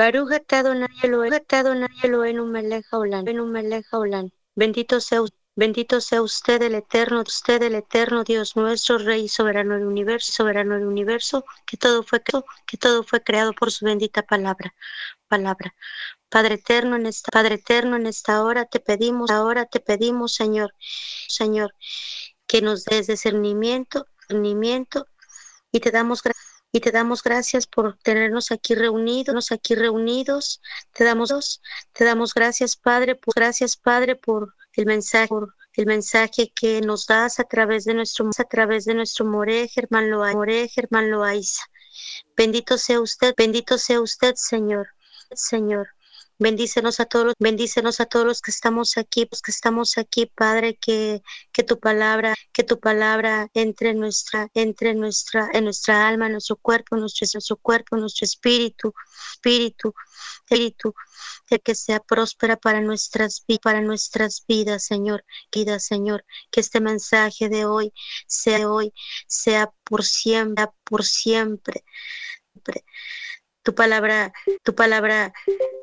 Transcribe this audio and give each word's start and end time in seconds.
Atah 0.00 0.60
Adonai 0.60 0.88
Eloheinu, 1.02 1.36
atah 1.36 1.60
Adonai 1.60 1.88
Eloheinu 2.02 2.44
melech 2.46 2.86
haolam, 2.90 3.24
Eloheinu 3.26 3.46
melech 3.52 3.86
haolam. 3.92 4.30
Bendito 4.56 5.00
sea 5.00 5.22
usted. 5.22 5.40
Bendito 5.56 6.00
sea 6.00 6.22
usted 6.22 6.62
el 6.62 6.74
eterno, 6.74 7.22
usted 7.26 7.62
el 7.62 7.74
eterno 7.74 8.24
Dios 8.24 8.56
nuestro, 8.56 8.96
Rey 8.98 9.28
soberano 9.28 9.74
del 9.74 9.84
universo, 9.84 10.32
soberano 10.32 10.76
del 10.76 10.86
universo, 10.86 11.44
que 11.66 11.76
todo 11.76 12.02
fue 12.02 12.22
que 12.66 12.78
todo 12.78 13.02
fue 13.02 13.22
creado 13.22 13.52
por 13.52 13.70
su 13.70 13.84
bendita 13.84 14.22
palabra, 14.22 14.74
palabra. 15.28 15.74
Padre 16.30 16.54
eterno 16.54 16.96
en 16.96 17.06
esta 17.06 17.30
Padre 17.30 17.56
eterno 17.56 17.96
en 17.96 18.06
esta 18.06 18.42
hora 18.42 18.64
te 18.66 18.80
pedimos, 18.80 19.30
ahora 19.30 19.66
te 19.66 19.80
pedimos, 19.80 20.32
Señor, 20.34 20.72
Señor, 21.28 21.74
que 22.46 22.62
nos 22.62 22.84
des 22.84 23.08
discernimiento, 23.08 24.06
discernimiento 24.20 25.06
y 25.72 25.80
te 25.80 25.90
damos 25.90 26.22
gracias 26.22 26.39
y 26.72 26.80
te 26.80 26.92
damos 26.92 27.22
gracias 27.22 27.66
por 27.66 27.98
tenernos 27.98 28.52
aquí 28.52 28.74
reunidos, 28.74 29.52
aquí 29.52 29.74
reunidos. 29.74 30.60
Te 30.92 31.04
damos, 31.04 31.62
te 31.92 32.04
damos 32.04 32.34
gracias, 32.34 32.76
Padre, 32.76 33.16
por, 33.16 33.34
gracias, 33.34 33.76
Padre, 33.76 34.16
por 34.16 34.54
el 34.74 34.86
mensaje, 34.86 35.28
por 35.28 35.54
el 35.74 35.86
mensaje 35.86 36.52
que 36.54 36.80
nos 36.80 37.06
das 37.06 37.40
a 37.40 37.44
través 37.44 37.84
de 37.84 37.94
nuestro, 37.94 38.28
a 38.38 38.44
través 38.44 38.84
de 38.84 38.94
nuestro 38.94 39.24
More, 39.24 39.68
Germán 39.68 40.10
Loaiza, 40.10 40.36
More, 40.36 40.68
Germán 40.68 41.10
Loaiza. 41.10 41.62
Bendito 42.36 42.78
sea 42.78 43.00
usted, 43.00 43.34
bendito 43.36 43.76
sea 43.76 44.00
usted, 44.00 44.34
Señor, 44.36 44.88
Señor. 45.34 45.88
Bendícenos 46.40 47.00
a 47.00 47.04
todos, 47.04 47.34
bendícenos 47.38 48.00
a 48.00 48.06
todos 48.06 48.24
los 48.24 48.40
que 48.40 48.50
estamos 48.50 48.96
aquí, 48.96 49.28
los 49.30 49.42
que 49.42 49.50
estamos 49.50 49.98
aquí, 49.98 50.24
Padre, 50.24 50.74
que, 50.80 51.20
que 51.52 51.62
tu 51.62 51.78
palabra, 51.78 52.34
que 52.54 52.64
tu 52.64 52.80
palabra 52.80 53.50
entre 53.52 53.90
en 53.90 54.00
nuestra, 54.00 54.48
entre 54.54 54.92
en 54.92 55.00
nuestra, 55.00 55.50
en 55.52 55.64
nuestra 55.64 56.08
alma, 56.08 56.26
en 56.26 56.32
nuestro 56.32 56.56
cuerpo, 56.56 56.96
en 56.96 57.02
nuestro, 57.02 57.26
nuestro 57.34 57.56
cuerpo, 57.58 57.94
en 57.94 58.00
nuestro 58.00 58.24
espíritu, 58.24 58.94
espíritu, 59.34 59.94
espíritu, 60.48 60.94
que 61.62 61.74
sea 61.74 62.00
próspera 62.00 62.56
para 62.56 62.80
nuestras, 62.80 63.44
para 63.62 63.82
nuestras 63.82 64.42
vidas, 64.48 64.82
Señor, 64.82 65.26
vida, 65.52 65.78
Señor, 65.78 66.24
que 66.50 66.60
este 66.60 66.80
mensaje 66.80 67.50
de 67.50 67.66
hoy 67.66 67.92
sea 68.26 68.70
hoy, 68.70 68.94
sea 69.26 69.70
por 69.84 70.04
siempre, 70.04 70.68
por 70.84 71.04
siempre. 71.04 71.84
Tu 73.70 73.76
palabra, 73.76 74.32
tu 74.64 74.74
palabra 74.74 75.32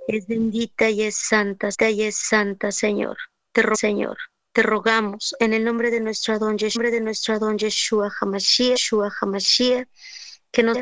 es 0.09 0.27
bendita 0.27 0.89
y 0.89 1.03
es 1.03 1.15
santa, 1.15 1.69
y 1.89 2.03
es 2.03 2.17
santa, 2.17 2.69
Señor. 2.69 3.15
Te 3.53 3.63
Señor. 3.77 4.17
Te 4.51 4.61
rogamos 4.61 5.33
en 5.39 5.53
el 5.53 5.63
nombre 5.63 5.89
de 5.89 6.01
nuestro 6.01 6.37
don, 6.37 6.57
nombre 6.57 6.91
de 6.91 6.99
nuestro 6.99 7.39
don 7.39 7.57
Yeshua 7.57 8.11
Hamashiach, 8.19 8.77
Yeshua 8.77 9.09
Hamashiach, 9.21 9.87
que 10.51 10.63
nos 10.63 10.77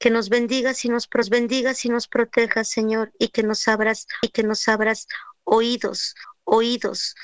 que 0.00 0.10
nos 0.10 0.28
bendigas 0.28 0.84
y 0.84 0.88
nos 0.88 1.08
bendigas 1.30 1.84
y 1.84 1.88
nos 1.88 2.08
protejas, 2.08 2.68
Señor, 2.68 3.12
y 3.16 3.28
que 3.28 3.44
nos 3.44 3.68
abras 3.68 4.08
y 4.20 4.30
que 4.30 4.42
nos 4.42 4.66
abras 4.66 5.06
oídos, 5.44 6.16
oídos, 6.42 7.14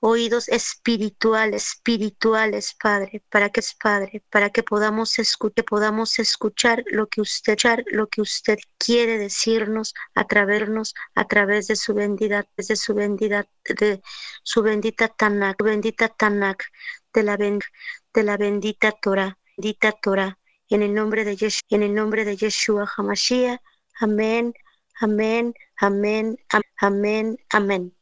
oídos 0.00 0.48
espirituales, 0.48 1.66
espirituales, 1.74 2.74
Padre, 2.74 3.22
para 3.30 3.50
que 3.50 3.60
es 3.60 3.74
Padre, 3.74 4.22
para 4.30 4.50
que 4.50 4.62
podamos 4.62 5.18
escuchar, 5.18 5.64
podamos 5.64 6.18
escuchar 6.18 6.84
lo 6.86 7.08
que 7.08 7.20
usted, 7.20 7.58
lo 7.86 8.08
que 8.08 8.20
usted 8.20 8.58
quiere 8.78 9.18
decirnos 9.18 9.94
a 10.14 10.26
través, 10.26 10.94
a 11.14 11.24
través 11.26 11.66
de 11.68 11.76
su 11.76 11.94
bendita, 11.94 12.46
de 12.56 12.76
su 12.76 12.94
bendita, 12.94 13.48
de 13.64 14.00
su 14.42 14.62
bendita 14.62 15.08
Tanak, 15.08 15.62
bendita 15.62 16.08
Tanak, 16.08 16.64
de 17.12 17.22
la, 17.22 17.36
de 17.36 18.22
la 18.22 18.36
bendita 18.36 18.92
Torah, 18.92 19.36
bendita 19.56 19.92
Torah, 19.92 20.38
en 20.68 20.82
el 20.82 20.94
nombre 20.94 21.24
de 21.24 21.36
Yeshua, 21.36 21.66
en 21.70 21.82
el 21.82 21.94
nombre 21.94 22.24
de 22.24 22.36
Yeshua 22.36 22.88
Hamashiach, 22.96 23.60
amén, 24.00 24.54
amén, 25.00 25.54
amén, 25.76 26.38
amén, 26.78 27.38
amén. 27.50 27.94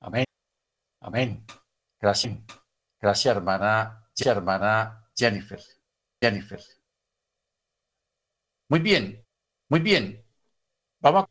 Amén. 0.00 0.24
Amén. 1.00 1.44
Gracias. 2.00 2.38
Gracias, 3.00 3.36
hermana, 3.36 4.10
hermana 4.24 5.10
Jennifer. 5.16 5.60
Jennifer. 6.20 6.60
Muy 8.68 8.80
bien, 8.80 9.26
muy 9.68 9.80
bien. 9.80 10.24
Vamos, 11.00 11.26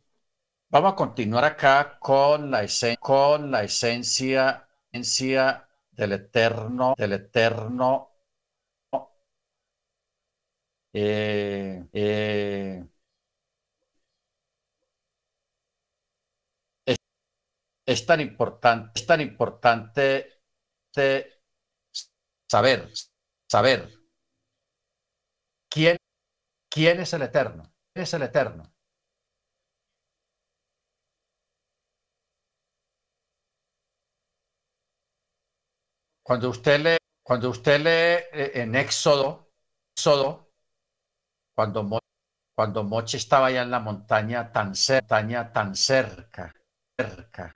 vamos 0.70 0.94
a 0.94 0.96
continuar 0.96 1.46
acá 1.46 2.00
con 2.00 2.52
la, 2.52 2.68
con 3.02 3.52
la 3.52 3.64
esencia, 3.64 4.68
esencia 4.92 5.70
del 5.92 6.14
eterno, 6.14 6.96
del 6.98 7.14
eterno. 7.14 8.12
Eh, 10.94 11.88
eh, 11.94 12.84
es 17.90 18.06
tan 18.06 18.22
importante, 18.22 18.92
es 18.94 19.06
tan 19.08 19.20
importante 19.20 20.44
saber, 22.48 22.88
saber 23.48 23.90
quién, 25.68 25.98
quién 26.70 27.00
es 27.00 27.14
el 27.14 27.24
eterno, 27.24 27.64
es 27.96 28.14
el 28.14 28.22
eterno. 28.22 28.72
Cuando 36.22 36.50
usted 36.50 36.80
lee, 36.80 36.98
cuando 37.24 37.50
usted 37.50 37.80
lee 37.80 38.40
eh, 38.40 38.52
en 38.62 38.76
Éxodo, 38.76 39.50
Éxodo, 39.96 40.52
cuando, 41.56 42.00
cuando 42.56 42.84
Moche 42.84 43.18
estaba 43.18 43.48
allá 43.48 43.64
en 43.64 43.72
la 43.72 43.80
montaña 43.80 44.52
tan 44.52 44.76
cerca, 44.76 45.52
tan 45.52 45.76
cerca, 45.76 46.54
cerca, 46.96 47.56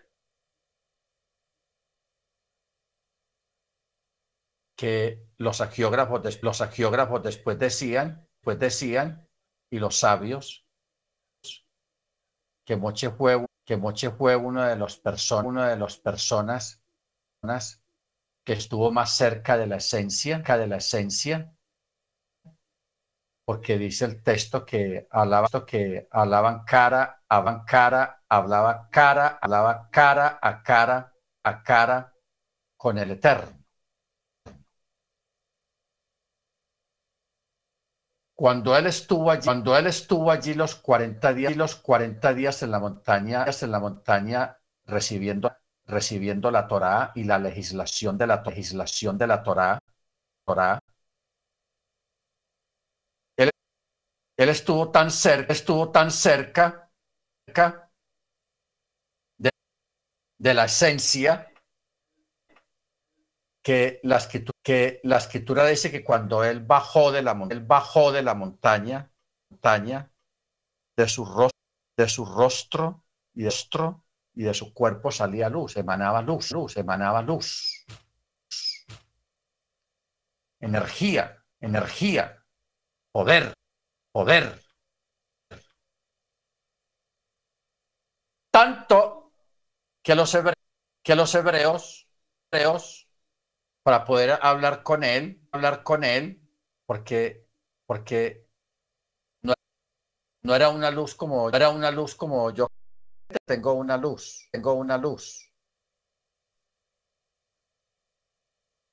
que 4.84 5.30
los 5.38 5.62
agiógrafos, 5.62 6.44
los 6.44 6.60
agiógrafos 6.60 7.24
después 7.24 7.58
decían, 7.58 8.28
pues 8.42 8.60
decían, 8.60 9.30
y 9.72 9.80
los 9.80 9.98
sabios, 9.98 10.68
que 12.66 12.76
Moche 12.76 13.10
fue, 13.10 13.46
que 13.66 13.78
Moche 13.78 14.12
fue 14.12 14.36
uno 14.36 14.62
de 14.66 14.76
los 14.76 14.98
personas, 14.98 15.46
una 15.46 15.70
de 15.70 15.78
las 15.78 15.96
personas 15.96 16.84
que 18.46 18.52
estuvo 18.52 18.92
más 18.92 19.16
cerca 19.16 19.56
de 19.58 19.68
la 19.68 19.78
esencia, 19.78 20.40
de 20.40 20.68
la 20.68 20.76
esencia, 20.76 21.56
porque 23.46 23.78
dice 23.78 24.04
el 24.04 24.22
texto 24.22 24.66
que 24.66 25.08
hablaba 25.12 25.48
que 25.66 26.10
cara, 26.66 27.24
hablaban 27.30 27.64
cara, 27.64 28.22
hablaba 28.28 28.90
cara, 28.92 29.40
hablaba 29.42 29.90
cara 29.90 30.40
a 30.42 30.62
cara 30.62 31.16
a 31.46 31.64
cara 31.64 32.14
con 32.76 32.98
el 32.98 33.12
Eterno. 33.12 33.63
Cuando 38.44 38.76
él 38.76 38.88
estuvo 38.88 39.32
allí, 39.32 39.46
cuando 39.46 39.78
él 39.78 39.88
estuvo 39.88 40.30
allí 40.30 40.54
los 40.54 40.76
40 40.76 41.34
días, 41.34 41.56
los 41.56 41.78
40 41.78 42.34
días 42.34 42.62
en 42.62 42.72
la 42.72 42.80
montaña, 42.82 43.46
en 43.48 43.72
la 43.72 43.80
montaña 43.80 44.58
recibiendo, 44.86 45.56
recibiendo 45.86 46.52
la 46.52 46.68
Torá 46.68 47.14
y 47.16 47.24
la 47.24 47.40
legislación 47.40 48.18
de 48.18 48.28
la 48.28 48.44
legislación 48.46 49.18
de 49.18 49.28
la 49.28 49.44
Torá, 49.44 49.80
él, 53.38 53.50
él 54.36 54.50
estuvo 54.50 54.92
tan 54.92 55.10
cerca, 55.10 55.54
estuvo 55.54 55.90
tan 55.90 56.12
cerca, 56.12 56.92
cerca 57.48 57.90
de, 59.38 59.52
de 60.38 60.54
la 60.54 60.66
esencia 60.66 61.53
que 63.64 64.02
la, 64.04 64.18
escritura, 64.18 64.60
que 64.62 65.00
la 65.04 65.18
escritura 65.18 65.66
dice 65.66 65.90
que 65.90 66.04
cuando 66.04 66.44
él 66.44 66.60
bajó 66.60 67.14
de 67.14 67.22
la, 67.22 67.32
él 67.50 67.62
bajó 67.62 68.12
de 68.12 68.22
la 68.22 68.36
montaña, 68.36 69.10
de, 69.50 71.08
su 71.08 71.24
rostro, 71.26 71.60
de 71.96 72.10
su 72.10 72.26
rostro 72.26 73.06
y 73.34 73.44
de, 73.44 73.54
y 74.36 74.44
de 74.44 74.54
su 74.54 74.74
cuerpo 74.74 75.12
salía 75.12 75.50
luz, 75.50 75.78
emanaba 75.78 76.22
luz, 76.22 76.52
luz, 76.52 76.76
emanaba 76.76 77.22
luz. 77.22 77.86
Energía, 80.60 81.42
energía, 81.62 82.44
poder, 83.12 83.54
poder. 84.12 84.62
Tanto 88.52 89.32
que 90.04 90.16
los 90.16 90.34
hebreos, 90.36 90.58
que 91.02 91.16
los 91.16 91.34
hebreos, 91.34 92.08
hebreos 92.52 93.03
para 93.84 94.06
poder 94.06 94.40
hablar 94.42 94.82
con 94.82 95.04
él, 95.04 95.46
hablar 95.52 95.84
con 95.84 96.04
él, 96.04 96.42
porque, 96.86 97.46
porque 97.86 98.48
no, 99.44 99.54
no 100.44 100.56
era 100.56 100.70
una 100.70 100.90
luz 100.90 101.16
como, 101.16 101.50
era 101.50 101.70
una 101.70 101.92
luz 101.92 102.16
como 102.16 102.50
yo. 102.52 102.68
Tengo 103.46 103.74
una 103.74 103.98
luz, 103.98 104.48
tengo 104.52 104.74
una 104.74 104.98
luz. 104.98 105.52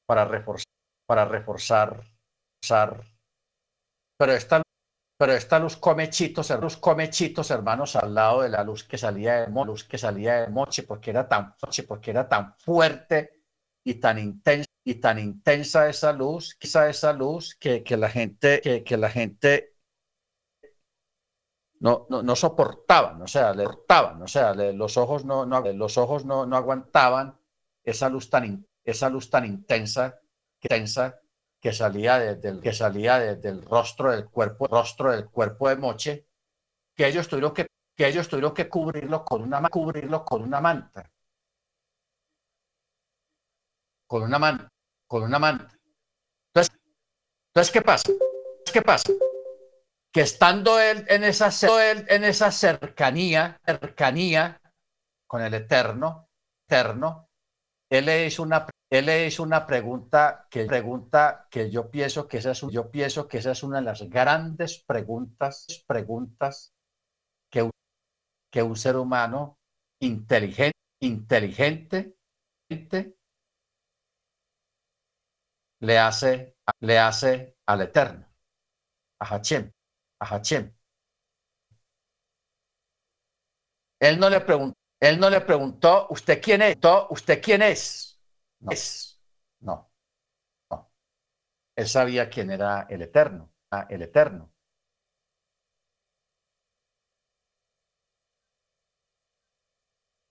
Para 0.07 0.25
reforzar, 0.25 0.73
para 1.07 1.25
reforzar, 1.25 2.05
pero 4.19 4.33
esta, 4.33 4.61
pero 5.17 5.33
esta 5.33 5.59
luz 5.61 5.77
come 5.77 6.11
chitos, 6.11 6.51
luz 6.61 6.77
chitos, 7.11 7.51
hermanos, 7.51 7.95
al 7.95 8.13
lado 8.13 8.43
de 8.43 8.49
la 8.49 8.65
luz 8.65 8.83
que 8.85 8.99
salía 8.99 9.47
de 9.47 9.65
luz 9.65 9.85
que 9.85 9.99
salía 9.99 10.41
de 10.41 10.49
Moche, 10.49 10.83
porque 10.83 11.11
era 11.11 11.29
tan 11.29 11.55
porque 11.87 12.11
era 12.11 12.29
tan 12.29 12.57
fuerte 12.59 13.45
y 13.85 13.95
tan 13.95 14.19
intensa 14.19 14.70
y 14.85 14.97
tan 14.97 15.19
intensa 15.19 15.89
esa 15.89 16.13
luz, 16.13 16.55
quizá 16.55 16.89
esa 16.89 17.13
luz 17.13 17.55
que, 17.57 17.83
que 17.83 17.97
la 17.97 18.09
gente, 18.09 18.61
que, 18.63 18.83
que 18.85 18.97
la 18.97 19.11
gente 19.11 19.75
no, 21.81 22.07
no, 22.11 22.23
no, 22.23 22.37
soportaban, 22.37 23.23
o 23.23 23.27
sea, 23.27 23.55
le 23.55 23.65
cortaban, 23.65 24.23
o 24.23 24.29
sea, 24.29 24.55
los 24.55 24.97
ojos 24.97 25.25
no, 25.25 25.47
no, 25.47 25.61
los 25.73 25.97
ojos 25.99 26.25
no, 26.25 26.47
no 26.47 26.57
aguantaban 26.57 27.39
esa 27.85 28.09
luz 28.09 28.29
tan, 28.29 28.67
esa 28.85 29.09
luz 29.09 29.31
tan 29.31 29.47
intensa, 29.47 30.21
intensa 30.63 31.21
que 31.61 31.73
salía 31.73 32.19
desde 32.19 32.49
el, 32.49 32.61
que 32.61 32.73
salía 32.73 33.19
desde 33.19 33.49
el 33.51 33.63
rostro 33.63 34.11
del 34.11 34.29
cuerpo, 34.29 34.67
rostro 34.67 35.13
del 35.13 35.29
cuerpo 35.31 35.69
de 35.69 35.77
Moche, 35.77 36.27
que 36.95 37.07
ellos 37.07 37.29
tuvieron 37.29 37.55
que, 37.55 37.67
que 37.97 38.09
ellos 38.09 38.29
tuvieron 38.29 38.55
que 38.55 38.69
cubrirlo 38.69 39.25
con 39.25 39.43
una 39.43 39.69
cubrirlo 39.69 40.25
con 40.25 40.43
una 40.43 40.61
manta. 40.61 41.11
Con 44.11 44.25
una 44.25 44.41
manta, 44.41 44.69
con 45.07 45.23
una 45.23 45.39
manta. 45.39 45.73
Entonces, 46.49 46.77
entonces 47.51 47.73
¿qué 47.73 47.81
pasa? 47.81 48.13
¿Qué 48.73 48.83
pasa? 48.83 49.13
Que 50.13 50.23
estando 50.23 50.81
él 50.81 51.05
en 51.07 51.23
esa, 51.23 51.51
él 51.81 52.05
en 52.09 52.25
esa 52.25 52.51
cercanía, 52.51 53.61
cercanía 53.65 54.61
con 55.29 55.43
el 55.43 55.55
Eterno, 55.55 56.29
Eterno, 56.69 57.29
él 57.89 58.07
le 58.07 58.27
hizo 58.27 58.43
una 58.43 58.67
él 58.91 59.09
es 59.09 59.39
una 59.39 59.65
pregunta 59.65 60.49
que 60.51 60.65
pregunta 60.65 61.47
que 61.49 61.71
yo 61.71 61.89
pienso 61.89 62.27
que 62.27 62.39
esa 62.39 62.51
es 62.51 62.63
yo 62.63 62.91
pienso 62.91 63.29
que 63.29 63.39
esa 63.39 63.53
es 63.53 63.63
una 63.63 63.79
de 63.79 63.85
las 63.85 64.03
grandes 64.11 64.83
preguntas 64.85 65.67
preguntas 65.87 66.73
que, 67.49 67.71
que 68.51 68.63
un 68.65 68.75
ser 68.75 68.97
humano 68.97 69.55
inteligente 70.01 70.77
inteligente 71.01 72.17
le 75.81 75.99
hace 75.99 76.57
le 76.81 76.99
hace 76.99 77.57
al 77.67 77.83
eterno 77.83 78.27
a 79.21 79.25
Hachem 79.27 79.73
a 80.21 80.25
Hachem 80.27 80.73
él 83.99 84.19
no 84.19 84.31
le 84.31 84.41
preguntó 84.41 84.77
él 85.01 85.19
no 85.19 85.31
le 85.31 85.41
preguntó 85.41 86.07
usted 86.11 86.41
quién 86.43 86.63
es 86.63 86.77
usted 87.11 87.43
quién 87.43 87.63
es 87.63 88.11
no. 88.61 88.73
Es, 88.73 89.19
no, 89.61 89.91
no. 90.71 90.91
Él 91.77 91.89
sabía 91.89 92.31
quién 92.31 92.51
era 92.51 92.87
el 92.91 93.03
Eterno, 93.03 93.53
el 93.89 94.03
Eterno. 94.03 94.53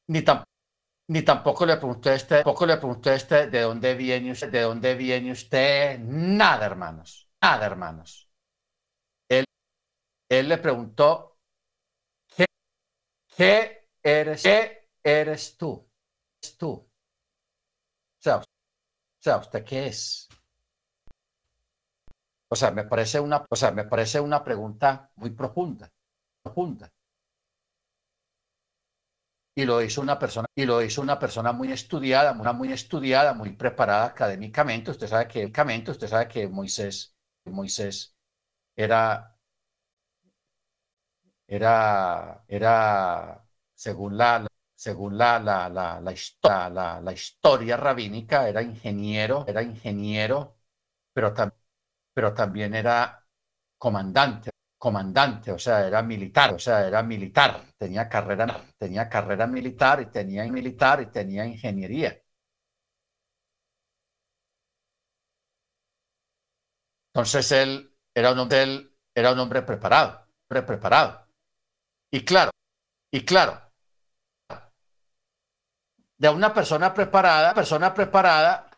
Ni, 0.08 0.24
ni 1.10 1.22
tampoco 1.24 1.66
le 1.66 1.78
pregunté 1.78 2.14
este, 2.16 2.36
tampoco 2.36 2.66
le 2.66 2.78
pregunté 2.78 3.16
este 3.16 3.48
de 3.50 3.62
dónde 3.62 3.96
viene 3.96 4.32
usted, 4.32 4.52
de 4.52 4.62
dónde 4.62 4.96
viene 4.96 5.32
usted, 5.32 6.00
nada, 6.00 6.66
hermanos, 6.66 7.30
nada, 7.42 7.66
hermanos. 7.66 8.30
Él, 9.30 9.46
él 10.30 10.50
le 10.50 10.58
preguntó, 10.60 11.40
¿qué, 12.36 12.46
qué 13.38 13.90
eres, 14.04 14.44
qué 14.44 14.90
eres 15.04 15.58
tú? 15.58 15.90
¿Es 16.42 16.58
tú? 16.58 16.70
O 16.72 16.90
sea, 18.20 18.38
o 18.38 18.44
sea, 19.20 19.38
¿usted 19.38 19.66
qué 19.66 19.88
es? 19.88 20.28
O 22.50 22.56
sea, 22.56 22.72
me 22.72 22.84
parece 22.84 23.20
una, 23.20 23.46
o 23.50 23.56
sea, 23.56 23.72
me 23.72 23.86
parece 23.86 24.20
una 24.20 24.44
pregunta 24.44 25.12
muy 25.16 25.32
profunda, 25.32 25.92
profunda. 26.44 26.92
Y 29.60 29.66
lo 29.66 29.82
hizo 29.82 30.02
una 30.02 30.18
persona, 30.18 30.48
y 30.56 30.66
lo 30.66 30.82
hizo 30.82 31.02
una 31.02 31.20
persona 31.20 31.52
muy 31.52 31.72
estudiada, 31.74 32.32
una 32.32 32.54
muy 32.54 32.72
estudiada, 32.72 33.34
muy 33.34 33.52
preparada 33.58 34.06
académicamente. 34.06 34.92
Usted 34.92 35.08
sabe 35.08 35.28
que, 35.28 35.52
usted 35.92 36.08
sabe 36.08 36.28
que 36.30 36.48
Moisés, 36.48 37.14
Moisés 37.46 38.16
era, 38.76 39.36
era, 41.48 42.44
era, 42.48 43.44
según 43.74 44.18
la, 44.18 44.48
según 44.76 45.18
la, 45.18 45.40
la, 45.40 45.70
la, 45.70 46.00
la, 46.02 47.02
la, 47.02 47.12
historia 47.14 47.76
rabínica, 47.78 48.48
era 48.48 48.62
ingeniero, 48.62 49.46
era 49.48 49.62
ingeniero, 49.62 50.58
pero, 51.14 51.34
pero 52.14 52.34
también 52.34 52.76
era 52.76 53.26
comandante, 53.78 54.52
comandante, 54.80 55.52
o 55.52 55.60
sea, 55.60 55.86
era 55.88 56.02
militar, 56.04 56.54
o 56.56 56.60
sea, 56.60 56.88
era 56.88 57.04
militar, 57.04 57.66
tenía 57.78 58.08
carrera, 58.10 58.48
tenía 58.78 59.10
carrera 59.10 59.46
militar 59.48 60.02
y 60.02 60.06
tenía 60.08 60.44
militar 60.52 61.02
y 61.02 61.08
tenía 61.08 61.46
ingeniería. 61.46 62.20
Entonces 67.14 67.52
él 67.52 67.94
era 68.16 68.32
un 68.32 68.40
hombre, 68.40 68.64
él 68.64 68.96
era 69.14 69.34
un 69.34 69.40
hombre 69.40 69.62
preparado, 69.64 70.28
preparado. 70.48 71.28
Y 72.12 72.24
claro, 72.24 72.52
y 73.12 73.26
claro, 73.26 73.62
de 76.18 76.30
una 76.30 76.54
persona 76.54 76.94
preparada, 76.94 77.54
persona 77.54 77.94
preparada 77.94 78.69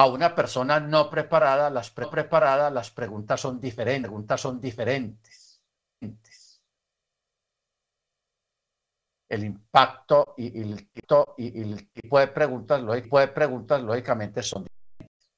a, 0.00 0.06
una 0.06 0.34
persona 0.34 0.80
no 0.80 1.10
preparada, 1.10 1.68
las 1.70 1.90
preparadas, 1.90 2.72
las 2.72 2.90
preguntas 2.90 3.40
son 3.40 3.60
diferentes, 3.60 4.08
preguntas 4.08 4.40
son 4.40 4.60
diferentes. 4.60 5.60
El 9.28 9.44
impacto 9.44 10.34
y, 10.38 10.60
el, 10.60 10.90
y, 11.36 11.60
el 11.60 11.90
tipo 11.92 12.18
de 12.18 12.28
preguntas, 12.28 12.82
preguntas 13.34 13.82
lógicamente 13.82 14.42
son 14.42 14.64
diferentes. 14.64 15.30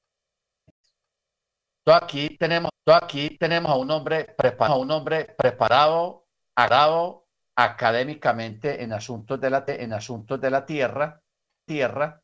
aquí 1.85 2.37
tenemos, 2.37 2.71
aquí 2.87 3.37
tenemos 3.37 3.71
a 3.71 3.75
un 3.75 3.91
hombre 3.91 4.33
preparado, 4.37 4.79
a 4.79 4.81
un 4.81 4.91
hombre 4.91 5.25
preparado, 5.37 6.25
agrado, 6.55 7.27
académicamente 7.55 8.81
en 8.81 8.93
asuntos 8.93 9.39
de 9.39 9.49
la, 9.49 9.63
en 9.67 9.93
asuntos 9.93 10.39
de 10.41 10.49
la 10.49 10.65
tierra, 10.65 11.21
tierra 11.67 12.22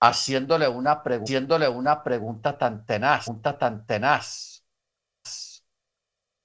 haciéndole 0.00 0.68
una, 0.68 0.92
haciéndole 1.04 1.68
una 1.68 2.02
pregunta 2.02 2.56
tan 2.58 2.84
tenaz, 2.86 3.24
pregunta 3.24 3.58
tan 3.58 3.86
tenaz. 3.86 4.64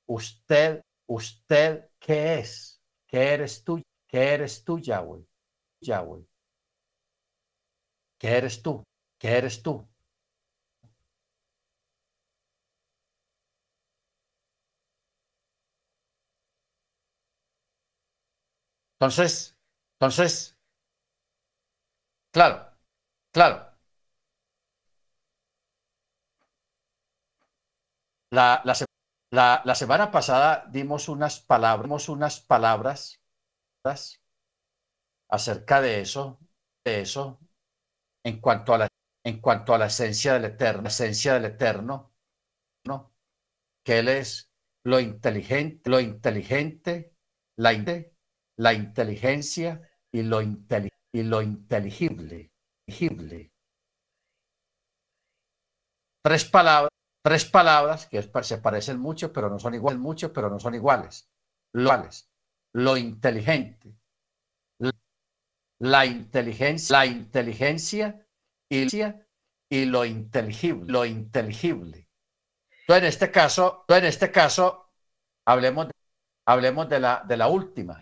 Usted, 0.08 0.82
usted, 1.08 1.90
¿qué 2.00 2.40
es? 2.40 2.82
¿Qué 3.08 3.34
eres 3.34 3.64
tú? 3.64 3.82
¿Qué 4.08 4.34
eres 4.34 4.64
tú, 4.64 4.80
Yahweh? 4.80 5.24
Yahweh. 5.82 6.26
¿Qué 8.18 8.28
eres 8.38 8.62
tú? 8.62 8.84
¿Qué 9.18 9.30
eres 9.38 9.62
tú? 9.64 9.88
Entonces, 19.00 19.56
entonces, 20.00 20.58
claro, 22.32 22.75
claro. 23.36 23.76
La, 28.30 28.62
la, 29.66 29.76
semana 29.76 30.12
pasada 30.12 30.66
dimos 30.72 31.10
unas 31.10 31.40
palabras, 31.42 31.84
dimos 31.86 32.10
unas 32.10 32.40
palabras 32.42 33.20
acerca 35.30 35.82
de 35.82 36.02
eso, 36.02 36.40
de 36.84 37.02
eso, 37.02 37.40
en 38.24 38.40
cuanto 38.42 38.74
a 38.74 38.80
la, 38.80 38.88
en 39.24 39.42
cuanto 39.42 39.74
a 39.74 39.78
la 39.78 39.88
esencia 39.88 40.34
del 40.34 40.46
eterno, 40.46 40.88
esencia 40.90 41.34
del 41.36 41.46
eterno, 41.46 42.14
¿no? 42.86 43.14
Que 43.84 44.00
él 44.00 44.10
es 44.10 44.52
lo 44.84 45.00
inteligente, 45.00 45.90
lo 45.90 46.00
inteligente, 46.00 47.16
la 47.58 47.74
inte, 47.74 48.16
la 48.58 48.74
inteligencia 48.74 49.82
y 50.12 50.24
lo, 50.24 50.42
y 50.42 51.24
lo 51.24 51.42
inteligible. 51.42 52.55
Tres 56.24 56.46
palabras, 56.46 56.92
tres 57.24 57.46
palabras 57.46 58.08
que 58.08 58.22
se 58.22 58.58
parecen 58.58 59.00
mucho, 59.00 59.32
pero 59.34 59.50
no 59.50 59.60
son 59.60 59.74
iguales, 59.74 60.00
mucho, 60.00 60.32
pero 60.34 60.50
no 60.50 60.60
son 60.60 60.76
iguales. 60.76 61.30
Lo, 61.74 61.92
lo 62.74 62.98
inteligente, 62.98 63.96
la 65.80 66.06
inteligencia, 66.06 66.98
la 67.00 67.06
inteligencia 67.06 68.28
y, 68.70 69.86
lo 69.86 70.06
inteligible, 70.06 70.92
lo 70.92 71.06
inteligible. 71.06 72.10
Entonces, 72.82 73.04
en 73.04 73.06
este 73.06 73.32
caso, 73.32 73.86
en 73.88 74.06
este 74.06 74.32
caso, 74.32 74.92
hablemos 75.46 75.88
de 75.88 75.94
Hablemos 76.48 76.88
de 76.88 77.00
la, 77.00 77.24
de 77.28 77.38
la 77.38 77.48
última, 77.48 78.00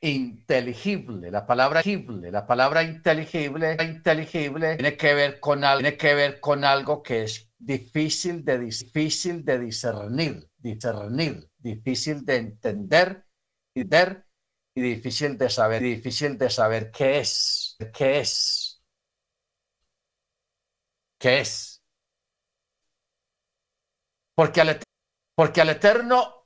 inteligible, 0.00 1.32
la 1.32 1.44
palabra 1.44 1.80
inteligible, 1.80 2.30
la 2.30 2.46
palabra 2.46 2.84
inteligible, 2.84 3.76
inteligible 3.82 4.76
tiene 4.76 4.96
que 4.96 5.14
ver 5.14 5.40
con 5.40 5.64
algo, 5.64 5.80
tiene 5.80 5.96
que 5.96 6.14
ver 6.14 6.38
con 6.38 6.64
algo 6.64 7.02
que 7.02 7.24
es 7.24 7.50
difícil 7.58 8.44
de, 8.44 8.60
difícil 8.60 9.44
de 9.44 9.58
discernir, 9.58 10.48
discernir, 10.58 11.50
difícil 11.58 12.24
de 12.24 12.36
entender, 12.36 13.24
entender 13.74 14.24
y 14.76 14.80
difícil 14.82 15.36
de 15.36 15.50
saber, 15.50 15.82
difícil 15.82 16.38
de 16.38 16.50
saber 16.50 16.92
qué 16.92 17.18
es, 17.18 17.76
qué 17.92 18.20
es, 18.20 18.80
qué 21.18 21.40
es. 21.40 21.82
Porque 24.36 24.60
al, 24.60 24.80
porque 25.34 25.60
al 25.60 25.70
Eterno 25.70 26.43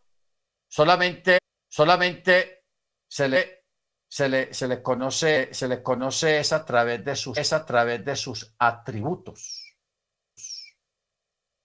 solamente, 0.68 1.38
solamente 1.68 2.64
se 3.08 3.28
le, 3.28 3.64
se 4.08 4.28
le, 4.28 4.54
se 4.54 4.68
le 4.68 4.82
conoce, 4.82 5.52
se 5.52 5.68
le 5.68 5.82
conoce 5.82 6.38
es 6.40 6.52
a 6.52 6.64
través 6.64 7.04
de 7.04 7.16
sus, 7.16 7.37
es 7.37 7.52
a 7.52 7.64
través 7.64 8.04
de 8.04 8.16
sus 8.16 8.54
atributos. 8.58 9.76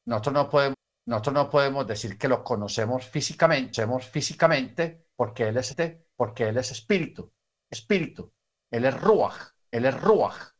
Nosotros 0.05 0.33
no 0.33 0.49
podemos, 0.49 0.77
nosotros 1.05 1.33
no 1.33 1.49
podemos 1.49 1.87
decir 1.87 2.17
que 2.17 2.27
lo 2.27 2.43
conocemos 2.43 3.05
físicamente, 3.05 3.85
físicamente 4.01 5.07
porque 5.15 5.43
él 5.43 5.57
es 5.57 5.69
este, 5.69 6.07
porque 6.15 6.49
él 6.49 6.57
es 6.57 6.71
espíritu, 6.71 7.31
espíritu. 7.69 8.33
Él 8.71 8.85
es 8.85 8.99
ruach, 8.99 9.53
él 9.71 9.85
es 9.85 10.01
ruach. 10.01 10.53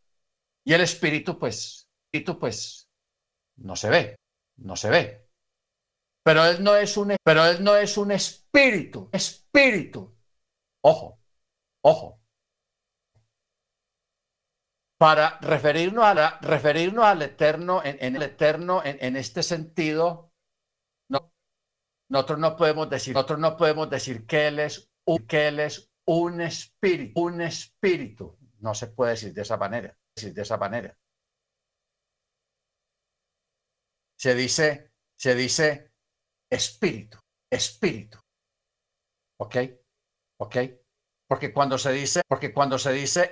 Y 0.63 0.73
el 0.73 0.81
espíritu, 0.81 1.39
pues, 1.39 1.89
espíritu, 2.05 2.39
pues, 2.39 2.89
no 3.57 3.75
se 3.75 3.89
ve, 3.89 4.15
no 4.57 4.75
se 4.75 4.89
ve. 4.89 5.22
Pero 6.23 6.45
él 6.45 6.63
no 6.63 6.75
es 6.75 6.95
un, 6.95 7.15
pero 7.23 7.45
él 7.45 7.63
no 7.63 7.75
es 7.75 7.97
un 7.97 8.11
espíritu, 8.11 9.09
espíritu. 9.11 10.15
Ojo, 10.81 11.19
ojo. 11.83 12.21
Para 14.97 15.37
referirnos, 15.41 16.05
a 16.05 16.39
referirnos 16.39 17.03
al 17.03 17.21
eterno, 17.23 17.81
en, 17.83 18.15
el 18.15 18.21
eterno, 18.21 18.81
en, 18.85 19.17
este 19.17 19.43
sentido, 19.43 20.31
no, 21.09 21.33
nosotros 22.09 22.39
no 22.39 22.55
podemos 22.55 22.89
decir, 22.89 23.13
nosotros 23.13 23.39
no 23.39 23.57
podemos 23.57 23.89
decir 23.89 24.25
que 24.25 24.47
él 24.47 24.59
es 24.59 24.89
un, 25.05 25.27
que 25.27 25.49
él 25.49 25.59
es 25.59 25.91
un 26.05 26.39
espíritu, 26.39 27.19
un 27.21 27.41
espíritu. 27.41 28.37
No 28.59 28.73
se 28.73 28.87
puede 28.87 29.11
decir 29.11 29.33
de 29.33 29.41
esa 29.41 29.57
manera, 29.57 29.97
decir 30.15 30.33
de 30.33 30.41
esa 30.41 30.55
manera. 30.55 30.97
Se 34.15 34.35
dice, 34.35 34.93
se 35.17 35.35
dice 35.35 35.92
espíritu, 36.53 37.17
espíritu. 37.51 38.19
¿Ok? 39.39 39.55
¿Ok? 40.39 40.57
Porque 41.27 41.53
cuando 41.53 41.77
se 41.77 41.91
dice, 41.91 42.22
porque 42.27 42.53
cuando 42.53 42.77
se 42.77 42.91
dice, 42.93 43.31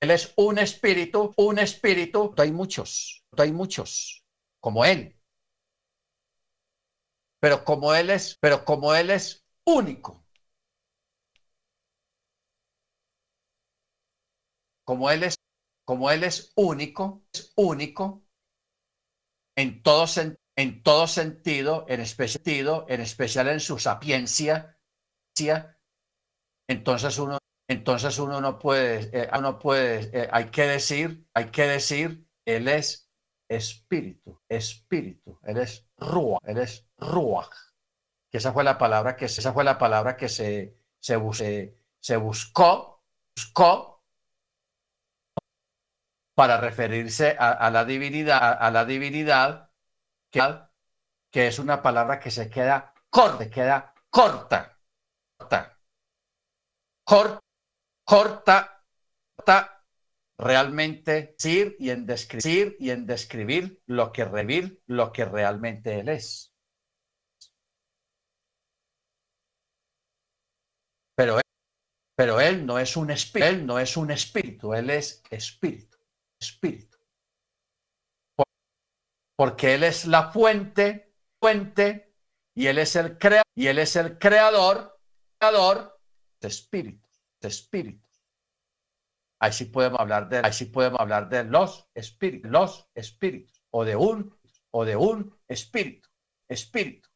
él 0.00 0.10
es 0.10 0.32
un 0.36 0.58
espíritu, 0.58 1.32
un 1.36 1.58
espíritu, 1.58 2.34
hay 2.38 2.52
muchos, 2.52 3.22
hay 3.36 3.52
muchos, 3.52 4.24
como 4.60 4.84
él. 4.84 5.20
Pero 7.40 7.64
como 7.64 7.94
él 7.94 8.10
es, 8.10 8.38
pero 8.40 8.64
como 8.64 8.94
él 8.94 9.10
es 9.10 9.44
único. 9.66 10.24
Como 14.84 15.10
él 15.10 15.24
es, 15.24 15.36
como 15.84 16.10
él 16.10 16.24
es 16.24 16.52
único, 16.56 17.22
es 17.32 17.52
único 17.56 18.22
en 19.56 19.82
todo 19.82 20.06
sentido 20.06 20.43
en 20.56 20.82
todo 20.82 21.06
sentido, 21.06 21.84
en 21.88 22.00
especial, 22.00 22.84
en 22.88 23.00
especial 23.00 23.48
en 23.48 23.60
su 23.60 23.78
sapiencia, 23.78 24.78
entonces 26.68 27.18
uno, 27.18 27.38
entonces 27.68 28.18
uno 28.18 28.40
no 28.40 28.58
puede, 28.58 29.10
eh, 29.12 29.28
uno 29.36 29.58
puede, 29.58 30.10
eh, 30.12 30.28
hay 30.30 30.46
que 30.50 30.66
decir, 30.66 31.26
hay 31.34 31.46
que 31.46 31.66
decir, 31.66 32.26
él 32.44 32.68
es 32.68 33.10
espíritu, 33.48 34.40
espíritu, 34.48 35.38
él 35.42 35.58
es 35.58 35.86
ruach, 35.96 36.40
él 36.44 36.58
es 36.58 36.86
ruach, 36.98 37.54
que 38.30 38.38
esa 38.38 38.52
fue 38.52 38.64
la 38.64 38.78
palabra 38.78 39.16
que, 39.16 39.24
esa 39.24 39.52
fue 39.52 39.64
la 39.64 39.78
palabra 39.78 40.16
que 40.16 40.28
se, 40.28 40.76
se, 41.00 41.78
se 42.00 42.16
buscó, 42.16 43.02
buscó 43.34 43.94
para 46.34 46.58
referirse 46.58 47.36
a, 47.38 47.70
la 47.70 47.84
divinidad, 47.84 48.58
a 48.60 48.70
la 48.70 48.84
divinidad 48.84 49.70
que, 51.30 51.46
es 51.46 51.58
una 51.58 51.82
palabra 51.82 52.18
que 52.18 52.30
se 52.30 52.50
queda 52.50 52.92
corta, 53.10 53.48
queda 53.48 53.94
corta, 54.10 54.78
corta, 57.04 57.40
corta, 58.04 59.84
realmente 60.36 61.36
decir 61.38 61.76
y 61.78 61.90
en 61.90 62.06
describir 62.06 62.76
y 62.80 62.90
en 62.90 63.06
describir 63.06 63.82
lo 63.86 64.12
que 64.12 64.24
revir, 64.24 64.82
lo 64.86 65.12
que 65.12 65.24
realmente 65.24 66.00
él 66.00 66.08
es. 66.08 66.52
Pero 71.16 71.40
pero 72.16 72.40
él 72.40 72.64
no 72.64 72.78
es 72.78 72.96
un 72.96 73.10
espíritu, 73.10 73.48
él 73.48 73.66
no 73.66 73.78
es 73.78 73.96
un 73.96 74.10
espíritu, 74.10 74.72
él 74.72 74.90
es 74.90 75.22
espíritu, 75.30 75.98
espíritu 76.40 76.93
porque 79.36 79.74
Él 79.74 79.82
es 79.82 80.06
la 80.06 80.30
fuente, 80.30 81.14
fuente, 81.40 82.14
y 82.54 82.66
Él 82.68 82.78
es 82.78 82.96
el, 82.96 83.18
creador, 83.18 85.00
creador 85.38 86.00
de 86.40 86.48
espíritus, 86.48 87.22
de 87.40 87.48
espíritus. 87.48 88.22
Ahí 89.40 89.52
sí 89.52 89.66
podemos 89.66 89.98
hablar 90.00 90.28
de, 90.28 90.38
ahí 90.38 90.52
sí 90.52 90.66
podemos 90.66 91.00
hablar 91.00 91.28
de 91.28 91.44
los 91.44 91.88
espíritus, 91.94 92.50
los 92.50 92.88
espíritus, 92.94 93.62
o 93.70 93.84
de 93.84 93.96
un, 93.96 94.38
o 94.70 94.84
de 94.84 94.96
un 94.96 95.36
espíritu, 95.48 96.08
espíritu. 96.48 97.08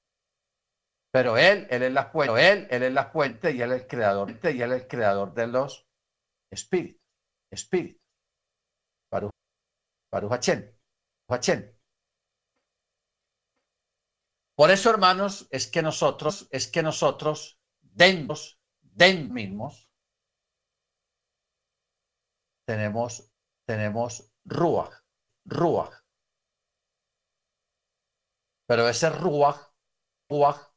Pero 1.10 1.38
Él, 1.38 1.66
Él 1.70 1.84
es 1.84 1.92
la 1.92 2.06
fuente, 2.06 2.52
Él, 2.52 2.66
Él 2.70 2.82
es 2.82 2.92
la 2.92 3.06
fuente 3.06 3.52
y 3.52 3.62
Él 3.62 3.72
es 3.72 3.82
el 3.82 3.87
creador, 3.87 4.30
y 4.42 4.60
Él 4.60 4.72
es 4.72 4.82
el 4.82 4.88
creador 4.88 5.32
de 5.34 5.46
los 5.46 5.87
espíritus, 6.50 7.00
espíritus. 7.50 8.02
Baruch, 9.10 9.32
Baruch 10.12 10.32
Hachén, 10.32 11.77
por 14.59 14.73
eso, 14.73 14.91
hermanos, 14.91 15.47
es 15.53 15.71
que 15.71 15.83
nosotros, 15.83 16.49
es 16.50 16.67
que 16.67 16.83
nosotros, 16.83 17.61
dentro, 17.81 18.35
dentro 18.81 19.33
mismos, 19.33 19.88
tenemos, 22.67 23.33
tenemos 23.65 24.33
ruach, 24.45 24.93
ruach. 25.45 25.95
Pero 28.67 28.88
ese 28.88 29.11
ruach, 29.11 29.61
ruach, 30.29 30.73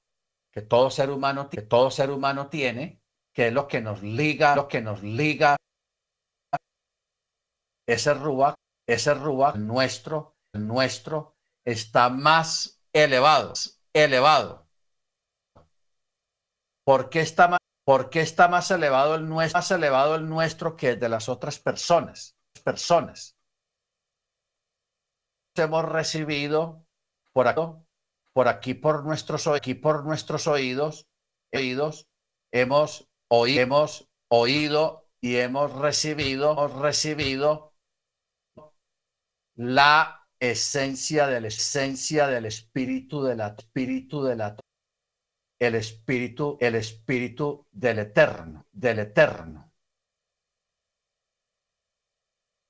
que 0.53 0.61
todo 0.61 0.91
ser 0.91 1.09
humano, 1.09 1.49
que 1.49 1.63
todo 1.63 1.89
ser 1.89 2.11
humano 2.11 2.49
tiene, 2.49 3.01
que 3.33 3.47
es 3.47 3.53
lo 3.53 3.67
que 3.67 3.81
nos 3.81 4.03
liga, 4.03 4.55
lo 4.55 4.67
que 4.67 4.81
nos 4.81 5.01
liga, 5.01 5.57
ese 7.87 8.13
ruach, 8.13 8.53
ese 8.87 9.15
ruach 9.15 9.55
nuestro, 9.55 10.37
nuestro, 10.53 11.35
está 11.65 12.09
más 12.09 12.80
elevado, 12.93 13.53
elevado. 13.93 14.67
¿Por 16.83 17.09
qué 17.09 17.21
está 17.21 17.47
más, 17.47 17.59
está 18.13 18.47
más 18.47 18.71
elevado 18.71 19.15
el 19.15 19.27
nuestro, 19.27 19.57
más 19.57 19.71
elevado 19.71 20.15
el 20.15 20.27
nuestro 20.27 20.75
que 20.75 20.89
el 20.89 20.99
de 20.99 21.09
las 21.09 21.29
otras 21.29 21.59
personas? 21.59 22.35
Personas. 22.63 23.35
Hemos 25.55 25.85
recibido 25.85 26.85
por 27.33 27.47
aquí, 27.47 27.61
por 28.33 28.47
aquí 28.47 28.73
por 28.73 29.05
nuestros 29.05 29.47
aquí 29.47 29.73
por 29.73 30.05
nuestros 30.05 30.47
oídos, 30.47 31.07
oídos, 31.53 32.07
hemos 32.51 33.07
oído, 33.29 33.61
hemos 33.61 34.09
oído 34.29 35.07
y 35.21 35.37
hemos 35.37 35.73
recibido, 35.73 36.51
hemos 36.51 36.73
recibido 36.73 37.73
la 39.55 40.20
esencia 40.41 41.27
de 41.27 41.39
la 41.39 41.47
esencia 41.47 42.27
del 42.27 42.47
espíritu 42.47 43.21
de 43.23 43.35
la 43.35 43.55
espíritu 43.57 44.23
de 44.23 44.35
la 44.35 44.57
el 45.59 45.75
espíritu 45.75 46.57
el 46.59 46.75
espíritu 46.75 47.67
del 47.71 47.99
eterno 47.99 48.65
del 48.71 48.99
eterno. 48.99 49.71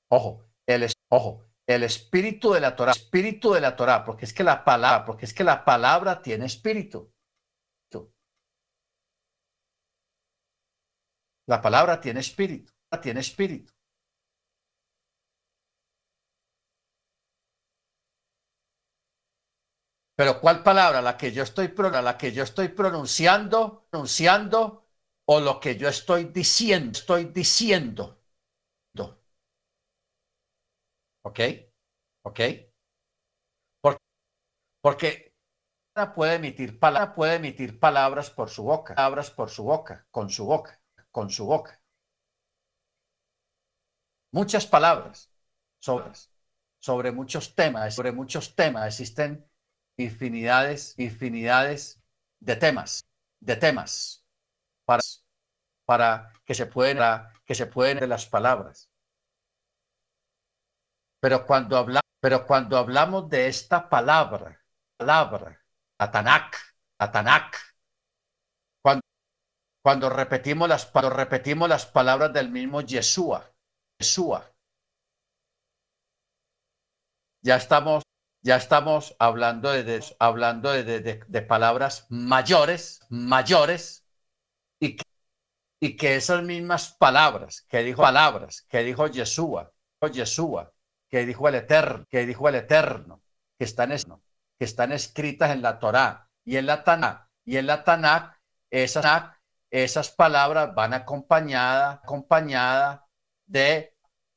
Ojo 0.09 0.49
el 0.67 0.91
ojo 1.09 1.45
el 1.65 1.83
espíritu 1.83 2.51
de 2.51 2.59
la 2.59 2.75
Torah 2.75 2.91
espíritu 2.91 3.53
de 3.53 3.61
la 3.61 3.73
Torah 3.73 4.03
porque 4.03 4.25
es 4.25 4.33
que 4.33 4.43
la 4.43 4.65
palabra 4.65 5.05
porque 5.05 5.23
es 5.23 5.33
que 5.33 5.45
la 5.45 5.63
palabra 5.63 6.21
tiene 6.21 6.45
espíritu. 6.45 7.09
La 11.47 11.61
palabra 11.61 12.01
tiene 12.01 12.19
espíritu 12.19 12.73
tiene 13.01 13.21
espíritu 13.21 13.73
Pero 20.21 20.39
¿cuál 20.39 20.61
palabra? 20.61 21.01
La 21.01 21.17
que 21.17 21.31
yo 21.31 21.41
estoy, 21.41 21.73
la 21.75 22.15
que 22.15 22.31
yo 22.31 22.43
estoy 22.43 22.67
pronunciando, 22.67 23.87
pronunciando, 23.89 24.85
o 25.25 25.39
lo 25.39 25.59
que 25.59 25.75
yo 25.75 25.89
estoy 25.89 26.25
diciendo, 26.25 26.91
estoy 26.91 27.25
diciendo. 27.25 28.21
¿Ok? 31.23 31.39
¿Ok? 32.21 32.39
Porque 34.83 35.33
puede 36.13 36.35
emitir, 36.35 36.77
palabras, 36.77 37.15
puede 37.15 37.35
emitir 37.37 37.79
palabras 37.79 38.29
por 38.29 38.51
su 38.51 38.61
boca, 38.61 38.93
palabras 38.93 39.31
por 39.31 39.49
su 39.49 39.63
boca, 39.63 40.05
con 40.11 40.29
su 40.29 40.45
boca, 40.45 40.79
con 41.09 41.31
su 41.31 41.47
boca. 41.47 41.81
Muchas 44.31 44.67
palabras 44.67 45.31
sobre, 45.79 46.11
sobre 46.79 47.11
muchos 47.11 47.55
temas, 47.55 47.95
sobre 47.95 48.11
muchos 48.11 48.55
temas. 48.55 48.85
Existen 48.85 49.50
infinidades, 50.01 50.98
infinidades 50.98 52.01
de 52.39 52.55
temas, 52.55 53.05
de 53.39 53.55
temas 53.55 54.25
para, 54.86 55.01
para 55.86 56.34
que 56.46 56.53
se 56.53 56.65
pueden, 56.65 57.00
que 57.46 57.55
se 57.55 57.67
pueden 57.67 58.00
de 58.00 58.08
las 58.08 58.25
palabras. 58.25 58.89
Pero 61.20 61.46
cuando 61.46 61.77
hablamos, 61.77 62.01
pero 62.20 62.46
cuando 62.46 62.77
hablamos 62.77 63.29
de 63.29 63.48
esta 63.48 63.89
palabra, 63.89 64.62
palabra, 64.98 65.60
Atanak, 65.98 66.58
Atanak. 67.00 67.58
Cuando, 68.81 69.01
cuando, 69.84 70.10
repetimos 70.10 70.70
las, 70.70 70.86
cuando 70.86 71.10
repetimos 71.10 71.70
las 71.70 71.86
palabras 71.86 72.34
del 72.34 72.50
mismo 72.50 72.81
Yeshua, 72.81 73.51
Yeshua, 74.00 74.51
ya 77.43 77.55
estamos, 77.55 78.03
ya 78.41 78.55
estamos 78.55 79.15
hablando 79.19 79.71
de, 79.71 80.03
hablando 80.19 80.71
de, 80.71 81.01
de, 81.01 81.41
palabras 81.41 82.07
mayores, 82.10 83.01
mayores, 83.10 84.05
y 84.79 84.95
que, 84.95 85.03
y 85.79 85.95
que 85.95 86.15
esas 86.15 86.43
mismas 86.43 86.93
palabras 86.93 87.65
que 87.69 87.83
dijo 87.83 88.01
palabras 88.01 88.65
que 88.67 88.83
dijo 88.83 89.07
Yeshua, 89.07 89.71
Yeshua, 90.12 90.71
que 91.10 91.25
dijo 91.25 91.48
el 91.48 91.55
Eterno, 91.55 92.05
que 92.10 92.25
dijo 92.25 92.50
el 92.50 92.55
Eterno, 92.55 93.21
que 93.57 93.65
están 93.65 93.91
que 94.57 94.65
están 94.65 94.91
escritas 94.91 95.51
en 95.51 95.62
la 95.62 95.77
Torá 95.79 96.27
y 96.43 96.57
en 96.57 96.65
la 96.65 96.83
Tanakh. 96.83 97.27
Y 97.45 97.57
en 97.57 97.67
la 97.67 97.83
Tanakh, 97.83 98.39
esas, 98.69 99.31
esas 99.69 100.12
palabras 100.12 100.74
van 100.74 100.93
acompañadas 100.93 102.00
acompañada 102.03 103.07
de, 103.45 103.95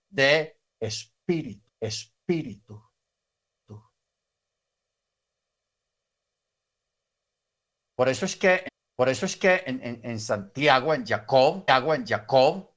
de 0.08 0.58
espíritu, 0.80 1.66
espíritu. 1.80 2.83
Por 7.96 8.08
eso 8.08 8.24
es 8.26 8.36
que, 8.36 8.68
por 8.96 9.08
eso 9.08 9.26
es 9.26 9.36
que 9.36 9.62
en, 9.66 9.82
en, 9.82 10.00
en 10.04 10.20
Santiago, 10.20 10.94
en 10.94 11.04
Jacob, 11.06 11.64
en 11.66 12.06
Jacob, 12.06 12.70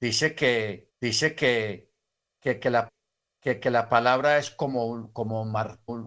dice 0.00 0.34
que, 0.34 0.90
dice 1.00 1.34
que, 1.34 1.90
que, 2.40 2.58
que 2.60 2.70
la 2.70 2.88
que, 3.40 3.70
la 3.70 3.88
palabra 3.90 4.38
es 4.38 4.50
como, 4.50 5.12
como, 5.12 5.46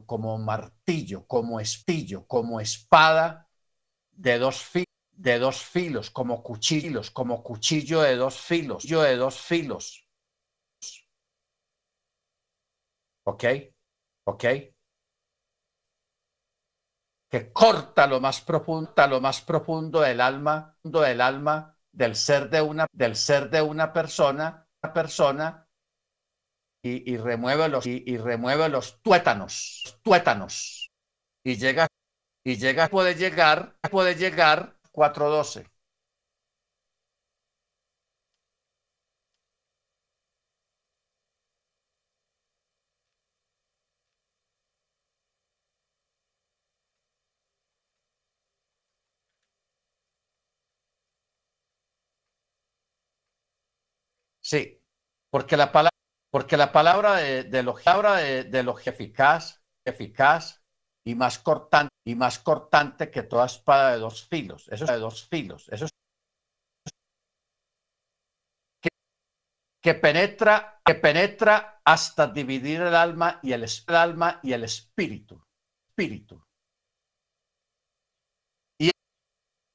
como 0.08 0.38
martillo, 0.40 1.28
como 1.28 1.60
espillo, 1.60 2.26
como 2.28 2.60
espada 2.60 3.48
de 4.12 4.40
dos, 4.40 4.72
de 5.14 5.40
dos 5.40 5.64
filos, 5.64 6.12
como 6.12 6.44
cuchillos, 6.44 7.12
como 7.12 7.44
cuchillo 7.44 8.02
de 8.02 8.18
dos 8.18 8.40
filos, 8.42 8.84
yo 8.84 9.04
de 9.04 9.18
dos 9.18 9.40
filos. 9.42 10.08
¿Ok? 13.26 13.44
¿Ok? 14.26 14.46
Que 17.30 17.52
corta 17.52 18.08
lo 18.08 18.20
más 18.20 18.42
profundo, 18.42 18.94
lo 19.08 19.20
más 19.20 19.42
profundo 19.42 20.02
del 20.02 20.22
alma, 20.22 20.78
del 20.84 21.22
alma, 21.22 21.76
del 21.92 22.16
ser 22.16 22.50
de 22.50 22.62
una, 22.62 22.88
del 22.92 23.16
ser 23.16 23.50
de 23.50 23.62
una 23.62 23.92
persona, 23.92 24.68
una 24.82 24.94
persona 24.94 25.68
y, 26.84 27.18
remueve 27.18 27.68
los 27.68 27.86
y, 27.86 28.18
remueve 28.18 28.70
los 28.70 29.02
tuétanos, 29.02 30.00
tuétanos. 30.04 30.92
Y 31.44 31.58
llega 31.58 31.88
y 32.44 32.56
llega 32.56 32.88
puede 32.88 33.16
llegar, 33.16 33.76
puede 33.92 34.16
llegar 34.16 34.78
412. 34.92 35.68
Sí, 54.48 54.82
porque 55.30 55.58
la 55.58 55.74
palabra 55.74 55.92
porque 56.32 56.56
la 56.56 56.72
palabra 56.72 57.16
de, 57.16 57.44
de 57.44 57.64
lo, 57.64 57.76
de, 57.76 58.46
de 58.46 58.64
lo 58.64 58.80
eficaz, 58.80 59.62
eficaz 59.86 60.62
y 61.06 61.16
más 61.16 61.40
cortante, 61.40 61.94
y 62.06 62.16
más 62.16 62.40
cortante 62.40 63.12
que 63.12 63.24
toda 63.24 63.46
espada 63.46 63.92
de 63.92 64.00
dos 64.00 64.26
filos. 64.30 64.70
Eso 64.70 64.86
es 64.86 64.92
de 64.92 65.00
dos 65.00 65.28
filos. 65.28 65.68
Eso 65.70 65.86
es 65.86 65.92
que, 69.84 69.94
penetra, 69.96 70.56
que 70.86 70.96
penetra 70.96 71.82
hasta 71.84 72.28
dividir 72.28 72.82
el 72.82 72.96
alma 72.96 73.40
y 73.42 73.54
el, 73.54 73.64
el 73.64 73.96
alma 73.96 74.40
y 74.44 74.54
el 74.54 74.64
espíritu. 74.64 75.42
Espíritu. 75.90 76.42
Y, 78.80 78.92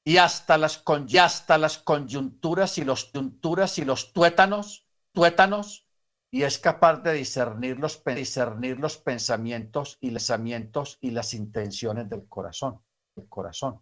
y 0.03 0.17
hasta 0.17 0.57
las, 0.57 0.83
y 1.07 1.17
hasta 1.17 1.57
las 1.57 1.77
coyunturas 1.77 2.77
y 2.77 2.83
los 2.85 3.05
coyunturas 3.05 3.77
y 3.77 3.85
los 3.85 4.13
tuétanos, 4.13 4.87
tuétanos 5.13 5.87
y 6.31 6.43
es 6.43 6.57
capaz 6.57 6.97
de 7.03 7.13
discernir 7.13 7.77
los, 7.79 8.03
discernir 8.03 8.79
los 8.79 8.97
pensamientos 8.97 9.97
y 10.01 10.09
pensamientos 10.11 10.97
y 11.01 11.11
las 11.11 11.33
intenciones 11.33 12.09
del 12.09 12.27
corazón, 12.27 12.81
el 13.15 13.29
corazón. 13.29 13.81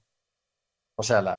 O 0.96 1.04
sea, 1.04 1.22
la, 1.22 1.36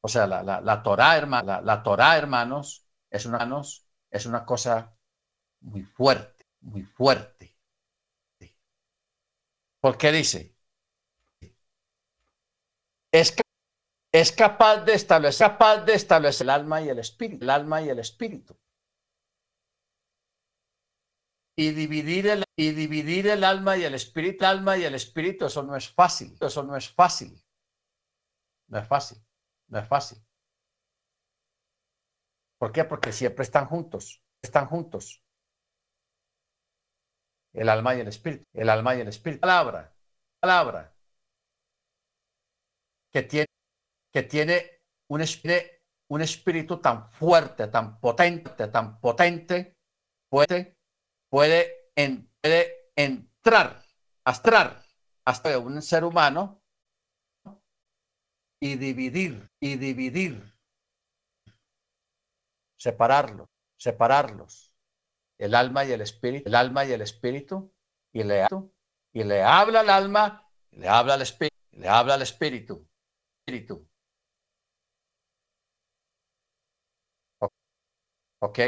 o 0.00 0.08
sea, 0.08 0.26
la, 0.26 0.42
la, 0.42 0.60
la 0.60 0.82
Torah, 0.82 1.16
hermano, 1.16 1.60
la, 1.62 1.82
Torah, 1.82 2.16
hermanos, 2.16 2.86
es 3.10 3.26
una, 3.26 3.62
es 4.10 4.26
una 4.26 4.44
cosa 4.44 4.96
muy 5.60 5.82
fuerte, 5.82 6.46
muy 6.60 6.82
fuerte. 6.84 7.56
¿Por 9.80 9.96
qué 9.96 10.12
dice? 10.12 10.54
Es, 13.12 13.34
es 14.20 14.32
capaz 14.32 14.84
de 14.84 14.94
establecer, 14.94 15.56
el 16.40 16.50
alma 16.50 16.80
y 16.80 16.88
el 16.88 16.98
espíritu, 16.98 17.44
el 17.44 17.50
alma 17.50 17.82
y 17.82 17.88
el 17.90 17.98
espíritu 17.98 18.56
y 21.56 21.70
dividir 21.70 22.26
el, 22.26 22.44
y 22.54 22.72
dividir 22.72 23.28
el 23.28 23.42
alma 23.42 23.76
y 23.78 23.84
el 23.84 23.94
espíritu, 23.94 24.44
el 24.44 24.50
alma 24.50 24.76
y 24.76 24.84
el 24.84 24.94
espíritu, 24.94 25.46
eso 25.46 25.62
no 25.62 25.74
es 25.74 25.88
fácil, 25.88 26.36
eso 26.40 26.62
no 26.62 26.76
es 26.76 26.90
fácil. 26.90 27.42
No 28.68 28.78
es 28.78 28.86
fácil, 28.88 29.18
no 29.68 29.78
es 29.78 29.88
fácil. 29.88 30.18
¿Por 32.58 32.72
qué? 32.72 32.84
Porque 32.84 33.12
siempre 33.12 33.42
están 33.44 33.66
juntos, 33.66 34.22
están 34.42 34.66
juntos. 34.66 35.22
El 37.52 37.68
alma 37.68 37.94
y 37.94 38.00
el 38.00 38.08
espíritu, 38.08 38.44
el 38.52 38.68
alma 38.68 38.94
y 38.96 39.00
el 39.00 39.08
espíritu. 39.08 39.40
Palabra, 39.40 39.94
palabra. 40.40 40.92
Que 43.12 43.22
tiene, 43.22 43.46
que 44.16 44.22
tiene 44.22 44.80
un, 45.10 45.22
un 46.08 46.22
espíritu 46.22 46.78
tan 46.78 47.12
fuerte, 47.12 47.68
tan 47.68 48.00
potente, 48.00 48.68
tan 48.68 48.98
potente, 48.98 49.76
puede 50.30 50.74
puede, 51.28 51.92
entrar, 52.96 53.82
astrar 54.24 54.82
hasta 55.22 55.58
un 55.58 55.82
ser 55.82 56.02
humano 56.04 56.62
y 58.58 58.76
dividir, 58.76 59.50
y 59.60 59.76
dividir, 59.76 60.54
separarlos, 62.78 63.50
separarlos, 63.78 64.72
el 65.36 65.54
alma 65.54 65.84
y 65.84 65.92
el 65.92 66.00
espíritu, 66.00 66.48
el 66.48 66.54
alma 66.54 66.86
y 66.86 66.92
el 66.92 67.02
espíritu, 67.02 67.70
y 68.14 68.22
le, 68.22 68.46
y 69.12 69.24
le 69.24 69.42
habla 69.42 69.80
al 69.80 69.90
alma, 69.90 70.50
y 70.70 70.78
le 70.78 70.88
habla 70.88 71.12
al 71.12 71.20
espíritu, 71.20 71.54
le 71.72 71.86
habla 71.86 72.14
al 72.14 72.22
espíritu, 72.22 72.88
espíritu. 73.46 73.86
¿Ok? 78.40 78.58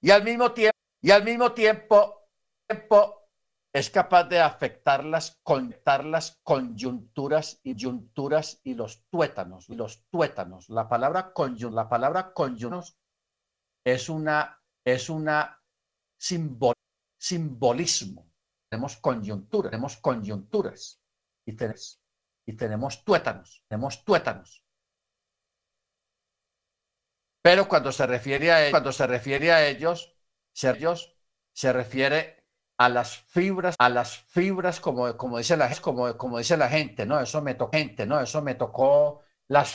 Y 0.00 0.10
al 0.10 0.24
mismo 0.24 0.52
tiempo, 0.52 0.76
y 1.00 1.10
al 1.10 1.24
mismo 1.24 1.52
tiempo, 1.52 2.28
es 3.72 3.90
capaz 3.90 4.24
de 4.24 4.40
afectar 4.40 5.04
las, 5.04 5.38
las 6.04 6.38
coyunturas 6.42 7.60
y 7.62 7.74
yunturas 7.74 8.60
y 8.64 8.74
los 8.74 9.04
tuétanos, 9.08 9.68
y 9.68 9.74
los 9.74 10.04
tuétanos. 10.10 10.68
La 10.68 10.88
palabra, 10.88 11.32
conyun, 11.32 11.74
la 11.74 11.88
palabra 11.88 12.32
conyunos 12.32 12.98
es 13.84 14.08
una, 14.08 14.60
es 14.84 15.08
una 15.08 15.60
simbol, 16.16 16.74
simbolismo. 17.18 18.30
Tenemos 18.68 18.96
coyunturas, 18.98 19.70
tenemos 19.70 19.96
coyunturas 19.96 21.00
y, 21.46 21.54
tenemos, 21.54 22.00
y 22.46 22.52
tenemos 22.54 23.04
tuétanos, 23.04 23.64
tenemos 23.68 24.04
tuétanos. 24.04 24.64
Pero 27.42 27.68
cuando 27.68 27.92
se 27.92 28.06
refiere 28.06 28.52
a, 28.52 28.70
cuando 28.70 28.92
se 28.92 29.06
refiere 29.06 29.52
a 29.52 29.66
ellos, 29.66 30.14
ellos 30.62 31.16
se 31.52 31.72
refiere 31.72 32.44
a 32.78 32.88
las 32.88 33.16
fibras, 33.16 33.74
a 33.78 33.88
las 33.88 34.18
fibras, 34.18 34.80
como, 34.80 35.16
como, 35.16 35.38
dice 35.38 35.56
la, 35.56 35.74
como 35.80 36.38
dice 36.38 36.56
la 36.56 36.68
gente, 36.68 37.06
¿no? 37.06 37.20
Eso 37.20 37.42
me 37.42 37.54
tocó, 37.54 37.76
gente, 37.76 38.06
¿no? 38.06 38.20
Eso 38.20 38.40
me 38.40 38.54
tocó 38.54 39.22
las, 39.48 39.74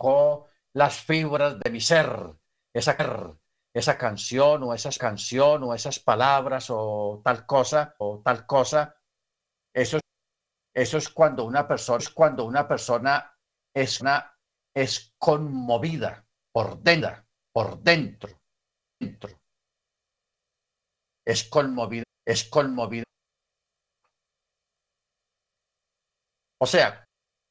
las 0.74 0.96
fibras 1.02 1.60
de 1.60 1.70
mi 1.70 1.82
ser, 1.82 2.34
esa, 2.74 2.96
esa 3.74 3.98
canción 3.98 4.64
o 4.64 4.74
esas 4.74 4.98
canción 4.98 5.64
o 5.64 5.74
esas 5.74 6.00
palabras 6.00 6.68
o 6.70 7.22
tal 7.24 7.46
cosa 7.46 7.96
o 7.98 8.22
tal 8.24 8.46
cosa. 8.46 8.96
Eso, 9.74 10.00
eso 10.74 10.98
es 10.98 11.10
cuando 11.10 11.44
una 11.46 11.68
persona, 11.68 11.98
es 12.00 12.10
cuando 12.10 12.46
una 12.46 12.68
persona 12.68 13.38
es, 13.74 14.00
una, 14.00 14.38
es 14.74 15.14
conmovida 15.18 16.26
por 16.54 16.82
dentro, 16.82 17.23
por 17.54 17.82
dentro, 17.82 18.42
dentro. 19.00 19.30
Es 21.26 21.44
conmovida 21.46 22.04
es 22.26 22.46
conmovido. 22.46 23.04
O 26.60 26.66
sea, 26.66 27.06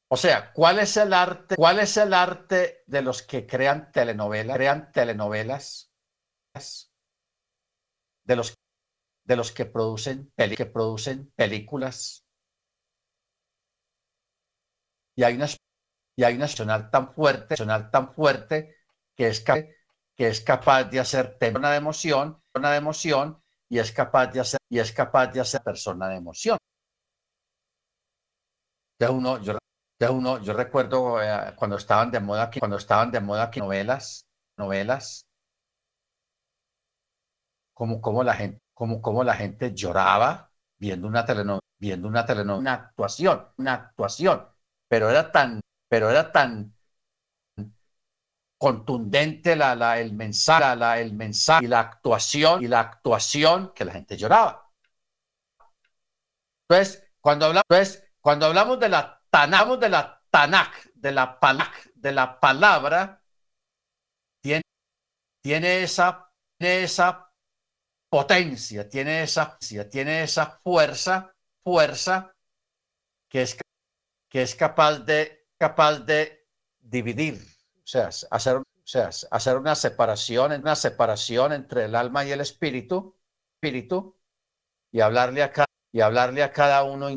o 0.09 0.17
sea, 0.17 0.51
¿cuál 0.53 0.79
es 0.79 0.97
el 0.97 1.13
arte? 1.13 1.55
¿Cuál 1.55 1.79
es 1.79 1.97
el 1.97 2.13
arte 2.13 2.83
de 2.87 3.01
los 3.01 3.21
que 3.21 3.45
crean 3.45 3.91
telenovelas? 3.91 4.55
Crean 4.55 4.91
telenovelas 4.91 5.91
de 8.25 8.35
los 8.35 8.55
de 9.25 9.35
los 9.37 9.51
que 9.51 9.65
producen 9.65 10.33
que 10.35 10.65
producen 10.65 11.31
películas. 11.35 12.25
Y 15.15 15.23
hay 15.23 15.35
una 15.35 15.47
y 16.15 16.23
hay 16.23 16.35
una 16.35 16.45
nacional 16.45 16.89
tan 16.91 17.13
fuerte, 17.13 17.53
nacional 17.53 17.89
tan 17.89 18.13
fuerte 18.13 18.75
que 19.15 19.27
es 19.27 19.41
que 20.15 20.27
es 20.27 20.41
capaz 20.41 20.85
de 20.85 20.99
hacer 20.99 21.37
una 21.55 21.71
de 21.71 21.77
emoción, 21.77 22.41
una 22.55 22.71
de 22.71 22.77
emoción 22.77 23.41
y 23.69 23.79
es 23.79 23.91
capaz 23.91 24.27
de 24.27 24.39
hacer, 24.39 24.59
y 24.69 24.79
es 24.79 24.91
capaz 24.91 25.27
de 25.27 25.41
hacer 25.41 25.61
persona 25.63 26.07
de 26.07 26.17
emoción. 26.17 26.57
Ya 28.99 29.09
uno, 29.11 29.41
yo, 29.41 29.57
uno, 30.11 30.41
yo 30.41 30.53
recuerdo 30.53 31.21
eh, 31.21 31.53
cuando 31.55 31.77
estaban 31.77 32.11
de 32.11 32.19
moda 32.19 32.43
aquí, 32.43 32.59
cuando 32.59 32.77
estaban 32.77 33.11
de 33.11 33.19
moda 33.19 33.43
aquí 33.43 33.59
novelas, 33.59 34.25
novelas, 34.57 35.25
como, 37.73 38.01
como 38.01 38.23
la 38.23 38.33
gente, 38.35 38.61
como, 38.73 39.01
como 39.01 39.23
la 39.23 39.33
gente 39.35 39.73
lloraba 39.73 40.51
viendo 40.77 41.07
una 41.07 41.25
telenovela, 41.25 41.61
viendo 41.79 42.07
una 42.07 42.25
telenovela, 42.25 42.59
una 42.59 42.73
actuación, 42.73 43.47
una 43.57 43.73
actuación, 43.73 44.47
pero 44.87 45.09
era 45.09 45.31
tan, 45.31 45.59
pero 45.89 46.09
era 46.09 46.31
tan, 46.31 46.73
contundente 48.63 49.57
la, 49.57 49.75
la, 49.75 49.99
el 49.99 50.13
mensaje, 50.13 50.77
la, 50.77 50.97
el 50.97 51.11
mensaje 51.11 51.65
y 51.65 51.67
la 51.67 51.81
actuación 51.81 52.63
y 52.63 52.67
la 52.69 52.79
actuación 52.79 53.73
que 53.75 53.83
la 53.83 53.91
gente 53.91 54.15
lloraba. 54.15 54.71
Entonces, 56.61 57.11
cuando 57.19 57.47
hablamos, 57.47 58.03
cuando 58.21 58.77
de 58.77 58.87
la 58.87 59.21
Tanakh, 59.29 59.67
de 59.75 59.89
la 59.89 60.23
Tanakh, 60.29 60.93
de 60.93 61.11
la 61.11 61.37
Palak, 61.41 61.91
de 61.93 62.11
la 62.13 62.39
palabra, 62.39 63.21
tiene, 64.41 64.61
tiene 65.41 65.83
esa, 65.83 66.31
tiene 66.57 66.83
esa 66.83 67.29
potencia, 68.09 68.87
tiene 68.87 69.23
esa, 69.23 69.57
tiene 69.91 70.23
esa 70.23 70.57
fuerza, 70.63 71.35
fuerza 71.61 72.33
que 73.27 73.41
es, 73.41 73.57
que 74.29 74.41
es 74.41 74.55
capaz 74.55 74.99
de, 74.99 75.49
capaz 75.57 75.99
de 75.99 76.47
dividir 76.79 77.52
o 77.83 77.87
sea, 77.87 78.09
hacer, 78.31 78.57
o 78.57 78.65
sea, 78.83 79.09
hacer 79.31 79.57
una 79.57 79.75
separación, 79.75 80.53
una 80.53 80.75
separación 80.75 81.53
entre 81.53 81.85
el 81.85 81.95
alma 81.95 82.25
y 82.25 82.31
el 82.31 82.41
espíritu, 82.41 83.15
espíritu 83.55 84.17
y 84.91 85.01
hablarle 85.01 85.43
a 85.43 85.51
cada, 85.51 85.67
y 85.91 86.01
hablarle 86.01 86.43
a 86.43 86.51
cada 86.51 86.83
uno, 86.83 87.07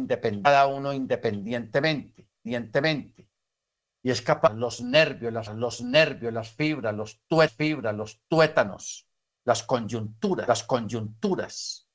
cada 0.42 0.66
uno 0.66 0.92
independientemente, 0.92 2.28
independientemente. 2.44 3.28
Y 4.02 4.10
es 4.10 4.22
capaz 4.22 4.54
los 4.54 4.80
nervios, 4.80 5.32
las, 5.32 5.48
los 5.48 5.80
nervios, 5.82 6.32
las 6.32 6.50
fibras, 6.50 6.94
los 6.94 7.20
fibras, 7.56 7.94
los 7.94 8.20
tuétanos, 8.28 9.08
las 9.44 9.62
coyunturas, 9.62 10.46
las 10.48 10.62
coyunturas, 10.62 11.88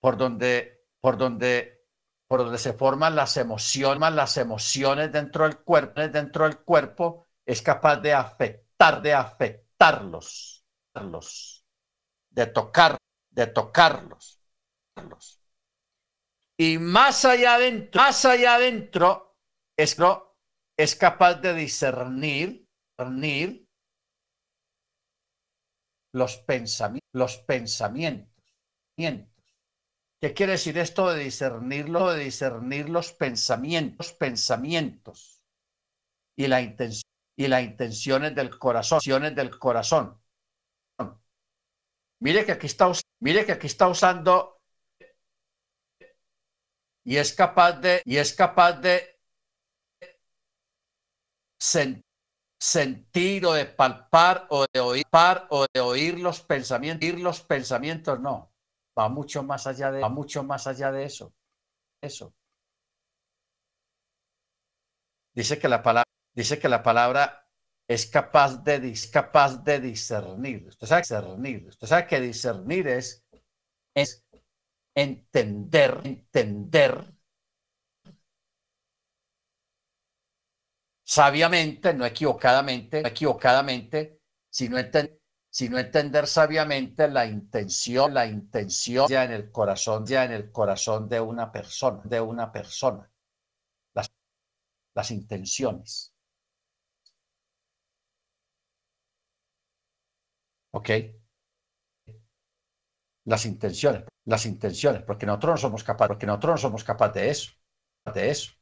por 0.00 0.16
donde, 0.16 0.86
por 1.00 1.16
donde 1.16 1.83
por 2.26 2.40
donde 2.40 2.58
se 2.58 2.72
forman 2.72 3.14
las 3.14 3.36
emociones, 3.36 4.12
las 4.12 4.36
emociones 4.36 5.12
dentro 5.12 5.44
del 5.44 5.58
cuerpo, 5.58 6.00
dentro 6.00 6.44
del 6.44 6.58
cuerpo, 6.58 7.26
es 7.44 7.60
capaz 7.62 7.96
de 7.96 8.14
afectar, 8.14 9.02
de 9.02 9.14
afectarlos, 9.14 10.64
de 12.30 12.46
tocar, 12.46 12.96
de 13.30 13.46
tocarlos. 13.46 14.40
Y 16.56 16.78
más 16.78 17.24
allá 17.24 17.54
adentro, 17.54 18.00
más 18.00 18.24
allá 18.24 18.54
adentro, 18.54 19.36
es, 19.76 19.96
es 20.76 20.94
capaz 20.94 21.34
de 21.34 21.52
discernir, 21.54 22.68
discernir 22.96 23.68
los 26.12 26.36
pensamientos, 26.38 27.10
los 27.12 27.38
pensamientos. 27.38 28.32
¿Qué 30.24 30.32
quiere 30.32 30.52
decir 30.52 30.78
esto 30.78 31.10
de 31.10 31.22
discernirlo, 31.22 32.10
de 32.10 32.24
discernir 32.24 32.88
los 32.88 33.12
pensamientos, 33.12 34.14
pensamientos 34.14 35.42
y 36.34 36.46
la 36.46 36.62
intención 36.62 37.10
y 37.36 37.46
las 37.46 37.62
intenciones 37.62 38.34
del 38.34 38.58
corazón, 38.58 39.00
del 39.34 39.58
corazón? 39.58 40.18
Mire 42.20 42.46
que 42.46 42.52
aquí 42.52 42.66
está, 42.68 42.90
mire 43.20 43.44
que 43.44 43.52
aquí 43.52 43.66
está 43.66 43.86
usando 43.86 44.62
y 47.04 47.18
es 47.18 47.34
capaz 47.34 47.72
de 47.72 48.00
y 48.06 48.16
es 48.16 48.32
capaz 48.32 48.80
de 48.80 49.20
sentir 52.58 53.44
o 53.44 53.52
de 53.52 53.66
palpar 53.66 54.46
o 54.48 54.64
de 54.72 54.80
oír 54.80 55.04
o 55.50 55.66
de 55.70 55.80
oír 55.82 56.18
los 56.18 56.40
pensamientos, 56.40 57.06
oír 57.06 57.20
los 57.20 57.42
pensamientos 57.42 58.18
no 58.20 58.53
va 58.98 59.08
mucho 59.08 59.42
más 59.42 59.66
allá 59.66 59.90
de, 59.90 60.00
va 60.00 60.08
mucho 60.08 60.42
más 60.42 60.66
allá 60.66 60.92
de 60.92 61.04
eso. 61.04 61.34
Eso. 62.00 62.34
Dice 65.34 65.58
que 65.58 65.68
la 65.68 65.82
palabra, 65.82 66.08
dice 66.32 66.58
que 66.58 66.68
la 66.68 66.82
palabra 66.82 67.48
es 67.88 68.06
capaz 68.06 68.62
de, 68.62 68.76
es 68.90 69.06
capaz 69.08 69.62
de 69.64 69.80
discernir. 69.80 70.68
Usted 70.68 70.86
sabe 70.86 71.02
discernir. 71.02 71.66
Usted 71.68 71.86
sabe 71.86 72.06
que 72.06 72.20
discernir 72.20 72.88
es, 72.88 73.24
es 73.94 74.24
entender, 74.94 76.00
entender 76.04 77.14
sabiamente, 81.04 81.92
no 81.94 82.06
equivocadamente, 82.06 83.02
no 83.02 83.08
equivocadamente, 83.08 84.20
sino 84.50 84.78
entender 84.78 85.23
sino 85.54 85.78
entender 85.78 86.26
sabiamente 86.26 87.06
la 87.06 87.26
intención, 87.26 88.12
la 88.12 88.26
intención 88.26 89.06
ya 89.08 89.22
en 89.22 89.30
el 89.30 89.52
corazón, 89.52 90.04
ya 90.04 90.24
en 90.24 90.32
el 90.32 90.50
corazón 90.50 91.08
de 91.08 91.20
una 91.20 91.52
persona, 91.52 92.00
de 92.04 92.20
una 92.20 92.50
persona, 92.50 93.08
las, 93.94 94.10
las 94.94 95.10
intenciones. 95.12 96.12
¿Ok? 100.72 100.90
Las 103.26 103.44
intenciones, 103.46 104.04
las 104.24 104.46
intenciones, 104.46 105.02
porque 105.02 105.26
nosotros 105.26 105.52
no 105.52 105.56
somos 105.58 105.84
capaces, 105.84 106.08
porque 106.08 106.26
nosotros 106.26 106.52
no 106.52 106.58
somos 106.58 106.84
capaces 106.84 107.14
de 107.22 107.30
eso, 107.30 107.52
de 108.14 108.30
eso. 108.30 108.52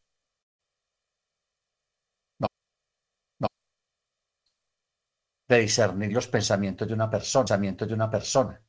De 5.56 5.62
discernir 5.62 6.12
los 6.12 6.28
pensamientos 6.28 6.88
de 6.88 6.94
una 6.94 7.10
persona, 7.10 7.44
pensamientos 7.44 7.88
de 7.88 7.94
una 7.94 8.10
persona. 8.10 8.60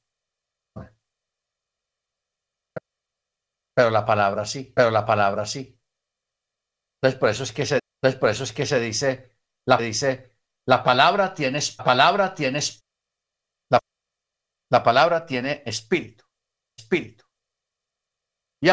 Pero 3.76 3.89
la 3.89 4.06
palabra 4.06 4.46
sí, 4.46 4.72
pero 4.76 4.91
la 4.91 5.06
palabra 5.06 5.46
sí. 5.46 5.80
Entonces 6.98 7.19
por 7.19 7.30
eso 7.30 7.43
es 7.43 7.52
que 7.52 7.65
se, 7.65 7.80
entonces 8.02 8.19
por 8.19 8.30
eso 8.30 8.43
es 8.43 8.54
que 8.54 8.65
se 8.65 8.80
dice, 8.80 9.38
la 9.65 9.78
dice, 9.78 10.36
la 10.65 10.84
palabra 10.84 11.34
tiene, 11.34 11.60
palabra 11.84 12.34
tiene, 12.34 12.60
la, 13.69 13.80
la 14.72 14.84
palabra 14.84 15.26
tiene 15.26 15.63
espíritu, 15.65 16.24
espíritu. 16.78 17.26
Y, 18.62 18.69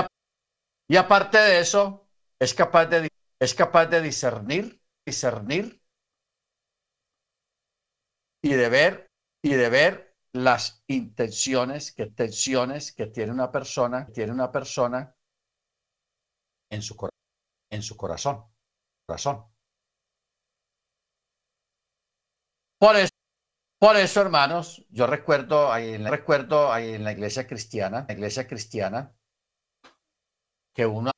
y 0.88 0.96
aparte 0.96 1.38
de 1.38 1.60
eso, 1.60 2.08
es 2.38 2.54
capaz 2.54 2.86
de, 2.86 3.08
es 3.40 3.54
capaz 3.54 3.86
de 3.86 4.02
discernir, 4.02 4.80
discernir 5.06 5.79
y 8.42 8.54
de 8.54 8.68
ver 8.68 9.10
y 9.42 9.54
de 9.54 9.70
ver 9.70 10.16
las 10.32 10.84
intenciones, 10.86 11.92
que 11.92 12.06
tensiones 12.06 12.92
que 12.92 13.06
tiene 13.06 13.32
una 13.32 13.50
persona, 13.50 14.06
tiene 14.12 14.32
una 14.32 14.50
persona 14.52 15.14
en 16.70 16.82
su, 16.82 16.96
en 17.70 17.82
su 17.82 17.96
corazón, 17.96 18.44
corazón. 19.06 19.44
Por 22.78 22.96
eso, 22.96 23.10
Por 23.78 23.96
eso, 23.96 24.20
hermanos, 24.20 24.86
yo 24.90 25.06
recuerdo 25.06 25.72
ahí 25.72 25.94
en 25.94 26.04
la, 26.04 26.10
recuerdo 26.10 26.72
ahí 26.72 26.94
en 26.94 27.04
la 27.04 27.12
iglesia 27.12 27.46
cristiana, 27.46 28.04
la 28.08 28.14
iglesia 28.14 28.46
cristiana, 28.46 29.14
que 30.74 30.86
uno, 30.86 31.10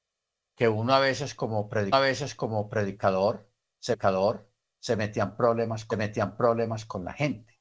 que 0.57 0.69
uno 0.69 0.95
a 0.95 1.01
veces 1.01 1.35
como 1.35 1.69
a 1.93 2.01
veces 2.01 2.35
como 2.35 2.69
predicador, 2.69 3.51
secador, 3.81 4.52
se 4.83 4.97
metían 4.97 5.37
problemas, 5.37 5.87
se 5.89 5.97
metían 5.97 6.37
problemas 6.37 6.85
con 6.85 7.05
la 7.05 7.13
gente. 7.13 7.59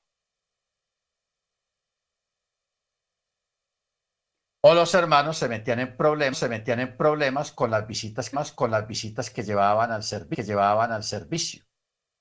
O 4.63 4.73
los 4.73 4.93
hermanos 4.93 5.37
se 5.37 5.47
metían 5.49 5.79
en 5.79 5.97
problemas, 5.97 6.37
se 6.37 6.49
metían 6.49 6.79
en 6.79 6.97
problemas 6.97 7.51
con 7.51 7.71
las 7.71 7.87
visitas, 7.87 8.33
más 8.33 8.51
con 8.51 8.71
las 8.71 8.87
visitas 8.87 9.29
que 9.29 9.43
llevaban 9.43 9.91
al 9.91 10.03
que 10.29 10.43
llevaban 10.43 10.91
al 10.91 11.03
servicio. 11.03 11.63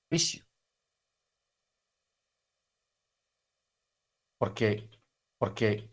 servicio. 0.09 0.45
porque, 4.41 4.89
porque 5.37 5.87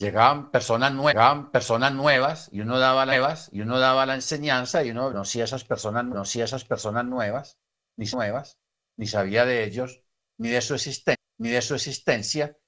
llegaban 0.00 0.50
personas 0.50 0.92
nuevas, 0.92 1.14
llegaban 1.14 1.52
personas 1.52 1.92
nuevas 1.94 2.48
y 2.50 2.62
uno 2.62 2.80
daba 2.80 3.06
nuevas 3.06 3.48
y 3.52 3.60
uno 3.60 3.78
daba 3.78 4.06
la 4.06 4.16
enseñanza 4.16 4.82
y 4.82 4.90
uno 4.90 5.06
conocía 5.12 5.44
esas 5.44 5.62
personas, 5.62 6.02
conocía 6.08 6.46
esas 6.46 6.64
personas 6.64 7.04
nuevas, 7.04 7.56
ni 7.98 8.06
nuevas, 8.06 8.58
ni 8.96 9.06
sabía 9.06 9.44
de 9.44 9.64
ellos, 9.64 10.02
ni 10.38 10.48
de 10.48 10.62
su 10.62 10.74
existencia, 10.74 11.22
ni 11.38 11.50
de 11.50 11.60
su 11.60 11.74
existencia, 11.74 12.58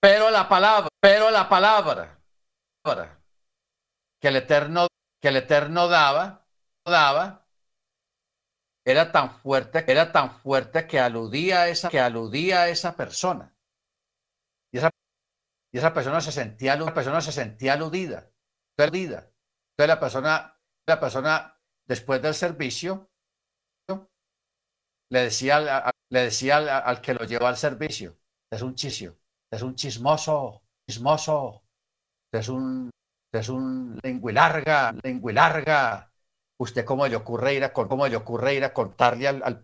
pero 0.00 0.30
la 0.30 0.48
palabra, 0.48 0.88
pero 1.00 1.30
la 1.30 1.48
palabra 1.48 2.22
que 4.20 4.28
el 4.28 4.36
Eterno, 4.36 4.86
que 5.20 5.28
el 5.28 5.36
Eterno 5.36 5.88
daba, 5.88 6.46
daba, 6.84 7.46
era 8.84 9.12
tan 9.12 9.30
fuerte, 9.40 9.84
era 9.90 10.12
tan 10.12 10.40
fuerte 10.40 10.86
que 10.86 10.98
aludía 10.98 11.62
a 11.62 11.68
esa, 11.68 11.88
que 11.90 12.00
aludía 12.00 12.62
a 12.62 12.68
esa 12.68 12.96
persona. 12.96 13.54
Y 14.72 14.78
esa, 14.78 14.90
y 15.72 15.78
esa 15.78 15.92
persona 15.92 16.20
se 16.20 16.32
sentía, 16.32 16.76
la 16.76 16.94
persona 16.94 17.20
se 17.20 17.32
sentía 17.32 17.74
aludida, 17.74 18.30
perdida. 18.76 19.30
Entonces 19.72 19.88
la 19.88 20.00
persona, 20.00 20.60
la 20.86 21.00
persona 21.00 21.59
después 21.90 22.22
del 22.22 22.34
servicio 22.34 23.10
le 25.12 25.20
decía, 25.22 25.56
al, 25.56 27.00
que 27.00 27.14
lo 27.14 27.24
llevó 27.24 27.48
al 27.48 27.56
servicio, 27.56 28.16
es 28.48 28.62
un 28.62 28.76
chisio, 28.76 29.18
es 29.50 29.60
un 29.60 29.74
chismoso, 29.74 30.62
chismoso, 30.88 31.64
es 32.30 32.48
un, 32.48 32.90
es 33.32 33.48
un 33.48 33.98
lenguilarga, 34.04 34.94
lenguilarga, 35.02 36.12
usted 36.58 36.84
cómo 36.84 37.08
le 37.08 37.16
ocurre 37.16 37.54
ir 37.54 37.64
a, 37.64 37.72
cómo 37.72 38.06
le 38.06 38.14
ocurre 38.14 38.54
ir 38.54 38.64
a 38.64 38.72
contarle 38.72 39.26
al, 39.26 39.42
al, 39.42 39.60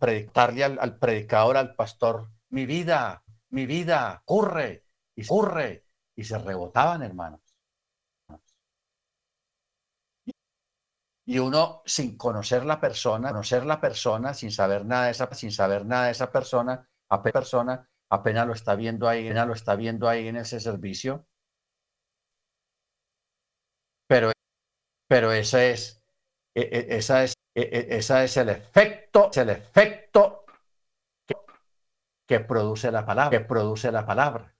al, 0.80 0.98
predicador, 0.98 1.56
al 1.56 1.76
pastor, 1.76 2.28
mi 2.48 2.66
vida, 2.66 3.22
mi 3.50 3.66
vida, 3.66 4.20
ocurre, 4.24 4.82
y 5.14 5.24
ocurre, 5.24 5.84
y 6.16 6.24
se 6.24 6.38
rebotaban, 6.38 7.04
hermanos. 7.04 7.45
Y 11.26 11.40
uno 11.40 11.82
sin 11.84 12.16
conocer 12.16 12.64
la 12.64 12.80
persona, 12.80 13.30
conocer 13.30 13.66
la 13.66 13.80
persona, 13.80 14.32
sin 14.32 14.52
saber 14.52 14.86
nada 14.86 15.06
de 15.06 15.10
esa, 15.10 15.32
sin 15.34 15.50
saber 15.50 15.84
nada 15.84 16.06
de 16.06 16.12
esa 16.12 16.30
persona, 16.30 16.88
apenas, 17.08 17.32
persona, 17.32 17.90
apenas 18.08 18.46
lo 18.46 18.52
está 18.52 18.76
viendo 18.76 19.08
ahí, 19.08 19.26
apenas 19.26 19.46
lo 19.48 19.54
está 19.54 19.74
viendo 19.74 20.08
ahí 20.08 20.28
en 20.28 20.36
ese 20.36 20.60
servicio. 20.60 21.26
Pero, 24.06 24.30
pero 25.08 25.32
eso 25.32 25.58
es, 25.58 26.00
e, 26.54 26.60
e, 26.62 26.96
esa 26.96 27.24
es, 27.24 27.34
e, 27.54 27.86
esa 27.90 28.22
es 28.22 28.36
el 28.36 28.48
efecto, 28.50 29.30
es 29.30 29.36
el 29.38 29.50
efecto 29.50 30.44
que, 32.26 32.40
produce 32.40 32.92
la 32.92 33.04
palabra, 33.04 33.36
que 33.36 33.44
produce 33.44 33.90
la 33.90 34.06
palabra, 34.06 34.54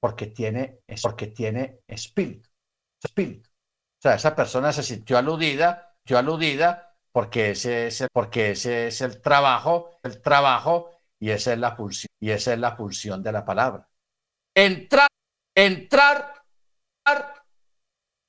porque 0.00 0.26
tiene, 0.28 0.80
porque 1.02 1.26
tiene 1.28 1.80
espíritu, 1.88 2.48
espíritu. 3.02 3.48
O 3.98 4.00
sea, 4.00 4.14
esa 4.14 4.36
persona 4.36 4.72
se 4.72 4.84
sintió 4.84 5.18
aludida, 5.18 5.87
sintió 6.08 6.18
aludida 6.18 6.96
porque 7.12 7.50
ese 7.50 7.88
es 7.88 8.00
el, 8.00 8.08
porque 8.10 8.52
ese 8.52 8.86
es 8.88 9.00
el 9.02 9.20
trabajo, 9.20 9.90
el 10.02 10.22
trabajo 10.22 10.90
y 11.20 11.30
esa 11.30 11.52
es 11.52 11.58
la 11.58 11.76
pulsión, 11.76 12.08
y 12.20 12.30
esa 12.30 12.54
es 12.54 12.58
la 12.58 12.76
pulsión 12.76 13.22
de 13.22 13.32
la 13.32 13.44
palabra. 13.44 13.86
Entrar, 14.54 15.08
entrar, 15.54 16.44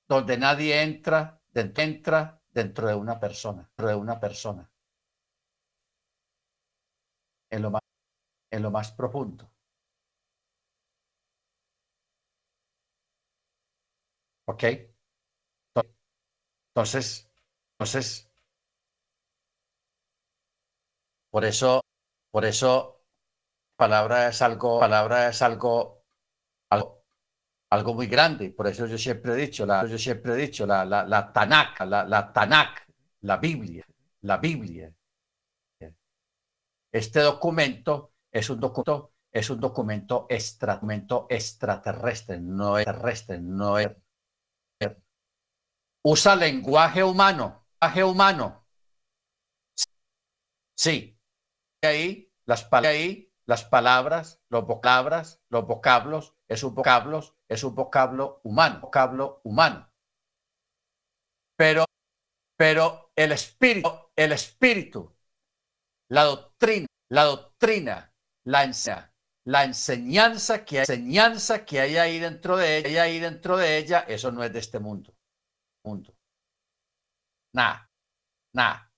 donde 0.10 0.38
nadie 0.38 0.82
entra, 0.82 1.42
entra 1.54 2.42
dentro 2.50 2.88
de 2.88 2.96
una 2.96 3.18
persona, 3.20 3.62
dentro 3.62 3.88
de 3.88 3.96
una 3.96 4.20
persona. 4.20 4.70
En 7.50 7.62
lo 7.62 7.72
más, 7.72 7.82
en 8.52 8.62
lo 8.62 8.72
más 8.72 8.92
profundo. 8.92 9.50
¿Ok? 14.48 14.64
Entonces, 16.74 17.29
entonces, 17.80 18.30
por 21.30 21.46
eso, 21.46 21.82
por 22.32 22.46
eso, 22.46 23.02
palabra 23.78 24.30
es 24.30 24.42
algo, 24.42 24.80
palabra 24.80 25.30
es 25.30 25.42
algo, 25.42 26.04
algo 26.70 27.00
algo 27.72 27.94
muy 27.96 28.08
grande. 28.08 28.52
Por 28.52 28.68
eso 28.68 28.88
yo 28.88 28.98
siempre 28.98 29.34
he 29.34 29.38
dicho, 29.38 29.66
la, 29.66 29.86
yo 29.88 29.98
siempre 29.98 30.34
he 30.34 30.38
dicho, 30.38 30.66
la, 30.68 30.86
la, 30.86 31.06
la 31.06 31.34
Tanakh, 31.34 31.82
la, 31.82 32.06
la 32.06 32.34
Tanakh, 32.34 32.88
la 33.22 33.38
Biblia, 33.38 33.86
la 34.22 34.38
Biblia. 34.38 34.94
Este 36.92 37.22
documento 37.22 38.14
es 38.32 38.48
un 38.52 38.60
documento, 38.60 39.14
es 39.32 39.50
un 39.50 39.60
documento, 39.60 40.28
extraterrestre, 41.30 42.40
no 42.40 42.78
es 42.78 42.86
terrestre, 42.86 43.40
no 43.40 43.80
es. 43.80 43.90
Usa 46.04 46.36
lenguaje 46.36 47.02
humano, 47.04 47.59
lenguaje 47.82 48.04
humano. 48.04 48.66
Sí. 50.78 51.18
Ahí, 51.82 52.32
las 52.46 52.68
ahí, 52.72 53.32
las 53.46 53.64
palabras, 53.64 54.42
los 54.50 54.66
vocablos, 54.66 55.42
los 55.50 55.66
vocablos, 55.66 56.36
es 56.48 56.64
un 56.64 56.76
vocablos 56.76 57.36
es 57.48 57.64
un 57.64 57.74
vocablo 57.74 58.42
humano, 58.44 58.80
vocablo 58.82 59.42
humano. 59.44 59.92
Pero, 61.58 61.86
pero 62.58 63.12
el 63.16 63.32
espíritu, 63.32 63.90
el 64.16 64.32
espíritu, 64.34 65.16
la 66.10 66.24
doctrina, 66.24 66.88
la 67.10 67.24
doctrina, 67.24 68.14
la 68.46 68.64
enseñanza, 68.64 69.14
la 69.46 69.64
enseñanza 69.64 70.64
que 70.64 70.80
enseñanza 70.80 71.66
que 71.66 71.80
hay 71.80 71.98
ahí 71.98 72.20
dentro 72.20 72.56
de 72.56 72.78
ella, 72.78 73.04
ahí 73.04 73.20
dentro 73.20 73.58
de 73.58 73.78
ella, 73.78 74.02
eso 74.08 74.32
no 74.32 74.44
es 74.44 74.54
de 74.54 74.60
este 74.60 74.80
mundo. 74.80 75.14
Mundo. 75.84 76.19
Nada, 77.54 77.90
nada. 78.54 78.92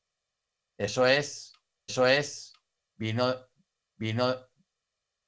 Eso 0.78 1.06
es, 1.06 1.54
eso 1.88 2.08
es, 2.08 2.54
vino, 2.98 3.34
vino 3.98 4.36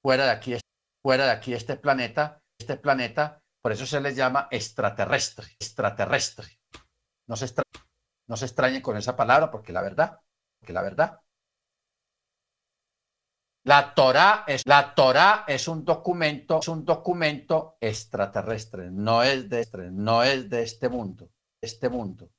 fuera 0.02 0.26
de 0.26 0.32
aquí, 0.32 0.58
fuera 1.02 1.26
de 1.26 1.32
aquí 1.32 1.54
este 1.54 1.78
planeta 1.78 2.44
este 2.64 2.78
planeta, 2.78 3.42
por 3.62 3.72
eso 3.72 3.86
se 3.86 4.02
les 4.02 4.16
llama 4.16 4.48
extraterrestre, 4.52 5.48
extraterrestre. 5.60 6.48
No 7.28 7.36
se, 7.36 8.46
extrañen 8.46 8.82
con 8.82 8.98
esa 8.98 9.16
palabra 9.16 9.52
porque 9.52 9.72
la 9.72 9.82
verdad, 9.82 10.20
porque 10.60 10.74
la 10.74 10.82
verdad. 10.82 11.20
La 13.66 13.94
Torah 13.94 14.44
es, 14.46 14.64
la 14.66 14.94
Torah 14.94 15.46
es 15.48 15.70
un 15.70 15.86
documento, 15.86 16.60
es 16.60 16.68
un 16.68 16.84
documento 16.84 17.78
extraterrestre, 17.80 18.92
no 18.92 19.24
es 19.24 19.48
de 19.48 19.62
este, 19.62 19.90
no 19.90 20.22
es 20.22 20.50
de 20.50 20.64
este 20.64 20.90
mundo, 20.90 21.30
este 21.62 21.88
mundo. 21.88 22.30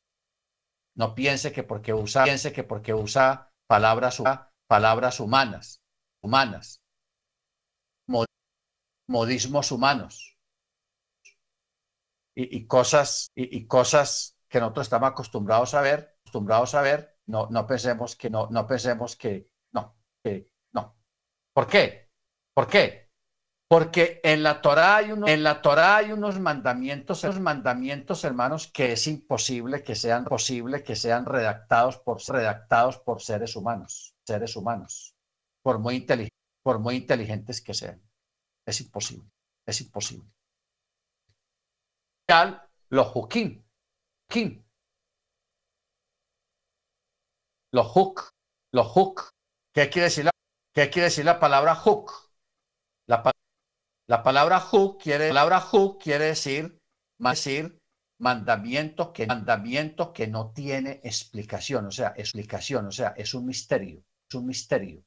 No 0.96 1.14
piense 1.14 1.52
que 1.52 1.62
porque 1.62 1.92
usa, 1.92 2.24
piense 2.24 2.52
que 2.52 2.64
porque 2.64 2.94
usa 2.94 3.50
palabras, 3.66 4.22
palabras 4.68 5.20
humanas, 5.20 5.80
humanas, 6.22 6.80
modismos 9.07 9.70
humanos 9.70 10.38
y, 12.35 12.66
cosas 12.66 13.30
y, 13.35 13.66
cosas 13.66 14.37
que 14.48 14.61
nosotros 14.61 14.87
estamos 14.87 15.11
acostumbrados 15.11 15.74
a 15.74 15.83
ver, 15.83 16.16
acostumbrados 16.22 16.74
a 16.74 16.83
ver, 16.83 17.16
no, 17.26 17.48
no 17.50 17.66
pensemos 17.66 18.16
que 18.16 18.30
no, 18.30 18.48
no 18.50 18.66
pensemos 18.66 19.16
que 19.16 19.48
no, 19.72 19.96
que 20.22 20.50
no. 20.72 20.96
¿Por 21.52 21.66
qué? 21.66 22.11
¿Por 22.54 22.66
qué? 22.66 23.03
Porque 23.74 24.20
en 24.22 24.44
la 24.44 24.62
Torah 24.62 24.98
hay 24.98 25.10
unos, 25.10 25.28
en 25.28 25.42
la 25.42 25.60
Torah 25.60 25.96
hay 25.96 26.12
unos 26.12 26.38
mandamientos, 26.38 27.24
unos 27.24 27.40
mandamientos, 27.40 28.22
hermanos, 28.22 28.68
que 28.68 28.92
es 28.92 29.04
imposible 29.08 29.82
que 29.82 29.96
sean 29.96 30.26
posible 30.26 30.84
que 30.84 30.94
sean 30.94 31.26
redactados 31.26 31.98
por 31.98 32.22
redactados 32.22 32.98
por 32.98 33.20
seres 33.20 33.56
humanos, 33.56 34.14
seres 34.24 34.54
humanos, 34.54 35.16
por 35.60 35.80
muy 35.80 36.06
por 36.62 36.78
muy 36.78 36.94
inteligentes 36.94 37.60
que 37.60 37.74
sean. 37.74 38.00
Es 38.64 38.80
imposible, 38.80 39.28
es 39.66 39.80
imposible. 39.80 40.30
Los 42.90 43.10
hukim, 43.12 43.64
kim, 44.28 44.64
los 47.72 47.90
huk, 47.92 48.30
los 48.70 48.96
huk, 48.96 49.30
¿qué 49.72 49.90
quiere 49.90 50.04
decir? 50.04 50.30
¿Qué 50.72 50.90
quiere 50.90 51.06
decir 51.06 51.24
la 51.24 51.40
palabra 51.40 51.74
hook? 51.74 52.12
La, 53.06 53.34
la 54.06 54.22
palabra 54.22 54.60
hook 54.60 55.02
quiere, 55.02 55.28
la 55.28 55.40
palabra 55.40 55.60
hook 55.60 56.02
quiere 56.02 56.26
decir, 56.26 56.80
decir 57.18 57.80
mandamiento 58.18 59.12
que, 59.12 59.26
mandamiento 59.26 60.12
que 60.12 60.26
no 60.26 60.52
tiene 60.52 61.00
explicación, 61.02 61.86
o 61.86 61.90
sea, 61.90 62.14
explicación, 62.16 62.86
o 62.86 62.92
sea, 62.92 63.14
es 63.16 63.34
un 63.34 63.46
misterio, 63.46 64.02
es 64.28 64.34
un 64.34 64.46
misterio. 64.46 65.02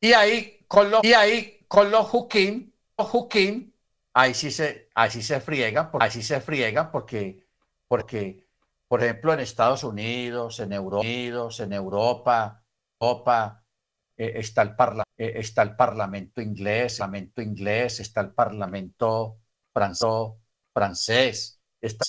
Y 0.00 0.12
ahí, 0.12 0.64
con 0.66 0.90
los, 0.90 1.04
y 1.04 1.14
ahí, 1.14 1.64
con 1.68 1.90
los 1.90 2.12
hukim, 2.12 2.72
los 2.98 3.14
hukim, 3.14 3.72
ahí 4.14 4.34
sí 4.34 4.50
se, 4.50 4.90
ahí 4.94 5.10
sí 5.10 5.22
se 5.22 5.40
friegan, 5.40 5.90
ahí 6.00 6.10
sí 6.10 6.22
se 6.22 6.40
friegan 6.40 6.90
porque, 6.90 7.46
porque, 7.86 8.44
por 8.88 9.02
ejemplo, 9.02 9.32
en 9.32 9.40
Estados 9.40 9.84
Unidos, 9.84 10.58
en 10.60 10.72
Europa, 10.72 11.06
en 11.06 11.72
Europa, 11.72 12.64
Europa 13.00 13.61
eh, 14.22 14.38
está, 14.38 14.62
el 14.62 14.76
eh, 15.18 15.32
está 15.36 15.62
el 15.62 15.74
Parlamento 15.74 16.40
inglés, 16.40 16.98
Parlamento 16.98 17.42
inglés, 17.42 17.98
está 17.98 18.20
el 18.20 18.32
Parlamento 18.32 19.40
francés, 19.74 20.38
francés, 20.72 21.60
está, 21.80 22.04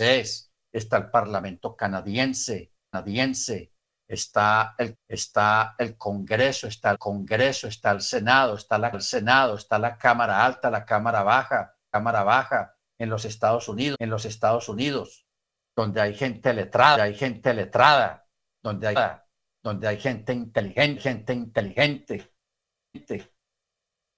está 0.71 0.97
el 0.97 1.09
Parlamento 1.09 1.75
canadiense, 1.75 2.71
canadiense, 2.91 3.71
está 4.07 4.75
el, 4.77 4.95
está 5.07 5.73
el 5.79 5.97
Congreso, 5.97 6.67
está 6.67 6.91
el 6.91 6.99
Congreso, 6.99 7.67
está 7.67 7.89
el 7.89 8.01
Senado, 8.01 8.55
está 8.55 8.77
la, 8.77 8.89
el 8.89 9.01
Senado, 9.01 9.55
está 9.55 9.79
la 9.79 9.97
Cámara 9.97 10.45
Alta, 10.45 10.69
la 10.69 10.85
Cámara 10.85 11.23
Baja, 11.23 11.75
Cámara 11.89 12.23
Baja 12.23 12.75
en 12.99 13.09
los 13.09 13.25
Estados 13.25 13.67
Unidos, 13.67 13.97
en 13.99 14.11
los 14.11 14.25
Estados 14.25 14.69
Unidos, 14.69 15.25
donde 15.75 15.99
hay 15.99 16.13
gente 16.13 16.53
letrada, 16.53 17.03
hay 17.03 17.15
gente 17.15 17.55
letrada, 17.55 18.27
donde 18.61 18.89
hay, 18.89 18.95
donde 19.63 19.87
hay 19.87 19.99
gente 19.99 20.33
inteligente, 20.33 21.01
gente 21.01 21.33
inteligente, 21.33 22.31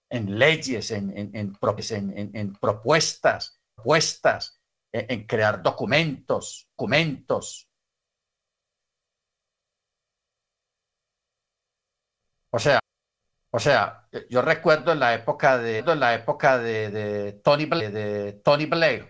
en 0.09 0.39
leyes, 0.39 0.91
en, 0.91 1.17
en, 1.17 1.31
en, 1.35 2.31
en 2.35 2.53
propuestas, 2.53 3.59
propuestas, 3.75 4.59
en 4.91 5.27
crear 5.27 5.61
documentos, 5.61 6.67
documentos, 6.71 7.69
O 12.55 12.59
sea, 12.59 12.79
o 13.51 13.59
sea, 13.59 14.07
yo 14.29 14.41
recuerdo 14.41 14.93
en 14.93 14.99
la 14.99 15.13
época 15.13 15.57
de, 15.57 15.79
en 15.79 15.99
la 15.99 16.15
época 16.15 16.57
de, 16.57 17.41
Tony, 17.43 17.65
Blair, 17.65 17.91
de 17.91 18.33
Tony 18.45 18.65
Blair, 18.65 19.09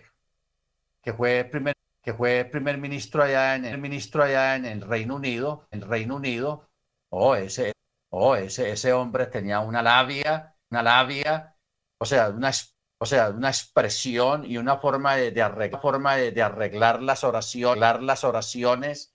que 1.02 1.12
fue 1.12 1.44
primer, 1.44 1.74
que 2.06 2.14
fue 2.14 2.44
primer 2.44 2.78
ministro 2.78 3.24
allá 3.24 3.56
en 3.56 3.64
el 3.64 3.78
ministro 3.78 4.22
allá 4.22 4.54
en 4.54 4.64
el 4.64 4.80
Reino 4.80 5.16
Unido, 5.16 5.66
el 5.72 5.82
Reino 5.82 6.14
Unido, 6.14 6.70
oh, 7.10 7.34
ese, 7.34 7.72
oh, 8.12 8.36
ese, 8.36 8.70
ese 8.70 8.92
hombre 8.92 9.26
tenía 9.26 9.58
una 9.58 9.82
labia, 9.82 10.54
una 10.70 10.84
labia, 10.84 11.56
o 12.00 12.06
sea, 12.06 12.28
una, 12.28 12.52
o 13.00 13.06
sea, 13.06 13.30
una 13.30 13.48
expresión 13.48 14.44
y 14.44 14.56
una 14.56 14.78
forma 14.78 15.16
de, 15.16 15.42
arreglar, 15.42 15.82
forma 15.82 16.14
de, 16.14 16.40
arreglar 16.40 17.02
las 17.02 17.24
oraciones, 17.24 18.00
las 18.00 18.22
oraciones 18.22 19.12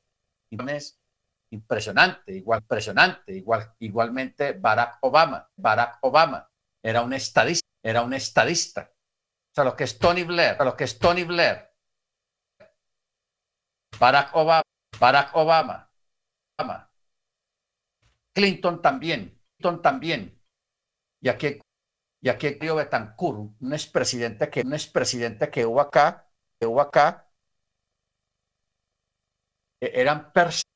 impresionante, 1.49 2.34
igual 2.36 2.60
impresionante, 2.60 3.34
igual, 3.34 3.73
igualmente 3.80 4.51
Barack 4.51 4.97
Obama, 4.99 5.49
Barack 5.56 5.99
Obama 6.01 6.45
era 6.84 7.04
un 7.04 7.13
estadista, 7.13 7.69
era 7.82 8.01
un 8.01 8.13
estadista. 8.13 8.91
O 8.91 9.56
sea, 9.56 9.63
lo 9.63 9.77
que 9.77 9.86
es 9.86 9.97
Tony 9.97 10.23
Blair, 10.23 10.58
lo 10.60 10.75
que 10.75 10.84
es 10.84 10.99
Tony 10.99 11.23
Blair, 11.23 11.70
Barack 14.01 14.35
Obama, 14.35 14.63
Barack 14.99 15.35
Obama, 15.35 15.77
Obama. 16.57 16.89
Clinton 18.33 18.81
también, 18.81 19.39
Clinton 19.57 19.81
también. 19.81 20.41
Y 21.21 21.29
aquí, 21.29 21.59
y 22.21 22.29
aquí 22.29 22.57
Betancourt, 22.59 23.51
un 23.61 23.73
expresidente 23.73 24.49
que, 24.49 24.61
un 24.61 24.73
expresidente 24.73 25.51
que 25.51 25.65
hubo 25.65 25.81
acá, 25.81 26.27
que 26.59 26.65
hubo 26.65 26.81
acá, 26.81 27.29
e-, 29.79 29.91
eran, 30.01 30.31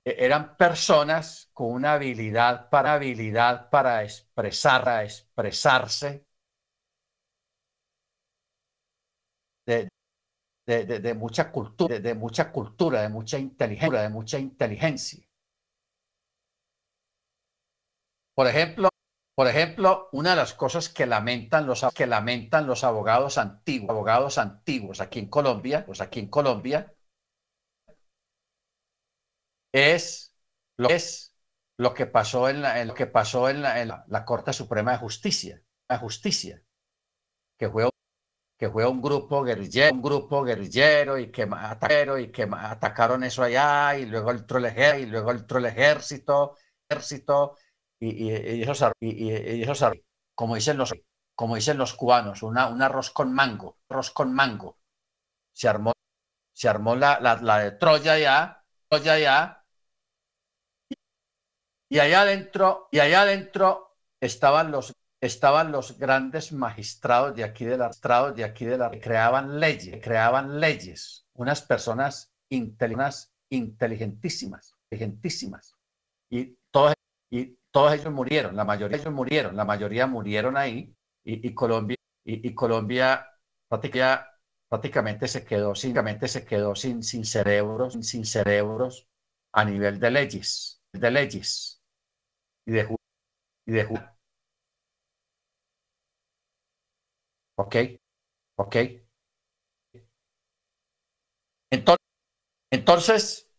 e-, 0.05 0.25
eran 0.25 0.55
personas 0.57 1.49
con 1.53 1.71
una 1.71 1.93
habilidad 1.93 2.69
para, 2.69 2.93
habilidad 2.93 3.69
para 3.71 4.03
expresar, 4.03 5.03
expresarse 5.03 6.25
de, 9.65 9.89
de, 10.65 11.13
mucha 11.13 11.51
cultura, 11.51 11.99
de, 11.99 12.15
mucha 12.15 12.51
cultura, 12.51 13.01
de 13.01 13.09
mucha 13.09 13.37
inteligencia, 13.37 14.01
de 14.01 14.09
mucha 14.09 14.39
inteligencia. 14.39 15.25
Por 18.33 18.47
ejemplo, 18.47 18.89
por 19.35 19.47
ejemplo, 19.47 20.09
una 20.13 20.31
de 20.31 20.35
las 20.37 20.53
cosas 20.53 20.89
que 20.89 21.05
lamentan 21.05 21.67
los 21.67 21.85
que 21.93 22.07
lamentan 22.07 22.67
los 22.67 22.83
abogados 22.83 23.37
antiguos, 23.37 23.89
abogados 23.89 24.37
antiguos 24.37 25.01
aquí 25.01 25.19
en 25.19 25.29
Colombia, 25.29 25.85
pues 25.85 26.01
aquí 26.01 26.19
en 26.21 26.29
Colombia, 26.29 26.93
es 29.73 30.33
lo, 30.77 30.89
es 30.89 31.35
lo 31.77 31.93
que 31.93 32.05
pasó 32.05 32.47
en, 32.49 32.61
la, 32.61 32.83
lo 32.85 32.93
que 32.93 33.07
pasó 33.07 33.49
en, 33.49 33.61
la, 33.61 34.25
Corte 34.25 34.53
Suprema 34.53 34.93
de 34.93 34.99
Justicia, 34.99 35.61
la 35.89 35.97
justicia, 35.97 36.63
que 37.57 37.69
fue, 37.69 37.89
que 38.57 38.69
fue 38.69 38.87
un 38.87 39.01
grupo 39.01 39.43
guerrillero, 39.43 39.93
un 39.93 40.01
grupo 40.01 40.43
guerrillero 40.43 41.17
y 41.17 41.31
que, 41.31 41.43
atacaron, 41.43 42.21
y 42.21 42.31
que 42.31 42.47
atacaron 42.51 43.23
eso 43.23 43.43
allá 43.43 43.97
y 43.97 44.05
luego 44.05 44.31
el 44.31 44.45
ejército, 44.65 44.99
y 44.99 45.05
luego 45.07 45.31
el 45.31 45.65
ejército, 45.65 46.55
ejército 46.89 47.57
y, 47.99 48.29
y, 48.29 48.63
eso, 48.63 48.91
y, 48.99 49.65
como 50.33 50.55
dicen 50.55 50.77
los 50.77 50.93
como 51.35 51.55
dicen 51.55 51.77
los 51.77 51.93
cubanos, 51.93 52.43
una, 52.43 52.67
un 52.67 52.81
arroz 52.81 53.11
con 53.11 53.33
mango, 53.33 53.77
arroz 53.89 54.11
con 54.11 54.33
mango. 54.33 54.79
Se 55.53 55.67
armó, 55.67 55.93
se 56.53 56.69
armó 56.69 56.95
la, 56.95 57.19
la, 57.19 57.35
la 57.41 57.59
de 57.59 57.71
Troya 57.71 58.17
ya, 58.17 58.63
Troya 58.89 59.19
ya, 59.19 59.65
y 61.89 61.99
allá 61.99 62.21
adentro, 62.21 62.87
y 62.91 62.99
allá 62.99 63.21
adentro 63.23 63.97
estaban 64.19 64.71
los, 64.71 64.93
estaban 65.25 65.71
los 65.71 65.97
grandes 65.97 66.51
magistrados 66.51 67.35
de 67.35 67.43
aquí 67.43 67.65
de 67.65 67.77
la, 67.77 67.91
de 68.35 68.43
aquí 68.43 68.65
de 68.65 68.77
la, 68.77 68.91
creaban 68.91 69.59
leyes, 69.59 69.99
creaban 70.03 70.59
leyes, 70.59 71.25
unas 71.33 71.61
personas 71.61 72.31
inteligentísimas, 72.49 74.75
inteligentísimas. 74.89 75.75
Y 76.29 76.57
todos, 76.71 76.93
y 77.29 77.57
todos 77.71 77.93
ellos 77.93 78.13
murieron, 78.13 78.55
la 78.55 78.65
mayoría 78.65 78.97
ellos 78.97 79.13
murieron, 79.13 79.55
la 79.55 79.65
mayoría 79.65 80.07
murieron 80.07 80.57
ahí, 80.57 80.93
y, 81.23 81.53
Colombia, 81.53 81.97
y, 82.23 82.53
Colombia 82.53 83.27
prácticamente, 83.67 84.29
prácticamente 84.69 85.27
se 85.27 85.43
quedó, 85.43 85.73
simplemente 85.73 86.27
se 86.27 86.45
quedó 86.45 86.75
sin, 86.75 87.01
sin 87.03 87.25
cerebros, 87.25 87.97
sin 88.01 88.25
cerebros 88.25 89.07
a 89.53 89.65
nivel 89.65 89.99
de 89.99 90.11
leyes, 90.11 90.81
de 90.93 91.11
leyes 91.11 91.81
y 92.65 92.73
de, 92.73 92.95
y 93.65 93.71
de 93.71 94.14
¿Ok? 97.57 97.75
¿Ok? 98.57 98.75
Entonces, 101.71 102.05
entonces 102.71 103.49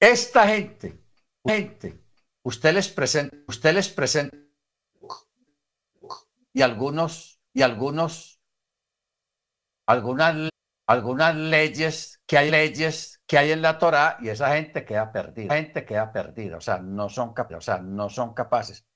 esta 0.00 0.46
gente, 0.48 1.00
gente, 1.44 2.00
usted 2.44 2.74
les 2.74 2.88
presenta, 2.88 3.36
usted 3.48 3.74
les 3.74 3.88
presenta 3.88 4.36
y 6.52 6.62
algunos, 6.62 7.40
y 7.52 7.62
algunos, 7.62 8.40
algunas, 9.86 10.48
algunas 10.86 11.34
leyes, 11.36 12.20
que 12.26 12.38
hay 12.38 12.50
leyes 12.50 13.20
que 13.26 13.38
hay 13.38 13.52
en 13.52 13.62
la 13.62 13.78
Torá 13.78 14.16
y 14.20 14.28
esa 14.28 14.54
gente 14.54 14.84
queda 14.84 15.12
perdida. 15.12 15.54
Gente 15.54 15.84
queda 15.84 16.12
perdida, 16.12 16.56
o 16.56 16.60
sea, 16.60 16.78
no 16.78 17.08
son, 17.08 17.34
o 17.36 17.60
sea, 17.60 17.78
no 17.78 18.08
son 18.08 18.32
capaces, 18.32 18.86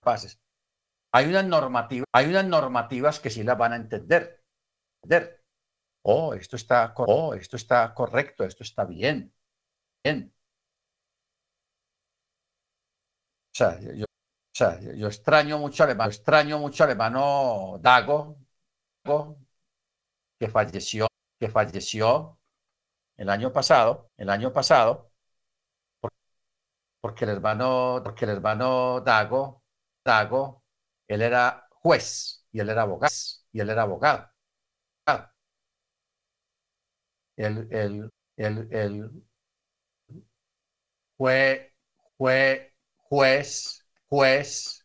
capaces. 0.00 0.38
Hay 1.12 1.26
unas 1.28 1.44
normativas, 1.46 2.06
hay 2.12 2.26
unas 2.28 2.46
normativas 2.46 3.20
que 3.20 3.30
sí 3.30 3.42
las 3.44 3.58
van 3.58 3.72
a 3.74 3.76
entender. 3.76 4.42
entender. 5.02 5.44
Oh, 6.04 6.34
esto 6.34 6.56
está, 6.56 6.94
oh, 6.98 7.34
esto 7.34 7.56
está 7.56 7.94
correcto, 7.94 8.44
esto 8.44 8.62
está 8.64 8.84
bien. 8.84 9.32
Bien. 10.04 10.32
O 13.52 13.56
sea, 13.56 13.78
yo, 13.80 14.04
o 14.04 14.54
sea, 14.54 14.80
yo 14.80 15.06
extraño 15.08 15.58
mucho 15.58 15.84
alemán, 15.84 16.08
extraño 16.08 16.58
mucho 16.58 16.84
alemano 16.84 17.78
Dago, 17.80 18.36
que 20.38 20.48
falleció, 20.48 21.06
que 21.38 21.48
falleció 21.50 22.38
el 23.16 23.30
año 23.30 23.52
pasado, 23.52 24.10
el 24.16 24.30
año 24.30 24.52
pasado, 24.52 25.12
porque 27.00 27.24
el 27.24 27.30
hermano, 27.30 28.00
porque 28.04 28.24
el 28.24 28.32
hermano 28.32 29.00
Dago, 29.00 29.59
Dago, 30.04 30.64
él 31.08 31.22
era 31.22 31.66
juez 31.70 32.46
y 32.52 32.60
él 32.60 32.70
era 32.70 32.82
abogado, 32.82 33.12
y 33.52 33.60
él 33.60 33.70
era 33.70 33.82
abogado. 33.82 34.28
el, 37.36 37.66
el, 37.70 38.10
el, 38.36 38.68
el 38.70 39.10
fue, 41.16 41.72
fue 42.16 42.74
juez, 42.96 43.84
juez 44.08 44.84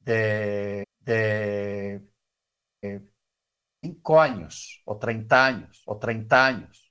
de, 0.00 0.84
de, 1.00 2.02
de 2.82 3.02
cinco 3.82 4.20
años 4.20 4.82
o 4.86 4.98
30 4.98 5.46
años 5.46 5.82
o 5.86 5.98
30 5.98 6.46
años. 6.46 6.83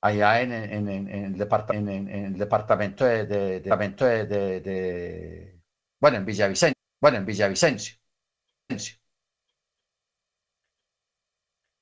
Allá 0.00 0.42
en, 0.42 0.52
en, 0.52 0.88
en, 0.88 1.08
el, 1.08 1.38
departamento, 1.38 1.90
en, 1.90 2.08
el 2.08 2.38
departamento 2.38 3.04
de, 3.04 3.26
de, 3.26 3.60
de, 3.60 4.60
de, 4.60 5.60
bueno, 6.00 6.16
en 6.18 6.24
Villavicencio, 6.26 6.74
bueno, 7.00 7.18
en 7.18 7.26
Villavicencio. 7.26 7.96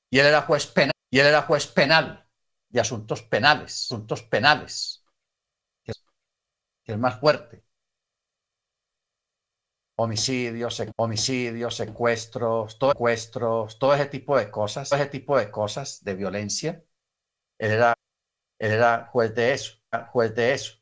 Y 0.09 0.19
él 0.19 0.25
era 0.27 0.41
juez 0.43 0.67
penal, 0.67 0.91
y 1.09 1.19
él 1.19 1.27
era 1.27 1.41
juez 1.43 1.67
penal 1.67 2.27
de 2.69 2.79
asuntos 2.79 3.21
penales, 3.23 3.71
asuntos 3.85 4.23
penales, 4.23 5.03
que 6.83 6.93
es, 6.93 6.97
más 6.99 7.19
fuerte. 7.19 7.63
Homicidios, 9.97 10.81
homicidios, 10.95 11.75
secuestros, 11.75 12.79
todo, 12.79 12.91
secuestros, 12.91 13.77
todo 13.79 13.93
ese 13.93 14.05
tipo 14.05 14.37
de 14.37 14.49
cosas, 14.49 14.89
todo 14.89 14.99
ese 14.99 15.09
tipo 15.09 15.37
de 15.37 15.51
cosas 15.51 16.01
de 16.03 16.15
violencia. 16.15 16.83
Él 17.59 17.71
era 17.73 17.95
él 18.59 18.73
era 18.73 19.07
juez 19.11 19.33
de 19.33 19.53
eso, 19.53 19.77
juez 20.11 20.35
de 20.35 20.53
eso. 20.53 20.73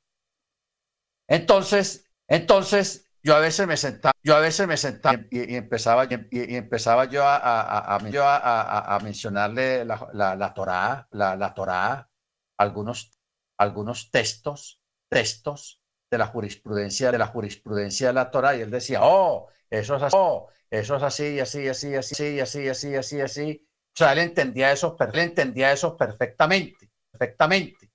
Entonces, 1.27 2.09
entonces 2.27 3.07
yo 3.23 3.35
a 3.35 3.39
veces 3.39 3.67
me 3.67 3.77
sentaba, 3.77 4.13
yo 4.23 4.35
a 4.35 4.39
veces 4.39 4.67
me 4.67 4.77
sentaba 4.77 5.19
y, 5.29 5.55
empezaba, 5.55 6.05
y, 6.05 6.55
empezaba 6.55 7.05
yo 7.05 7.23
a, 7.25 8.99
mencionarle 9.03 9.85
la, 9.85 10.09
la, 10.13 10.35
la 10.35 10.53
Torá, 10.53 11.07
la 11.11 11.53
Torá, 11.53 12.09
algunos, 12.57 13.11
algunos 13.57 14.09
textos, 14.11 14.81
textos 15.09 15.81
de 16.09 16.17
la 16.17 16.27
jurisprudencia, 16.27 17.11
de 17.11 17.17
la 17.17 17.27
jurisprudencia 17.27 18.07
de 18.07 18.13
la 18.13 18.31
Torá, 18.31 18.55
y 18.55 18.61
él 18.61 18.71
decía, 18.71 18.99
oh, 19.03 19.49
eso 19.69 19.97
es 19.97 20.03
así, 20.03 20.15
oh, 20.17 20.49
eso 20.69 20.95
es 20.95 21.03
así, 21.03 21.39
así, 21.39 21.67
así, 21.67 21.95
así, 21.95 22.39
así, 22.39 22.69
así, 22.69 22.95
así, 22.95 23.21
así. 23.21 23.67
O 23.93 23.97
sea, 23.97 24.13
él 24.13 24.19
entendía 24.19 24.71
eso, 24.71 24.95
él 24.99 25.19
entendía 25.19 25.71
eso 25.71 25.97
perfectamente 25.97 26.86
perfectamente. 27.17 27.91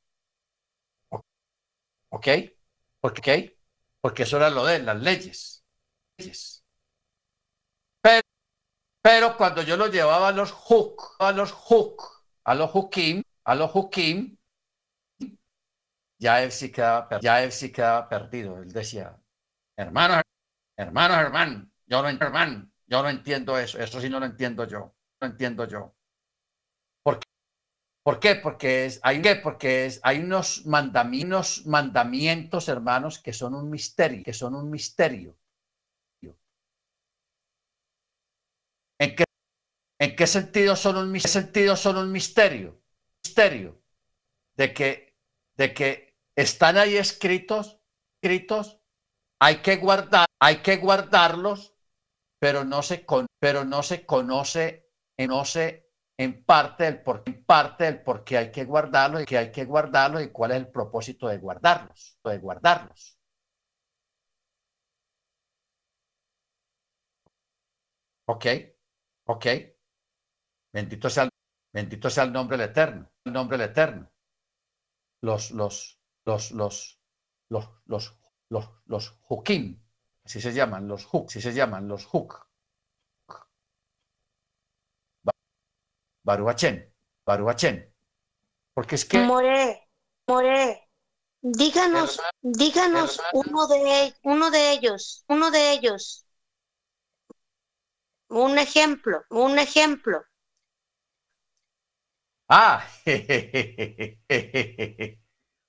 ¿Ok? 2.11 2.29
¿Por 3.01 3.12
qué? 3.14 3.59
Porque 4.01 4.25
eso 4.25 4.37
era 4.37 4.51
lo 4.51 4.64
de 4.66 4.81
las 4.81 5.01
leyes. 5.01 5.64
Pero, 8.01 8.23
pero 9.03 9.37
cuando 9.37 9.62
yo 9.62 9.77
lo 9.77 9.87
llevaba 9.87 10.29
a 10.29 10.33
los 10.33 10.53
hook, 10.53 11.16
a 11.18 11.33
los 11.33 11.53
hook, 11.53 12.03
a 12.45 12.55
los 12.55 12.70
hukim, 12.75 13.23
a 13.45 13.55
los 13.55 13.70
hukim, 13.75 14.37
ya 16.18 16.43
él 16.43 16.53
sí 16.53 16.70
quedaba, 16.70 17.18
ya 17.20 17.43
él 17.43 17.53
sí 17.53 17.73
quedaba 17.73 18.09
perdido. 18.09 18.62
Él 18.62 18.73
decía, 18.73 19.16
hermano, 19.77 20.23
hermano, 20.77 21.14
hermano, 21.14 21.70
yo 21.87 22.03
no, 22.03 22.09
hermano, 22.09 22.70
yo 22.87 23.03
no 23.03 23.09
entiendo 23.09 23.59
eso. 23.59 23.79
Eso 23.79 24.01
sí 24.01 24.09
no 24.09 24.20
lo 24.20 24.27
entiendo 24.27 24.66
yo. 24.66 24.95
No 25.20 25.27
entiendo 25.27 25.66
yo. 25.66 25.95
¿Por 28.03 28.19
qué? 28.19 28.35
Porque, 28.35 28.87
es, 28.87 29.01
hay, 29.03 29.23
Porque 29.43 29.87
es, 29.87 30.01
hay 30.03 30.19
unos 30.19 30.67
mandamientos, 30.67 32.69
hermanos, 32.69 33.21
que 33.21 33.33
son 33.33 33.55
un 33.55 33.71
misterio, 33.71 34.25
que 34.25 34.33
son 34.33 34.57
un 34.57 34.71
misterio. 34.71 35.37
¿En 38.99 39.17
qué, 39.17 39.25
en 40.01 40.17
qué 40.17 40.27
sentido 40.27 40.77
son 40.77 40.97
un, 40.97 41.11
misterio? 41.11 42.83
Misterio 43.25 43.83
de 44.57 44.75
que, 44.75 45.17
de 45.57 45.75
que 45.75 46.17
están 46.37 46.77
ahí 46.77 46.97
escritos, 46.97 47.81
escritos, 48.21 48.81
hay 49.41 49.57
que 49.57 49.77
guardar, 49.77 50.27
hay 50.41 50.59
que 50.59 50.77
guardarlos, 50.77 51.75
pero 52.39 52.65
no 52.65 52.83
se, 52.83 53.05
con, 53.05 53.27
pero 53.41 53.65
no 53.65 53.83
se 53.83 54.07
conoce, 54.07 54.89
en 56.19 56.45
parte 56.45 56.87
el 56.87 57.03
por, 57.03 57.23
en 57.27 57.45
parte 57.45 57.89
el 57.89 58.03
por 58.03 58.25
qué 58.25 58.39
hay 58.39 58.53
que 58.53 58.65
guardarlo 58.65 59.21
y 59.21 59.25
que 59.25 59.39
hay 59.39 59.53
que 59.53 59.65
guardarlo 59.65 60.21
y 60.21 60.31
cuál 60.31 60.53
es 60.53 60.59
el 60.59 60.69
propósito 60.69 61.29
de 61.29 61.39
guardarlos, 61.39 62.19
de 62.25 62.39
guardarlos. 62.39 63.19
Ok, 68.27 68.47
ok. 69.27 69.47
Bendito 70.73 71.09
sea, 71.11 71.29
bendito 71.73 72.11
sea 72.11 72.25
el 72.25 72.33
nombre 72.33 72.57
del 72.57 72.71
Eterno, 72.71 73.11
el 73.25 73.33
nombre 73.33 73.59
del 73.59 73.71
Eterno. 73.71 74.11
Los, 75.23 75.51
los, 75.53 76.01
los, 76.25 76.53
los, 76.53 77.01
los, 77.49 77.71
los, 77.87 78.19
los, 78.49 78.71
los 78.87 79.19
hukim, 79.29 79.81
así 80.25 80.41
se 80.41 80.53
llaman, 80.53 80.89
los 80.89 81.07
huk, 81.13 81.29
así 81.29 81.41
se 81.41 81.53
llaman, 81.53 81.89
los 81.89 82.09
huk. 82.13 82.52
Baruachén, 86.23 86.93
Baruachén. 87.25 87.93
Porque 88.75 88.95
es 88.95 89.05
que... 89.05 89.18
More, 89.18 89.89
More, 90.27 90.89
díganos, 91.43 92.20
díganos 92.41 93.20
uno 93.33 93.66
de, 93.66 94.14
uno 94.23 94.51
de 94.51 94.73
ellos, 94.73 95.25
uno 95.29 95.51
de 95.51 95.73
ellos. 95.73 96.27
Un 98.29 98.59
ejemplo, 98.59 99.25
un 99.31 99.59
ejemplo. 99.59 100.25
Ah, 102.49 102.87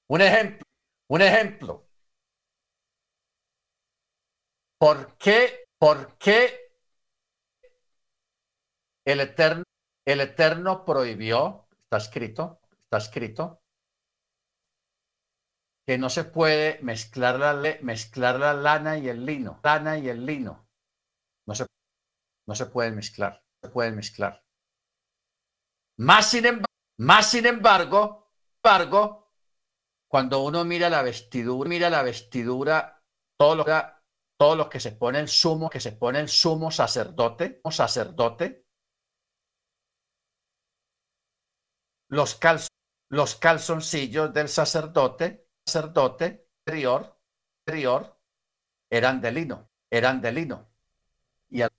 un 0.08 0.22
ejemplo, 0.22 0.66
un 1.08 1.22
ejemplo. 1.22 1.88
¿Por 4.78 5.18
qué, 5.18 5.66
por 5.78 6.18
qué 6.18 6.74
el 9.06 9.22
Eterno 9.22 9.63
el 10.06 10.22
Eterno 10.22 10.86
prohibió, 10.86 11.68
está 11.84 11.98
escrito, 11.98 12.60
está 12.80 12.98
escrito, 12.98 13.62
que 15.86 15.98
no 15.98 16.10
se 16.10 16.24
puede 16.24 16.80
mezclar 16.82 17.40
la, 17.40 17.78
mezclar 17.82 18.40
la 18.40 18.54
lana 18.54 18.98
y 18.98 19.10
el 19.10 19.26
lino, 19.26 19.60
lana 19.64 19.98
y 19.98 20.10
el 20.10 20.26
lino. 20.26 20.68
No 21.46 21.56
se, 21.56 21.66
no 22.48 22.56
se 22.56 22.66
pueden 22.68 22.96
mezclar, 22.96 23.44
se 23.62 23.70
pueden 23.70 23.96
mezclar. 23.96 24.44
Más 25.98 26.30
sin, 26.30 26.46
embargo, 26.46 26.66
más 26.98 27.30
sin 27.30 27.46
embargo, 27.46 28.32
embargo, 28.64 29.32
cuando 30.08 30.44
uno 30.44 30.64
mira 30.64 30.90
la 30.90 31.02
vestidura, 31.02 31.70
mira 31.70 31.90
la 31.90 32.04
vestidura, 32.04 33.02
todo 33.38 34.56
lo 34.56 34.70
que 34.70 34.80
se 34.80 34.94
pone 34.94 35.20
el 35.20 35.28
sumo, 35.28 35.70
que 35.70 35.80
se 35.80 35.92
pone 35.94 36.20
el 36.20 36.30
sumo 36.30 36.72
sacerdote, 36.72 37.60
o 37.64 37.72
sacerdote, 37.72 38.63
los, 42.14 42.40
los 43.10 43.36
calzoncillos 43.36 44.34
del 44.34 44.48
sacerdote, 44.48 45.48
sacerdote 45.66 46.48
superior, 46.60 47.18
superior, 47.60 48.20
eran 48.90 49.20
de 49.20 49.32
lino, 49.32 49.70
eran 49.90 50.22
de 50.22 50.32
lino. 50.32 50.70
Y 51.50 51.62
el, 51.62 51.70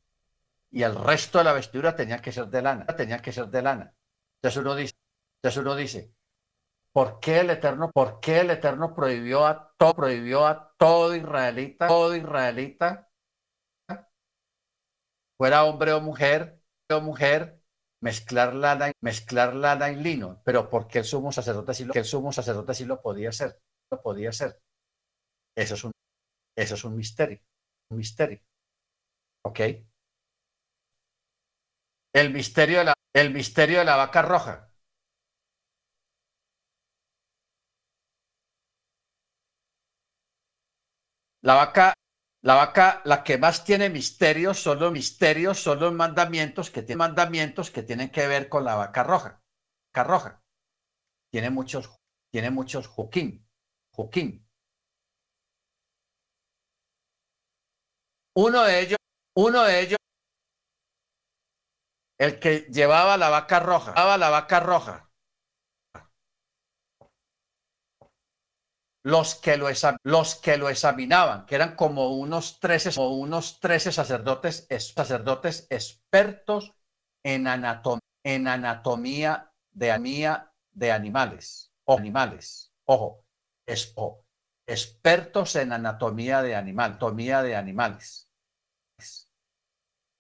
y 0.71 0.83
el 0.83 0.95
resto 0.97 1.39
de 1.39 1.45
la 1.45 1.53
vestidura 1.53 1.95
tenía 1.95 2.21
que 2.21 2.33
ser 2.33 2.49
de 2.49 2.63
lana, 2.63 2.87
tenía 2.87 3.19
que 3.23 3.33
ser 3.33 3.47
de 3.47 3.63
lana. 3.63 3.95
Entonces 4.37 4.61
uno 4.61 4.75
dice, 4.75 4.95
entonces 5.37 5.63
uno 5.63 5.77
dice, 5.77 6.13
¿por 6.93 7.21
qué 7.21 7.41
el 7.41 7.51
Eterno, 7.51 7.91
por 7.93 8.19
qué 8.21 8.41
el 8.41 8.51
Eterno 8.51 8.95
prohibió 8.95 9.47
a 9.47 9.73
todo, 9.77 9.95
prohibió 9.95 10.47
a 10.47 10.75
todo 10.77 11.15
israelita, 11.15 11.87
todo 11.87 12.17
israelita, 12.17 13.09
fuera 15.37 15.65
hombre 15.65 15.93
o 15.93 16.01
mujer, 16.01 16.61
o 16.91 17.01
mujer, 17.01 17.64
mezclar 18.05 18.55
lana, 18.55 18.93
mezclar 19.01 19.55
lino, 19.97 20.43
pero 20.45 20.69
porque 20.69 20.99
el 20.99 21.07
sumo 21.07 21.33
sacerdote 21.33 21.73
sí 21.73 21.85
lo, 21.87 21.95
el 21.95 22.05
sumo 22.05 22.33
sacerdote 22.33 22.75
sí 22.75 22.85
lo 22.85 23.01
podía 23.01 23.31
hacer, 23.31 23.59
lo 23.91 24.03
podía 24.03 24.29
hacer. 24.29 24.61
Eso 25.57 25.75
es 25.75 25.85
un, 25.85 25.93
eso 26.57 26.75
es 26.75 26.85
un 26.85 26.97
misterio, 26.97 27.41
un 27.91 27.99
misterio. 27.99 28.41
¿Ok? 29.43 29.61
El 32.15 32.33
misterio 32.33 32.79
de 32.79 32.85
la, 32.87 32.95
el 33.15 33.31
misterio 33.33 33.79
de 33.81 33.85
la 33.85 33.97
vaca 33.97 34.23
roja. 34.23 34.71
La 41.43 41.55
vaca, 41.55 41.95
la 42.45 42.57
vaca, 42.57 43.01
la 43.07 43.25
que 43.25 43.39
más 43.39 43.65
tiene 43.65 43.89
misterios 43.89 44.63
son 44.63 44.79
los 44.79 44.93
misterios, 44.93 45.59
son 45.59 45.81
los 45.81 45.95
mandamientos 45.95 46.71
que 46.71 46.83
tienen 46.83 46.99
mandamientos 46.99 47.71
que 47.71 47.83
tienen 47.83 48.11
que 48.11 48.27
ver 48.27 48.51
con 48.51 48.65
la 48.65 48.75
vaca 48.75 49.03
roja. 49.03 49.43
Vaca 49.89 50.05
roja. 50.05 50.43
Tiene 51.31 51.49
muchos, 51.49 51.89
tiene 52.31 52.51
muchos 52.51 52.87
juquín. 52.87 53.49
Juquín. 53.93 54.47
Uno 58.35 58.63
de 58.65 58.81
ellos, 58.81 58.99
Uno 59.37 59.63
de 59.63 59.81
ellos, 59.81 59.99
el 62.19 62.39
que 62.39 62.67
llevaba 62.71 63.17
la 63.17 63.31
vaca 63.31 63.59
roja, 63.59 63.93
llevaba 63.93 64.19
la 64.19 64.29
vaca 64.29 64.61
roja. 64.61 65.04
Los 69.05 69.35
que, 69.35 69.59
lo 69.59 69.69
los 70.03 70.35
que 70.37 70.57
lo 70.57 70.71
examinaban, 70.71 71.45
que 71.45 71.57
eran 71.57 71.77
como 71.77 72.17
unos 72.17 72.59
13, 72.59 72.95
como 72.95 73.17
unos 73.19 73.61
13 73.61 73.93
sacerdotes, 73.93 74.67
sacerdotes 74.81 75.67
expertos 75.69 76.73
en, 77.23 77.47
en 78.25 78.49
anatomía 78.49 79.53
de, 79.73 80.39
de 80.73 80.93
animales, 80.93 81.71
o 81.85 81.99
animales, 81.99 82.73
ojo, 82.87 83.25
es, 83.67 83.95
expertos 84.67 85.57
en 85.57 85.73
anatomía 85.73 86.43
de 86.43 86.55
animal, 86.57 86.93
anatomía 86.93 87.43
de 87.43 87.57
animales. 87.57 88.31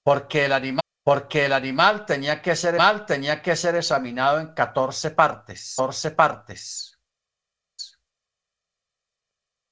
Porque 0.03 0.45
el 0.45 0.53
animal, 0.53 0.83
porque 1.03 1.47
el 1.47 1.53
animal 1.55 2.05
tenía 2.05 2.43
que 2.43 2.55
ser, 2.55 2.75
animal 2.75 3.07
tenía 3.07 3.41
que 3.41 3.57
ser 3.57 3.77
examinado 3.77 4.41
en 4.41 4.49
14 4.49 5.11
partes, 5.13 5.75
14 5.77 6.11
partes. 6.11 6.94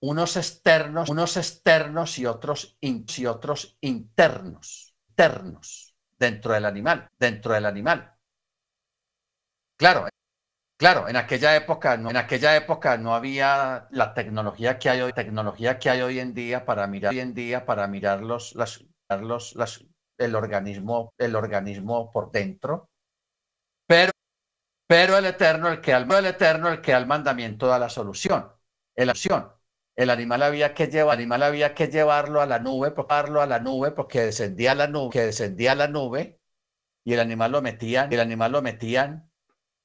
Unos 0.02 0.36
externos, 0.36 1.08
unos 1.08 1.36
externos 1.36 2.18
y 2.18 2.26
otros, 2.26 2.76
y 2.80 3.26
otros 3.26 3.78
internos, 3.80 4.94
internos 5.10 5.94
dentro 6.18 6.52
del 6.54 6.64
animal, 6.64 7.08
dentro 7.18 7.54
del 7.54 7.66
animal. 7.66 8.12
Claro, 9.76 10.06
Claro, 10.82 11.08
en 11.08 11.14
aquella 11.14 11.54
época, 11.54 11.96
no, 11.96 12.10
en 12.10 12.16
aquella 12.16 12.56
época 12.56 12.96
no 12.98 13.14
había 13.14 13.86
la 13.92 14.14
tecnología 14.14 14.80
que 14.80 14.90
hay 14.90 15.00
hoy, 15.00 15.12
tecnología 15.12 15.78
que 15.78 15.88
hay 15.88 16.00
hoy 16.02 16.18
en 16.18 16.34
día 16.34 16.64
para 16.64 16.88
mirar 16.88 17.12
hoy 17.12 17.20
en 17.20 17.34
día 17.34 17.64
para 17.64 17.86
mirar 17.86 18.20
los, 18.20 18.56
las, 18.56 18.84
los, 19.08 19.54
las, 19.54 19.84
el 20.18 20.34
organismo, 20.34 21.14
el 21.18 21.36
organismo 21.36 22.10
por 22.10 22.32
dentro. 22.32 22.90
Pero, 23.86 24.10
pero 24.88 25.16
el 25.16 25.26
eterno, 25.26 25.68
el 25.68 25.80
que 25.80 25.94
al 25.94 26.10
el 26.10 26.26
eterno, 26.26 26.68
el 26.68 26.80
que 26.80 26.94
al 26.94 27.06
mandamiento 27.06 27.68
da 27.68 27.78
la 27.78 27.88
solución. 27.88 28.50
El 28.96 29.10
acción. 29.10 29.52
El 29.96 30.10
animal 30.10 30.42
había 30.42 30.74
que 30.74 30.88
llevar, 30.88 31.18
animal 31.18 31.42
había 31.42 31.74
que 31.74 31.88
llevarlo 31.88 32.40
a 32.40 32.46
la 32.46 32.58
nube, 32.58 32.90
llevarlo 32.90 33.42
a 33.42 33.46
la 33.46 33.58
nube 33.60 33.90
porque 33.92 34.22
descendía 34.22 34.74
la 34.74 34.86
nube, 34.88 35.10
que 35.10 35.22
descendía 35.22 35.74
la 35.74 35.88
nube 35.88 36.40
y 37.04 37.12
el 37.14 37.20
animal 37.20 37.52
lo 37.52 37.62
metían, 37.62 38.12
el 38.12 38.20
animal 38.20 38.52
lo 38.52 38.62
metían 38.62 39.30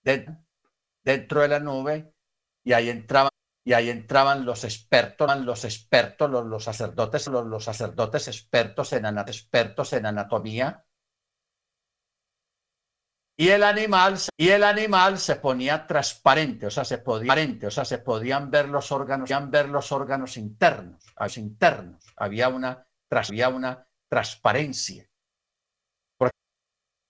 dentro 0.03 0.37
dentro 1.07 1.41
de 1.41 1.47
la 1.47 1.59
nube 1.61 2.13
y 2.65 2.73
ahí 2.73 2.89
entraban 2.89 3.31
y 3.63 3.73
ahí 3.73 3.89
entraban 3.89 4.45
los 4.45 4.63
expertos, 4.65 5.37
los 5.39 5.65
expertos, 5.65 6.29
los, 6.29 6.45
los 6.45 6.63
sacerdotes, 6.63 7.27
los, 7.27 7.45
los, 7.45 7.63
sacerdotes 7.63 8.27
expertos 8.27 8.93
en, 8.93 9.05
expertos 9.05 9.91
en 9.91 10.05
anatomía. 10.05 10.85
Y 13.39 13.49
el 13.49 13.63
animal, 13.63 14.17
y 14.35 14.49
el 14.49 14.63
animal 14.63 15.19
se 15.19 15.35
ponía 15.35 15.85
transparente, 15.85 16.65
o 16.65 16.71
sea, 16.71 16.83
se 16.83 16.97
podía, 16.97 17.35
o 17.67 17.71
sea, 17.71 17.85
se 17.85 17.99
podían 17.99 18.49
ver 18.49 18.67
los 18.67 18.91
órganos, 18.91 19.29
podían 19.29 19.51
ver 19.51 19.69
los 19.69 19.91
órganos 19.91 20.37
internos, 20.37 21.03
internos. 21.37 22.03
Había 22.17 22.49
una, 22.49 22.87
había 23.11 23.49
una 23.49 23.85
transparencia 24.09 25.07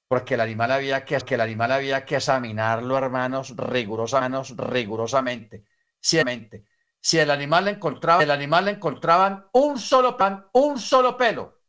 porque 0.07 0.36
el 0.36 0.41
animal 0.41 0.71
había 0.71 1.03
que, 1.05 1.17
que 1.17 1.36
el 1.36 1.41
animal 1.41 1.71
había 1.71 2.05
que 2.05 2.15
examinarlo, 2.15 2.97
hermanos, 2.97 3.53
rigurosamente, 3.57 4.63
rigurosamente. 4.63 5.65
Si 5.99 7.19
el 7.19 7.32
animal 7.32 7.67
encontraba, 7.67 8.23
el 8.23 8.32
animal 8.32 8.67
encontraban 8.69 9.45
un 9.53 9.78
solo 9.78 10.15
pan, 10.17 10.45
un 10.53 10.80
solo 10.80 11.17
pelo. 11.17 11.59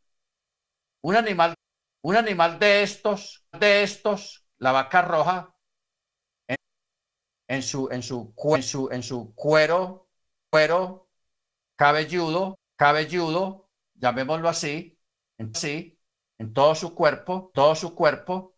Un 1.01 1.15
animal, 1.15 1.53
un 2.01 2.15
animal 2.15 2.59
de 2.59 2.83
estos, 2.83 3.45
de 3.57 3.83
estos, 3.83 4.45
la 4.59 4.71
vaca 4.71 5.01
roja, 5.01 5.55
en, 7.47 7.63
su, 7.63 7.89
en 7.91 8.03
su, 8.03 8.33
en 8.55 8.63
su, 8.63 8.89
en 8.91 9.03
su 9.03 9.33
cuero, 9.35 10.07
cuero, 10.49 11.09
cabelludo, 11.75 12.59
cabelludo, 12.75 13.69
llamémoslo 13.95 14.47
así, 14.49 14.99
así, 15.39 15.99
en 16.37 16.53
todo 16.53 16.75
su 16.75 16.93
cuerpo, 16.93 17.51
todo 17.53 17.75
su 17.75 17.95
cuerpo, 17.95 18.55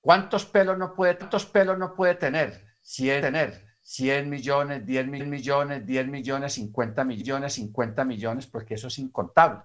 ¿cuántos 0.00 0.46
pelos 0.46 0.78
no 0.78 0.94
puede, 0.94 1.18
pelos 1.52 1.78
no 1.78 1.94
puede 1.94 2.14
tener? 2.14 2.66
Si 2.82 3.10
es 3.10 3.20
tener 3.22 3.76
100 3.82 4.28
millones, 4.30 4.86
10 4.86 5.06
mil 5.08 5.26
millones, 5.26 5.86
10 5.86 6.06
millones, 6.08 6.54
50 6.54 7.04
millones, 7.04 7.54
50 7.54 8.04
millones, 8.04 8.46
porque 8.46 8.74
eso 8.74 8.88
es 8.88 8.98
incontable, 8.98 9.62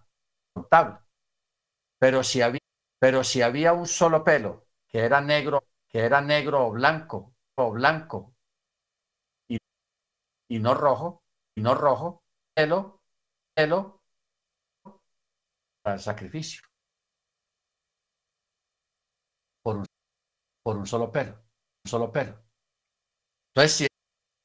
incontable. 0.55 0.99
Pero 1.99 2.23
si 2.23 2.41
había, 2.41 2.59
pero 2.99 3.23
si 3.23 3.41
había 3.41 3.73
un 3.73 3.87
solo 3.87 4.23
pelo 4.23 4.68
que 4.89 4.99
era 4.99 5.21
negro, 5.21 5.63
que 5.87 5.99
era 5.99 6.21
negro 6.21 6.67
o 6.67 6.71
blanco, 6.71 7.35
o 7.55 7.71
blanco, 7.71 8.35
y, 9.47 9.57
y 10.49 10.59
no 10.59 10.73
rojo, 10.73 11.23
y 11.55 11.61
no 11.61 11.75
rojo, 11.75 12.23
pelo, 12.53 13.01
pelo, 13.55 14.01
el 15.85 15.99
sacrificio. 15.99 16.61
por 20.63 20.77
un, 20.77 20.85
solo 20.87 21.11
pelo, 21.11 21.33
un 21.85 21.89
solo 21.89 22.11
pelo. 22.11 22.43
Entonces 23.49 23.77
si, 23.77 23.87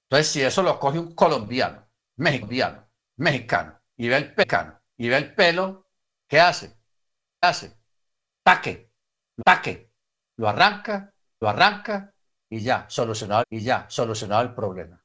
entonces, 0.09 0.32
si 0.32 0.42
eso 0.42 0.62
lo 0.62 0.78
coge 0.78 0.99
un 0.99 1.14
colombiano, 1.14 1.88
mexicano, 2.16 2.90
mexicano, 3.16 3.80
y 3.97 4.09
ve 4.09 4.16
el 4.16 4.34
pecano, 4.34 4.80
y 4.97 5.09
ve 5.09 5.16
el 5.16 5.34
pelo, 5.34 5.88
¿qué 6.28 6.40
hace? 6.40 6.68
¿Qué 7.40 7.49
hace? 7.49 7.78
Taque, 8.42 8.92
taque, 9.45 9.93
lo 10.37 10.49
arranca, 10.49 11.12
lo 11.41 11.49
arranca, 11.49 12.14
y 12.49 12.61
ya, 12.61 12.87
solucionado, 12.89 13.45
y 13.51 13.61
ya, 13.61 13.87
solucionado 13.89 14.43
el 14.43 14.55
problema. 14.55 15.03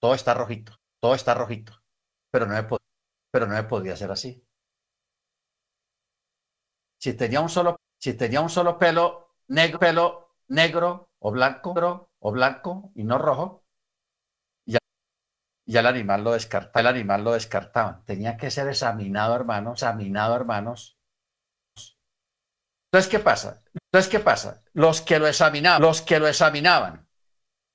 Todo 0.00 0.14
está 0.14 0.34
rojito, 0.34 0.78
todo 1.00 1.14
está 1.14 1.34
rojito, 1.34 1.72
pero 2.30 2.46
no 2.46 2.54
me, 2.54 2.66
pero 3.30 3.46
no 3.46 3.54
me 3.54 3.64
podía 3.64 3.94
hacer 3.94 4.10
así. 4.10 4.42
Si 6.98 7.14
tenía 7.14 7.40
un 7.40 7.48
solo, 7.48 7.76
si 7.98 8.14
tenía 8.14 8.40
un 8.40 8.50
solo 8.50 8.78
pelo 8.78 9.34
negro, 9.48 9.78
pelo 9.78 10.34
negro 10.48 11.10
o 11.18 11.30
blanco, 11.30 12.10
o 12.18 12.32
blanco 12.32 12.92
y 12.94 13.04
no 13.04 13.18
rojo, 13.18 13.64
ya, 14.66 14.78
ya 15.66 15.80
el 15.80 15.86
animal 15.86 16.24
lo 16.24 16.32
descartaba, 16.32 16.80
el 16.80 16.86
animal 16.88 17.24
lo 17.24 17.32
descartaban. 17.32 18.04
Tenía 18.04 18.36
que 18.36 18.50
ser 18.50 18.68
examinado, 18.68 19.34
hermanos, 19.34 19.82
examinado, 19.82 20.36
hermanos. 20.36 20.95
Entonces, 22.86 23.10
¿qué 23.10 23.18
pasa? 23.18 23.62
Entonces, 23.74 24.10
¿qué 24.10 24.20
pasa? 24.20 24.62
Los 24.72 25.00
que 25.02 25.18
lo 25.18 25.26
examinaban, 25.26 25.82
los 25.82 26.02
que 26.02 26.18
lo 26.18 26.28
examinaban, 26.28 27.06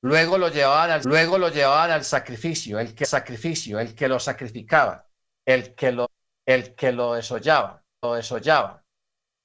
luego 0.01 0.37
lo 0.37 0.49
llevaban 0.49 0.91
al, 0.91 1.01
luego 1.03 1.37
lo 1.37 1.49
llevaban 1.49 1.91
al 1.91 2.03
sacrificio, 2.05 2.79
el 2.79 2.95
que 2.95 3.05
sacrificio, 3.05 3.79
el 3.79 3.95
que 3.95 4.07
lo 4.07 4.19
sacrificaba, 4.19 5.07
el 5.45 5.75
que 5.75 5.91
lo, 5.91 6.11
el 6.45 6.75
que 6.75 6.91
lo 6.91 7.13
desollaba, 7.15 7.83
lo 8.01 8.15
desollaba, 8.15 8.83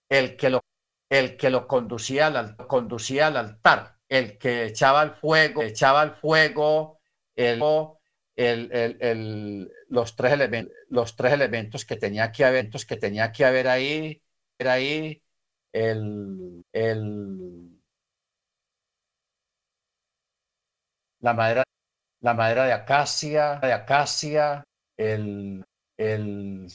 el 0.09 0.37
que 0.37 0.51
lo 0.51 0.62
el 1.11 1.37
que 1.37 1.51
lo 1.51 1.67
conducía 1.69 2.27
al, 2.29 2.57
conducía 2.57 3.29
al 3.29 3.37
altar, 3.37 3.99
el 4.09 4.39
que 4.39 4.67
echaba 4.67 5.01
al 5.03 5.14
fuego, 5.17 5.62
echaba 5.62 6.03
al 6.03 6.17
fuego 6.17 7.01
el, 7.35 7.62
el, 8.37 9.73
los, 9.89 10.17
tres 10.17 10.33
elementos, 10.33 10.75
los 10.89 11.17
tres 11.17 11.33
elementos 11.33 11.85
que 11.85 11.97
tenía 11.97 12.33
que 12.33 12.45
haber, 12.45 12.71
que 12.71 12.97
tenía 12.97 13.33
que 13.33 13.45
haber 13.45 13.69
ahí, 13.69 14.23
era 14.59 14.75
ahí 14.75 15.23
el, 15.77 16.64
la 21.20 21.35
madera, 21.35 21.64
la 22.22 22.35
madera 22.35 22.64
de 22.66 22.72
acacia, 22.72 23.57
de 23.61 23.72
acacia, 23.72 24.64
el, 24.97 25.64
el, 25.99 26.68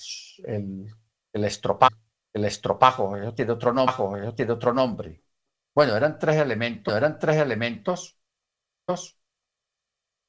el, 0.45 0.87
el 1.33 1.45
estropajo, 1.45 1.95
el 2.33 2.45
estropajo, 2.45 3.17
eso 3.17 3.33
tiene 3.33 3.53
otro 3.53 3.73
nombre, 3.73 4.21
eso 4.23 4.35
tiene 4.35 4.53
otro 4.53 4.73
nombre. 4.73 5.23
Bueno, 5.75 5.95
eran 5.97 6.19
tres 6.19 6.37
elementos, 6.37 6.95
eran 6.95 7.19
tres 7.19 7.37
elementos. 7.37 8.17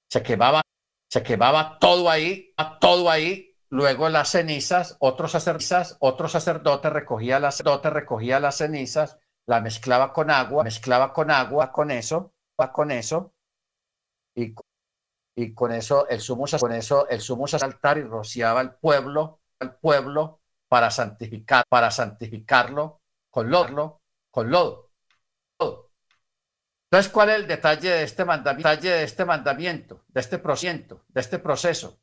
Se 0.09 0.23
quemaba, 0.23 0.62
se 1.11 1.23
quemaba 1.23 1.79
todo 1.79 2.09
ahí, 2.11 2.55
todo 2.81 3.11
ahí. 3.11 3.51
Luego 3.73 4.11
las 4.11 4.29
cenizas, 4.29 4.97
otros 4.99 5.33
sacerdotes, 5.33 5.97
otro 6.01 6.29
sacerdote 6.29 6.91
recogía 6.91 7.41
las, 7.41 7.57
sacerdote 7.57 7.89
recogía 7.89 8.39
las 8.39 8.59
cenizas, 8.59 9.16
la 9.47 9.62
mezclaba 9.62 10.12
con 10.12 10.31
agua, 10.31 10.62
mezclaba 10.62 11.14
con 11.14 11.31
agua, 11.31 11.73
con 11.73 11.91
eso, 11.91 12.35
con 12.70 12.91
eso, 12.91 13.33
y, 14.35 14.55
y 15.35 15.55
con 15.55 15.73
eso 15.73 16.07
el 16.11 16.20
sumo, 16.20 16.45
con 16.61 16.73
eso 16.73 17.09
el 17.09 17.23
sumo 17.23 17.47
altar 17.62 17.97
y 17.97 18.03
rociaba 18.03 18.61
al 18.61 18.75
pueblo, 18.75 19.41
al 19.59 19.75
pueblo 19.77 20.43
para 20.68 20.91
santificar, 20.91 21.64
para 21.66 21.91
santificarlo 21.91 23.01
con 23.31 23.51
lodo, 23.51 24.03
con 24.31 24.51
lodo. 24.51 24.91
Entonces, 26.91 27.11
¿cuál 27.11 27.31
es 27.31 27.37
el 27.37 27.47
detalle 27.47 27.89
de 27.89 28.03
este 28.03 28.27
mandamiento, 28.27 28.68
de 28.68 29.03
este 29.03 29.25
mandamiento, 29.25 30.05
de 30.09 30.20
este 30.20 30.37
de 30.37 31.20
este 31.23 31.39
proceso? 31.39 32.01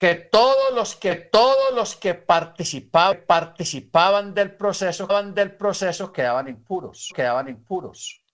Que 0.00 0.14
todos 0.14 0.72
los 0.74 0.96
que 0.96 1.14
todos 1.14 1.74
los 1.74 1.94
que 1.94 2.14
participaban, 2.14 3.22
participaban 3.26 4.32
del 4.32 4.56
proceso 4.56 5.06
del 5.06 5.56
proceso 5.56 6.10
quedaban 6.10 6.48
impuros 6.48 7.12
quedaban 7.14 7.48
impuros. 7.48 8.24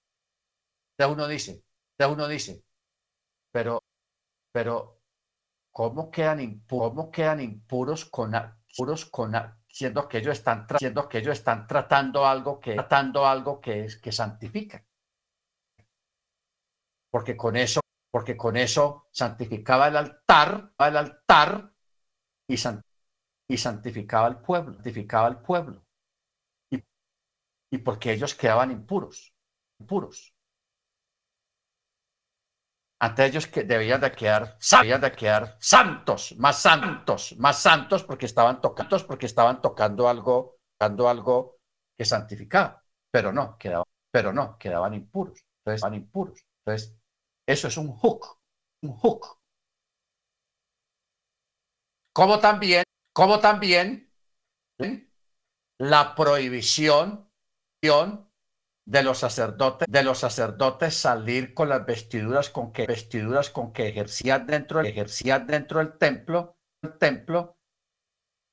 De 0.97 1.07
uno 1.07 1.27
dice 1.27 1.65
de 1.99 2.07
uno 2.07 2.29
dice 2.29 2.63
pero 3.53 3.83
pero 4.53 5.03
cómo 5.73 6.09
quedan 6.09 6.41
impuros 6.41 6.91
cómo 6.91 7.11
quedan 7.11 7.41
impuros 7.41 8.05
con 8.05 8.33
impuros 8.71 9.05
con 9.07 9.33
siendo 9.67 10.09
que 10.09 10.19
ellos 10.19 10.39
están 10.39 10.67
siendo 10.79 11.09
que 11.09 11.19
ellos 11.19 11.37
están 11.37 11.67
tratando 11.67 12.25
algo 12.25 12.61
que 12.61 12.75
tratando 12.75 13.27
algo 13.27 13.61
que 13.61 13.87
es 13.87 14.01
que 14.01 14.13
santifica 14.13 14.87
porque 17.11 17.37
con 17.37 17.57
eso 17.57 17.81
porque 18.17 18.35
con 18.35 18.57
eso 18.57 19.09
santificaba 19.13 19.89
el 19.89 19.97
altar, 19.99 20.73
el 20.79 20.97
altar 20.97 21.71
y, 22.49 22.57
santificaba 23.59 24.27
al 24.27 24.41
pueblo, 24.41 24.73
santificaba 24.73 25.27
al 25.27 25.43
pueblo. 25.43 25.85
Y, 26.73 27.77
porque 27.77 28.13
ellos 28.15 28.35
quedaban 28.35 28.71
impuros, 28.71 29.35
impuros. 29.79 30.35
Ante 33.01 33.27
ellos 33.27 33.47
que 33.49 33.65
debían 33.65 34.01
de 34.01 34.11
quedar, 34.13 34.57
debían 34.81 35.03
de 35.03 35.13
quedar 35.13 35.59
santos, 35.61 36.35
más 36.39 36.63
santos, 36.63 37.37
más 37.37 37.61
santos 37.61 38.03
porque 38.03 38.25
estaban 38.25 38.63
tocando, 38.63 38.97
tocando 39.61 40.09
algo, 40.09 40.57
tocando 40.79 41.07
algo 41.11 41.59
que 41.95 42.07
santificaba, 42.07 42.83
pero 43.11 43.31
no, 43.31 43.59
quedaban, 43.59 43.85
pero 44.11 44.33
no, 44.33 44.57
quedaban 44.57 44.95
impuros. 44.95 45.39
Entonces, 45.63 45.93
impuros. 45.93 46.47
Entonces, 46.65 46.97
eso 47.47 47.69
es 47.69 47.77
un 47.77 47.93
hook, 47.97 48.39
un 48.83 48.93
hook. 48.97 49.39
Como 52.13 52.41
también, 52.41 52.85
como 53.13 53.41
también 53.41 54.11
la 55.79 56.15
prohibición 56.15 57.31
de 57.81 59.03
los 59.03 59.19
sacerdotes, 59.19 59.87
de 59.89 60.03
los 60.03 60.19
sacerdotes 60.19 60.95
salir 60.95 61.55
con 61.55 61.69
las 61.69 61.85
vestiduras 61.85 62.51
con 62.51 62.73
que 62.73 62.87
vestiduras 62.87 63.51
con 63.51 63.73
que 63.73 63.89
ejercían 63.89 64.47
dentro, 64.47 64.81
ejercían 64.81 65.47
dentro 65.47 65.79
del 65.79 65.99
templo, 65.99 66.57
el 66.83 66.99
templo, 66.99 67.59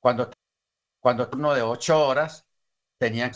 cuando 0.00 0.30
cuando 1.00 1.28
turno 1.28 1.52
de 1.52 1.62
ocho 1.62 2.06
horas 2.06 2.46
tenían 2.98 3.32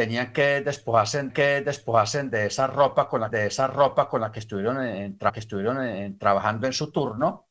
tenían 0.00 0.32
que 0.32 0.62
despojarse, 0.62 1.30
que 1.30 1.60
despojarse 1.60 2.22
de 2.24 2.46
esa 2.46 2.66
ropa 2.66 3.06
con 3.06 3.20
la, 3.20 3.28
de 3.28 3.46
esa 3.48 3.66
ropa 3.66 4.08
con 4.08 4.22
la 4.22 4.32
que 4.32 4.38
estuvieron, 4.40 4.82
en, 4.82 5.18
que 5.18 5.40
estuvieron 5.40 6.16
trabajando 6.18 6.66
en 6.66 6.72
su 6.72 6.90
turno. 6.90 7.50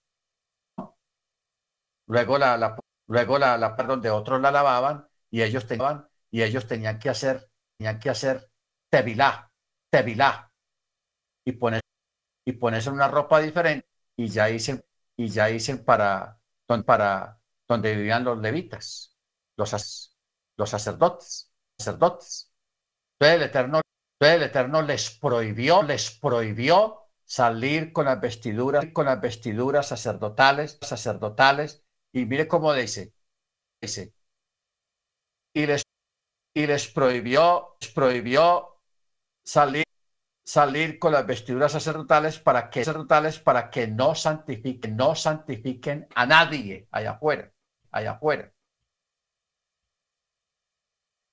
Luego 2.08 2.40
la, 2.40 2.58
la 2.58 2.76
luego 3.08 3.38
la, 3.38 3.56
la 3.58 3.76
perdón, 3.76 4.02
de 4.02 4.10
otros 4.10 4.42
la 4.42 4.50
lavaban 4.52 5.08
y 5.30 5.44
ellos 5.44 5.68
tenían 5.68 6.08
y 6.32 6.42
ellos 6.42 6.66
tenían 6.68 6.98
que 6.98 7.10
hacer 7.10 7.48
tenían 7.78 8.00
que 8.00 8.10
hacer 8.10 8.50
tevilá, 8.90 9.52
tevilá 9.92 10.52
y 11.46 11.52
poner 11.54 11.82
y 12.46 12.54
ponerse 12.54 12.90
una 12.90 13.08
ropa 13.10 13.42
diferente 13.42 13.88
y 14.18 14.30
ya 14.30 14.48
dicen 14.48 14.82
y 15.18 15.30
ya 15.30 15.48
dicen 15.48 15.86
para 15.86 16.40
para 16.86 17.40
donde 17.68 17.96
vivían 17.96 18.24
los 18.24 18.40
levitas, 18.40 19.18
los 19.58 20.16
los 20.58 20.70
sacerdotes 20.70 21.49
sacerdotes. 21.80 22.52
El 23.20 23.42
Eterno, 23.42 23.82
el 24.20 24.44
Eterno 24.44 24.82
les 24.82 25.18
prohibió, 25.18 25.82
les 25.84 26.12
prohibió 26.20 27.10
salir 27.24 27.94
con 27.94 28.06
las 28.06 28.20
vestiduras, 28.20 28.86
con 28.94 29.06
las 29.06 29.22
vestiduras 29.22 29.88
sacerdotales, 29.88 30.78
sacerdotales, 30.82 31.84
y 32.12 32.26
mire 32.26 32.48
cómo 32.48 32.74
dice, 32.74 33.14
dice, 33.82 34.14
y 35.54 35.66
les, 35.66 35.84
y 36.54 36.68
les 36.68 36.88
prohibió, 36.88 37.78
les 37.82 37.92
prohibió 37.92 38.82
salir, 39.44 39.84
salir 40.46 41.00
con 41.00 41.12
las 41.14 41.26
vestiduras 41.26 41.74
sacerdotales 41.74 42.40
para 42.40 42.70
que, 42.70 42.84
sacerdotales 42.84 43.40
para 43.40 43.70
que 43.70 43.88
no 43.88 44.16
santifiquen, 44.16 44.96
no 44.96 45.16
santifiquen 45.16 46.08
a 46.16 46.26
nadie 46.26 46.88
allá 46.92 47.12
afuera, 47.12 47.52
allá 47.92 48.12
afuera. 48.12 48.52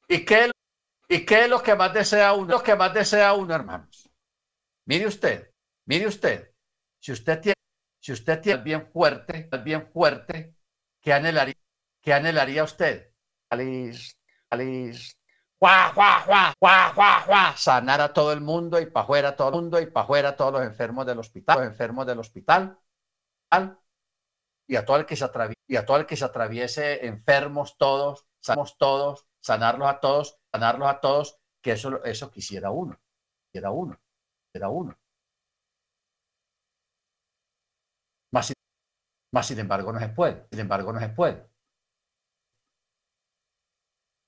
¿Y 0.08 0.24
qué, 0.24 0.50
¿Y 1.08 1.24
qué 1.24 1.44
es 1.44 1.50
lo 1.50 1.62
que 1.62 1.74
más 1.74 1.92
desea 1.92 2.32
uno? 2.32 2.52
Lo 2.52 2.62
que 2.62 2.74
más 2.76 2.92
desea 2.94 3.32
uno, 3.34 3.54
hermanos. 3.54 4.08
Mire 4.86 5.06
usted, 5.06 5.50
mire 5.86 6.06
usted. 6.06 6.52
Si 7.00 7.12
usted 7.12 7.40
tiene, 7.40 7.56
si 8.00 8.12
usted 8.12 8.40
tiene 8.40 8.62
bien 8.62 8.86
fuerte, 8.90 9.48
bien 9.64 9.88
fuerte, 9.92 10.54
¿qué 11.00 11.12
anhelaría, 11.12 11.54
qué 12.00 12.12
anhelaría 12.12 12.64
usted? 12.64 13.12
Alice, 13.50 14.14
Alice, 14.50 15.16
¡Juá, 15.58 15.90
juá, 15.94 16.20
juá, 16.20 16.54
juá, 16.60 16.92
juá, 16.94 17.20
juá! 17.20 17.56
Sanar 17.56 18.00
a 18.02 18.12
todo 18.12 18.30
el 18.32 18.42
mundo 18.42 18.78
y 18.78 18.86
para 18.86 19.04
afuera 19.04 19.34
todo 19.34 19.48
el 19.48 19.54
mundo 19.54 19.80
y 19.80 19.86
para 19.86 20.04
afuera 20.04 20.36
todos 20.36 20.52
los 20.52 20.62
enfermos 20.62 21.06
del 21.06 21.18
hospital, 21.18 21.58
los 21.58 21.66
enfermos 21.66 22.06
del 22.06 22.18
hospital. 22.18 22.78
Y 24.68 24.76
a 24.76 24.84
todo 24.84 24.98
el 24.98 25.06
que 25.06 25.16
se 25.16 25.24
atraviese, 25.24 25.62
y 25.66 25.76
a 25.76 25.86
todo 25.86 25.96
el 25.96 26.06
que 26.06 26.16
se 26.16 26.24
atraviese 26.26 27.06
enfermos 27.06 27.78
todos, 27.78 28.26
sanamos 28.40 28.76
todos, 28.76 29.25
sanarlos 29.46 29.88
a 29.88 30.00
todos, 30.00 30.38
sanarlos 30.52 30.88
a 30.88 31.00
todos, 31.00 31.38
que 31.62 31.72
eso, 31.72 32.02
eso 32.04 32.30
quisiera 32.30 32.70
uno, 32.72 32.98
quisiera 33.46 33.70
uno, 33.70 33.96
quisiera 34.46 34.68
uno. 34.68 34.98
Más, 38.32 38.52
más 39.32 39.46
sin 39.46 39.58
embargo 39.60 39.92
no 39.92 40.00
se 40.00 40.08
puede, 40.08 40.46
sin 40.50 40.60
embargo 40.60 40.92
no 40.92 40.98
se 41.00 41.10
puede. 41.10 41.46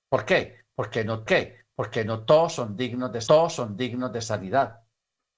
¿Por 0.08 0.24
qué? 0.24 0.64
Porque 0.76 1.04
no 1.04 1.24
qué? 1.24 1.66
Porque 1.74 2.04
no 2.04 2.24
todos 2.24 2.54
son 2.54 2.76
dignos 2.76 3.12
de 3.12 3.20
todos 3.20 3.54
son 3.54 3.76
dignos 3.76 4.12
de 4.12 4.22
sanidad. 4.22 4.84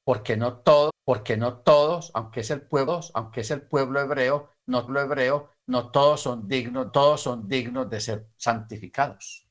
Porque 0.05 0.37
no 0.37 0.59
todos, 0.59 0.93
porque 1.05 1.37
no 1.39 1.59
todos, 1.59 2.11
aunque 2.14 2.41
es 2.41 2.51
el 2.51 2.62
pueblo, 2.62 3.01
aunque 3.14 3.41
es 3.41 3.51
el 3.51 3.62
pueblo 3.62 4.01
hebreo, 4.01 4.51
no 4.66 4.87
lo 4.89 5.01
hebreo, 5.01 5.51
no 5.66 5.91
todos 5.91 6.20
son 6.20 6.47
dignos, 6.47 6.93
todos 6.93 7.22
son 7.22 7.49
dignos 7.49 7.89
de 7.89 8.01
ser 8.01 8.28
santificados. 8.37 9.49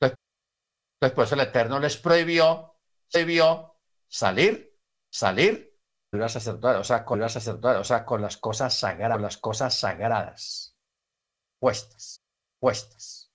Entonces, 0.00 0.18
después 1.00 1.32
el 1.32 1.40
Eterno 1.40 1.78
les 1.80 1.96
prohibió, 1.96 2.76
prohibió 3.10 3.76
salir, 4.08 4.76
salir 5.10 5.74
o 6.22 6.84
sea, 6.84 7.04
con 7.04 7.20
las 7.20 7.36
o 7.36 7.84
sea, 7.84 8.04
con 8.04 8.22
las 8.22 8.36
cosas 8.36 8.78
sagradas, 8.78 9.20
las 9.20 9.36
cosas 9.38 9.74
sagradas, 9.78 10.76
puestas, 11.58 12.22
puestas. 12.58 13.32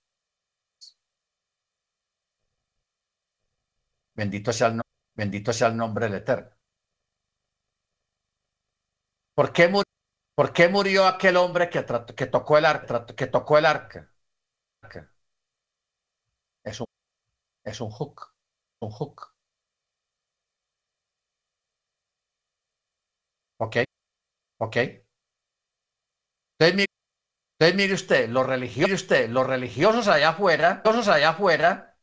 Bendito 4.14 4.52
sea 4.52 4.68
el, 4.68 4.80
bendito 5.16 5.52
sea 5.52 5.68
el 5.68 5.76
nombre 5.76 6.06
del 6.06 6.14
Eterno. 6.16 6.50
¿Por 9.34 9.52
qué, 9.52 9.68
murió, 9.68 9.84
¿Por 10.34 10.52
qué 10.52 10.68
murió 10.68 11.06
aquel 11.06 11.36
hombre 11.36 11.70
que, 11.70 11.84
que 12.16 12.26
tocó 12.26 12.58
el 12.58 12.64
arca? 12.66 13.06
Que 13.06 13.26
tocó 13.26 13.58
el 13.58 13.66
arca? 13.66 14.10
Es 16.64 16.80
un, 16.80 16.86
es 17.64 17.80
un 17.80 17.90
hook, 17.90 18.34
un 18.80 18.90
hook. 18.90 19.34
¿Ok? 23.58 23.76
¿Ok? 24.58 24.76
Entonces, 26.58 27.76
mire, 27.76 27.94
usted, 27.94 28.28
los 28.30 28.46
religiosos, 28.46 28.92
usted, 29.02 29.28
los 29.30 29.46
religiosos 29.46 30.08
allá 30.08 30.30
afuera, 30.30 30.82
religiosos 30.84 31.08
allá 31.08 31.30
afuera, 31.30 31.96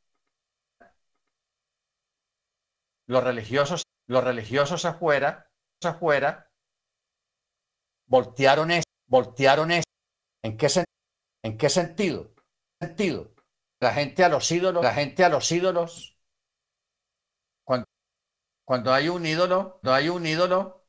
los 3.08 3.22
religiosos, 3.24 3.84
los 4.08 4.24
religiosos 4.24 4.86
afuera, 4.86 5.50
afuera, 5.84 6.50
voltearon 8.08 8.72
eso, 8.72 8.84
voltearon 9.08 9.72
eso. 9.72 9.84
¿En 10.44 10.58
qué, 10.58 10.68
en 11.44 11.58
qué 11.58 11.70
sentido? 11.70 12.34
sentido? 12.82 13.32
La 13.80 13.92
gente 13.92 14.24
a 14.24 14.30
los 14.30 14.52
ídolos, 14.52 14.84
la 14.84 14.94
gente 14.94 15.24
a 15.26 15.30
los 15.30 15.52
ídolos. 15.52 16.16
Cuando, 17.64 17.88
cuando 18.66 18.94
hay 18.94 19.10
un 19.10 19.26
ídolo, 19.26 19.80
no 19.84 19.94
hay 19.94 20.10
un 20.10 20.26
ídolo, 20.28 20.88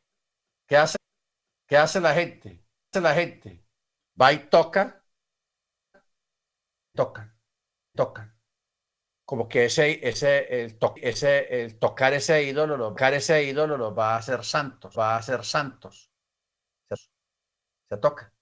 ¿qué 0.68 0.76
hace? 0.78 0.99
¿Qué 1.68 1.76
hace 1.78 2.01
la 2.01 2.14
gente? 2.14 2.59
¿Qué 2.93 2.99
hace 2.99 3.03
la 3.03 3.14
gente? 3.14 3.64
Va 4.20 4.32
y 4.32 4.49
toca, 4.51 5.05
toca, 6.95 7.34
toca. 7.95 8.36
Como 9.24 9.49
que 9.49 9.66
ese, 9.66 10.01
ese, 10.09 10.64
el, 10.64 10.78
ese, 11.03 11.62
el 11.64 11.78
tocar 11.78 12.14
ese 12.14 12.45
ídolo, 12.45 12.76
lo, 12.76 12.91
tocar 12.91 13.14
ese 13.14 13.45
ídolo 13.45 13.76
lo 13.78 13.95
va 13.95 14.14
a 14.14 14.18
hacer 14.18 14.45
santos, 14.45 14.99
va 14.99 15.14
a 15.14 15.18
hacer 15.18 15.45
santos. 15.45 16.11
Se 17.91 17.99
toca. 17.99 18.32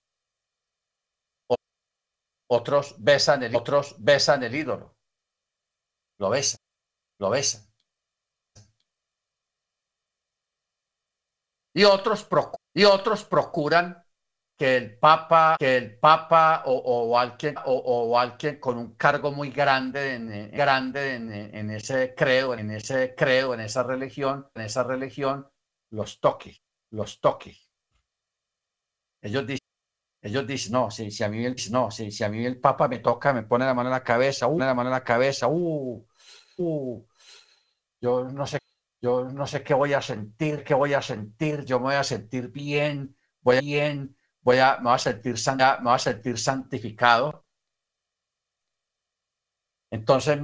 Otros 2.49 2.95
besan 2.99 3.43
el, 3.43 3.57
otros 3.57 3.97
besan 3.99 4.43
el 4.43 4.55
ídolo. 4.55 4.97
Lo 6.19 6.31
besan, 6.31 6.61
lo 7.19 7.31
besan. 7.31 7.67
Y 11.75 11.85
otros, 11.85 12.27
y 12.73 12.85
otros 12.85 13.25
procuran 13.25 14.03
que 14.57 14.77
el 14.77 14.99
Papa, 14.99 15.57
que 15.59 15.77
el 15.77 15.99
Papa 15.99 16.63
o, 16.65 17.19
alguien, 17.19 17.55
o, 17.67 18.19
alguien 18.19 18.59
con 18.59 18.79
un 18.79 18.95
cargo 18.95 19.31
muy 19.31 19.51
grande, 19.51 20.15
en, 20.15 20.51
grande 20.51 21.15
en, 21.15 21.71
ese 21.71 22.15
credo, 22.15 22.55
en 22.55 22.71
ese 22.71 23.15
credo, 23.15 23.53
en 23.53 23.61
esa 23.61 23.83
religión, 23.83 24.49
en 24.55 24.63
esa 24.63 24.85
religión, 24.85 25.47
los 25.91 26.21
toque, 26.21 26.63
los 26.91 27.21
toque. 27.21 27.59
Ellos 29.21 29.47
dicen, 29.47 29.66
ellos 30.27 30.47
dicen, 30.47 30.73
no, 30.73 30.91
si, 30.91 31.11
si 31.11 31.23
a 31.23 31.29
mí 31.29 31.45
el, 31.45 31.55
no, 31.71 31.91
si, 31.91 32.11
si 32.11 32.25
a 32.25 32.29
mí 32.29 32.45
el 32.45 32.59
Papa 32.59 32.89
me 32.89 32.99
toca, 32.99 33.33
me 33.33 33.45
pone 33.45 33.65
la 33.65 33.75
mano 33.75 33.89
en 33.89 33.93
la 33.93 34.03
cabeza, 34.03 34.49
uh, 34.49 34.59
la 34.59 34.75
mano 34.75 34.89
en 34.89 34.95
la 34.95 35.05
cabeza, 35.05 35.47
uh, 35.49 36.05
uh, 36.59 37.07
yo 38.01 38.25
no 38.25 38.47
sé, 38.47 38.59
yo 39.01 39.25
no 39.25 39.47
sé 39.47 39.63
qué 39.63 39.73
voy 39.75 39.93
a 39.93 40.03
sentir, 40.03 40.65
qué 40.65 40.75
voy 40.75 40.95
a 40.95 41.03
sentir, 41.03 41.65
yo 41.65 41.79
me 41.79 41.87
voy 41.87 41.95
a 41.95 42.05
sentir 42.05 42.51
bien, 42.51 43.17
voy 43.41 43.57
a 43.59 43.61
bien, 43.61 44.17
voy 44.41 44.59
a, 44.59 44.79
me 44.79 44.85
voy 44.85 44.95
a 44.95 44.99
sentir, 44.99 45.35
me 45.57 45.85
voy 45.85 45.95
a 45.95 45.99
sentir 45.99 46.39
santificado. 46.39 47.45
Entonces, 49.91 50.39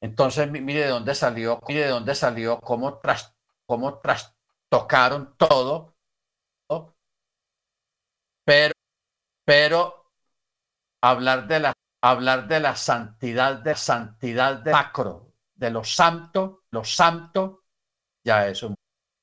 entonces 0.00 0.50
mire 0.50 0.80
de 0.80 0.88
dónde 0.88 1.14
salió, 1.14 1.60
mire 1.68 1.82
de 1.82 1.88
dónde 1.88 2.14
salió, 2.14 2.58
cómo 2.60 2.98
tras, 2.98 3.34
cómo 3.66 3.98
trastocaron 3.98 5.36
todo, 5.36 5.96
pero, 8.46 8.72
pero 9.46 10.10
hablar 11.02 11.46
de 11.48 11.60
la, 11.60 11.72
hablar 12.02 12.48
de 12.48 12.60
la 12.60 12.76
santidad, 12.76 13.60
de 13.60 13.74
santidad 13.76 14.58
de 14.58 14.72
macro, 14.72 15.32
de 15.54 15.70
lo 15.70 15.84
santo, 15.84 16.64
lo 16.70 16.84
santo, 16.84 17.64
ya 18.24 18.48
eso, 18.48 18.74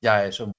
ya 0.02 0.26
eso 0.26 0.52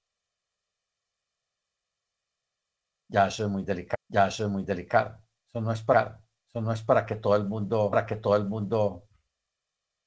ya 3.07 3.27
eso 3.27 3.45
es 3.45 3.49
muy 3.49 3.63
delicado, 3.63 4.01
ya 4.07 4.27
eso 4.27 4.45
es 4.45 4.49
muy 4.51 4.63
delicado. 4.63 5.21
Eso 5.47 5.61
no 5.61 5.71
es 5.71 5.81
para, 5.83 6.21
eso 6.49 6.61
no 6.61 6.71
es 6.71 6.81
para 6.83 7.05
que 7.05 7.15
todo 7.15 7.35
el 7.35 7.45
mundo, 7.45 7.89
para 7.89 8.05
que 8.05 8.17
todo 8.17 8.35
el 8.35 8.45
mundo 8.45 9.07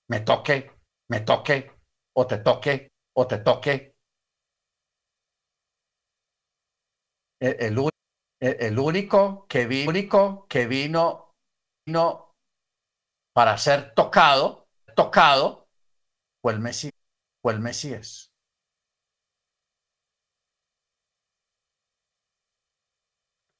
me 0.09 0.21
toque, 0.21 0.71
me 1.09 1.21
toque, 1.21 1.71
o 2.15 2.27
te 2.27 2.39
toque, 2.39 2.91
o 3.15 3.27
te 3.27 3.39
toque. 3.39 3.95
El, 7.41 7.57
el, 7.61 7.79
único 8.78 9.47
que 9.49 9.66
vino, 9.66 9.91
único 9.91 10.47
que 10.49 10.66
vino, 10.66 11.34
vino 11.86 12.34
para 13.32 13.57
ser 13.59 13.95
tocado, 13.95 14.68
tocado, 14.95 15.68
fue 16.43 16.53
el 16.55 16.61
Mesías, 16.61 16.93
fue 17.43 17.53
el 17.55 17.61
Mesías. 17.61 18.32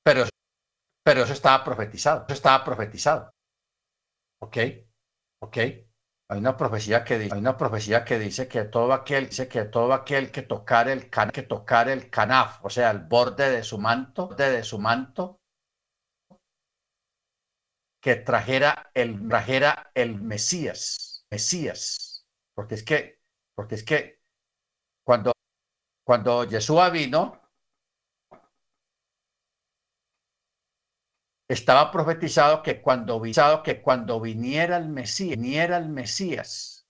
Pero, 0.07 0.23
pero 1.05 1.23
eso 1.25 1.35
estaba 1.35 1.65
profetizado, 1.65 2.25
eso 2.27 2.35
estaba 2.35 2.65
profetizado. 2.65 3.33
¿Ok? 4.41 4.57
¿Ok? 5.41 5.59
Hay 6.31 6.41
una 6.41 6.57
profecía 6.59 7.05
que 7.05 7.19
dice, 8.19 8.49
que 8.49 8.65
todo 8.65 8.93
aquel, 8.93 9.31
que 9.31 9.65
todo 9.65 9.95
aquel 9.95 10.31
que 10.31 10.43
tocar 10.43 11.89
el 11.89 12.11
canaf, 12.11 12.63
o 12.63 12.69
sea, 12.69 12.91
el 12.91 12.99
borde 12.99 13.51
de 13.51 13.63
su 13.63 13.79
manto, 13.79 14.29
de 14.51 14.63
su 14.63 14.79
manto, 14.79 15.41
que 18.03 18.17
trajera 18.17 18.91
el, 18.93 19.27
trajera 19.27 19.91
el 19.95 20.21
Mesías, 20.21 21.25
Mesías, 21.31 22.27
porque 22.55 22.75
es 22.75 22.85
que, 23.85 24.21
cuando, 25.03 25.33
cuando 26.05 26.45
Yeshua 26.45 26.91
vino, 26.91 27.38
estaba 31.49 31.91
profetizado 31.91 32.63
que 32.63 32.83
cuando, 32.83 33.23
que 33.65 33.83
cuando 33.83 34.21
viniera 34.21 34.77
el 34.77 34.89
Mesías, 34.89 35.39
viniera 35.39 35.79
el 35.79 35.89
Mesías, 35.89 36.87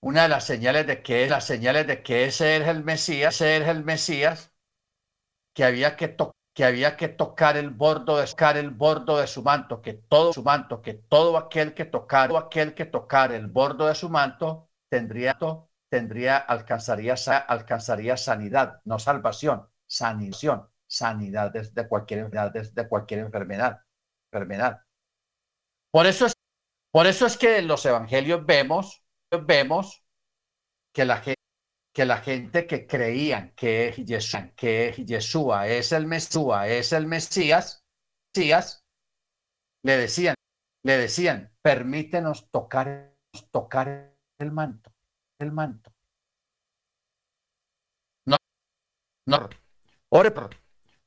una 0.00 0.24
de 0.24 0.28
las 0.28 0.44
señales 0.44 0.86
de 0.86 1.02
que 1.02 1.26
las 1.28 1.46
señales 1.46 1.86
de 1.86 2.02
que 2.02 2.26
ese 2.26 2.58
es 2.58 2.68
el 2.68 2.84
Mesías, 2.84 3.34
ese 3.36 3.56
es 3.56 3.68
el 3.68 3.84
Mesías, 3.84 4.52
que 5.54 5.64
había 5.64 5.96
que, 5.96 6.16
que 6.52 6.64
había 6.64 6.96
que 6.96 7.08
tocar 7.08 7.56
el 7.56 7.70
bordo, 7.70 8.18
de, 8.18 8.26
tocar 8.26 8.58
el 8.58 8.70
bordo 8.70 9.18
de 9.18 9.26
su 9.26 9.42
manto, 9.42 9.80
que 9.80 9.94
todo 9.94 10.32
su 10.34 10.42
manto, 10.42 10.82
que 10.82 10.94
todo 10.94 11.38
aquel 11.38 11.72
que 11.74 11.86
tocara, 11.86 12.28
todo 12.28 12.38
aquel 12.38 12.74
que 12.74 12.84
tocara 12.84 13.34
el 13.36 13.46
bordo 13.46 13.86
de 13.86 13.94
su 13.94 14.10
manto 14.10 14.68
tendría, 14.90 15.38
tendría 15.88 16.36
alcanzaría, 16.36 17.14
alcanzaría 17.48 18.16
sanidad, 18.18 18.82
no 18.84 18.98
salvación, 18.98 19.68
sanación, 19.94 20.68
sanidad 20.86 21.52
de 21.52 21.88
cualquier 21.88 22.20
enfermedad, 22.20 22.88
cualquier 22.88 23.20
enfermedad, 23.20 23.80
enfermedad. 24.32 24.80
Por 25.90 26.06
eso 26.06 26.26
es, 26.26 26.32
por 26.90 27.06
eso 27.06 27.26
es 27.26 27.36
que 27.36 27.58
en 27.58 27.68
los 27.68 27.84
evangelios 27.86 28.44
vemos, 28.44 29.04
vemos 29.30 30.04
que 30.92 31.04
la 31.04 31.18
gente 31.18 31.34
que 31.94 32.04
la 32.04 32.18
gente 32.18 32.66
que 32.66 32.88
creían 32.88 33.54
que 33.54 33.92
Yeshua, 34.04 34.50
que 34.56 34.92
Yeshua 35.06 35.68
es 35.68 35.92
el 35.92 36.08
Mesías, 36.08 36.66
es 36.66 36.92
el 36.92 37.06
Mesías, 37.06 37.84
le 39.84 39.96
decían, 39.96 40.34
le 40.82 40.98
decían, 40.98 41.54
permítenos 41.62 42.50
tocar, 42.50 43.14
tocar 43.52 44.12
el 44.38 44.50
manto, 44.50 44.92
el 45.38 45.52
manto. 45.52 45.92
No, 48.26 48.36
no, 49.26 49.48
Ore 50.16 50.30
por, 50.30 50.50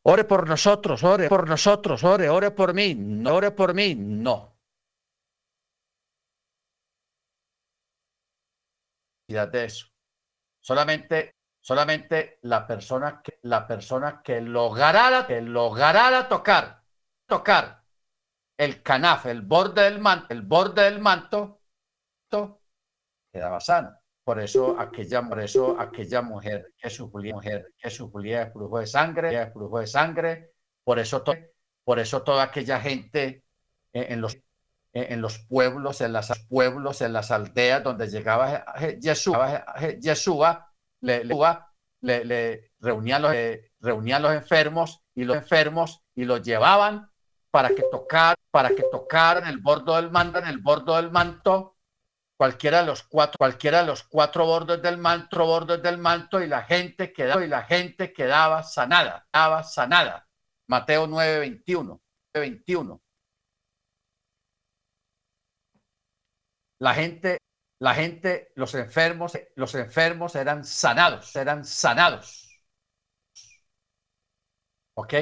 ore 0.03 0.23
por 0.25 0.47
nosotros, 0.47 1.01
ore 1.01 1.29
por 1.29 1.47
nosotros, 1.47 2.03
ore, 2.03 2.29
ore 2.29 2.51
por 2.51 2.73
mí, 2.73 2.93
no 2.93 3.35
ore 3.35 3.51
por 3.51 3.73
mí, 3.73 3.95
no. 3.95 4.57
de 9.27 9.65
eso. 9.65 9.87
Solamente, 10.59 11.35
solamente 11.61 12.39
la 12.41 12.67
persona 12.67 13.21
que, 13.21 13.39
la 13.43 13.65
persona 13.65 14.21
que 14.21 14.41
lograra, 14.41 15.25
que 15.25 15.41
lograra 15.41 16.27
tocar, 16.27 16.83
tocar 17.25 17.83
el 18.57 18.83
canaf, 18.83 19.25
el 19.27 19.41
borde 19.41 19.83
del 19.83 19.99
manto, 19.99 20.27
el 20.29 20.41
borde 20.41 20.83
del 20.83 20.99
manto, 20.99 21.61
quedaba 23.31 23.61
sano. 23.61 23.97
Por 24.27 24.41
eso 24.41 24.75
aquella, 24.77 25.21
por 25.21 25.39
eso 25.39 25.79
aquella 25.79 26.21
mujer 26.21 26.73
que 26.77 26.89
sufría, 26.89 27.33
mujer 27.33 27.73
que 27.79 27.89
sufría 27.89 28.43
de 28.43 28.51
flujo 28.51 28.77
de 28.77 28.85
sangre, 28.85 29.51
flujo 29.51 29.79
de 29.79 29.87
sangre, 29.87 30.51
por 30.83 30.99
eso, 30.99 31.23
por 31.85 31.97
eso 31.97 32.23
toda 32.23 32.43
aquella 32.43 32.81
gente 32.81 33.45
en, 33.93 34.19
los, 34.19 34.37
en 34.91 35.21
los 35.21 35.39
pueblos, 35.39 36.01
en 36.01 36.11
las 36.11 36.37
pueblos, 36.49 36.99
en 36.99 37.13
las 37.13 37.31
aldeas 37.31 37.81
donde 37.85 38.09
llegaba 38.09 38.65
Yeshua, 38.99 40.73
le, 40.99 41.23
le, 41.23 42.25
le, 42.25 42.71
reunían 42.81 43.21
los, 43.21 43.33
reunían 43.79 44.21
los 44.21 44.33
enfermos 44.33 45.03
y 45.15 45.23
los 45.23 45.37
enfermos 45.37 46.03
y 46.15 46.25
los 46.25 46.41
llevaban 46.41 47.09
para 47.49 47.69
que 47.69 47.83
tocar, 47.89 48.35
para 48.51 48.71
que 48.71 48.83
tocaran 48.91 49.47
el 49.47 49.59
bordo 49.59 49.95
del 49.95 50.11
manto, 50.11 50.39
en 50.39 50.47
el 50.47 50.57
bordo 50.57 50.97
del 50.97 51.11
manto 51.11 51.76
cualquiera 52.37 52.81
de 52.81 52.85
los 52.87 53.03
cuatro, 53.03 53.37
cualquiera 53.37 53.81
de 53.81 53.87
los 53.87 54.03
cuatro 54.03 54.45
bordes 54.45 54.81
del 54.81 54.97
manto, 54.97 55.45
bordes 55.45 55.81
del 55.81 55.97
manto, 55.97 56.41
y 56.41 56.47
la 56.47 56.63
gente 56.63 57.11
quedaba, 57.11 57.43
y 57.43 57.47
la 57.47 57.63
gente 57.63 58.13
quedaba 58.13 58.63
sanada, 58.63 59.27
quedaba 59.31 59.63
sanada. 59.63 60.27
Mateo 60.67 61.07
9, 61.07 61.39
21, 61.39 62.01
21. 62.33 63.01
La 66.79 66.93
gente, 66.93 67.37
la 67.79 67.93
gente, 67.95 68.51
los 68.55 68.73
enfermos, 68.75 69.37
los 69.55 69.75
enfermos 69.75 70.35
eran 70.35 70.63
sanados, 70.63 71.35
eran 71.35 71.65
sanados. 71.65 72.61
¿Ok? 74.95 75.13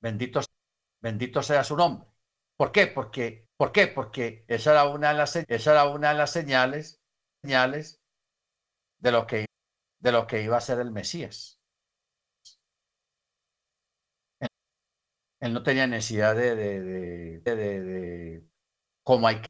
Bendito, 0.00 0.40
bendito 1.00 1.42
sea 1.42 1.64
su 1.64 1.76
nombre. 1.76 2.08
¿Por 2.56 2.70
qué? 2.72 2.86
Porque 2.88 3.43
¿Por 3.56 3.72
qué? 3.72 3.86
Porque 3.86 4.44
esa 4.48 4.72
era 4.72 4.84
una 4.88 5.10
de 5.10 5.18
las, 5.18 5.36
esa 5.36 5.70
era 5.72 5.88
una 5.88 6.10
de 6.10 6.18
las 6.18 6.30
señales, 6.30 7.00
señales 7.42 8.00
de, 8.98 9.12
lo 9.12 9.26
que, 9.26 9.46
de 10.00 10.12
lo 10.12 10.26
que 10.26 10.42
iba 10.42 10.56
a 10.56 10.60
ser 10.60 10.80
el 10.80 10.90
Mesías. 10.90 11.60
Él, 15.40 15.52
no 15.52 15.62
tenía 15.62 15.86
necesidad 15.86 16.34
de, 16.34 16.56
de, 16.56 17.40
de, 17.40 18.44
como, 19.02 19.28
hay, 19.28 19.40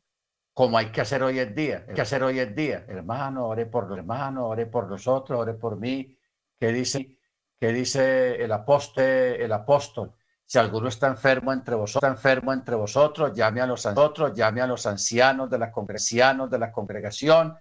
como 0.52 0.76
hay 0.76 0.92
que 0.92 1.00
hacer 1.00 1.22
hoy 1.22 1.38
en 1.38 1.54
día. 1.54 1.84
Hay 1.88 1.94
que 1.94 2.02
hacer 2.02 2.22
hoy 2.22 2.40
en 2.40 2.54
día. 2.54 2.84
Hermano, 2.88 3.46
ore 3.46 3.66
por 3.66 3.88
los 3.88 3.98
hermanos, 3.98 4.44
ore 4.46 4.66
por 4.66 4.88
nosotros, 4.88 5.40
ore 5.40 5.54
por 5.54 5.78
mí. 5.78 6.18
¿Qué 6.58 6.72
dice, 6.72 7.18
qué 7.58 7.68
dice 7.72 8.42
el 8.42 8.52
apóstol? 8.52 9.04
El 9.04 9.52
apóstol 9.52 10.14
si 10.54 10.60
alguno 10.60 10.86
está 10.86 11.08
enfermo 11.08 11.52
entre 11.52 11.74
vosotros, 11.74 12.08
enfermo 12.08 12.52
entre 12.52 12.76
vosotros, 12.76 13.32
llame 13.34 13.60
a 13.60 13.66
los 13.66 14.86
ancianos 14.86 15.50
de 15.50 15.58
la 15.58 15.72
congregación, 15.72 16.48
de 16.48 16.58
la 16.60 16.70
congregación, 16.70 17.58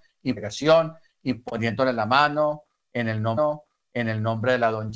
y 1.23 1.31
imponiéndole 1.31 1.91
la 1.91 2.05
mano, 2.05 2.65
en 2.93 3.07
el 3.07 3.19
nombre, 3.19 3.63
en 3.95 4.09
el 4.09 4.21
nombre 4.21 4.51
de 4.51 4.59
la 4.59 4.69
don 4.69 4.91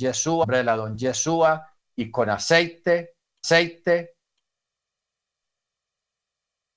Yeshua, 0.96 1.68
y 1.96 2.08
con 2.08 2.30
aceite, 2.30 3.16
aceite, 3.42 4.14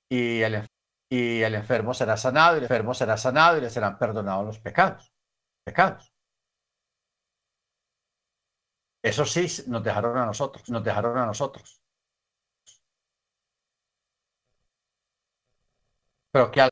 y 0.09 0.41
el, 0.41 0.67
y 1.07 1.43
el 1.43 1.53
enfermo 1.53 1.93
será 1.93 2.17
sanado, 2.17 2.55
y 2.55 2.57
el 2.57 2.63
enfermo 2.63 2.95
será 2.95 3.15
sanado, 3.15 3.59
y 3.59 3.61
le 3.61 3.69
serán 3.69 3.99
perdonados 3.99 4.43
los 4.43 4.59
pecados. 4.59 5.13
Pecados. 5.63 6.11
Eso 9.04 9.26
sí 9.26 9.47
nos 9.68 9.84
dejaron 9.84 10.18
a 10.18 10.26
nosotros, 10.26 10.68
nos 10.70 10.84
dejaron 10.84 11.18
a 11.18 11.26
nosotros. 11.28 11.82
Pero 16.32 16.49
que, 16.52 16.62
al, 16.62 16.70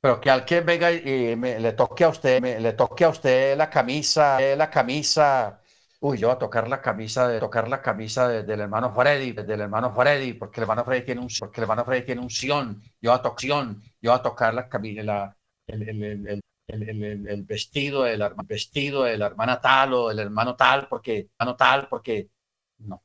pero 0.00 0.20
que 0.20 0.30
alguien 0.30 0.66
venga 0.66 0.92
y 0.92 1.36
me, 1.36 1.60
le 1.60 1.72
toque 1.72 2.04
a 2.04 2.08
usted, 2.10 2.40
me, 2.42 2.60
le 2.60 2.72
toque 2.74 3.04
a 3.04 3.10
usted 3.10 3.56
la 3.56 3.70
camisa, 3.70 4.40
la 4.56 4.70
camisa. 4.70 5.62
Uy, 6.00 6.18
yo 6.18 6.28
voy 6.28 6.36
a 6.36 6.38
tocar 6.38 6.68
la 6.68 6.80
camisa 6.82 7.28
tocar 7.40 7.68
la 7.68 7.82
camisa 7.82 8.28
del 8.28 8.60
hermano 8.60 8.94
Freddy, 8.94 9.32
del 9.32 9.60
hermano 9.62 9.94
Freddy, 9.94 10.34
porque 10.34 10.60
el 10.60 10.64
hermano 10.64 10.84
Freddy 10.84 11.04
tiene 11.06 11.20
un 11.22 11.28
porque 11.40 11.60
el 11.60 11.64
hermano 11.64 11.84
Freddy 11.84 12.06
tiene 12.06 12.22
un 12.22 12.30
sion. 12.30 12.82
Yo 13.00 13.10
voy 13.12 13.18
a 13.20 13.22
tocar 13.22 13.76
yo 14.00 14.12
a 14.14 14.22
tocar 14.22 14.54
la 14.54 14.68
camisa, 14.68 15.02
la, 15.02 15.36
el, 15.66 15.88
el, 15.88 16.28
el, 16.28 16.42
el, 16.70 17.44
vestido 17.44 18.04
del 18.04 18.22
vestido 18.44 19.04
de 19.04 19.18
la 19.18 19.26
hermana 19.26 19.60
tal 19.60 19.94
o 19.94 20.08
del 20.08 20.20
hermano 20.20 20.56
tal, 20.56 20.88
porque 20.88 21.30
hermano 21.38 21.56
tal, 21.56 21.88
porque 21.88 22.30
no, 22.78 23.02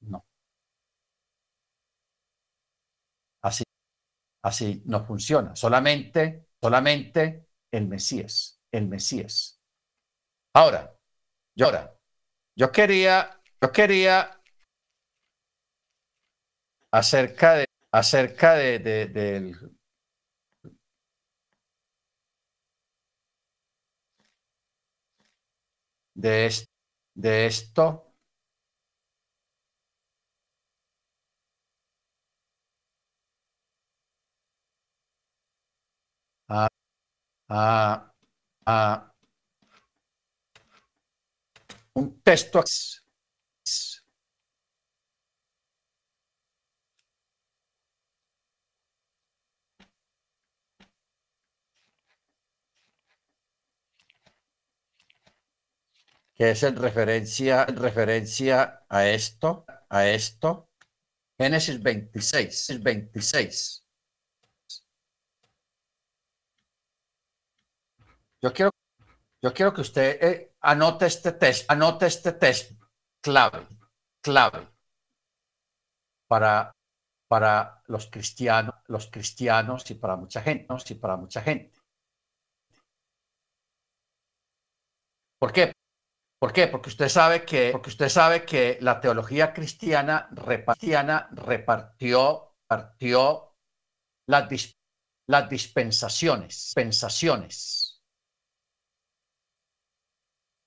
no. 0.00 0.24
Así, 3.42 3.64
así 4.42 4.82
no 4.86 5.04
funciona. 5.06 5.56
Solamente, 5.56 6.46
solamente 6.60 7.46
el 7.72 7.88
Mesías, 7.88 8.60
el 8.72 8.88
Mesías. 8.88 9.60
Ahora, 10.54 10.94
yo 11.56 11.66
ahora, 11.66 11.94
yo 12.56 12.72
quería, 12.72 13.40
yo 13.60 13.72
quería 13.72 14.40
acerca 16.90 17.54
de, 17.54 17.66
acerca 17.92 18.54
de, 18.54 18.78
de, 18.78 19.06
del 19.06 19.56
de, 26.14 26.50
de 27.14 27.46
esto. 27.46 28.14
A, 36.48 36.68
a, 37.48 38.12
a. 38.66 39.12
Un 41.94 42.20
texto 42.22 42.58
que 56.34 56.50
es 56.50 56.62
en 56.62 56.76
referencia, 56.76 57.66
en 57.68 57.76
referencia 57.76 58.84
a 58.88 59.06
esto, 59.06 59.64
a 59.88 60.08
esto, 60.08 60.68
Génesis 61.38 61.82
26, 61.82 62.82
26. 62.82 63.84
Yo 68.42 68.52
quiero, 68.52 68.70
yo 69.42 69.52
quiero 69.52 69.72
que 69.72 69.80
usted 69.82 70.22
eh, 70.22 70.54
anote 70.60 71.06
este 71.06 71.32
test, 71.32 71.70
anote 71.70 72.06
este 72.06 72.32
test 72.32 72.72
clave, 73.20 73.66
clave 74.20 74.68
para, 76.28 76.72
para 77.28 77.82
los 77.86 78.06
cristianos, 78.06 78.74
los 78.86 79.06
cristianos 79.10 79.90
y 79.90 79.94
para 79.94 80.16
mucha 80.16 80.42
gente, 80.42 80.66
y 80.88 80.94
para 80.94 81.16
mucha 81.16 81.40
gente. 81.40 81.72
¿Por 85.38 85.52
qué? 85.52 85.72
¿Por 86.42 86.52
qué? 86.52 86.66
Porque 86.66 86.88
usted 86.88 87.08
sabe 87.08 87.44
que, 87.44 87.70
porque 87.70 87.90
usted 87.90 88.08
sabe 88.08 88.44
que 88.44 88.76
la 88.80 89.00
teología 89.00 89.52
cristiana 89.52 90.28
repartió, 90.32 90.96
repartió 92.68 93.54
las, 94.26 94.76
las 95.28 95.48
dispensaciones, 95.48 96.48
dispensaciones. 96.48 98.02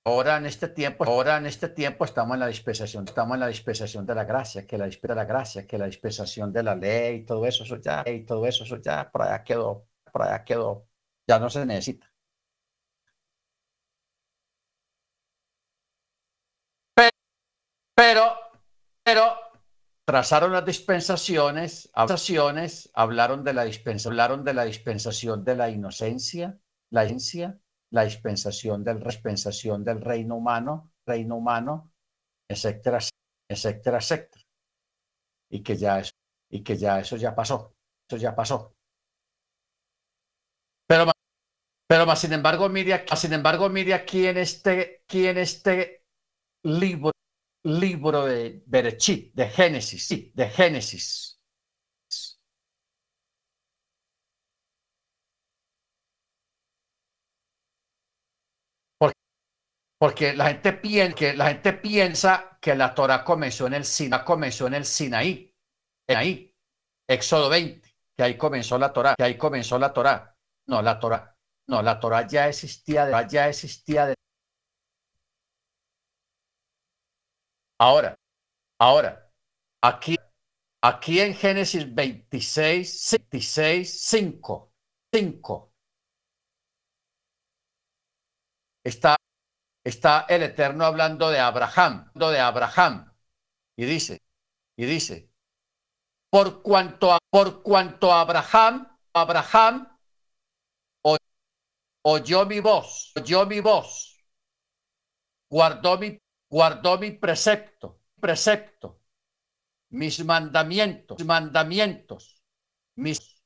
Ahora 0.06 0.38
en 0.38 0.46
este 0.46 0.70
tiempo, 0.70 1.04
ahora 1.04 1.36
en 1.36 1.46
este 1.46 1.68
tiempo 1.68 2.06
estamos 2.06 2.36
en 2.36 2.40
la 2.40 2.48
dispensación, 2.48 3.04
estamos 3.06 3.34
en 3.34 3.42
la 3.42 3.48
dispensación 3.48 4.06
de 4.06 4.16
la 4.16 4.24
gracia, 4.24 4.66
que 4.66 4.78
la 4.78 4.88
de 4.88 5.16
la 5.16 5.26
gracia, 5.26 5.68
que 5.68 5.78
la 5.78 5.88
dispensación 5.88 6.54
de 6.54 6.64
la 6.64 6.76
ley, 6.76 7.26
todo 7.26 7.46
eso, 7.46 7.66
eso 7.66 7.76
ya, 7.82 8.02
y 8.08 8.24
todo 8.24 8.46
eso, 8.46 8.64
eso 8.64 8.78
ya, 8.78 9.12
por 9.12 9.24
allá 9.24 9.44
quedó, 9.44 9.90
por 10.10 10.22
allá 10.22 10.46
quedó, 10.46 10.88
ya 11.28 11.38
no 11.38 11.50
se 11.50 11.66
necesita. 11.66 12.10
Pero, 17.96 18.36
pero 19.04 19.38
trazaron 20.16 20.54
las 20.54 20.64
dispensaciones, 20.64 21.92
hablaron 21.94 23.44
de 23.44 23.54
la 23.54 23.66
dispensación, 23.66 24.14
hablaron 24.14 24.46
de 24.46 24.54
la 24.54 24.64
dispensación 24.64 25.44
de 25.44 25.56
la 25.58 25.70
inocencia, 25.70 26.58
la 26.90 27.04
inocencia, 27.04 27.60
la 27.92 28.06
dispensación 28.06 28.82
del 28.82 29.04
dispensación 29.04 29.84
del 29.84 30.00
reino 30.00 30.38
humano, 30.38 30.94
reino 31.06 31.36
humano, 31.36 31.92
etcétera, 32.48 33.00
etcétera, 33.50 33.98
etcétera. 33.98 34.42
Y 35.50 35.62
que 35.62 35.76
ya 35.76 36.00
eso, 36.00 36.14
y 36.50 36.64
que 36.64 36.78
ya 36.78 37.02
eso 37.02 37.18
ya 37.18 37.36
pasó, 37.36 37.76
eso 38.10 38.16
ya 38.16 38.34
pasó. 38.34 38.74
Pero, 40.88 41.12
pero 41.90 42.06
más 42.06 42.20
sin 42.20 42.32
embargo, 42.32 42.70
mire, 42.70 43.04
sin 43.18 43.34
embargo, 43.34 43.68
mire 43.68 43.94
aquí 43.94 44.28
en 44.28 44.38
este, 44.38 45.02
aquí 45.04 45.28
en 45.28 45.40
este 45.40 46.06
libro 46.64 47.15
libro 47.66 48.26
de 48.26 48.64
Berechit, 48.66 49.34
de 49.34 49.50
Génesis, 49.50 50.34
de 50.34 50.50
Génesis. 50.50 51.40
Porque, 59.98 60.34
la 60.34 60.48
gente 60.50 60.74
piensa 60.74 61.16
que 61.16 61.34
la 61.34 61.48
gente 61.48 61.74
piensa 61.74 62.58
que 62.62 62.76
la 62.76 62.94
Torah 62.94 63.24
comenzó 63.24 63.66
en 63.68 63.76
el 63.76 63.86
Sinaí, 63.86 64.24
comenzó 64.24 64.68
en 64.68 64.74
el 64.76 64.86
Sinaí, 64.86 65.54
en 66.08 66.18
ahí, 66.18 66.56
Éxodo 67.08 67.50
20, 67.50 67.96
que 68.16 68.24
ahí 68.24 68.38
comenzó 68.38 68.78
la 68.78 68.92
Torah, 68.92 69.16
que 69.18 69.24
ahí 69.24 69.38
comenzó 69.38 69.80
la 69.80 69.94
Torah. 69.94 70.36
No, 70.68 70.82
la 70.82 71.00
Torah, 71.00 71.36
no, 71.68 71.82
la 71.82 72.00
Torah 72.00 72.28
ya 72.28 72.48
existía, 72.50 73.26
ya 73.28 73.48
existía 73.50 74.08
de 74.08 74.16
Ahora, 77.78 78.16
ahora, 78.80 79.32
aquí, 79.82 80.16
aquí 80.82 81.20
en 81.20 81.34
Génesis 81.36 81.94
26, 81.94 83.12
26, 83.12 84.02
5, 84.02 84.74
5, 85.14 85.74
está, 88.84 89.18
está 89.84 90.26
el 90.30 90.44
Eterno 90.44 90.86
hablando 90.86 91.30
de 91.30 91.40
Abraham, 91.40 92.12
de 92.14 92.40
Abraham, 92.40 93.14
y 93.78 93.86
dice, 93.86 94.22
y 94.78 94.86
dice, 94.86 95.30
por 96.30 96.62
cuanto 96.62 97.14
a, 97.14 97.20
por 97.30 97.62
cuanto 97.62 98.14
Abraham, 98.14 98.88
Abraham 99.14 99.98
oyó 102.04 102.46
mi 102.46 102.60
voz, 102.60 103.12
oyó 103.16 103.46
mi 103.46 103.60
voz, 103.60 104.24
guardó 105.50 105.98
mi 105.98 106.20
guardó 106.56 106.98
mi 106.98 107.12
precepto, 107.12 108.00
precepto, 108.18 109.02
mis 109.90 110.24
mandamientos, 110.24 111.22
mandamientos, 111.26 112.42
mis, 112.96 113.44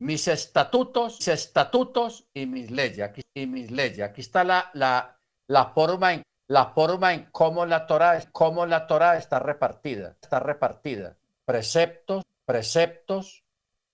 mis 0.00 0.26
estatutos, 0.26 1.20
mis 1.20 1.28
estatutos 1.28 2.28
y 2.34 2.46
mis 2.46 2.72
leyes. 2.72 2.98
Aquí, 2.98 3.22
y 3.32 3.46
mis 3.46 3.70
leyes. 3.70 4.00
Aquí 4.00 4.22
está 4.22 4.42
la, 4.42 4.72
la, 4.74 5.20
la 5.46 5.66
forma 5.66 6.14
en 6.14 6.22
la 6.48 6.72
forma 6.72 7.14
en 7.14 7.30
cómo 7.30 7.64
la 7.64 7.86
Torah, 7.86 8.20
cómo 8.32 8.66
la 8.66 8.88
Torah 8.88 9.16
está 9.16 9.38
repartida, 9.38 10.16
está 10.20 10.40
repartida. 10.40 11.16
Preceptos, 11.44 12.24
preceptos, 12.44 13.44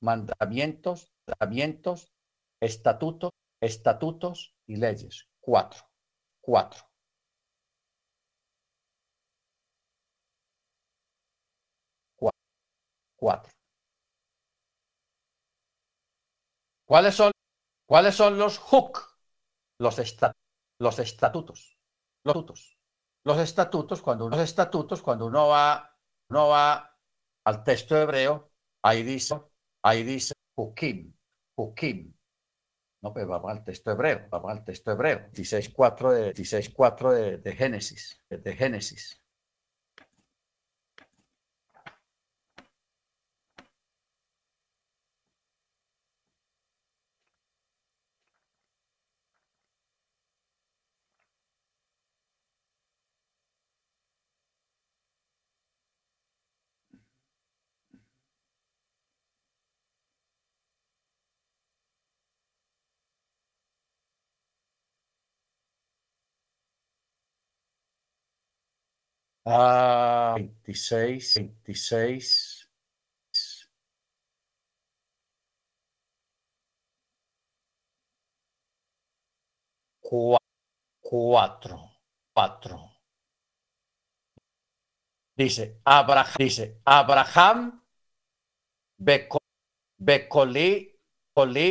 mandamientos, 0.00 1.12
mandamientos, 1.26 2.14
estatutos, 2.60 3.30
estatutos 3.60 4.54
y 4.66 4.76
leyes. 4.76 5.26
Cuatro, 5.38 5.80
cuatro. 6.40 6.93
¿Cuáles 16.86 17.14
son, 17.14 17.32
¿Cuáles 17.86 18.14
son 18.14 18.38
los 18.38 18.58
hook? 18.58 19.00
Los, 19.78 19.96
los 20.78 20.98
estatutos. 20.98 21.78
Los 22.24 22.36
estatutos. 22.36 22.78
Los 23.24 23.38
estatutos, 23.38 24.02
cuando 24.02 24.26
uno, 24.26 24.36
los 24.36 24.44
estatutos, 24.44 25.00
cuando 25.02 25.26
uno 25.26 25.48
va, 25.48 25.98
uno 26.28 26.48
va 26.48 26.98
al 27.44 27.64
texto 27.64 27.96
hebreo, 27.96 28.52
ahí 28.82 29.02
dice, 29.02 29.40
ahí 29.82 30.02
dice 30.02 30.34
Hukim, 30.56 31.14
Hukim. 31.56 32.14
No, 33.02 33.12
pero 33.12 33.28
vamos 33.28 33.50
al 33.50 33.64
texto 33.64 33.92
hebreo, 33.92 34.26
vamos 34.30 34.50
al 34.50 34.64
texto 34.64 34.92
hebreo, 34.92 35.30
16.4 35.32 36.10
de, 36.10 36.32
16, 36.34 36.74
de, 37.12 37.38
de 37.38 37.52
Génesis, 37.56 38.22
de 38.28 38.56
Génesis. 38.56 39.23
Ah, 69.46 70.34
26, 70.36 71.34
26. 71.34 72.68
Cuatro, 81.00 81.78
cuatro. 82.32 82.92
Dice, 85.36 85.80
Abraham, 85.84 86.34
dice, 86.38 86.80
Abraham, 86.84 87.82
Becoli, 89.98 90.68
Coli, 91.34 91.70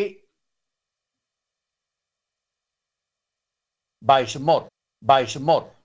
Baismor, 4.01 4.67
Baismor. 5.01 5.82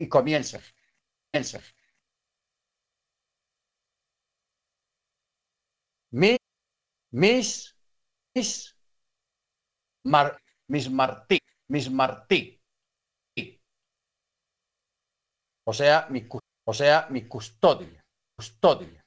Y 0.00 0.08
comienza. 0.08 0.60
Comienza. 1.32 1.60
mis, 6.12 7.76
mis, 8.34 8.76
mar, 10.04 10.40
mis 10.68 10.88
Martí, 10.90 11.38
mis 11.68 11.88
Martí. 11.90 12.60
O 15.64 15.72
sea, 15.72 16.08
mi, 16.10 16.26
o 16.64 16.74
sea, 16.74 17.06
mi 17.10 17.28
custodia, 17.28 18.04
custodia. 18.36 19.04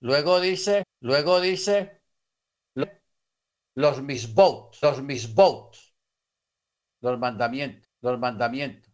Luego 0.00 0.40
dice, 0.40 0.84
luego 1.00 1.40
dice, 1.40 2.00
los 3.76 4.02
mis 4.02 4.32
votes, 4.34 4.82
los 4.82 5.02
mis 5.02 5.32
votes 5.34 5.83
los 7.04 7.18
mandamientos, 7.18 7.88
los 8.00 8.18
mandamientos. 8.18 8.92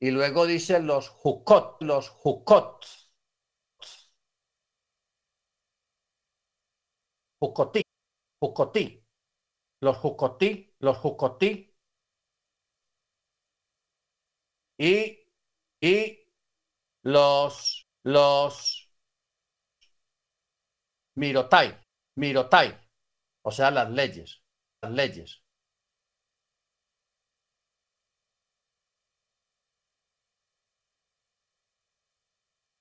Y 0.00 0.10
luego 0.10 0.46
dice 0.46 0.80
los 0.80 1.08
jukot, 1.10 1.80
los 1.82 2.08
jukot. 2.08 2.84
Jukotí, 7.40 7.82
jukotí. 8.40 9.04
Los 9.80 9.96
jukotí, 9.98 10.74
los 10.80 10.96
jukotí. 10.98 11.74
Y, 14.78 15.26
y 15.80 16.26
los, 17.02 17.86
los 18.04 18.90
mirotai, 21.20 21.68
mirotai. 22.16 22.68
O 23.42 23.50
sea, 23.52 23.70
las 23.70 23.90
leyes, 23.90 24.42
las 24.82 24.92
leyes. 24.92 25.42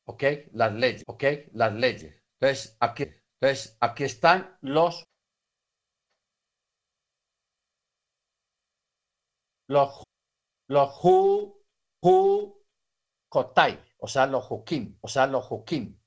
¿Ok? 0.10 0.24
Las 0.54 0.74
leyes, 0.74 1.04
¿ok? 1.06 1.24
Las 1.54 1.74
leyes. 1.74 2.24
Entonces, 2.40 2.78
aquí, 2.80 3.04
entonces, 3.40 3.78
aquí 3.80 4.04
están 4.06 4.58
los, 4.62 5.04
los, 9.68 10.04
los 10.68 10.90
hu, 11.04 11.64
hu, 12.02 12.66
kotai, 13.30 13.80
o 14.00 14.08
sea, 14.08 14.26
los 14.26 14.50
hukim, 14.50 14.98
o 15.02 15.08
sea, 15.08 15.28
los 15.28 15.46
hukim, 15.52 16.00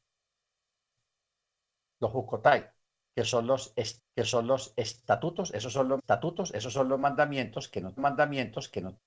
los 2.01 2.13
hukotai, 2.13 2.69
que 3.15 3.25
son 3.25 3.47
los, 3.47 3.73
que 4.17 4.25
son 4.25 4.49
los 4.49 4.75
estatutos, 4.77 5.55
esos 5.55 5.73
son 5.73 5.89
los 5.89 6.01
estatutos, 6.01 6.53
esos 6.55 6.73
son 6.73 6.89
los 6.89 6.99
mandamientos, 6.99 7.69
que 7.69 7.81
no 7.81 7.93
mandamientos, 7.97 8.69
que 8.69 8.81
no 8.81 8.99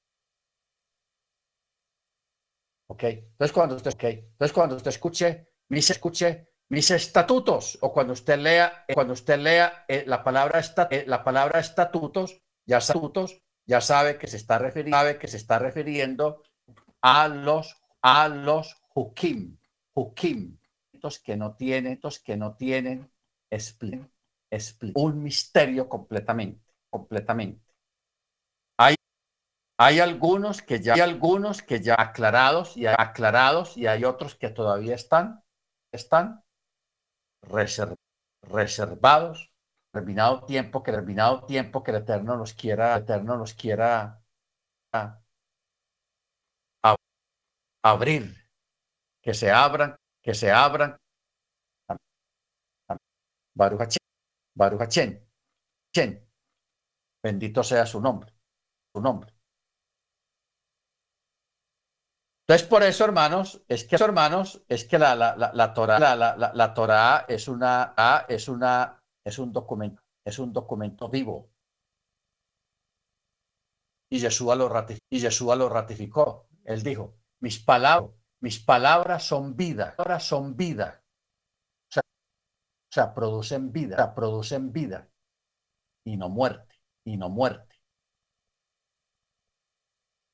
¿Ok? 2.96 3.04
Entonces 3.04 3.52
cuando 3.52 3.76
usted, 3.76 3.93
okay. 3.93 4.26
Entonces, 4.32 4.54
cuando 4.54 4.78
escuche, 4.78 5.50
mis 5.68 5.89
escuche 5.89 6.48
estatutos, 6.70 7.78
o 7.82 7.91
cuando 7.91 8.14
usted 8.14 8.39
lea, 8.39 8.86
cuando 8.93 9.12
usted 9.12 9.38
lea 9.38 9.84
eh, 9.89 10.06
la, 10.08 10.24
palabra 10.24 10.62
eh, 10.89 11.04
la 11.06 11.22
palabra 11.22 11.60
estatutos, 11.60 12.41
ya 12.66 12.78
estatutos, 12.78 13.43
ya 13.66 13.82
sabe 13.82 14.18
que 14.18 14.28
se 14.28 14.38
está 14.38 14.60
refiriendo, 14.60 14.98
sabe 14.98 15.18
que 15.18 15.28
se 15.28 15.36
está 15.36 15.60
refiriendo 15.60 16.41
a 17.02 17.28
los, 17.28 17.76
a 18.02 18.30
los 18.30 18.82
hukim, 18.93 19.58
hukim, 19.93 20.58
que 21.22 21.36
no 21.36 21.54
tienen, 21.56 22.00
que 22.24 22.38
no 22.38 22.56
tienen 22.56 23.12
un 24.93 25.22
misterio 25.22 25.89
completamente, 25.89 26.74
completamente. 26.89 27.64
Hay 29.78 30.00
algunos 30.00 30.62
que 30.62 30.80
ya 30.80 30.94
hay 30.94 31.02
algunos 31.02 31.62
que 31.62 31.82
ya 31.82 31.96
aclarados 32.00 32.78
y 32.78 32.88
aclarados 32.88 33.76
y 33.76 33.88
hay 33.88 34.06
otros 34.06 34.36
que 34.36 34.50
todavía 34.50 34.96
están 34.96 35.44
están 35.94 36.44
reservados. 38.42 39.52
Terminado 39.92 40.46
tiempo 40.46 40.82
que 40.84 40.92
terminado 40.92 41.46
tiempo 41.46 41.84
que 41.84 41.92
el 41.92 41.98
eterno 41.98 42.38
nos 42.38 42.54
quiera 42.54 42.96
el 42.96 43.04
eterno 43.04 43.38
nos 43.38 43.54
quiera 43.54 44.22
abrir. 47.84 48.34
Que 49.22 49.34
se 49.34 49.52
abran 49.52 49.96
que 50.24 50.34
se 50.34 50.52
abran. 50.52 50.98
Baruch 53.54 53.96
Baruch 54.56 54.90
bendito 57.24 57.64
sea 57.64 57.86
su 57.86 58.02
nombre 58.02 58.34
su 58.94 59.02
nombre 59.02 59.35
Entonces, 62.48 62.68
por 62.68 62.84
eso, 62.84 63.06
hermanos, 63.06 63.64
es 63.68 63.86
que, 63.86 63.96
hermanos, 63.96 64.62
es 64.68 64.86
que 64.86 65.00
la, 65.00 65.16
la, 65.16 65.36
la, 65.36 65.52
la 65.52 65.74
Torah, 65.74 65.98
la, 65.98 67.26
es 67.28 67.48
una, 67.48 67.96
es 68.28 68.48
una, 68.48 69.02
es 69.26 69.39
un 69.39 69.52
documento, 69.52 70.04
es 70.24 70.38
un 70.38 70.54
documento 70.54 71.10
vivo. 71.10 71.50
Y 74.12 74.20
Yeshua 74.20 74.56
lo 74.56 74.70
ratificó. 74.70 75.04
Y 75.10 75.56
lo 75.56 75.70
ratificó. 75.70 76.48
Él 76.66 76.84
dijo, 76.84 77.16
mis 77.41 77.58
palabras, 77.58 78.12
mis 78.41 78.60
palabras 78.64 79.24
son 79.24 79.56
vida, 79.56 79.96
palabras 79.96 80.24
son 80.24 80.56
vida. 80.56 81.04
O 81.89 81.93
sea, 81.93 82.04
o 82.04 82.93
sea, 82.93 83.14
producen 83.16 83.72
vida, 83.72 83.96
o 83.96 83.98
sea, 83.98 84.14
producen 84.14 84.72
vida 84.72 85.10
y 86.06 86.16
no 86.16 86.30
muerte, 86.30 86.76
y 87.06 87.18
no 87.18 87.30
muerte. 87.30 87.76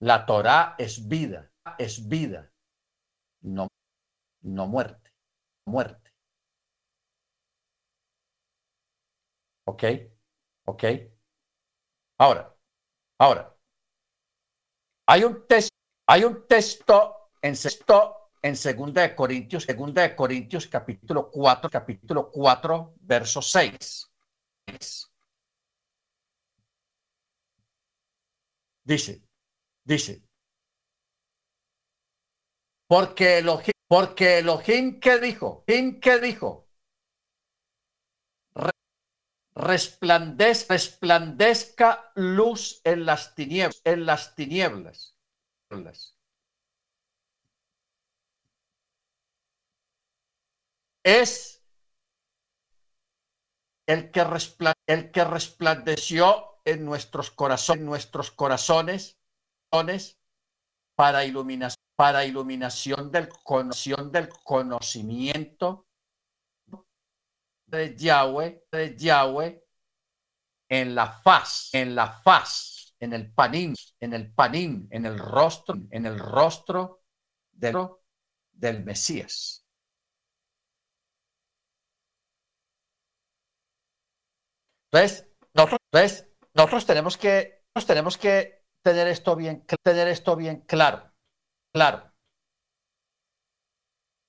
La 0.01 0.25
Torah 0.25 0.75
es 0.77 1.07
vida 1.07 1.50
es 1.77 2.07
vida, 2.07 2.51
no, 3.41 3.67
no 4.41 4.67
muerte, 4.67 5.11
muerte. 5.65 6.11
¿Ok? 9.65 9.83
¿Ok? 10.65 10.83
Ahora, 12.17 12.55
ahora, 13.17 13.55
hay 15.07 15.23
un 15.23 15.47
texto, 15.47 15.75
hay 16.07 16.23
un 16.23 16.47
texto 16.47 17.31
en 17.41 17.55
sexto, 17.55 18.31
en 18.41 18.55
segunda 18.55 19.01
de 19.01 19.15
Corintios, 19.15 19.63
segunda 19.63 20.03
de 20.03 20.15
Corintios, 20.15 20.67
capítulo 20.67 21.29
4, 21.29 21.69
capítulo 21.69 22.29
4, 22.31 22.95
verso 23.01 23.41
6. 23.41 24.11
Dice, 28.83 29.23
dice, 29.83 30.23
porque 32.91 33.37
Elohim, 33.37 33.71
porque 33.87 34.39
Elohim 34.39 34.99
que 34.99 35.17
dijo, 35.17 35.63
¿quién 35.65 36.01
que 36.01 36.19
dijo? 36.19 36.67
resplandezca, 39.55 40.73
resplandezca 40.73 42.11
luz 42.15 42.81
en 42.83 43.05
las 43.05 43.33
tinieblas, 43.33 43.81
en 43.85 44.05
las 44.05 44.35
tinieblas. 44.35 45.15
Es 51.05 51.63
el 53.87 54.11
que, 54.11 54.25
el 54.87 55.11
que 55.11 55.23
resplandeció 55.23 56.59
en 56.65 56.83
nuestros 56.83 57.31
corazones, 57.31 57.85
nuestros 57.85 58.31
corazones 58.31 59.17
para 60.97 61.23
iluminación, 61.23 61.90
para 62.01 62.25
iluminación 62.25 63.11
del, 63.11 63.29
del 64.11 64.29
conocimiento 64.43 65.85
de 67.67 67.95
Yahweh, 67.95 68.65
de 68.71 68.97
Yahweh 68.97 69.63
en 70.67 70.95
la 70.95 71.11
faz, 71.11 71.69
en 71.73 71.93
la 71.93 72.11
faz, 72.11 72.95
en 72.99 73.13
el 73.13 73.31
panín, 73.31 73.75
en 73.99 74.13
el 74.13 74.33
panín, 74.33 74.87
en 74.89 75.05
el 75.05 75.19
rostro, 75.19 75.75
en 75.91 76.07
el 76.07 76.17
rostro 76.17 77.03
del, 77.51 77.77
del 78.51 78.83
Mesías. 78.83 79.63
Entonces, 84.91 85.29
nosotros, 85.53 85.79
entonces, 85.91 86.27
nosotros 86.55 86.85
tenemos 86.87 87.15
que, 87.15 87.61
nosotros 87.75 87.85
tenemos 87.85 88.17
que 88.17 88.65
tener 88.81 89.07
esto 89.07 89.35
bien, 89.35 89.63
tener 89.83 90.07
esto 90.07 90.35
bien 90.35 90.61
claro, 90.61 91.10
claro. 91.73 92.11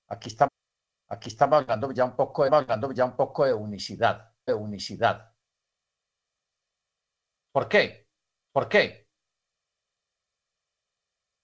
Aquí 0.09 0.29
estamos 0.29 0.53
Aquí 1.09 1.29
estamos 1.29 1.61
hablando 1.61 1.93
ya 1.93 2.07
un 2.07 2.17
poco, 2.17 2.45
hablando 2.45 2.93
ya 2.93 3.05
un 3.05 3.17
poco 3.17 3.45
de 3.45 3.55
unicidad, 3.55 4.33
de 4.47 4.55
unicidad. 4.55 5.33
¿Por 7.53 7.69
qué? 7.69 8.09
¿Por 8.53 8.69
qué? 8.69 9.07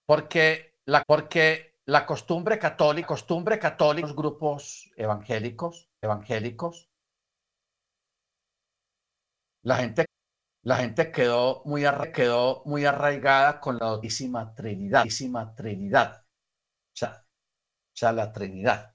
Porque 0.07 0.75
la, 0.87 1.05
porque 1.07 1.77
la 1.85 2.07
costumbre 2.07 2.59
católica, 2.59 3.09
costumbre 3.09 3.59
católica, 3.59 4.07
los 4.09 4.17
grupos 4.17 4.91
evangélicos, 4.97 5.91
evangélicos, 6.01 6.89
la 9.63 9.77
gente, 9.77 10.08
la 10.69 10.77
gente 10.77 11.11
quedó 11.11 11.63
muy, 11.65 11.85
quedó 12.13 12.63
muy 12.67 12.85
arraigada 12.85 13.59
con 13.59 13.79
la 13.79 13.89
Santísima 13.89 14.55
Trinidad, 14.55 15.05
Trinidad, 15.57 16.23
o 16.23 16.97
sea, 16.97 17.25
o 17.25 17.97
sea, 17.97 18.13
la 18.13 18.31
Trinidad. 18.31 18.95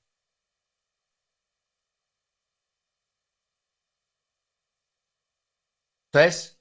Entonces, 6.11 6.59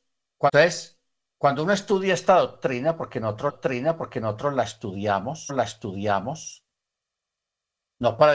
cuando 1.38 1.62
uno 1.64 1.74
estudia 1.74 2.14
esta 2.14 2.38
doctrina, 2.38 2.96
porque 2.96 3.20
nosotros 3.20 3.52
doctrina, 3.54 3.98
porque 3.98 4.18
nosotros 4.18 4.54
la 4.54 4.62
estudiamos, 4.62 5.50
la 5.50 5.64
estudiamos, 5.64 6.64
no 8.00 8.16
para, 8.16 8.32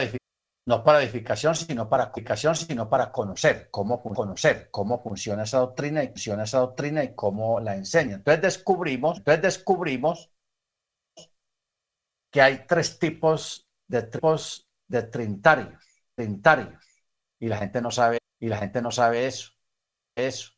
no 0.68 0.84
para 0.84 1.02
edificación, 1.02 1.56
sino 1.56 1.88
para 1.88 2.04
aplicación, 2.04 2.54
sino 2.54 2.90
para 2.90 3.10
conocer 3.10 3.70
cómo 3.70 4.02
conocer 4.02 4.68
cómo 4.70 5.02
funciona 5.02 5.44
esa 5.44 5.60
doctrina 5.60 6.04
y 6.04 6.08
funciona 6.08 6.42
esa 6.44 6.58
doctrina 6.58 7.02
y 7.02 7.14
cómo 7.14 7.58
la 7.58 7.74
enseña. 7.74 8.16
Entonces 8.16 8.42
descubrimos, 8.42 9.16
entonces 9.16 9.42
descubrimos 9.42 10.30
que 12.30 12.42
hay 12.42 12.66
tres 12.66 12.98
tipos 12.98 13.66
de 13.88 14.02
tipos 14.02 14.68
de 14.86 15.04
trinitarios, 15.04 15.82
trinitarios, 16.14 16.84
y 17.40 17.48
la 17.48 17.56
gente 17.56 17.80
no 17.80 17.90
sabe, 17.90 18.18
y 18.38 18.48
la 18.48 18.58
gente 18.58 18.82
no 18.82 18.90
sabe 18.90 19.26
eso, 19.26 19.52
eso. 20.14 20.50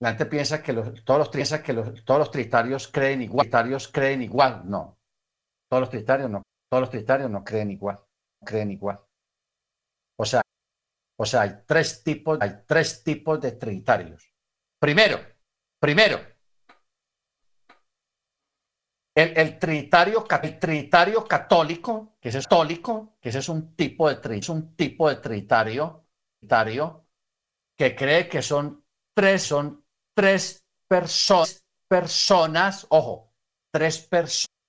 La 0.00 0.08
gente 0.08 0.26
piensa 0.26 0.64
que 0.64 0.72
los, 0.72 1.04
todos 1.04 1.20
los 1.20 1.28
piensa 1.28 1.62
que 1.62 1.74
los, 1.74 2.04
todos 2.04 2.18
los 2.18 2.30
tritarios 2.32 2.88
creen 2.88 3.22
igual. 3.22 3.44
Tritarios 3.44 3.86
creen 3.86 4.22
igual. 4.22 4.62
No. 4.68 4.98
Todos 5.68 5.82
los 5.82 5.90
tritarios 5.90 6.28
no. 6.28 6.42
Todos 6.68 6.80
los 6.80 6.90
tritarios 6.90 7.30
no 7.30 7.44
creen 7.44 7.70
igual. 7.70 8.00
Creen 8.44 8.70
igual. 8.70 9.00
O 10.16 10.24
sea, 10.24 10.42
o 11.16 11.26
sea, 11.26 11.42
hay 11.42 11.62
tres 11.66 12.02
tipos, 12.02 12.38
hay 12.40 12.62
tres 12.66 13.02
tipos 13.04 13.40
de 13.40 13.52
trinitarios. 13.52 14.32
Primero, 14.78 15.20
primero, 15.78 16.18
el, 19.14 19.36
el, 19.36 19.58
trinitario, 19.58 20.24
el 20.42 20.58
trinitario 20.58 21.24
católico, 21.24 22.16
que 22.20 22.30
es 22.30 22.46
católico, 22.46 23.18
que 23.20 23.28
ese 23.28 23.40
es 23.40 23.48
un 23.48 23.74
tipo 23.74 24.08
de, 24.08 24.38
es 24.38 24.48
un 24.48 24.74
tipo 24.74 25.08
de 25.08 25.16
trinitario, 25.16 26.06
trinitario 26.38 27.06
que 27.76 27.94
cree 27.94 28.28
que 28.28 28.42
son 28.42 28.84
tres, 29.14 29.42
son 29.42 29.84
tres 30.14 30.64
personas, 30.86 31.64
personas, 31.88 32.86
ojo, 32.90 33.34
tres, 33.70 34.08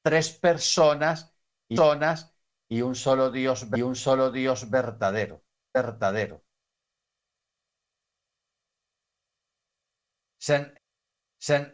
tres 0.01 0.29
personas 0.39 1.33
y 1.69 1.75
personas 1.75 2.30
y 2.71 2.81
un 2.81 2.95
solo 2.95 3.29
Dios 3.31 3.67
y 3.79 3.81
un 3.83 3.95
solo 3.95 4.31
Dios 4.31 4.69
verdadero, 4.71 5.43
verdadero. 5.75 6.43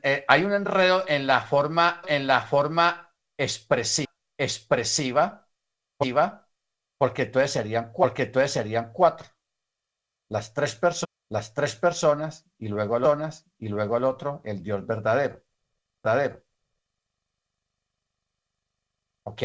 Eh, 0.04 0.26
hay 0.28 0.44
un 0.46 0.54
enredo 0.54 1.04
en 1.08 1.28
la 1.28 1.42
forma, 1.42 2.02
en 2.08 2.28
la 2.28 2.42
forma 2.42 3.14
expresiva, 3.38 4.12
expresiva, 4.38 5.48
porque 6.98 7.24
entonces 7.24 7.52
serían, 7.52 7.92
porque 7.94 8.24
entonces 8.24 8.52
serían 8.52 8.92
cuatro. 8.94 9.28
Las 10.30 10.54
tres 10.54 10.74
personas 10.76 11.08
las 11.30 11.54
tres 11.54 11.76
personas 11.76 12.46
y 12.58 12.70
luego 12.70 13.00
lonas 13.00 13.46
y 13.58 13.68
luego 13.68 13.98
el 13.98 14.06
otro, 14.06 14.40
el 14.46 14.64
Dios 14.64 14.88
verdadero. 14.88 15.44
Verdadero. 16.04 16.44
¿Ok? 19.24 19.44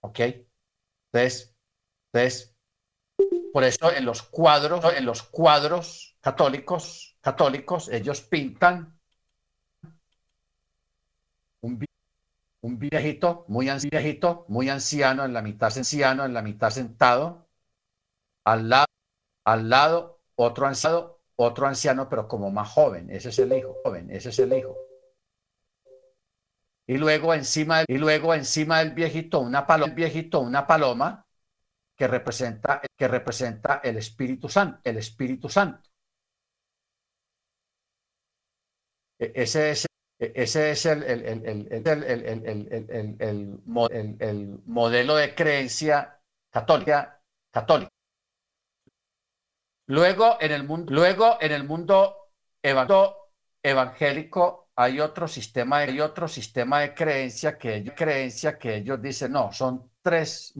¿Ok? 0.00 0.20
Entonces, 1.14 1.54
entonces, 2.12 2.56
por 3.52 3.62
eso 3.62 3.92
en 3.92 4.04
los 4.04 4.22
cuadros, 4.22 4.84
en 4.96 5.04
los 5.04 5.22
cuadros 5.22 6.16
católicos, 6.20 7.16
católicos, 7.20 7.88
ellos 7.88 8.20
pintan 8.22 8.98
un, 11.60 11.84
un 12.62 12.78
viejito, 12.80 13.44
muy 13.46 13.70
viejito, 13.90 14.44
muy 14.48 14.68
anciano, 14.68 15.24
en 15.24 15.32
la 15.32 15.42
mitad 15.42 15.72
anciano, 15.76 16.24
en 16.24 16.34
la 16.34 16.42
mitad 16.42 16.70
sentado, 16.70 17.46
al 18.42 18.68
lado, 18.68 18.86
al 19.44 19.68
lado 19.68 20.20
otro 20.34 20.66
anciano, 20.66 21.18
otro 21.36 21.68
anciano, 21.68 22.08
pero 22.08 22.26
como 22.26 22.50
más 22.50 22.70
joven. 22.70 23.08
Ese 23.10 23.28
es 23.28 23.38
el 23.38 23.52
hijo, 23.52 23.76
joven, 23.84 24.10
ese 24.10 24.30
es 24.30 24.38
el 24.40 24.52
hijo. 24.52 24.83
Y 26.86 26.98
luego 26.98 27.32
encima, 27.32 27.82
y 27.86 27.96
luego 27.96 28.34
encima 28.34 28.80
del 28.80 28.92
viejito, 28.92 29.40
una 29.40 29.66
paloma, 29.66 29.94
viejito, 29.94 30.40
una 30.40 30.66
paloma 30.66 31.26
que 31.96 32.06
representa, 32.06 32.82
que 32.96 33.08
representa 33.08 33.80
el 33.82 33.96
Espíritu 33.96 34.48
Santo, 34.48 34.80
el 34.84 34.98
Espíritu 34.98 35.48
Santo. 35.48 35.88
Ese 39.18 39.70
es, 39.70 39.86
ese 40.18 40.72
es 40.72 40.86
el, 40.86 41.02
el, 41.04 41.24
el, 41.24 41.68
el 44.20 44.60
modelo 44.66 45.16
de 45.16 45.34
creencia 45.34 46.20
católica, 46.50 47.22
católica. 47.50 47.90
Luego 49.86 50.36
en 50.40 50.52
el 50.52 50.64
mundo, 50.64 50.92
luego 50.92 51.38
en 51.40 51.52
el 51.52 51.64
mundo 51.64 52.32
evangélico 53.62 54.63
hay 54.76 55.00
otro 55.00 55.28
sistema, 55.28 55.78
hay 55.78 56.00
otro 56.00 56.26
sistema 56.26 56.80
de 56.80 56.94
creencia 56.94 57.56
que 57.56 57.76
ellos, 57.76 57.94
creencia 57.96 58.58
que 58.58 58.76
ellos 58.76 59.00
dicen, 59.00 59.32
no, 59.32 59.52
son 59.52 59.90
tres, 60.02 60.52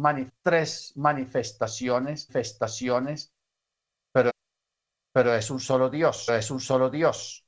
tres 0.43 0.93
manifestaciones, 0.97 2.29
manifestaciones, 2.29 3.33
pero, 4.13 4.31
pero 5.13 5.35
es 5.35 5.51
un 5.51 5.61
solo 5.61 5.91
Dios, 5.91 6.29
es 6.29 6.51
un 6.51 6.61
solo 6.61 6.91
Dios. 6.91 7.45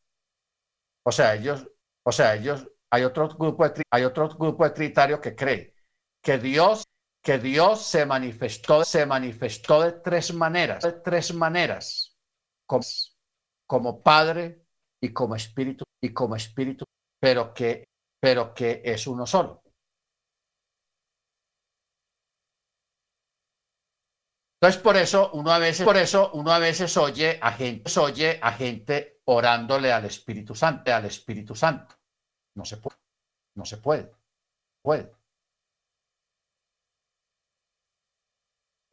O 1.05 1.13
sea, 1.13 1.35
ellos, 1.35 1.69
o 2.05 2.11
sea, 2.11 2.35
ellos, 2.35 2.69
hay 2.91 3.05
otro 3.05 3.29
grupo 3.29 3.69
de, 3.69 3.83
hay 3.91 4.05
otro 4.05 4.29
grupo 4.29 4.65
de 4.65 4.71
tritarios 4.71 5.21
que 5.21 5.37
cree 5.37 5.75
que 6.23 6.39
Dios 6.39 6.85
que 7.27 7.41
Dios 7.41 7.83
se 7.83 8.07
manifestó, 8.07 8.85
se 8.85 9.05
manifestó 9.05 9.83
de 9.83 9.91
tres 9.91 10.33
maneras, 10.33 10.85
de 10.85 10.93
tres 10.93 11.35
maneras, 11.35 12.17
como, 12.67 12.85
como 13.67 14.01
Padre 14.01 14.66
y 15.03 15.13
como 15.13 15.37
Espíritu 15.37 15.85
y 16.03 16.13
como 16.13 16.37
Espíritu, 16.37 16.85
pero 17.21 17.53
que, 17.53 17.85
pero 18.21 18.55
que 18.55 18.83
es 18.85 19.07
uno 19.07 19.27
solo. 19.27 19.63
Entonces 24.61 24.83
por 24.83 24.97
eso 24.97 25.31
uno 25.35 25.51
a 25.51 25.59
veces, 25.59 25.85
por 25.85 25.97
eso 25.97 26.31
uno 26.33 26.51
a 26.51 26.59
veces 26.59 26.97
oye 26.97 27.39
a 27.43 27.53
gente, 27.53 28.01
oye 28.01 28.39
a 28.43 28.53
gente 28.53 29.21
orándole 29.27 29.93
al 29.93 30.07
Espíritu 30.07 30.55
Santo, 30.55 30.95
al 30.95 31.05
Espíritu 31.05 31.55
Santo. 31.55 31.95
No 32.55 32.65
se 32.65 32.79
puede, 32.79 32.97
no 33.55 33.65
se 33.67 33.77
puede, 33.77 34.11
puede. 34.83 35.13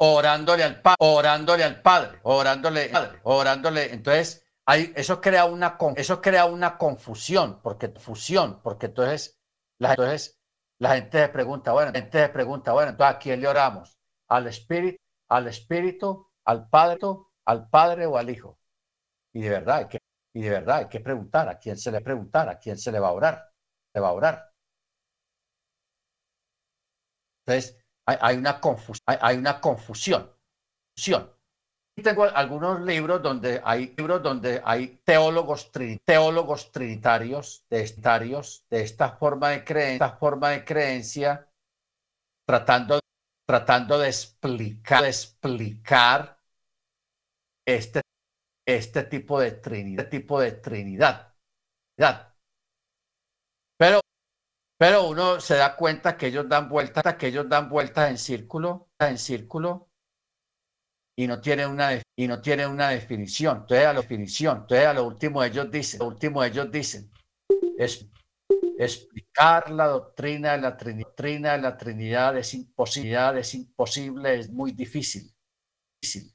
orándole 0.04 0.64
al 0.64 0.82
Padre, 0.82 0.98
orándole 1.00 1.64
al 1.64 1.82
Padre, 1.82 2.20
orándole, 2.24 2.90
Padre, 2.90 3.20
orándole. 3.24 3.94
Entonces, 3.94 4.43
hay, 4.66 4.94
eso, 4.96 5.20
crea 5.22 5.46
una, 5.46 5.78
eso 5.96 6.22
crea 6.22 6.46
una 6.46 6.78
confusión, 6.78 7.62
porque 7.62 7.90
fusión, 7.90 8.62
porque 8.62 8.88
entonces 8.88 9.40
la, 9.80 9.92
entonces 9.92 10.40
la 10.80 10.96
gente 10.96 11.22
se 11.22 11.30
pregunta, 11.30 11.72
bueno, 11.74 11.92
la 11.92 12.00
gente 12.00 12.20
se 12.22 12.30
pregunta, 12.30 12.74
bueno, 12.74 12.92
entonces 12.92 13.16
¿a 13.16 13.20
quién 13.20 13.42
le 13.42 13.48
oramos? 13.48 13.98
¿Al 14.30 14.48
Espíritu, 14.48 14.98
al 15.30 15.48
Espíritu, 15.48 16.28
al 16.46 16.70
Padre, 16.70 17.00
al 17.46 17.70
Padre 17.70 18.06
o 18.06 18.18
al 18.18 18.30
Hijo? 18.30 18.58
Y 19.34 19.42
de 19.42 19.50
verdad 19.50 19.78
hay 19.78 19.88
que, 19.88 20.00
y 20.34 20.42
de 20.44 20.50
verdad 20.50 20.78
hay 20.78 20.88
que 20.88 21.00
preguntar 21.00 21.50
a 21.50 21.58
quién 21.58 21.78
se 21.78 21.92
le 21.92 22.02
preguntar, 22.02 22.50
a 22.50 22.60
quién 22.60 22.78
se 22.78 22.92
le 22.92 23.00
va 23.00 23.10
a 23.10 23.14
orar, 23.14 23.52
se 23.94 24.00
va 24.00 24.10
a 24.10 24.14
orar. 24.14 24.54
Entonces, 27.46 27.78
hay, 28.06 28.38
una, 28.38 28.60
confusión, 28.60 29.04
hay, 29.08 29.38
una 29.38 29.60
confusión. 29.60 30.32
Tengo 32.02 32.24
algunos 32.24 32.82
libros 32.82 33.22
donde 33.22 33.62
hay 33.64 33.94
libros 33.96 34.24
donde 34.24 34.62
hay 34.66 35.00
teólogos, 35.06 35.72
trinitarios, 35.72 37.66
de, 37.70 37.78
de 38.70 38.82
esta 38.82 39.12
forma 39.12 39.50
de 39.50 39.64
creencia, 39.64 40.10
forma 40.18 40.50
de 40.50 40.66
creencia, 40.66 41.48
tratando, 42.48 43.00
tratando 43.46 44.00
de 44.00 44.08
explicar, 44.08 45.06
explicar 45.06 46.40
este, 47.66 48.02
este 48.66 49.04
tipo 49.04 49.40
de 49.40 49.52
trinidad, 49.52 50.06
este 50.06 50.20
tipo 50.20 50.40
de 50.40 50.52
trinidad. 50.54 51.36
Pero 53.78 54.02
pero 54.84 55.08
uno 55.08 55.40
se 55.40 55.56
da 55.56 55.78
cuenta 55.78 56.18
que 56.18 56.28
ellos 56.28 56.50
dan 56.50 56.68
vueltas, 56.68 57.16
que 57.16 57.28
ellos 57.28 57.48
dan 57.48 57.70
vueltas 57.70 58.10
en 58.10 58.18
círculo, 58.18 58.90
en 59.00 59.18
círculo, 59.18 59.93
y 61.16 61.28
no 61.28 61.40
tienen 61.40 61.70
una, 61.70 62.02
y 62.18 62.28
no 62.28 62.42
tienen 62.42 62.70
una 62.70 62.90
definición. 62.90 63.58
Entonces, 63.62 63.86
a 63.86 63.94
la 63.94 64.02
definición, 64.02 64.58
entonces 64.62 64.88
a 64.88 64.94
lo 64.94 65.06
último 65.06 65.44
ellos 65.44 65.70
dicen, 65.70 66.00
lo 66.00 66.08
último 66.08 66.44
ellos 66.44 66.72
dicen, 66.72 67.12
es 67.78 68.08
explicar 68.78 69.70
la 69.70 69.88
doctrina 69.88 70.54
de 70.54 70.62
la 70.62 70.78
Trinidad, 70.78 71.56
de 71.56 71.62
la 71.62 71.78
Trinidad 71.78 72.38
es 72.38 72.54
imposible, 72.54 73.40
es 73.40 73.54
imposible, 73.54 74.40
es 74.40 74.50
muy 74.52 74.72
difícil. 74.72 75.32
difícil. 76.02 76.34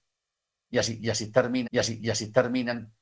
Y 0.70 0.78
así, 0.78 0.98
y 1.00 1.08
así 1.08 1.32
termina, 1.32 1.68
y 1.70 1.78
así, 1.78 1.98
y 2.02 2.10
así 2.10 2.30
terminan. 2.30 2.94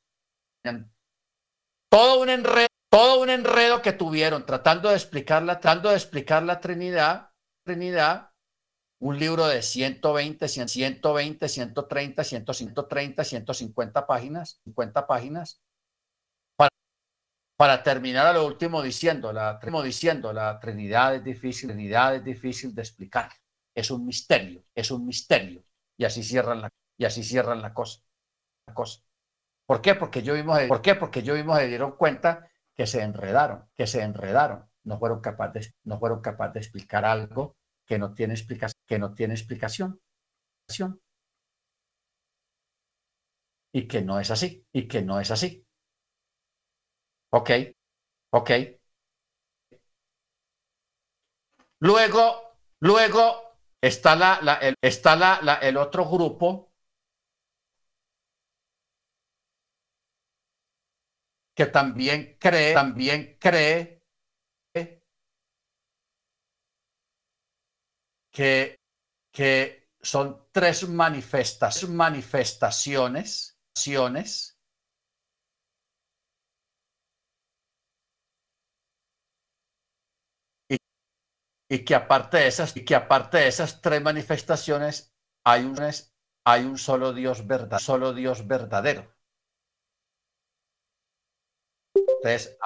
Todo 1.91 2.23
un 2.23 2.31
enredo 2.31 2.67
todo 2.97 3.21
un 3.21 3.29
enredo 3.29 3.83
que 3.83 3.93
tuvieron 3.93 4.47
tratando 4.47 4.89
de 4.89 4.95
explicar 4.95 5.43
la, 5.43 5.61
tratando 5.61 5.91
de 5.91 5.97
explicar 5.97 6.43
la 6.43 6.61
Trinidad, 6.61 7.31
Trinidad, 7.63 8.31
un 8.99 9.19
libro 9.19 9.47
de 9.47 9.63
120, 9.63 10.49
120, 10.49 11.49
130, 11.49 12.25
130, 12.25 13.25
150 13.25 14.07
páginas, 14.07 14.61
50 14.65 15.07
páginas, 15.07 15.61
para, 16.57 16.71
para 17.57 17.83
terminar 17.83 18.27
a 18.27 18.33
lo 18.33 18.47
último 18.47 18.83
diciendo, 18.83 19.33
la, 19.33 19.61
diciendo, 19.85 20.33
la 20.33 20.59
Trinidad 20.61 21.15
es 21.17 21.25
difícil, 21.25 21.71
Trinidad 21.71 22.17
es 22.17 22.25
difícil 22.25 22.75
de 22.75 22.83
explicar, 22.83 23.31
es 23.75 23.91
un 23.91 24.07
misterio, 24.07 24.65
es 24.75 24.91
un 24.91 25.07
misterio, 25.07 25.63
y 25.97 26.05
así 26.05 26.23
cierran 26.23 26.63
la, 26.63 26.71
y 26.97 27.05
así 27.05 27.23
cierran 27.23 27.61
la 27.61 27.75
cosa, 27.75 28.01
la 28.67 28.75
cosa. 28.75 29.01
¿Por 29.67 29.83
qué? 29.83 29.95
Porque 29.95 30.23
yo 30.23 30.35
vimos, 30.35 30.59
¿por 30.69 30.81
qué? 30.81 30.95
Porque 30.95 31.23
yo 31.23 31.35
vimos, 31.35 31.59
se 31.59 31.67
dieron 31.67 31.97
cuenta 31.97 32.49
que 32.75 32.87
se 32.87 33.03
enredaron, 33.03 33.69
que 33.75 33.87
se 33.87 34.01
enredaron, 34.03 34.65
no 34.85 34.99
fueron 34.99 35.21
capaces, 35.21 35.75
no 35.85 35.99
fueron 35.99 36.21
capaces 36.21 36.55
de 36.55 36.61
explicar 36.61 37.05
algo 37.05 37.57
que 37.87 37.99
no 37.99 38.15
tiene 38.15 38.35
explicación, 38.35 38.81
que 38.87 38.99
no 38.99 39.15
tiene 39.15 39.35
explicación, 39.35 40.01
y 43.73 43.87
que 43.87 44.03
no 44.03 44.19
es 44.21 44.31
así, 44.33 44.67
y 44.73 44.89
que 44.89 45.03
no 45.03 45.21
es 45.21 45.31
así. 45.31 45.65
Ok, 47.31 47.51
ok. 48.33 48.51
Luego, 51.81 52.59
luego 52.81 53.57
está 53.81 54.15
la, 54.15 54.41
la 54.43 54.55
el, 54.57 54.75
está 54.83 55.17
la, 55.17 55.41
la, 55.43 55.55
el 55.55 55.77
otro 55.79 56.05
grupo 56.09 56.71
que 61.55 61.67
también 61.67 62.37
cree, 62.39 62.75
también 62.75 63.37
cree 63.41 63.96
que, 68.37 68.81
que 69.33 69.89
son 70.03 70.27
tres 70.53 70.87
manifestas, 70.89 71.89
manifestaciones, 71.89 73.59
y, 80.69 80.77
y, 81.71 81.85
que 81.85 81.95
aparte 81.95 82.39
de 82.39 82.49
esas, 82.49 82.77
y 82.77 82.85
que 82.85 82.95
aparte 82.95 83.39
de 83.39 83.49
esas 83.49 83.81
tres 83.83 84.03
manifestaciones 84.03 85.15
hay 85.45 85.65
un, 85.65 85.79
hay 86.47 86.65
un 86.65 86.79
solo 86.79 87.13
Dios 87.13 87.47
verdadero, 87.47 87.79
solo 87.79 88.13
Dios 88.15 88.47
verdadero. 88.47 89.15
Entonces, 92.23 92.59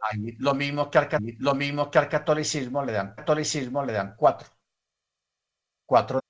hay, 0.00 0.32
lo, 0.38 0.54
mismo 0.54 0.90
que 0.90 0.98
al, 0.98 1.08
lo 1.38 1.54
mismo 1.54 1.90
que 1.90 1.98
al 1.98 2.08
catolicismo 2.08 2.84
le 2.84 2.92
dan 2.92 3.14
catolicismo 3.14 3.84
le 3.84 3.92
dan 3.92 4.14
cuatro. 4.16 4.48
Cuatro, 5.86 6.20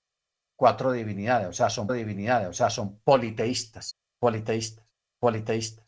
cuatro 0.57 0.93
divinidades, 0.93 1.49
o 1.49 1.53
sea, 1.53 1.70
son 1.70 1.87
divinidades, 1.87 2.49
o 2.49 2.53
sea, 2.53 2.70
son 2.70 3.01
politeístas, 3.01 3.97
politeístas, 4.19 4.87
politeístas. 5.19 5.87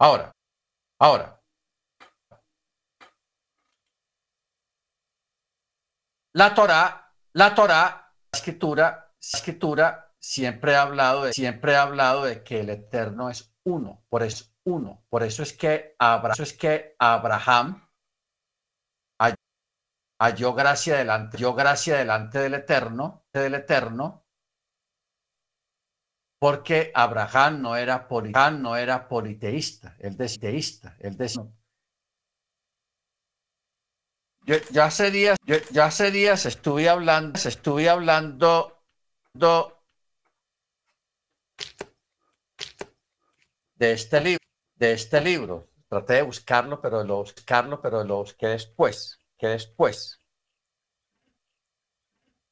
Ahora, 0.00 0.32
ahora. 1.00 1.40
La 6.34 6.54
Torah, 6.54 7.12
la 7.32 7.54
la 7.56 8.14
escritura, 8.32 9.14
escritura 9.20 10.14
siempre 10.20 10.76
ha 10.76 10.82
hablado 10.82 11.24
de, 11.24 11.32
siempre 11.32 11.74
ha 11.74 11.82
hablado 11.82 12.24
de 12.24 12.44
que 12.44 12.60
el 12.60 12.70
eterno 12.70 13.30
es 13.30 13.52
uno, 13.64 14.04
por 14.08 14.22
eso 14.22 14.44
uno. 14.68 15.04
Por 15.08 15.22
eso 15.22 15.42
es 15.42 15.52
que, 15.52 15.94
Abraham, 15.98 16.36
es 16.38 16.52
que 16.52 16.94
Abraham 16.98 17.87
halló 20.18 20.54
gracia 20.54 20.96
delante, 20.96 21.38
yo 21.38 21.54
gracia 21.54 21.96
delante 21.96 22.38
del 22.38 22.54
Eterno, 22.54 23.24
del 23.32 23.54
Eterno, 23.54 24.24
porque 26.38 26.92
Abraham 26.94 27.62
no 27.62 27.76
era, 27.76 28.06
no 28.52 28.76
era 28.76 29.08
politeísta, 29.08 29.96
él 29.98 30.16
deísta, 30.16 30.96
él 31.00 31.16
yo, 34.48 34.56
ya 34.70 34.86
hace 34.86 35.10
días, 35.10 35.36
ya 35.70 35.84
hace 35.84 36.10
días 36.10 36.46
estuve 36.46 36.88
hablando, 36.88 37.38
estuve 37.38 37.86
hablando 37.90 38.82
de 43.74 43.92
este 43.92 44.20
libro, 44.22 44.44
de 44.74 44.92
este 44.92 45.20
libro. 45.20 45.68
Traté 45.88 46.14
de 46.14 46.22
buscarlo, 46.22 46.80
pero 46.80 47.04
lo 47.04 47.16
buscarlo, 47.18 47.80
pero 47.82 48.04
lo 48.04 48.16
busqué 48.18 48.46
después, 48.48 49.17
que 49.38 49.46
después. 49.48 50.20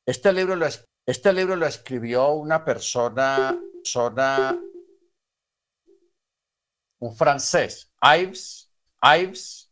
Este 0.07 0.33
libro 0.33 0.55
lo, 0.55 0.67
este 1.07 1.33
libro 1.33 1.57
lo 1.57 1.67
escribió 1.67 2.31
una 2.31 2.65
persona, 2.65 3.59
persona, 3.83 4.59
un 6.99 7.15
francés, 7.15 7.93
Ives, 8.03 8.73
Ives, 9.03 9.71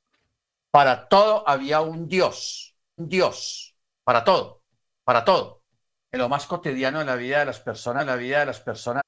para 0.71 1.09
todo 1.09 1.43
había 1.45 1.81
un 1.81 2.07
Dios, 2.07 2.73
un 2.95 3.09
Dios, 3.09 3.70
para 4.03 4.23
todo, 4.23 4.63
para 5.03 5.23
todo. 5.23 5.63
En 6.11 6.19
lo 6.19 6.29
más 6.29 6.45
cotidiano 6.45 6.99
de 6.99 7.05
la 7.05 7.15
vida 7.15 7.39
de 7.39 7.45
las 7.45 7.59
personas, 7.59 8.01
en 8.01 8.07
la 8.07 8.15
vida 8.15 8.39
de 8.39 8.45
las 8.47 8.59
personas. 8.59 9.03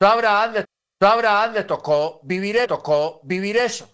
A 0.00 0.12
Abraham 0.12 0.52
le, 0.52 0.64
Abraham 1.00 1.54
le 1.54 1.64
tocó 1.64 2.20
vivir, 2.22 2.56
le 2.56 2.66
tocó 2.66 3.20
vivir 3.24 3.56
eso. 3.56 3.88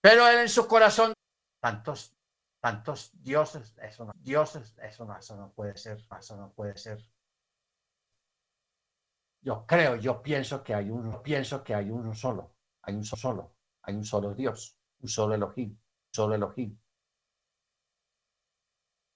Pero, 0.00 0.26
él 0.28 0.38
en 0.40 0.48
su 0.48 0.66
corazón, 0.66 1.12
tantos, 1.60 2.16
tantos 2.60 3.10
dioses, 3.22 3.72
eso 3.80 4.04
no, 4.04 4.12
dioses, 4.16 4.74
eso 4.82 5.04
no, 5.04 5.16
eso 5.16 5.36
no 5.36 5.52
puede 5.52 5.76
ser, 5.76 5.98
eso 6.18 6.36
no 6.36 6.52
puede 6.52 6.76
ser. 6.76 6.98
Yo 9.40 9.64
creo, 9.66 9.96
yo 9.96 10.22
pienso 10.22 10.62
que 10.62 10.74
hay 10.74 10.90
uno, 10.90 11.22
pienso 11.22 11.62
que 11.62 11.74
hay 11.74 11.90
uno 11.90 12.14
solo, 12.14 12.54
hay 12.82 12.94
un 12.94 13.04
solo, 13.04 13.54
hay 13.82 13.94
un 13.94 14.04
solo 14.04 14.34
Dios, 14.34 14.76
un 15.00 15.08
solo 15.08 15.34
Elohim, 15.34 15.70
un 15.70 16.14
solo 16.14 16.34
Elohim. 16.34 16.78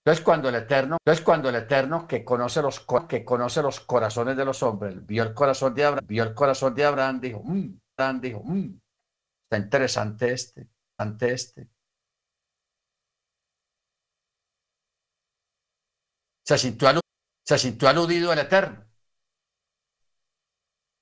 Entonces 0.05 0.25
cuando 0.25 0.49
el 0.49 0.55
Eterno, 0.55 0.99
entonces 1.01 1.25
cuando 1.25 1.49
el 1.49 1.57
Eterno 1.57 2.07
que 2.07 2.25
conoce 2.25 2.63
los 2.63 2.87
que 3.09 3.25
conoce 3.25 3.61
los 3.61 3.81
corazones 3.81 4.37
de 4.37 4.45
los 4.45 4.63
hombres, 4.63 5.05
vio 5.05 5.25
el 5.25 5.35
corazón 5.35 5.75
de 5.75 5.85
Abraham, 5.85 6.07
vio 6.07 6.23
el 6.23 6.35
corazón 6.35 6.75
de 6.77 6.85
Abraham, 6.85 7.21
dijo, 7.21 7.43
mmm, 7.43 7.77
Abraham 7.97 8.21
dijo, 8.21 8.43
mmm, 8.45 8.81
está 9.45 9.57
interesante 9.59 10.33
este, 10.33 10.69
ante 10.99 11.33
este. 11.33 11.69
Se 16.45 16.57
sintió, 16.59 16.89
se 17.45 17.59
sintió 17.59 17.89
aludido 17.89 18.33
el 18.33 18.39
Eterno. 18.39 18.87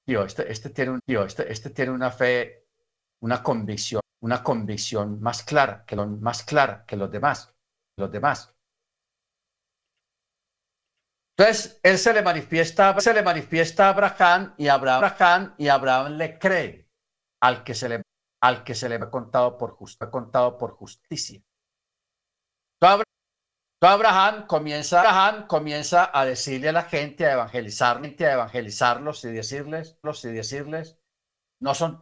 Dios, 0.06 0.26
este, 0.26 0.50
este, 0.50 0.70
tiene 0.70 0.92
un, 0.92 1.00
este, 1.06 1.50
este 1.52 1.70
tiene 1.70 1.92
una 1.92 2.10
fe, 2.10 2.63
una 3.24 3.42
convicción, 3.42 4.02
una 4.20 4.42
convicción 4.42 5.18
más 5.22 5.42
clara 5.44 5.86
que 5.86 5.96
más 5.96 6.42
clara 6.42 6.84
que 6.86 6.94
los 6.94 7.10
demás, 7.10 7.54
los 7.96 8.12
demás. 8.12 8.54
Entonces, 11.34 11.80
él 11.82 11.96
se 11.96 12.12
le 12.12 12.20
manifiesta, 12.20 13.00
se 13.00 13.14
le 13.14 13.22
manifiesta 13.22 13.86
a 13.86 13.88
Abraham 13.88 14.54
y 14.58 14.68
Abraham, 14.68 15.54
y 15.56 15.68
Abraham 15.68 16.12
le 16.12 16.38
cree 16.38 16.90
al 17.40 17.64
que 17.64 17.74
se 17.74 17.88
le, 17.88 18.02
al 18.42 18.62
que 18.62 18.74
se 18.74 18.90
le 18.90 18.96
ha 18.96 19.10
contado 19.10 19.56
por, 19.56 19.78
contado 20.10 20.58
por 20.58 20.72
justicia. 20.72 21.42
Abraham 23.80 24.46
comienza, 24.46 25.00
Abraham 25.00 25.46
comienza 25.46 26.10
a 26.12 26.26
decirle 26.26 26.68
a 26.68 26.72
la 26.72 26.82
gente, 26.82 27.26
a 27.26 27.32
evangelizar, 27.32 28.02
a 28.04 28.32
evangelizarlos 28.32 29.24
y 29.24 29.32
decirles, 29.32 29.98
y 30.24 30.28
decirles, 30.28 30.98
no 31.60 31.74
son, 31.74 32.00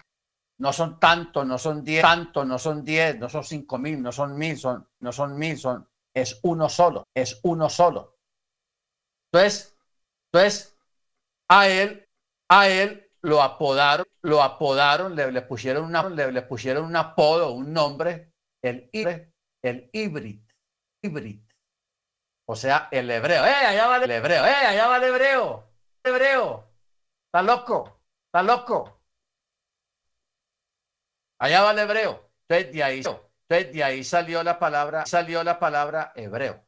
no 0.62 0.72
son 0.72 1.01
tantos, 1.01 1.44
no 1.44 1.59
son 1.59 1.82
diez, 1.82 2.02
tanto, 2.02 2.44
no 2.44 2.56
son 2.56 2.84
diez, 2.84 3.18
no 3.18 3.28
son 3.28 3.43
cinco 3.43 3.78
mil, 3.78 4.01
no 4.01 4.12
son 4.12 4.39
mil, 4.39 4.56
son, 4.56 4.89
no 5.01 5.10
son 5.10 5.36
mil, 5.36 5.59
son, 5.59 5.89
es 6.14 6.39
uno 6.44 6.68
solo, 6.68 7.09
es 7.12 7.40
uno 7.43 7.68
solo. 7.68 8.16
Entonces, 9.32 9.76
entonces, 10.32 10.78
a 11.48 11.66
él, 11.66 12.09
a 12.48 12.68
él 12.68 13.10
lo 13.22 13.43
apodaron, 13.43 14.06
lo 14.22 14.40
apodaron, 14.40 15.16
le, 15.16 15.43
pusieron 15.43 15.84
una, 15.84 16.09
le, 16.09 16.43
pusieron 16.43 16.84
un 16.84 16.94
apodo, 16.94 17.51
un 17.51 17.72
nombre, 17.72 18.32
el, 18.62 18.89
el 19.62 19.90
híbrid, 19.93 20.43
híbrid. 21.02 21.40
O 22.47 22.55
sea, 22.55 22.86
el 22.93 23.10
hebreo. 23.10 23.44
¡Eh, 23.44 23.51
allá 23.51 23.89
va 23.89 23.97
el 23.97 24.10
hebreo! 24.12 24.47
¡Eh, 24.47 24.55
allá 24.55 24.86
va 24.86 24.97
el 24.98 25.02
hebreo! 25.05 25.72
Hebreo. 26.05 26.70
Está 27.26 27.43
loco, 27.43 28.01
está 28.26 28.44
loco. 28.44 29.01
Allá 31.43 31.62
va 31.62 31.73
el 31.73 31.78
hebreo. 31.81 32.31
Entonces 32.47 32.73
de 32.73 32.82
ahí, 32.85 32.98
entonces 32.98 33.73
de 33.73 33.82
ahí 33.82 34.05
salió 34.05 34.44
la 34.44 34.60
palabra, 34.60 35.05
salió 35.06 35.43
la 35.43 35.59
palabra 35.59 36.12
hebreo 36.14 36.64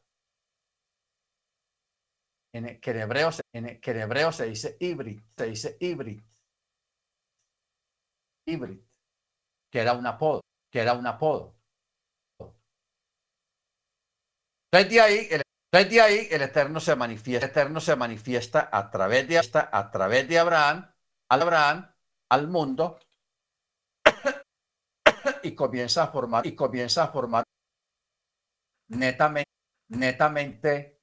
en, 2.51 2.79
que, 2.81 2.91
en 2.91 2.99
hebreo, 2.99 3.29
en, 3.53 3.79
que 3.79 3.91
en 3.91 3.99
hebreo 4.01 4.33
se 4.33 4.47
dice 4.47 4.75
híbrid, 4.81 5.21
se 5.37 5.45
dice 5.45 5.77
híbrid, 5.79 6.21
híbrid, 8.45 8.79
que 9.71 9.79
era 9.79 9.93
un 9.93 10.05
apodo, 10.05 10.41
que 10.69 10.79
era 10.79 10.93
un 10.93 11.07
apodo. 11.07 11.55
Desde 14.73 14.99
ahí, 14.99 15.27
el, 15.31 15.41
desde 15.71 16.01
ahí 16.01 16.27
el 16.29 16.41
Eterno 16.41 16.81
se 16.81 16.97
manifiesta, 16.97 17.45
el 17.45 17.51
Eterno 17.51 17.79
se 17.79 17.95
manifiesta 17.95 18.69
a 18.69 18.91
través 18.91 19.25
de, 19.27 19.37
a 19.37 19.91
través 19.91 20.27
de 20.27 20.37
Abraham, 20.37 20.93
al 21.29 21.41
Abraham, 21.41 21.95
al 22.29 22.47
mundo, 22.49 22.99
y 25.45 25.55
comienza 25.55 26.03
a 26.03 26.07
formar, 26.07 26.45
y 26.45 26.55
comienza 26.55 27.03
a 27.03 27.07
formar 27.09 27.43
netamente, 28.89 29.51
netamente, 29.89 30.99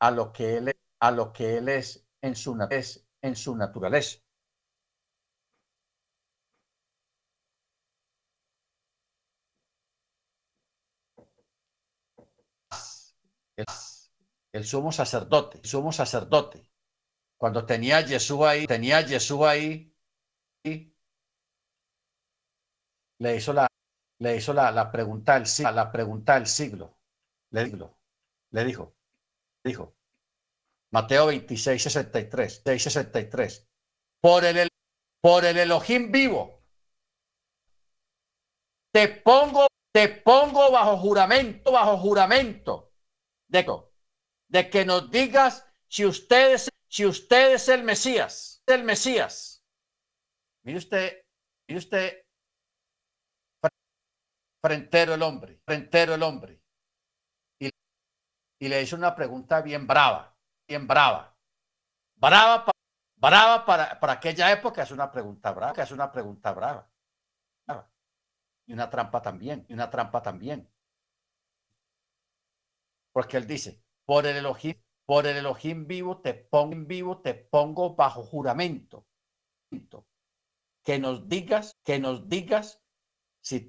a 0.00 0.10
lo 0.10 0.32
que 0.32 0.56
él, 0.56 0.76
a 1.00 1.10
lo 1.10 1.32
que 1.32 1.58
él 1.58 1.68
es, 1.68 2.06
en 2.20 2.34
su, 2.34 2.56
es 2.70 3.06
en 3.22 3.36
su 3.36 3.56
naturaleza. 3.56 4.18
El, 14.52 14.64
sumo 14.64 14.90
sacerdote, 14.92 15.58
el 15.58 15.64
sumo 15.64 15.92
sacerdote. 15.92 16.68
Cuando 17.36 17.64
tenía 17.66 18.02
Jesús 18.02 18.40
ahí, 18.42 18.66
tenía 18.66 19.02
Jesús 19.02 19.42
ahí, 19.42 19.94
le 23.18 23.36
hizo 23.36 23.52
la, 23.52 23.66
le 24.18 24.36
hizo 24.36 24.52
la, 24.52 24.70
la 24.70 24.90
pregunta 24.90 25.34
del 25.34 25.46
siglo, 25.46 25.72
la 25.72 25.90
pregunta 25.90 26.34
del 26.34 26.46
siglo. 26.46 26.98
Le, 27.50 27.72
le 28.50 28.64
dijo, 28.64 28.94
dijo, 29.62 29.94
Mateo 30.90 31.26
26, 31.26 31.82
63, 31.82 32.62
6, 32.64 32.82
63. 32.82 33.68
Por 34.20 34.44
el, 34.44 34.68
por 35.20 35.44
el 35.44 35.58
Elohim 35.58 36.12
vivo, 36.12 36.62
te 38.92 39.08
pongo, 39.08 39.66
te 39.92 40.08
pongo 40.08 40.70
bajo 40.70 40.96
juramento, 40.98 41.72
bajo 41.72 41.98
juramento 41.98 42.92
de, 43.48 43.66
de 44.48 44.70
que 44.70 44.84
nos 44.84 45.10
digas 45.10 45.66
si 45.88 46.06
usted 46.06 46.54
es, 46.54 46.70
si 46.88 47.04
usted 47.06 47.54
es 47.54 47.68
el 47.68 47.82
Mesías, 47.82 48.62
el 48.66 48.84
Mesías. 48.84 49.64
Mire 50.62 50.78
usted, 50.78 51.24
mire 51.66 51.78
usted, 51.78 52.23
frentero 54.64 55.12
el 55.12 55.22
hombre, 55.22 55.60
frentero 55.66 56.14
el 56.14 56.22
hombre. 56.22 56.58
Y, 57.58 57.68
y 58.60 58.68
le 58.68 58.80
hizo 58.80 58.96
una 58.96 59.14
pregunta 59.14 59.60
bien 59.60 59.86
brava 59.86 60.34
bien 60.66 60.86
brava. 60.86 61.36
Brava, 62.16 62.64
brava 63.16 63.64
para, 63.64 64.00
para 64.00 64.14
aquella 64.14 64.50
época 64.52 64.82
es 64.82 64.90
una 64.90 65.10
pregunta 65.10 65.52
brava, 65.52 65.82
es 65.82 65.90
una 65.90 66.10
pregunta 66.10 66.52
brava. 66.52 66.90
Y 68.66 68.72
una 68.72 68.88
trampa 68.88 69.20
también, 69.20 69.66
y 69.68 69.74
una 69.74 69.90
trampa 69.90 70.22
también. 70.22 70.70
Porque 73.12 73.36
él 73.36 73.46
dice, 73.46 73.82
por 74.06 74.26
el 74.26 74.36
Elohim, 74.36 74.80
por 75.04 75.26
el 75.26 75.36
Elohim 75.36 75.86
vivo 75.86 76.22
te 76.22 76.32
pongo 76.32 76.72
en 76.72 76.86
vivo, 76.86 77.20
te 77.20 77.34
pongo 77.34 77.94
bajo 77.94 78.22
juramento. 78.22 79.06
Que 80.82 80.98
nos 80.98 81.28
digas, 81.28 81.76
que 81.84 81.98
nos 81.98 82.26
digas 82.26 82.80
si, 83.42 83.68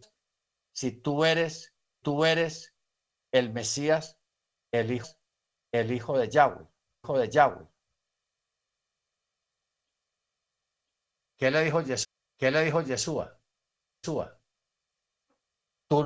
si 0.76 0.92
tú 0.92 1.26
eres, 1.26 1.74
tú 2.04 2.26
eres 2.26 2.76
el 3.32 3.54
Mesías, 3.54 4.18
el 4.72 4.92
hijo, 4.92 5.08
el 5.72 5.92
hijo 5.92 6.18
de 6.18 6.30
Yahweh 6.30 6.68
de 7.14 7.30
Yahweh. 7.30 7.68
¿Qué 11.38 11.52
le 11.52 11.64
dijo 11.64 11.82
Yeshua? 11.82 12.12
¿Qué 12.38 12.52
le 12.52 12.64
dijo 12.64 12.82
Yeshua? 12.82 13.40
Yeshua. 14.02 14.40
Tú, 15.88 16.06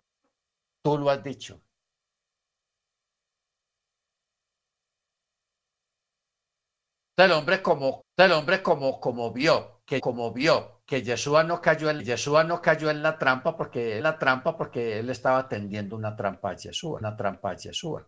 tú 0.83 0.97
lo 0.97 1.09
has 1.09 1.23
dicho. 1.23 1.61
El 7.17 7.31
hombre 7.33 7.61
como, 7.61 8.03
el 8.17 8.31
hombre 8.31 8.63
como, 8.63 8.99
como 8.99 9.31
vio, 9.33 9.78
que 9.89 9.99
como 9.99 10.31
vio 10.31 10.55
que 10.85 11.01
Yeshua 11.01 11.43
no 11.43 11.59
cayó 11.59 11.89
en, 11.89 12.01
Yeshua 12.01 12.43
no 12.43 12.61
cayó 12.61 12.91
en 12.91 13.01
la 13.01 13.17
trampa 13.17 13.57
porque 13.57 13.99
la 13.99 14.19
trampa 14.19 14.55
porque 14.55 14.99
él 14.99 15.09
estaba 15.09 15.49
tendiendo 15.49 15.95
una 15.95 16.15
trampa 16.15 16.51
a 16.51 16.55
Yeshua, 16.55 16.99
una 16.99 17.17
trampa 17.17 17.51
a 17.51 17.55
Yeshua. 17.55 18.07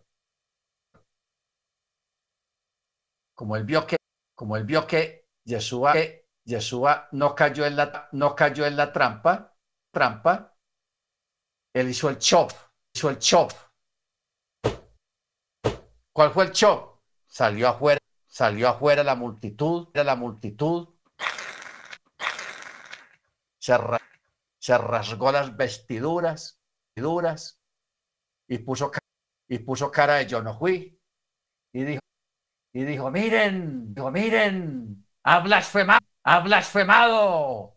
como 3.34 3.56
él 3.56 3.64
vio 3.64 3.84
que, 3.84 3.96
como 4.36 4.56
él 4.56 4.64
vio 4.64 4.86
que 4.86 5.26
Yeshua, 5.44 5.94
que 5.94 6.28
Yeshua 6.44 7.08
no 7.10 7.34
cayó 7.34 7.66
en 7.66 7.74
la, 7.74 8.08
no 8.12 8.36
cayó 8.36 8.64
en 8.66 8.76
la 8.76 8.92
trampa, 8.92 9.56
trampa, 9.92 10.54
él 11.74 11.88
hizo 11.88 12.08
el 12.08 12.18
chop, 12.18 12.52
hizo 12.94 13.10
el 13.10 13.18
chop. 13.18 13.50
¿Cuál 16.14 16.30
fue 16.30 16.44
el 16.44 16.52
chop? 16.52 17.00
Salió 17.26 17.66
afuera, 17.66 17.98
salió 18.28 18.68
afuera 18.68 19.02
la 19.02 19.16
multitud, 19.16 19.88
era 19.92 20.04
la 20.04 20.14
multitud. 20.14 20.91
Se, 23.62 24.76
rasgó 24.76 25.30
las 25.30 25.56
vestiduras, 25.56 26.60
vestiduras 26.96 27.62
y 28.48 28.58
puso, 28.58 28.90
y 29.48 29.58
puso 29.60 29.88
cara 29.90 30.14
de 30.14 30.26
yo 30.26 30.42
no 30.42 30.58
fui. 30.58 31.00
Y 31.72 31.84
dijo, 31.84 32.00
y 32.72 32.84
dijo, 32.84 33.10
miren, 33.12 33.94
dijo, 33.94 34.10
miren, 34.10 35.06
ha 35.22 35.38
blasfemado, 35.40 36.04
ha 36.24 36.40
blasfemado, 36.40 37.76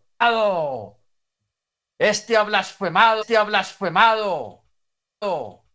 este 1.99 2.35
ha 2.35 2.43
blasfemado, 2.43 3.21
este 3.21 3.37
ha 3.37 3.43
blasfemado. 3.43 4.65
Pero, 5.19 5.65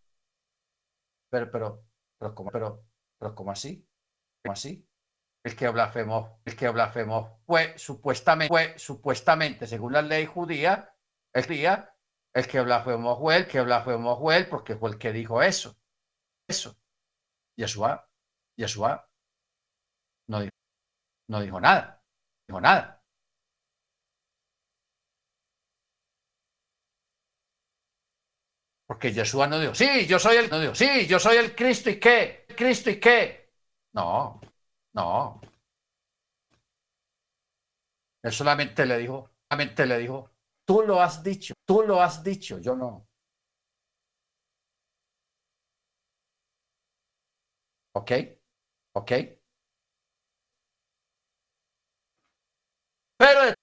pero, 1.53 1.85
pero, 2.19 2.35
¿cómo, 2.35 2.51
pero, 2.51 2.85
pero, 3.17 3.35
¿cómo 3.37 3.53
así? 3.53 3.87
¿Cómo 4.43 4.55
así? 4.55 4.90
El 5.43 5.57
que 5.57 5.69
blasfemó, 5.69 6.41
el 6.45 6.55
que 6.57 6.69
blasfemó 6.69 7.41
fue 7.47 7.79
supuestamente, 7.79 8.49
fue 8.53 8.79
supuestamente, 8.79 9.67
según 9.67 9.93
la 9.95 10.03
ley 10.03 10.27
judía, 10.27 10.95
el 11.33 11.47
día, 11.47 11.95
el 12.35 12.47
que 12.47 12.61
blasfemó 12.61 13.19
fue 13.19 13.37
el 13.39 13.47
que 13.47 13.61
blasfemó 13.63 14.19
fue 14.19 14.37
él, 14.37 14.49
porque 14.49 14.77
fue 14.77 14.91
el 14.91 14.99
que 14.99 15.13
dijo 15.13 15.43
eso. 15.43 15.77
Eso. 16.47 16.77
Yeshua, 17.57 18.09
Yeshua 18.57 19.09
no 20.29 20.41
dijo, 20.41 20.53
no 21.29 21.41
dijo 21.41 21.61
nada. 21.61 22.03
Dijo 22.47 22.61
nada. 22.61 23.03
Porque 28.87 29.13
Yeshua 29.13 29.47
no 29.47 29.59
dijo, 29.61 29.75
sí, 29.75 30.07
yo 30.07 30.19
soy 30.19 30.37
el, 30.37 30.51
no 30.51 30.59
dijo, 30.61 30.75
sí, 30.75 31.07
yo 31.07 31.19
soy 31.19 31.37
el 31.37 31.55
Cristo 31.55 31.91
y 31.91 32.01
qué, 32.01 32.47
Cristo 32.57 32.91
y 32.91 32.99
qué. 33.01 33.53
No, 33.93 34.41
no. 34.95 35.41
Él 38.23 38.33
solamente 38.33 38.87
le 38.87 38.97
dijo, 38.97 39.31
solamente 39.51 39.85
le 39.85 39.99
dijo, 39.99 40.31
tú 40.65 40.81
lo 40.83 41.03
has 41.03 41.23
dicho, 41.23 41.53
tú 41.67 41.83
lo 41.83 42.01
has 42.03 42.23
dicho, 42.25 42.59
yo 42.59 42.75
no. 42.75 43.07
¿Ok? 47.93 48.11
¿Ok? 48.95 49.13
Pero 53.17 53.45
de, 53.47 53.55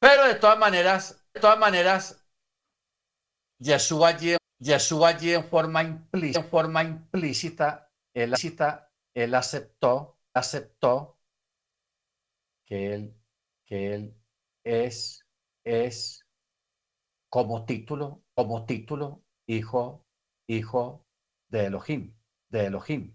pero 0.00 0.24
de 0.28 0.36
todas 0.36 0.58
maneras, 0.58 1.24
de 1.34 1.40
todas 1.40 1.58
maneras, 1.58 2.24
Yeshua 3.58 4.08
allí, 4.08 4.36
allí 5.08 5.32
en 5.34 5.44
forma 5.44 5.82
implícita, 5.82 6.40
en 6.40 6.46
forma 6.48 6.82
implícita, 6.84 7.90
él, 8.14 8.34
él 9.14 9.34
aceptó, 9.34 10.18
aceptó 10.34 11.18
que 12.66 12.94
él, 12.94 13.14
que 13.66 13.94
él 13.94 14.14
es, 14.64 15.24
es 15.64 16.24
como 17.28 17.64
título, 17.66 18.22
como 18.34 18.64
título, 18.66 19.24
hijo, 19.46 20.06
hijo 20.46 21.04
de 21.48 21.66
Elohim, 21.66 22.14
de 22.48 22.66
Elohim. 22.66 23.14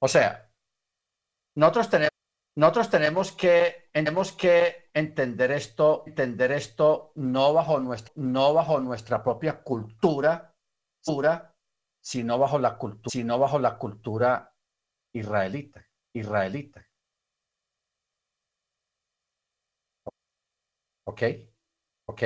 O 0.00 0.08
sea, 0.08 0.50
nosotros 1.54 1.90
tenemos, 1.90 2.19
nosotros 2.60 2.90
tenemos 2.90 3.32
que, 3.32 3.88
tenemos 3.90 4.32
que 4.32 4.90
entender 4.92 5.50
esto, 5.50 6.04
entender 6.06 6.52
esto 6.52 7.10
no 7.14 7.54
bajo 7.54 7.80
nuestra, 7.80 8.12
no 8.16 8.52
bajo 8.52 8.78
nuestra 8.80 9.22
propia 9.22 9.62
cultura, 9.62 10.54
sino 12.02 12.38
bajo 12.38 12.58
la 12.58 12.76
cultura, 12.76 13.08
sino 13.10 13.38
bajo 13.38 13.58
la 13.58 13.78
cultura 13.78 14.54
israelita, 15.14 15.88
israelita. 16.14 16.86
¿Ok? 21.06 21.22
¿Ok? 22.08 22.22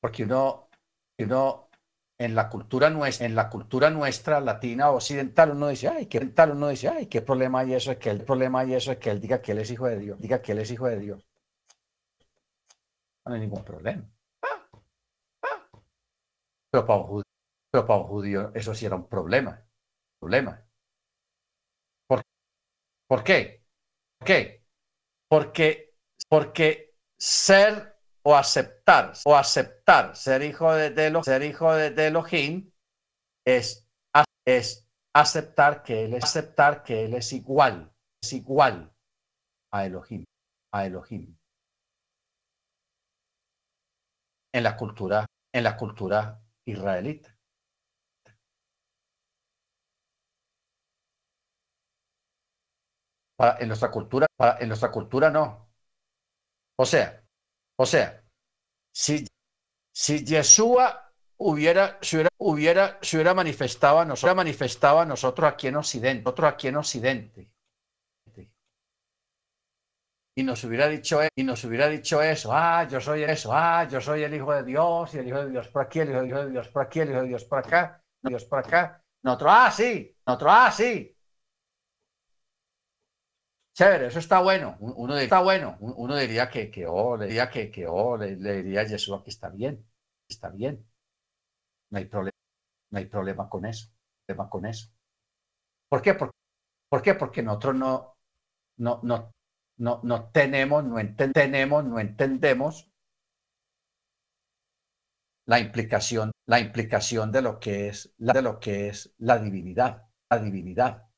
Porque 0.00 0.22
uno, 0.22 0.70
uno 1.18 1.69
en 2.20 2.34
la 2.36 2.48
cultura 2.50 2.88
nuestra, 2.90 3.26
en 3.26 3.34
la 3.34 3.48
cultura 3.50 3.90
nuestra 3.90 4.40
latina 4.40 4.90
occidental, 4.90 5.52
uno 5.52 5.68
dice, 5.68 5.88
ay, 5.88 6.06
qué 6.06 6.20
tal, 6.26 6.52
uno 6.52 6.68
dice, 6.68 6.88
ay, 6.88 7.06
qué 7.06 7.22
problema 7.22 7.60
hay 7.60 7.74
eso, 7.74 7.90
es 7.92 7.98
que 7.98 8.10
el 8.10 8.22
problema 8.24 8.60
hay 8.60 8.74
eso, 8.74 8.92
es 8.92 8.98
que 8.98 9.10
él 9.10 9.20
diga 9.20 9.40
que 9.42 9.52
él 9.52 9.58
es 9.58 9.70
hijo 9.70 9.86
de 9.86 9.98
Dios, 9.98 10.20
diga 10.20 10.40
que 10.42 10.52
él 10.52 10.58
es 10.60 10.70
hijo 10.70 10.86
de 10.86 10.98
Dios. 11.00 11.26
No 13.24 13.34
hay 13.34 13.40
ningún 13.40 13.64
problema. 13.64 14.06
Pero 16.70 16.84
para 16.86 17.02
judío, 17.04 17.24
pero 17.70 17.86
para 17.86 18.00
un 18.00 18.06
judío 18.08 18.52
eso 18.54 18.74
sí 18.74 18.86
era 18.86 18.96
un 18.96 19.08
problema. 19.08 19.64
Problema. 20.18 20.64
¿Por, 22.06 22.22
¿Por 23.08 23.24
qué? 23.24 23.64
¿Por 24.18 24.26
qué? 24.26 24.64
Porque, 25.28 25.94
porque 26.28 26.94
ser 27.18 27.89
o 28.22 28.34
aceptar 28.36 29.12
o 29.24 29.34
aceptar 29.34 30.16
ser 30.16 30.42
hijo 30.42 30.72
de, 30.72 30.90
de 30.90 31.22
ser 31.22 31.42
hijo 31.42 31.72
de, 31.74 31.90
de 31.90 32.06
Elohim 32.08 32.70
es, 33.46 33.88
es 34.46 34.86
aceptar 35.14 35.82
que 35.82 36.04
él 36.04 36.14
es 36.14 36.24
aceptar 36.24 36.82
que 36.82 37.04
él 37.04 37.14
es 37.14 37.32
igual 37.32 37.92
es 38.22 38.32
igual 38.32 38.92
a 39.72 39.86
Elohim 39.86 40.24
a 40.72 40.86
Elohim. 40.86 41.36
En 44.52 44.62
la 44.62 44.76
cultura 44.76 45.26
en 45.52 45.64
la 45.64 45.76
cultura 45.76 46.40
israelita. 46.64 47.36
En 53.58 53.68
nuestra 53.68 53.90
cultura 53.90 54.26
en 54.60 54.68
nuestra 54.68 54.90
cultura 54.90 55.30
no. 55.30 55.70
O 56.76 56.84
sea 56.84 57.19
o 57.82 57.86
sea, 57.86 58.22
si, 58.92 59.26
si 59.90 60.22
Yeshua 60.22 61.14
hubiera, 61.38 61.98
se 62.02 62.16
hubiera, 62.16 62.30
hubiera, 62.36 62.98
se 63.00 63.16
hubiera 63.16 63.32
manifestado 63.32 64.00
a 64.00 64.04
nosotros, 64.04 64.36
manifestado 64.36 65.00
a 65.00 65.06
nosotros 65.06 65.50
aquí 65.50 65.68
en 65.68 65.76
Occidente, 65.76 66.22
nosotros 66.22 66.52
aquí 66.52 66.68
en 66.68 66.76
Occidente, 66.76 67.50
y 70.36 70.42
nos 70.42 70.62
hubiera 70.64 70.88
dicho 70.88 71.20
y 71.34 71.42
nos 71.42 71.64
hubiera 71.64 71.88
dicho 71.88 72.20
eso, 72.20 72.50
ah, 72.52 72.86
yo 72.86 73.00
soy 73.00 73.22
eso, 73.22 73.50
ah, 73.54 73.88
yo 73.88 73.98
soy 73.98 74.24
el 74.24 74.34
hijo 74.34 74.52
de 74.52 74.62
Dios, 74.62 75.14
y 75.14 75.18
el 75.18 75.28
hijo 75.28 75.42
de 75.42 75.50
Dios 75.50 75.68
por 75.68 75.82
aquí, 75.82 76.00
el 76.00 76.10
hijo 76.10 76.44
de 76.44 76.50
Dios 76.50 76.68
por 76.68 76.82
aquí, 76.82 77.00
el 77.00 77.10
hijo 77.10 77.22
de 77.22 77.28
Dios 77.28 77.44
por 77.46 77.58
acá, 77.60 78.04
Dios 78.20 78.44
por 78.44 78.58
acá, 78.58 79.02
nosotros, 79.22 79.52
ah, 79.54 79.70
sí, 79.70 80.18
nosotros, 80.26 80.52
ah, 80.54 80.70
sí, 80.70 81.16
Chévere, 83.74 84.06
eso 84.06 84.18
está 84.18 84.40
bueno. 84.40 84.76
Uno 84.80 85.14
diría, 85.14 85.24
está 85.24 85.40
bueno. 85.42 85.76
Uno 85.80 86.16
diría 86.16 86.50
que, 86.50 86.70
que 86.70 86.86
oh, 86.86 87.16
le 87.16 87.26
diría 87.26 87.50
que, 87.50 87.70
que 87.70 87.86
oh, 87.86 88.16
le, 88.16 88.36
diría 88.36 88.82
a 88.82 88.86
Jesús 88.86 89.22
que 89.22 89.30
está 89.30 89.48
bien, 89.48 89.86
está 90.28 90.50
bien. 90.50 90.84
No 91.90 91.98
hay 91.98 92.04
problema, 92.06 92.36
no 92.90 92.98
hay 92.98 93.06
problema 93.06 93.48
con 93.48 93.64
eso, 93.66 93.88
problema 94.26 94.50
con 94.50 94.66
eso. 94.66 94.90
¿Por 95.88 96.02
qué? 96.02 96.14
¿Por, 96.14 96.30
¿por 96.88 97.02
qué? 97.02 97.14
Porque 97.14 97.42
nosotros 97.42 97.74
no, 97.76 98.16
no, 98.78 99.00
no, 99.02 99.32
no, 99.78 100.00
no 100.02 100.30
tenemos, 100.30 100.84
no 100.84 100.98
entendemos, 100.98 101.84
no 101.84 101.98
entendemos 101.98 102.90
la 105.46 105.58
implicación, 105.58 106.30
la 106.46 106.60
implicación 106.60 107.32
de 107.32 107.42
lo 107.42 107.58
que 107.58 107.88
es, 107.88 108.14
la, 108.18 108.32
de 108.32 108.42
lo 108.42 108.60
que 108.60 108.88
es 108.88 109.14
la 109.18 109.38
divinidad, 109.38 110.08
la 110.28 110.38
divinidad. 110.38 111.08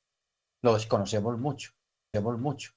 Lo 0.62 0.74
desconocemos 0.74 1.38
mucho 1.38 1.72
mucho. 2.20 2.72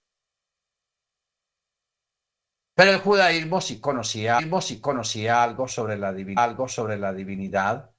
Pero 2.73 2.91
el 2.91 2.99
judaísmo 2.99 3.61
sí 3.61 3.79
conocía, 3.79 4.39
conocía 4.81 5.43
algo 5.43 5.67
sobre 5.67 5.97
la 5.97 6.13
divinidad, 6.13 6.43
algo 6.43 6.67
sobre 6.67 6.97
la 6.97 7.13
divinidad, 7.13 7.91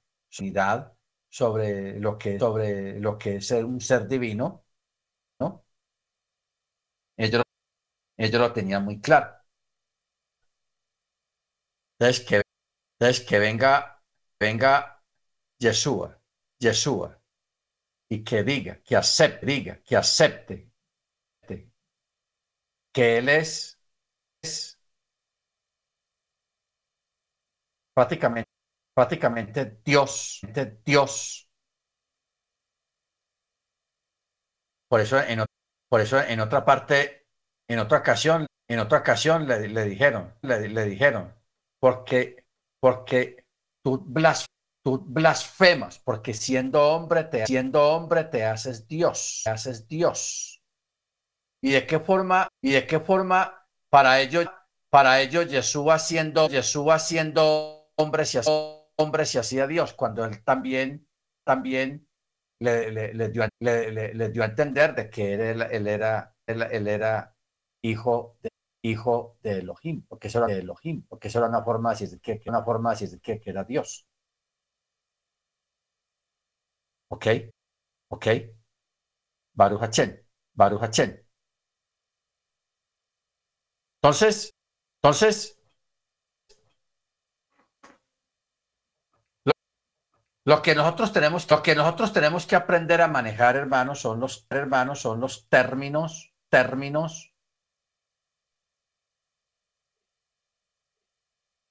sobre 1.29 1.99
lo 1.99 2.17
que, 2.17 2.39
sobre 2.39 2.99
lo 2.99 3.17
que 3.17 3.37
es 3.37 3.51
un 3.51 3.81
ser 3.81 4.07
divino, 4.07 4.65
¿no? 5.39 5.65
Ellos, 7.17 7.43
ellos 8.17 8.41
lo 8.41 8.53
tenían 8.53 8.85
muy 8.85 9.01
claro. 9.01 9.35
Entonces 11.99 12.25
que, 12.25 12.41
entonces 12.99 13.25
que 13.25 13.39
venga, 13.39 14.03
venga 14.39 15.03
Yeshua, 15.59 16.19
Yeshua, 16.59 17.19
y 18.09 18.23
que 18.23 18.43
diga, 18.43 18.81
que 18.83 18.95
acepte, 18.95 19.45
diga, 19.45 19.81
que 19.83 19.95
acepte 19.95 20.71
que 22.97 23.19
él 23.19 23.29
es, 23.29 23.79
prácticamente, 27.93 28.49
prácticamente 28.95 29.81
Dios, 29.85 30.41
Dios. 30.83 31.47
Por 34.89 34.99
eso 35.01 35.21
en, 35.21 35.45
por 35.87 36.01
eso 36.01 36.19
en 36.19 36.39
otra 36.39 36.65
parte, 36.65 37.27
en 37.69 37.77
otra 37.77 37.99
ocasión, 37.99 38.47
en 38.67 38.79
otra 38.79 38.97
ocasión 38.97 39.47
le, 39.47 39.59
dijeron, 39.85 40.33
le, 40.41 40.67
le, 40.67 40.85
dijeron, 40.85 41.35
porque, 41.79 42.47
porque 42.79 43.45
tú, 43.83 44.11
tú 44.83 45.05
blasfemas, 45.05 45.99
porque 45.99 46.33
siendo 46.33 46.81
hombre, 46.81 47.25
te, 47.25 47.45
siendo 47.45 47.91
hombre 47.91 48.23
te 48.23 48.43
haces 48.43 48.87
Dios, 48.87 49.43
haces 49.45 49.87
Dios. 49.87 50.56
¿Y 51.61 51.71
de 51.71 51.87
qué 51.87 51.99
forma, 51.99 52.47
y 52.61 52.71
de 52.71 52.85
qué 52.85 52.99
forma 52.99 53.65
para 53.89 54.19
ellos, 54.21 54.45
para 54.89 55.21
ellos 55.21 55.47
Jesús 55.47 55.85
siendo, 56.01 56.49
Jesús 56.49 56.85
siendo 57.01 57.89
hombre 57.95 58.25
se, 58.25 58.41
hombre 58.95 59.25
se 59.25 59.39
hacía 59.39 59.67
Dios, 59.67 59.93
cuando 59.93 60.25
él 60.25 60.43
también, 60.43 61.07
también 61.43 62.07
le, 62.59 63.29
dio, 63.29 63.47
le, 63.59 64.29
dio, 64.29 64.43
a 64.43 64.45
entender 64.45 64.95
de 64.95 65.09
que 65.09 65.33
él, 65.33 65.61
él 65.61 65.87
era, 65.87 66.35
él, 66.45 66.87
era 66.87 67.35
hijo 67.81 68.37
de, 68.41 68.49
hijo 68.83 69.37
de 69.41 69.59
Elohim, 69.59 70.05
porque 70.07 70.27
eso 70.27 70.39
era 70.39 70.47
de 70.47 70.59
Elohim, 70.59 71.05
porque 71.07 71.27
eso 71.29 71.39
era 71.39 71.47
una 71.49 71.63
forma 71.63 71.93
de 71.93 71.99
decir 72.05 72.19
que, 72.21 72.41
una 72.49 72.63
forma 72.63 72.93
de 72.93 72.99
decir 73.05 73.21
que, 73.21 73.39
que 73.39 73.49
era 73.49 73.63
Dios. 73.63 74.07
¿Ok? 77.09 77.27
¿Ok? 78.09 78.27
Baruch 79.53 79.81
Hachem, 79.81 80.17
Baruch 80.53 80.81
Hachem. 80.83 81.26
Entonces, 84.07 84.55
entonces, 85.03 85.59
lo, 90.45 90.61
que 90.61 90.75
nosotros 90.75 91.11
tenemos, 91.11 91.51
lo 91.51 91.61
que 91.61 91.75
nosotros 91.75 92.13
tenemos 92.13 92.47
que 92.47 92.55
aprender 92.55 93.01
a 93.01 93.09
manejar, 93.09 93.57
hermanos, 93.57 93.99
son 93.99 94.21
los 94.21 94.47
hermanos, 94.49 95.01
son 95.01 95.19
los 95.19 95.49
términos, 95.49 96.33
términos 96.49 97.33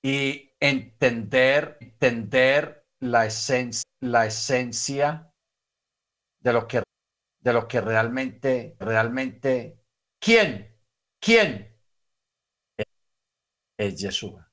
y 0.03 0.53
entender, 0.61 1.79
entender 1.81 2.87
la 3.01 3.25
esencia, 3.25 3.89
la 4.03 4.27
esencia 4.27 5.33
de 6.41 6.53
lo 6.53 6.69
que, 6.69 6.83
de 7.41 7.53
lo 7.55 7.67
que 7.67 7.81
realmente, 7.81 8.77
realmente, 8.79 9.81
¿quién? 10.21 10.79
¿Quién? 11.19 11.76
Es 13.77 13.97
Yeshua. 14.01 14.51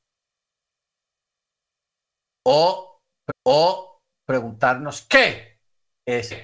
O, 2.46 3.02
o 3.46 4.02
preguntarnos 4.26 5.02
qué 5.04 5.62
es, 6.06 6.36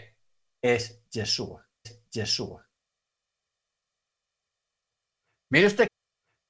es 0.62 1.04
Yeshua. 1.10 1.68
Yeshua. 2.12 2.66
Mire 5.52 5.68
usted, 5.68 5.88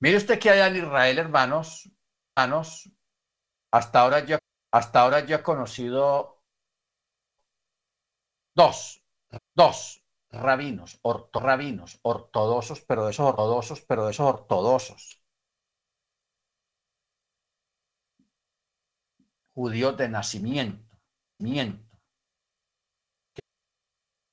mire 0.01 0.17
usted 0.17 0.39
que 0.39 0.49
hay 0.49 0.59
en 0.59 0.83
Israel, 0.83 1.19
hermanos, 1.19 1.89
hermanos, 2.35 2.91
hasta 3.71 4.01
ahora 4.01 4.25
yo, 4.25 4.37
hasta 4.71 5.01
ahora 5.01 5.25
yo 5.25 5.37
he 5.37 5.43
conocido 5.43 6.43
dos, 8.55 9.01
dos 9.55 10.03
rabinos, 10.31 10.99
rabinos 11.33 11.99
ortodoxos, 12.03 12.81
pero 12.81 13.05
de 13.05 13.11
esos 13.11 13.25
ortodoxos, 13.27 13.81
pero 13.81 14.05
de 14.05 14.11
esos 14.11 14.27
ortodoxos 14.27 15.18
judíos 19.59 19.97
de 19.97 20.07
nacimiento, 20.07 20.81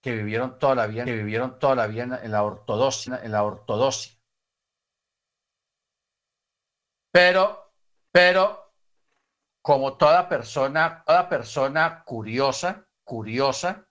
que, 0.00 0.12
vivieron 0.12 0.56
toda 0.56 0.76
la 0.76 0.86
vida, 0.86 1.04
que 1.04 1.16
vivieron 1.16 1.58
toda 1.58 1.74
la 1.74 1.88
vida 1.88 2.20
en 2.22 2.30
la 2.30 2.44
ortodoxia, 2.44 3.18
en 3.24 3.32
la 3.32 3.42
ortodoxia. 3.42 4.16
Pero, 7.12 7.72
pero, 8.12 8.72
como 9.64 9.96
toda 9.96 10.28
persona, 10.28 11.02
toda 11.04 11.28
persona 11.28 12.04
curiosa, 12.04 12.86
curiosa, 13.04 13.84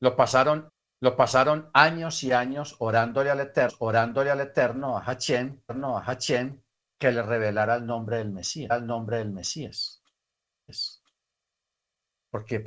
lo 0.00 0.14
pasaron, 0.14 0.68
lo 1.02 1.16
pasaron 1.16 1.70
años 1.74 2.22
y 2.22 2.30
años 2.30 2.76
orándole 2.78 3.30
al 3.30 3.40
Eterno, 3.40 3.78
orándole 3.80 4.30
al 4.30 4.42
Eterno, 4.42 4.96
a 4.96 5.00
Hachem, 5.00 5.60
a 5.66 6.04
Hachem, 6.06 6.62
que 6.98 7.12
le 7.12 7.22
revelara 7.22 7.76
el 7.76 7.86
nombre 7.86 8.18
del 8.18 8.30
Mesías, 8.30 8.70
el 8.70 8.86
nombre 8.86 9.18
del 9.18 9.30
Mesías. 9.30 10.02
Porque, 12.30 12.64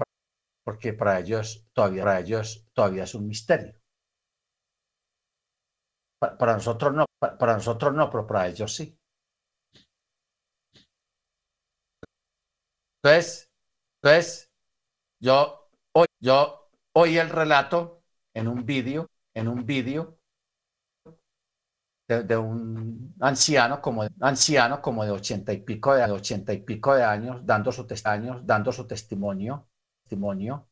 porque 0.63 0.93
para 0.93 1.19
ellos 1.19 1.65
todavía, 1.73 2.03
para 2.03 2.19
ellos 2.19 2.67
todavía 2.73 3.03
es 3.03 3.15
un 3.15 3.27
misterio. 3.27 3.73
Para, 6.19 6.53
nosotros 6.53 6.93
no, 6.93 7.05
para, 7.19 7.53
nosotros 7.53 7.93
no, 7.93 8.09
pero 8.09 8.27
para 8.27 8.47
ellos 8.47 8.75
sí. 8.75 8.97
Entonces, 13.01 13.49
entonces 14.01 14.51
yo, 15.21 15.69
hoy, 15.93 16.07
yo 16.19 16.69
oí 16.93 17.17
el 17.17 17.29
relato 17.29 18.03
en 18.33 18.49
un 18.49 18.65
vídeo, 18.65 19.09
en 19.33 19.47
un 19.47 19.65
vídeo 19.65 20.18
de, 22.17 22.37
un 22.37 23.15
anciano 23.19 23.81
como, 23.81 24.07
anciano 24.21 24.81
como 24.81 25.05
de 25.05 25.11
ochenta 25.11 25.53
y 25.53 25.61
pico 25.61 25.93
de 25.93 26.03
ochenta 26.03 26.51
y 26.53 26.61
pico 26.61 26.95
de 26.95 27.03
años, 27.03 27.45
dando 27.45 27.71
su, 27.71 27.85
años, 28.05 28.41
dando 28.45 28.71
su 28.71 28.87
testimonio, 28.87 29.67
testimonio 30.03 30.67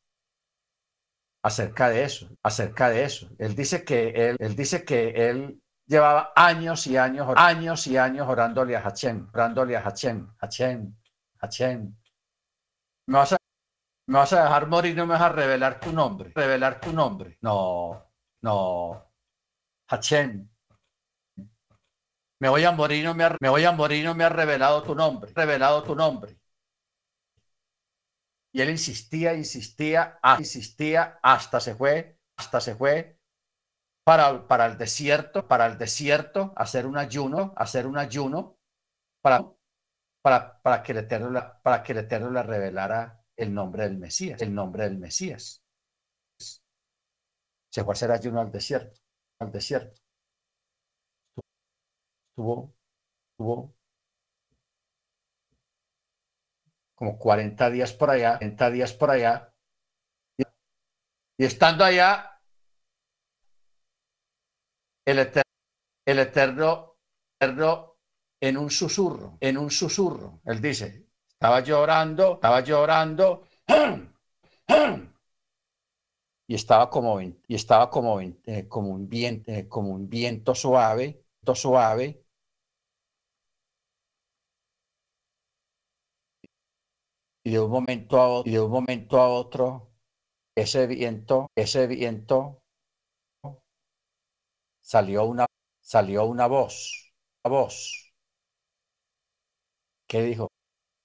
acerca 1.44 1.90
de 1.90 2.04
eso, 2.04 2.30
acerca 2.44 2.90
de 2.90 3.04
eso. 3.04 3.30
Él 3.38 3.56
dice 3.56 3.86
que 3.86 4.10
él, 4.10 4.36
él 4.40 4.56
dice 4.56 4.84
que 4.84 5.30
él 5.30 5.62
llevaba 5.86 6.34
años 6.36 6.88
y 6.88 6.98
años, 6.98 7.32
años 7.36 7.88
y 7.88 7.98
años 7.98 8.28
orándole 8.28 8.76
a 8.76 8.82
Hachem, 8.82 9.30
orándole 9.34 9.78
a 9.78 9.82
Hachem, 9.82 10.28
Hachem, 10.40 10.96
Hachem. 11.40 11.96
Me 13.08 13.18
vas 13.20 13.34
a, 13.34 13.38
me 14.08 14.18
vas 14.18 14.34
a 14.34 14.44
dejar 14.44 14.68
morir, 14.68 14.96
no 14.96 15.06
me 15.06 15.14
vas 15.14 15.22
a 15.22 15.30
revelar 15.30 15.80
tu 15.80 15.92
nombre, 15.94 16.32
revelar 16.36 16.82
tu 16.82 16.92
nombre. 16.92 17.38
No, 17.42 18.12
no. 18.42 19.04
Hachem, 19.90 20.50
me 22.40 22.50
voy 22.50 22.64
a 22.64 22.72
morir, 22.72 23.04
no 23.04 23.16
me, 23.16 23.24
ha, 23.24 23.38
me 23.40 23.50
voy 23.50 23.64
a 23.66 23.72
morir, 23.72 24.06
no 24.06 24.16
me 24.16 24.24
ha 24.24 24.30
revelado 24.30 24.84
tu 24.84 24.96
nombre, 24.96 25.32
revelado 25.34 25.84
tu 25.84 25.96
nombre. 25.96 26.38
Y 28.52 28.62
él 28.62 28.70
insistía, 28.70 29.34
insistía, 29.34 30.20
insistía, 30.40 31.20
hasta 31.22 31.60
se 31.60 31.76
fue, 31.76 32.20
hasta 32.38 32.60
se 32.62 32.76
fue 32.76 33.20
para, 34.04 34.48
para 34.48 34.66
el 34.68 34.78
desierto, 34.78 35.48
para 35.48 35.66
el 35.68 35.78
desierto, 35.78 36.54
hacer 36.56 36.86
un 36.86 36.98
ayuno, 36.98 37.54
hacer 37.58 37.86
un 37.88 37.98
ayuno, 37.98 38.58
para, 39.22 39.46
para, 40.22 40.62
para, 40.62 40.84
que 40.84 40.94
el 40.94 41.00
Eterno, 41.00 41.60
para 41.62 41.84
que 41.84 41.92
el 41.92 42.00
Eterno 42.00 42.32
le 42.32 42.44
revelara 42.44 43.22
el 43.36 43.54
nombre 43.54 43.84
del 43.84 43.98
Mesías, 43.98 44.42
el 44.42 44.54
nombre 44.54 44.86
del 44.86 44.98
Mesías. 44.98 45.64
Se 47.70 47.84
fue 47.84 47.92
a 47.92 47.94
hacer 47.94 48.12
ayuno 48.12 48.42
al 48.42 48.52
desierto, 48.52 49.00
al 49.40 49.52
desierto 49.52 50.07
tuvo, 52.38 52.72
tuvo 53.36 53.74
como 56.94 57.18
40 57.18 57.70
días 57.72 57.94
por 57.94 58.12
allá, 58.12 58.38
40 58.38 58.72
días 58.72 58.94
por 58.94 59.10
allá, 59.10 59.54
y, 60.38 60.44
estando 61.44 61.84
allá, 61.84 62.40
el 65.06 65.20
eterno, 65.20 65.52
el 66.06 66.20
eterno, 66.20 66.98
eterno 67.40 67.98
en 68.40 68.58
un 68.58 68.70
susurro, 68.70 69.38
en 69.40 69.58
un 69.58 69.72
susurro, 69.72 70.42
él 70.46 70.62
dice, 70.62 71.08
estaba 71.28 71.62
llorando, 71.62 72.36
estaba 72.36 72.62
llorando, 72.62 73.48
y 76.48 76.56
estaba 76.56 76.90
como, 76.90 77.20
y 77.20 77.36
estaba 77.48 77.90
como, 77.90 78.22
eh, 78.22 78.68
como, 78.68 78.90
un 78.92 79.10
viento, 79.10 79.52
eh, 79.52 79.68
como 79.68 79.90
un 79.90 80.08
viento 80.08 80.54
suave, 80.54 81.24
suave, 81.56 82.27
y 87.48 87.52
de 87.52 87.61
un 87.61 87.72
momento 87.72 88.19
a 88.19 88.28
otro, 88.28 88.49
y 88.49 88.53
de 88.56 88.60
un 88.60 88.72
momento 88.72 89.22
a 89.22 89.30
otro 89.30 89.88
ese 90.53 90.86
viento, 90.86 91.48
ese 91.56 91.88
viento 91.88 92.61
salió 94.82 95.24
una 95.24 95.45
salió 95.80 96.26
una 96.26 96.48
voz, 96.48 97.14
una 97.45 97.56
voz. 97.56 98.11
¿Qué 100.10 100.24
dijo? 100.24 100.49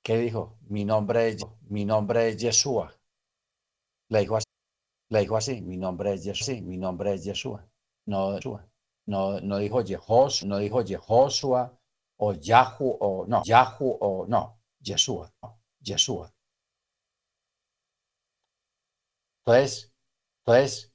¿Qué 0.02 0.18
dijo? 0.18 0.58
Mi 0.62 0.84
nombre 0.84 1.28
es 1.28 1.46
mi 1.68 1.84
nombre 1.84 2.30
es 2.30 2.38
Yeshua. 2.38 2.92
Le 4.08 4.18
dijo 4.18 4.36
así, 4.36 4.46
le 5.10 5.20
dijo 5.20 5.36
así, 5.36 5.62
mi 5.62 5.76
nombre 5.76 6.14
es 6.14 6.24
Yeshua, 6.24 6.60
mi 6.60 6.76
nombre 6.76 7.14
es 7.14 7.22
Yeshua. 7.24 7.64
No, 8.06 8.36
no, 9.06 9.40
no 9.40 9.58
dijo 9.58 9.80
Yehos, 9.80 10.44
no 10.44 10.58
dijo 10.58 10.84
Jehoshua, 10.84 11.78
o 12.16 12.32
Yahoo, 12.32 12.98
o 13.00 13.26
no, 13.28 13.44
Yahoo, 13.44 13.96
o 14.00 14.26
no, 14.26 14.58
Yeshua, 14.80 15.32
no, 15.40 15.61
Yeshua. 15.82 16.32
Entonces, 19.46 19.92
entonces, 20.46 20.92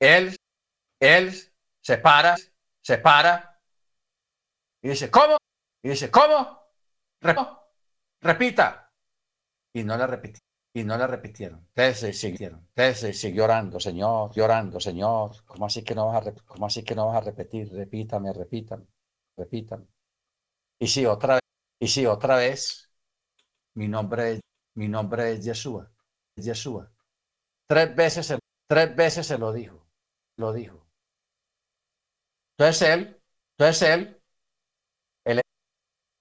él, 0.00 0.36
él 1.00 1.34
se 1.82 1.98
para, 1.98 2.36
se 2.82 2.98
para 2.98 3.60
y 4.82 4.88
dice, 4.88 5.10
¿cómo? 5.10 5.36
Y 5.82 5.90
dice, 5.90 6.10
¿cómo? 6.10 6.60
Repita. 8.20 8.90
Y 9.74 9.84
no 9.84 9.96
la 9.96 10.06
repitió 10.06 10.40
y 10.74 10.84
no 10.84 10.96
la 10.98 11.06
repitieron. 11.06 11.60
Entonces 11.74 11.98
se 12.00 12.12
siguieron. 12.14 12.60
Entonces 12.70 12.98
se 13.00 13.12
siguió 13.14 13.44
orando, 13.44 13.80
Señor, 13.80 14.32
llorando, 14.34 14.80
Señor. 14.80 15.44
¿Cómo 15.46 15.66
así 15.66 15.84
que 15.84 15.94
no 15.94 16.08
vas 16.08 16.26
a, 16.28 16.34
cómo 16.46 16.66
así 16.66 16.84
que 16.84 16.94
no 16.96 17.08
vas 17.08 17.18
a 17.18 17.22
repetir? 17.22 17.72
Repítame, 17.72 18.32
repítame, 18.32 18.86
repítame. 19.36 19.86
Y 20.78 20.88
sí, 20.88 21.06
otra 21.06 21.34
vez, 21.36 21.42
y 21.80 21.88
sí, 21.88 22.06
otra 22.06 22.36
vez, 22.36 22.83
mi 23.74 23.88
nombre, 23.88 24.40
mi 24.76 24.88
nombre 24.88 25.32
es 25.32 25.44
Yeshua, 25.44 25.90
Yeshua. 26.36 26.90
Tres 27.66 27.94
veces, 27.94 28.34
tres 28.68 28.94
veces 28.96 29.26
se 29.26 29.38
lo 29.38 29.52
dijo, 29.52 29.86
lo 30.36 30.52
dijo. 30.52 30.86
Entonces 32.56 32.88
él, 32.88 33.20
entonces 33.56 33.88
él 33.88 34.24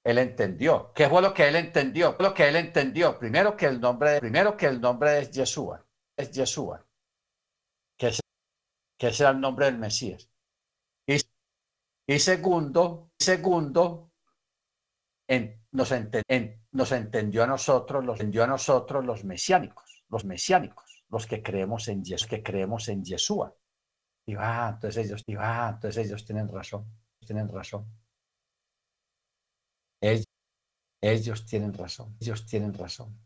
él 0.04 0.18
entendió. 0.18 0.92
¿Qué 0.94 1.08
fue 1.10 1.22
lo 1.22 1.34
que 1.34 1.48
él 1.48 1.56
entendió? 1.56 2.16
Lo 2.20 2.34
que 2.34 2.48
él 2.48 2.56
entendió, 2.58 3.18
primero 3.18 3.56
que 3.56 3.68
el 3.68 3.80
nombre, 3.80 4.20
primero 4.20 4.58
que 4.58 4.66
el 4.66 4.82
nombre 4.82 5.20
es 5.20 5.32
Yeshua, 5.32 5.86
es 6.18 6.32
Yeshua, 6.32 6.86
que 7.98 8.08
es, 8.08 8.20
que 8.98 9.08
es 9.08 9.20
el 9.22 9.40
nombre 9.40 9.68
del 9.68 9.78
Mesías. 9.78 10.30
Y, 11.08 11.18
y 12.08 12.20
segundo, 12.20 13.12
segundo, 13.18 14.12
nos, 15.72 15.92
entendió 16.92 17.44
a 17.44 17.48
nosotros, 17.48 18.04
los 18.06 18.20
entendió 18.20 18.44
a 18.44 18.48
nosotros 18.48 19.06
los 19.06 19.24
mesiánicos, 19.24 20.04
los 20.10 20.26
mesiánicos, 20.26 21.04
los 21.10 21.26
que 21.26 21.42
creemos 21.42 21.88
en 21.88 22.04
Yeshua, 22.04 22.30
que 22.30 22.44
creemos 22.44 22.88
en 22.90 23.04
Yeshua. 23.04 23.56
Y 24.26 24.36
va, 24.36 24.70
entonces 24.70 25.06
ellos, 25.06 25.24
y 25.28 25.36
va, 25.36 25.70
entonces 25.70 26.08
ellos 26.08 26.26
tienen 26.26 26.48
razón, 26.48 26.86
tienen 27.26 27.50
razón. 27.50 27.86
Ellos, 31.02 31.46
tienen 31.46 31.74
razón, 31.74 32.16
ellos 32.20 32.46
tienen 32.46 32.74
razón. 32.74 33.18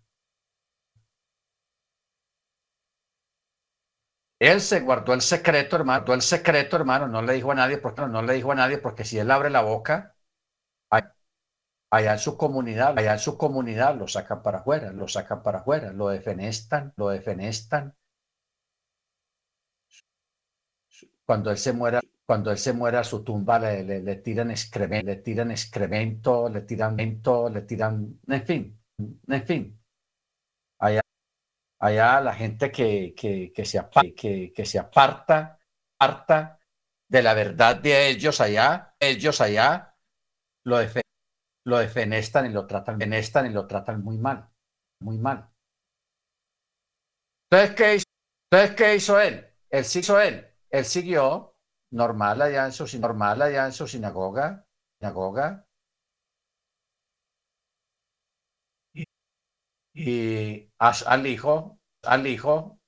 Él 4.39 4.61
se 4.61 4.79
guardó 4.81 5.13
el 5.13 5.21
secreto, 5.21 5.75
hermano, 5.75 6.13
el 6.13 6.21
secreto, 6.21 6.75
hermano, 6.75 7.07
no 7.07 7.21
le 7.21 7.33
dijo 7.33 7.51
a 7.51 7.55
nadie, 7.55 7.77
porque 7.79 8.01
no, 8.01 8.21
le 8.21 8.33
dijo 8.33 8.51
a 8.51 8.55
nadie, 8.55 8.77
porque 8.77 9.03
si 9.03 9.17
él 9.17 9.31
abre 9.31 9.49
la 9.49 9.61
boca, 9.61 10.16
allá 11.89 12.13
en 12.13 12.19
su 12.19 12.37
comunidad, 12.37 12.97
allá 12.97 13.13
en 13.13 13.19
su 13.19 13.37
comunidad 13.37 13.95
lo 13.97 14.07
sacan 14.07 14.41
para 14.41 14.59
afuera, 14.59 14.91
lo 14.91 15.07
sacan 15.07 15.41
para 15.43 15.59
afuera, 15.59 15.91
lo 15.93 16.09
defenestan, 16.09 16.93
lo 16.97 17.09
defenestan. 17.09 17.95
Cuando 21.25 21.51
él 21.51 21.57
se 21.57 21.73
muera, 21.73 21.99
cuando 22.25 22.51
él 22.51 22.57
se 22.57 22.73
muera, 22.73 23.01
a 23.01 23.03
su 23.03 23.23
tumba 23.23 23.59
le, 23.59 23.83
le, 24.01 24.15
tiran 24.17 24.51
excremento, 24.51 25.07
le 25.07 25.17
tiran 25.17 25.51
excremento, 25.51 26.49
le 26.49 26.61
tiran 26.61 26.95
mento, 26.95 27.49
le 27.49 27.61
tiran, 27.61 28.19
en 28.27 28.45
fin, 28.45 28.79
en 29.27 29.45
fin. 29.45 29.79
Allá, 30.79 31.01
allá 31.79 32.21
la 32.21 32.33
gente 32.33 32.71
que, 32.71 33.13
que, 33.15 33.51
que 33.53 33.65
se, 33.65 33.79
aparta, 33.79 34.11
que, 34.15 34.53
que, 34.53 34.65
se 34.65 34.79
aparta, 34.79 35.59
aparta 35.99 36.59
de 37.09 37.21
la 37.23 37.33
verdad 37.33 37.77
de 37.77 38.09
ellos 38.09 38.41
allá, 38.41 38.95
ellos 38.99 39.41
allá 39.41 39.95
lo, 40.63 40.79
lo 41.67 41.79
defenestan 41.79 42.45
y 42.45 42.53
lo 42.53 42.65
tratan, 42.65 42.97
defenestan 42.97 43.47
y 43.47 43.49
lo 43.49 43.67
tratan 43.67 44.01
muy 44.01 44.17
mal, 44.17 44.49
muy 45.01 45.17
mal. 45.17 45.49
Entonces, 47.51 47.75
¿qué 47.75 47.95
hizo? 47.95 48.05
Entonces, 48.49 48.75
¿qué 48.77 48.95
hizo 48.95 49.19
él? 49.19 49.45
Él 49.69 49.85
hizo 49.93 50.19
él. 50.21 50.47
Él 50.69 50.85
siguió 50.85 51.55
normal 51.91 52.41
allá 52.41 52.65
en 52.65 52.71
su, 52.71 52.85
normal 52.99 53.41
allá 53.41 53.65
en 53.65 53.73
su 53.73 53.85
sinagoga, 53.85 54.65
sinagoga. 54.99 55.67
Y, 59.93 60.71
al 60.79 61.27
hijo, 61.27 61.79
al 62.03 62.27
hijo 62.27 62.79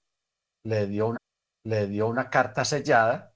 le 0.64 0.88
dio 0.88 1.08
una, 1.08 1.20
le 1.66 1.88
dio 1.88 2.08
una 2.08 2.30
carta 2.30 2.64
sellada 2.64 3.29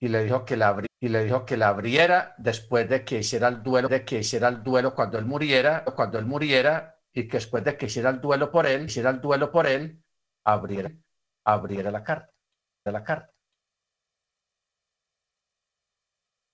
y 0.00 0.08
le 0.08 0.24
dijo 0.24 0.44
que 0.44 0.56
la 0.56 0.82
y 1.00 1.08
le 1.08 1.24
dijo 1.24 1.44
que 1.44 1.56
la 1.56 1.68
abriera 1.68 2.34
después 2.38 2.88
de 2.88 3.04
que 3.04 3.18
hiciera 3.18 3.48
el 3.48 3.62
duelo, 3.62 3.88
de 3.88 4.04
que 4.04 4.18
hiciera 4.18 4.48
el 4.48 4.62
duelo 4.62 4.94
cuando 4.94 5.18
él 5.18 5.26
muriera, 5.26 5.84
cuando 5.84 6.18
él 6.18 6.26
muriera, 6.26 6.98
y 7.12 7.28
que 7.28 7.36
después 7.36 7.64
de 7.64 7.76
que 7.76 7.86
hiciera 7.86 8.10
el 8.10 8.20
duelo 8.20 8.50
por 8.50 8.66
él, 8.66 8.86
hiciera 8.86 9.10
el 9.10 9.20
duelo 9.20 9.50
por 9.50 9.66
él, 9.66 10.02
abriera, 10.44 10.90
abriera 11.44 11.90
la 11.90 12.02
carta, 12.02 12.32
de 12.84 12.92
la 12.92 13.04
carta. 13.04 13.32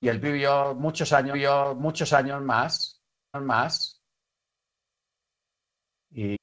Y 0.01 0.09
él 0.09 0.21
vivió 0.21 0.75
muchos 0.75 1.13
años, 1.15 1.33
vivió 1.35 1.75
muchos 1.75 2.13
años 2.13 2.43
más, 2.43 3.03
más. 3.33 4.03
Y, 6.11 6.37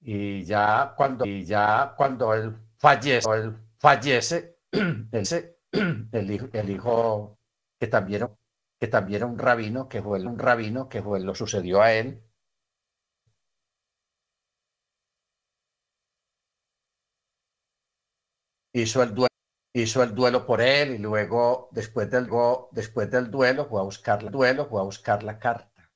y 0.00 0.44
ya 0.44 0.94
cuando, 0.96 1.26
y 1.26 1.44
ya 1.44 1.94
cuando 1.96 2.32
él 2.34 2.56
fallece, 2.78 3.28
él 3.28 3.56
fallece, 3.78 4.58
el, 6.12 6.30
hijo, 6.30 6.48
el 6.52 6.70
hijo 6.70 7.38
que 7.78 7.86
también, 7.88 8.28
que 8.80 8.88
también 8.88 9.16
era 9.22 9.26
un 9.26 9.38
rabino, 9.38 9.88
que 9.88 10.02
fue 10.02 10.20
un 10.24 10.38
rabino, 10.38 10.88
que 10.88 11.02
fue, 11.02 11.20
lo 11.20 11.34
sucedió 11.34 11.82
a 11.82 11.92
él, 11.92 12.22
hizo 18.74 19.02
el 19.02 19.14
duelo, 19.14 19.28
hizo 19.72 20.02
el 20.02 20.14
duelo 20.14 20.44
por 20.46 20.60
él 20.60 20.94
y 20.94 20.98
luego 20.98 21.68
después 21.72 22.10
del, 22.10 22.28
después 22.72 23.10
del 23.10 23.30
duelo 23.30 23.66
fue 23.66 23.80
a 23.80 23.84
buscar 23.84 24.22
el 24.22 24.30
duelo, 24.30 24.66
fue 24.68 24.80
a 24.80 24.84
buscar 24.84 25.22
la 25.22 25.38
carta. 25.38 25.90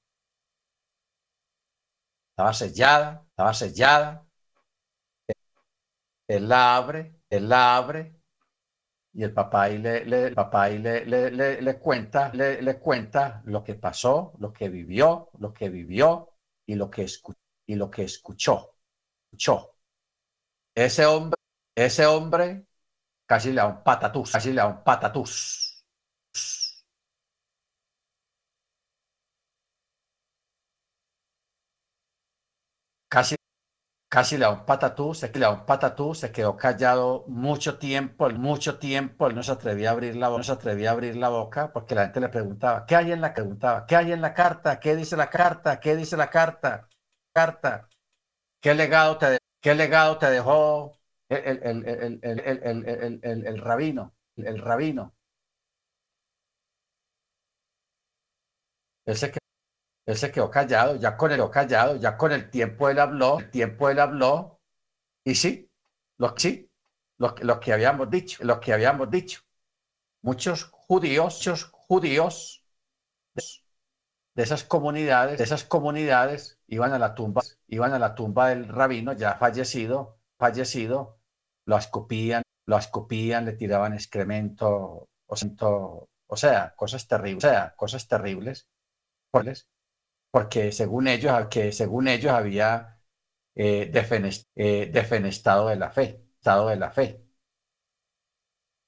Estaba 2.33 2.53
sellada, 2.55 3.27
estaba 3.31 3.53
sellada. 3.53 4.27
Él 6.27 6.49
la 6.49 6.77
abre, 6.77 7.21
él 7.29 7.49
la 7.51 7.77
abre 7.77 8.18
y 9.19 9.25
el 9.25 9.33
papá 9.33 9.69
y 9.69 9.79
le, 9.79 10.31
papá 10.31 10.69
le, 10.69 11.05
le, 11.05 11.79
cuenta, 11.81 12.31
le, 12.33 12.79
cuenta 12.79 13.43
lo 13.47 13.65
que 13.65 13.75
pasó, 13.75 14.33
lo 14.39 14.53
que 14.53 14.69
vivió, 14.69 15.31
lo 15.41 15.53
que 15.53 15.69
vivió 15.69 16.35
y 16.65 16.77
lo 16.77 16.89
que. 16.89 17.05
Y 17.67 17.75
lo 17.75 17.91
que 17.91 18.05
escuchó. 18.05 18.77
escuchó. 19.33 19.75
Ese 20.73 21.05
hombre, 21.05 21.37
ese 21.75 22.07
hombre 22.07 22.65
Casi 23.27 23.51
le 23.51 23.57
da 23.57 23.67
un 23.69 23.83
patatús, 23.85 24.33
casi 24.33 24.51
le 24.51 24.57
da 24.57 24.69
un 24.69 24.85
patatús. 24.85 25.85
Casi, 33.09 33.37
casi 34.09 34.37
le 34.37 34.45
da 34.45 34.51
un 34.53 34.65
patatús, 34.65 35.19
se 35.19 35.29
le 35.33 35.41
da 35.41 35.51
un 35.51 35.67
patatús, 35.67 36.19
se 36.21 36.33
quedó 36.33 36.57
callado 36.57 37.25
mucho 37.29 37.79
tiempo, 37.79 38.29
mucho 38.31 38.79
tiempo, 38.79 39.27
él 39.27 39.35
no 39.35 39.43
se 39.43 39.53
atrevía 39.53 39.91
a 39.91 39.93
abrir 39.93 40.17
la 40.17 40.29
boca, 40.29 40.39
no 40.39 40.45
se 40.45 40.53
atrevía 40.53 40.91
a 40.91 40.93
abrir 40.93 41.17
la 41.17 41.29
boca, 41.29 41.73
porque 41.73 41.95
la 41.95 42.05
gente 42.05 42.21
le 42.21 42.29
preguntaba, 42.29 42.87
¿qué 42.87 42.97
hay 42.97 43.13
en 43.13 43.21
la? 43.21 43.35
¿Qué 43.87 43.97
hay 43.97 44.13
en 44.13 44.21
la 44.23 44.35
carta? 44.35 44.81
¿Qué 44.81 44.97
dice 44.97 45.17
la 45.17 45.31
carta? 45.31 45.81
¿Qué 45.81 45.97
dice 45.97 46.17
la 46.17 46.31
carta? 46.31 46.89
Carta. 47.33 47.89
¿Qué 48.61 48.75
legado 48.75 49.19
te, 49.19 50.31
dejó 50.31 50.93
el, 51.29 51.63
el, 51.63 53.59
rabino, 53.61 54.15
el 54.37 54.59
rabino. 54.59 55.15
Él 59.07 59.17
se, 59.17 59.31
quedó, 59.31 59.48
él 60.09 60.17
se 60.17 60.33
quedó 60.33 60.51
callado, 60.51 60.97
ya 60.97 61.19
con 61.19 61.33
el 61.33 61.51
callado, 61.51 61.97
ya 61.97 62.17
con 62.17 62.33
el 62.33 62.49
tiempo 62.49 62.89
él 62.89 62.99
habló, 62.99 63.41
el 63.41 63.51
tiempo 63.51 63.91
él 63.91 64.01
habló, 64.01 64.59
y 65.23 65.35
sí, 65.35 65.71
lo, 66.17 66.35
sí, 66.35 66.71
lo, 67.19 67.35
lo 67.43 67.61
que 67.61 67.75
habíamos 67.75 68.09
dicho, 68.09 68.43
lo 68.43 68.59
que 68.59 68.73
habíamos 68.73 69.11
dicho. 69.11 69.43
Muchos 70.23 70.65
judíos, 70.65 71.35
muchos 71.37 71.65
judíos 71.65 72.65
de 73.35 74.43
esas 74.43 74.65
comunidades, 74.65 75.37
de 75.37 75.45
esas 75.45 75.65
comunidades 75.65 76.59
iban 76.69 76.95
a 76.95 76.99
la 76.99 77.15
tumba, 77.15 77.43
iban 77.67 77.93
a 77.93 77.99
la 77.99 78.15
tumba 78.15 78.49
del 78.49 78.67
rabino 78.67 79.13
ya 79.13 79.35
fallecido, 79.35 80.19
fallecido, 80.39 81.19
lo 81.67 81.77
escupían, 81.77 82.43
lo 82.65 82.79
escupían, 82.79 83.45
le 83.45 83.53
tiraban 83.53 83.93
excremento, 83.93 85.07
o, 85.27 86.09
o 86.29 86.37
sea, 86.39 86.75
cosas 86.77 87.07
terribles, 87.07 87.45
o 87.45 87.49
sea, 87.51 87.75
cosas 87.77 88.09
terribles, 88.09 88.71
porque 90.31 90.73
según 90.73 91.09
ellos, 91.09 91.33
que 91.51 91.73
según 91.73 92.09
ellos 92.09 92.33
había 92.33 93.01
eh, 93.55 93.91
eh, 94.57 94.91
defenestado 94.93 95.69
de 95.69 95.77
la 95.77 95.91
fe, 95.91 96.25
estado 96.39 96.69
de 96.69 96.77
la 96.77 96.91
fe. 96.91 97.25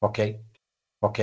Ok, 0.00 0.18
ok. 1.00 1.18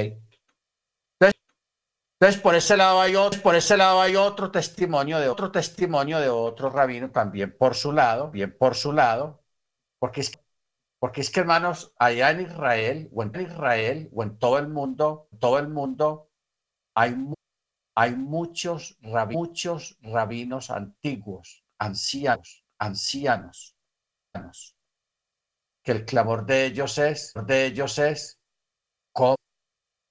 Entonces, 2.19 2.41
por 2.41 2.55
ese 2.55 2.75
lado 2.77 2.99
hay 2.99 3.15
otro, 3.15 3.41
por 3.43 3.55
ese 3.55 3.77
lado 3.77 4.01
hay 4.01 4.15
otro 4.15 4.49
testimonio 4.51 5.19
de 5.19 5.29
otro 5.29 5.51
testimonio 5.51 6.19
de 6.19 6.29
otro 6.29 6.69
rabino 6.71 7.11
también 7.11 7.55
por 7.55 7.75
su 7.75 7.91
lado, 7.91 8.31
bien 8.31 8.57
por 8.57 8.73
su 8.75 8.91
lado, 8.91 9.43
porque 9.99 10.21
es, 10.21 10.31
porque 10.99 11.21
es 11.21 11.29
que 11.29 11.41
hermanos, 11.41 11.93
allá 11.99 12.31
en 12.31 12.41
Israel 12.41 13.09
o 13.13 13.23
en 13.23 13.41
Israel 13.41 14.09
o 14.13 14.23
en 14.23 14.37
todo 14.39 14.57
el 14.59 14.67
mundo, 14.67 15.29
todo 15.39 15.59
el 15.59 15.67
mundo 15.69 16.31
hay, 16.95 17.15
hay 17.99 18.15
muchos, 18.15 18.95
muchos 19.01 19.97
rabinos 20.03 20.69
antiguos, 20.69 21.63
ancianos, 21.79 22.63
ancianos, 22.77 23.75
que 25.83 25.93
el 25.93 26.05
clamor 26.05 26.45
de 26.45 26.67
ellos 26.67 26.99
es, 26.99 27.33
de 27.47 27.65
ellos 27.65 27.97
es, 27.97 28.37
¿cómo 29.11 29.35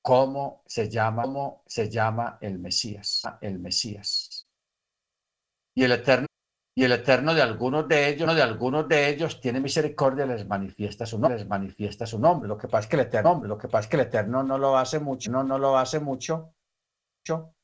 cómo 0.03 0.65
se 0.67 0.89
llama, 0.89 1.23
cómo 1.23 1.63
se 1.65 1.89
llama 1.89 2.39
el 2.41 2.59
Mesías, 2.59 3.23
el 3.41 3.61
Mesías. 3.61 4.49
Y 5.77 5.85
el 5.85 5.93
eterno 5.93 6.27
y 6.75 6.83
el 6.83 6.93
eterno 6.93 7.35
de 7.35 7.43
algunos 7.43 7.87
de 7.87 8.09
ellos, 8.09 8.35
de 8.35 8.43
algunos 8.43 8.89
de 8.89 9.11
ellos 9.11 9.41
tiene 9.41 9.61
misericordia, 9.61 10.27
les 10.27 10.45
manifiesta 10.45 11.07
su 11.07 11.21
nombre, 11.21 11.39
les 11.39 11.49
manifiesta 11.49 12.05
su 12.05 12.19
nombre. 12.19 12.49
Lo 12.49 12.59
que 12.59 12.67
pasa 12.67 12.81
es 12.81 12.89
que 12.89 12.97
el 12.97 13.03
eterno, 13.03 13.43
lo 13.45 13.57
que 13.57 13.69
pasa 13.69 13.83
es 13.83 13.87
que 13.89 13.97
el 13.97 14.03
eterno 14.03 14.43
no 14.43 14.59
lo 14.59 14.77
hace 14.77 14.99
mucho, 14.99 15.31
no, 15.31 15.45
no 15.45 15.57
lo 15.57 15.79
hace 15.79 16.01
mucho, 16.01 16.53
mucho 17.21 17.56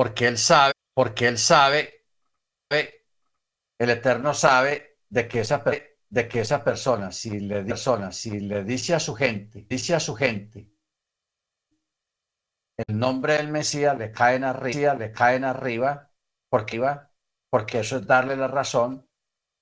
porque 0.00 0.28
él 0.28 0.38
sabe, 0.38 0.72
porque 0.94 1.28
él 1.28 1.36
sabe, 1.36 2.06
el 2.70 3.90
eterno 3.90 4.32
sabe 4.32 4.96
de 5.10 5.28
que 5.28 5.40
esa 5.40 5.62
de 6.08 6.26
que 6.26 6.40
esa 6.40 6.64
persona, 6.64 7.12
si 7.12 7.38
le, 7.38 7.62
persona, 7.64 8.10
si 8.10 8.40
le 8.40 8.64
dice 8.64 8.94
a 8.94 8.98
su 8.98 9.14
gente, 9.14 9.66
dice 9.68 9.94
a 9.94 10.00
su 10.00 10.14
gente, 10.14 10.70
el 12.78 12.98
nombre 12.98 13.34
del 13.34 13.48
Mesías 13.48 13.98
le 13.98 14.10
caen 14.10 14.42
arriba, 14.42 14.94
le 14.94 15.12
caen 15.12 15.44
arriba, 15.44 16.10
porque 16.48 16.76
iba, 16.76 17.12
porque 17.50 17.80
eso 17.80 17.98
es 17.98 18.06
darle 18.06 18.36
la 18.36 18.48
razón, 18.48 19.06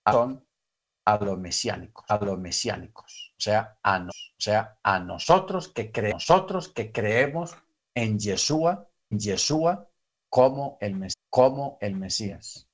a 0.05 1.19
los 1.21 1.39
mesiánicos, 1.41 2.05
a 2.07 2.17
los 2.25 2.39
mesiánicos, 2.39 3.35
o 3.37 3.41
sea, 3.41 3.77
a, 3.83 4.07
o 4.07 4.11
sea, 4.41 4.79
a 4.85 5.01
nosotros 5.01 5.67
que 5.67 5.91
creemos, 5.91 6.31
nosotros 6.31 6.69
que 6.69 6.93
creemos 6.93 7.57
en 7.93 8.21
Yeshua, 8.21 8.89
Yeshua 9.11 9.89
como 10.29 10.79
el, 10.81 11.09
como 11.31 11.79
el 11.81 11.95
Mesías. 11.97 12.69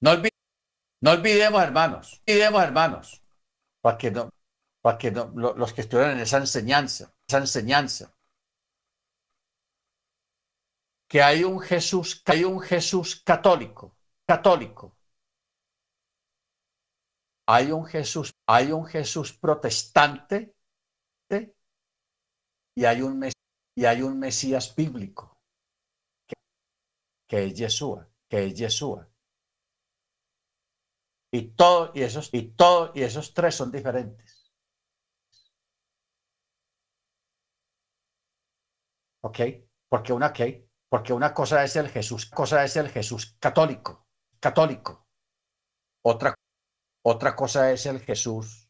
No 0.00 0.10
olviden 0.10 0.34
no 1.04 1.10
olvidemos, 1.10 1.62
hermanos, 1.62 2.22
olvidemos, 2.26 2.62
hermanos, 2.62 3.22
para 3.82 3.98
que, 3.98 4.10
no, 4.10 4.30
para 4.80 4.96
que 4.96 5.10
no, 5.10 5.26
los 5.34 5.74
que 5.74 5.82
estuvieron 5.82 6.14
en 6.14 6.20
esa 6.20 6.38
enseñanza, 6.38 7.14
esa 7.28 7.38
enseñanza, 7.38 8.16
que 11.06 11.22
hay 11.22 11.44
un 11.44 11.60
Jesús, 11.60 12.22
que 12.24 12.32
hay 12.32 12.44
un 12.44 12.58
Jesús 12.58 13.22
católico, 13.22 13.94
católico. 14.26 14.96
Hay 17.46 17.70
un 17.70 17.84
Jesús, 17.84 18.32
hay 18.46 18.72
un 18.72 18.86
Jesús 18.86 19.34
protestante 19.34 20.56
y 22.74 22.86
hay 22.86 23.02
un, 23.02 23.30
y 23.76 23.84
hay 23.86 24.02
un 24.02 24.18
Mesías 24.18 24.74
bíblico, 24.74 25.40
que, 27.28 27.44
es 27.44 27.54
Yeshua, 27.54 28.08
que 28.28 28.46
es 28.46 28.54
Yeshua. 28.54 29.08
Y 31.32 31.48
todo, 31.48 31.90
y 31.94 32.02
esos, 32.02 32.32
y 32.32 32.52
todo, 32.52 32.92
y 32.94 33.02
esos 33.02 33.34
tres 33.34 33.56
son 33.56 33.72
diferentes. 33.72 34.52
¿Ok? 39.22 39.38
Porque 39.88 40.12
una 40.12 40.32
¿qué? 40.32 40.68
Porque 40.88 41.12
una 41.12 41.34
cosa 41.34 41.64
es 41.64 41.74
el 41.76 41.88
Jesús, 41.88 42.26
cosa 42.26 42.62
es 42.62 42.76
el 42.76 42.88
Jesús 42.88 43.36
católico, 43.40 44.06
católico. 44.38 45.08
Otra, 46.04 46.34
otra 47.02 47.34
cosa 47.34 47.72
es 47.72 47.86
el 47.86 48.00
Jesús 48.00 48.68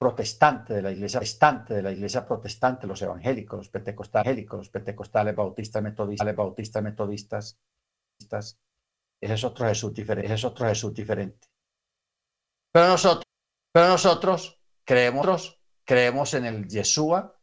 protestante 0.00 0.72
de 0.72 0.82
la 0.82 0.92
iglesia 0.92 1.20
protestante 1.20 1.74
de 1.74 1.82
la 1.82 1.92
iglesia 1.92 2.26
protestante, 2.26 2.86
los 2.86 3.02
evangélicos, 3.02 3.58
los 3.58 3.68
pentecostales, 3.68 4.46
los 4.50 4.70
pentecostales, 4.70 5.36
bautistas, 5.36 5.82
metodistas, 5.82 6.34
bautistas, 6.34 6.82
metodistas, 6.82 7.58
ese 9.20 9.34
es 9.34 9.44
otro 9.44 9.66
Jesús 9.66 9.92
diferente. 9.92 10.32
es 10.32 10.44
otro 10.44 10.66
Jesús 10.66 10.94
diferente. 10.94 11.48
Pero 12.72 12.88
nosotros, 12.88 13.26
pero 13.70 13.88
nosotros 13.88 14.58
creemos, 14.84 15.60
creemos 15.84 16.32
en 16.32 16.46
el 16.46 16.66
Yeshua, 16.66 17.38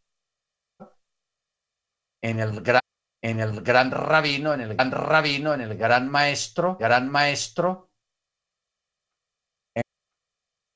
en 2.23 2.39
el 2.39 2.61
gran, 2.61 2.81
en 3.21 3.39
el 3.39 3.61
gran 3.61 3.91
rabino, 3.91 4.55
en 4.55 4.61
el 4.61 4.75
gran 4.75 4.91
rabino, 4.91 5.53
en 5.53 5.61
el 5.61 5.77
gran 5.77 6.09
maestro, 6.09 6.75
gran 6.79 7.07
maestro, 7.07 7.86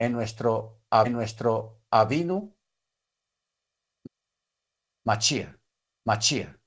en, 0.02 0.14
nuestro, 0.14 0.82
en 0.90 1.14
nuestro 1.14 1.84
Avinu, 1.92 2.56
Machía, 5.06 5.56
Machía. 6.06 6.60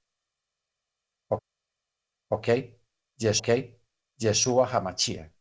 ¿Ok? 2.31 2.49
Yes, 3.17 3.41
ok. 3.41 3.49
Yeshua 4.17 4.69
Hamachia. 4.73 5.33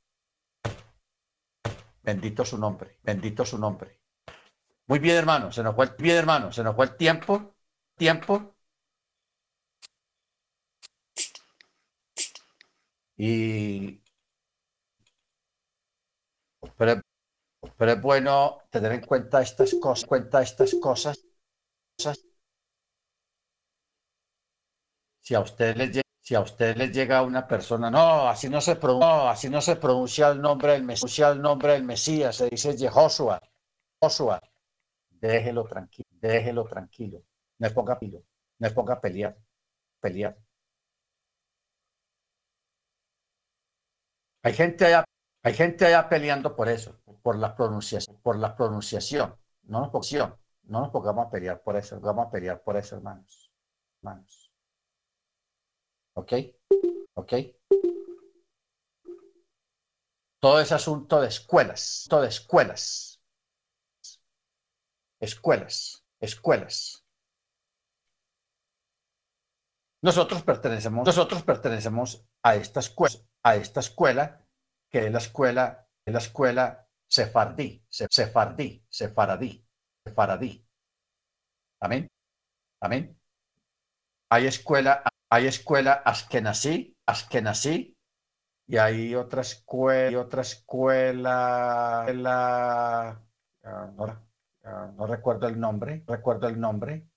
Bendito 2.02 2.44
su 2.44 2.58
nombre, 2.58 2.98
bendito 3.04 3.46
su 3.46 3.60
nombre. 3.60 4.02
Muy 4.88 5.00
bien, 5.00 5.18
hermano, 5.18 5.52
se 5.52 5.62
nos 5.64 5.76
fue 5.76 5.88
bien, 6.00 6.18
hermano, 6.18 6.52
se 6.52 6.64
nos 6.64 6.76
fue 6.76 6.86
el 6.86 6.98
tiempo, 6.98 7.56
tiempo. 7.96 8.56
Y 13.18 14.02
pero, 16.78 17.02
pero 17.78 17.92
es 17.94 18.02
bueno 18.02 18.60
tener 18.70 18.92
en 18.94 19.02
cuenta 19.06 19.42
estas 19.42 19.74
cosas, 19.76 20.06
cuenta 20.06 20.42
estas 20.42 20.76
cosas. 20.76 21.20
Si 25.22 25.36
a 25.36 25.40
ustedes 25.40 25.78
les 25.78 26.04
si 26.24 26.36
a 26.36 26.40
usted 26.40 26.78
les 26.78 26.92
llega 26.94 27.22
una 27.22 27.46
persona, 27.46 27.92
no, 27.92 28.30
así 28.30 28.48
no 28.50 28.62
se 28.62 28.78
pronuncia, 28.78 29.32
así 29.32 29.50
no 29.50 29.62
se 29.62 29.76
pronuncia 29.76 30.30
el 30.30 30.40
nombre 30.42 30.72
del 30.72 30.84
Mesías, 30.84 31.34
el 31.34 31.42
nombre 31.42 31.74
del 31.74 31.84
Mesías, 31.84 32.38
se 32.38 32.50
dice 32.50 32.78
Jehoshua, 32.78 33.42
Joshua, 34.02 34.40
déjelo 35.10 35.66
tranquilo, 35.66 36.08
déjelo 36.12 36.66
tranquilo, 36.66 37.24
no 37.60 37.70
ponga 37.74 38.00
pilo, 38.00 38.24
no 38.60 38.74
ponga 38.74 38.94
a 38.96 39.02
pelear, 39.02 39.36
pelear. 40.00 40.38
Hay 44.44 44.54
gente 44.54 44.86
allá, 44.86 45.04
hay 45.44 45.54
gente 45.54 45.86
allá 45.86 46.08
peleando 46.08 46.56
por 46.56 46.70
eso, 46.70 47.02
por 47.24 47.38
la 47.38 47.56
pronunciación, 47.56 48.22
por 48.22 48.38
la 48.38 48.56
pronunciación, 48.56 49.36
no 49.64 49.80
nos, 49.80 50.14
no 50.14 50.80
nos 50.82 50.90
pongamos 50.92 51.26
a 51.26 51.30
pelear 51.32 51.64
por 51.64 51.78
eso, 51.78 52.00
vamos 52.00 52.28
a 52.28 52.30
pelear 52.30 52.62
por 52.62 52.76
eso, 52.78 52.98
hermanos, 52.98 53.52
hermanos. 54.02 54.52
¿Ok? 56.16 56.34
¿Ok? 57.16 57.34
Todo 60.40 60.60
ese 60.60 60.76
asunto 60.76 61.22
de 61.22 61.30
escuelas, 61.30 62.06
todo 62.10 62.22
de 62.22 62.28
escuelas. 62.28 63.22
Escuelas, 65.22 66.06
escuelas. 66.20 67.06
Nosotros 70.02 70.44
pertenecemos, 70.44 71.06
nosotros 71.06 71.44
pertenecemos 71.44 72.28
a 72.44 72.58
esta 72.58 72.82
escuela, 72.82 73.16
a 73.42 73.56
esta 73.56 73.80
escuela 73.80 74.46
que 74.90 75.06
es 75.06 75.12
la 75.14 75.20
escuela, 75.20 75.88
es 76.06 76.14
la 76.14 76.20
escuela 76.20 76.83
sefardí, 77.14 77.86
sefardí, 77.90 78.84
sefaradí, 78.90 79.64
sefaradí. 80.04 80.66
Amén. 81.80 82.10
Amén. 82.80 83.16
Hay 84.30 84.48
escuela, 84.48 85.04
hay 85.30 85.46
escuela 85.46 85.94
Askenazi, 85.94 86.98
Askenazi, 87.06 87.96
y 88.66 88.78
hay 88.78 89.14
otra 89.14 89.42
escuela, 89.42 90.12
y 90.12 90.16
otra 90.16 90.42
escuela, 90.42 92.06
la, 92.16 93.22
no, 93.96 95.06
recuerdo 95.06 95.48
el 95.48 95.60
nombre, 95.60 96.04
recuerdo 96.08 96.48
el 96.48 96.60
nombre. 96.60 97.10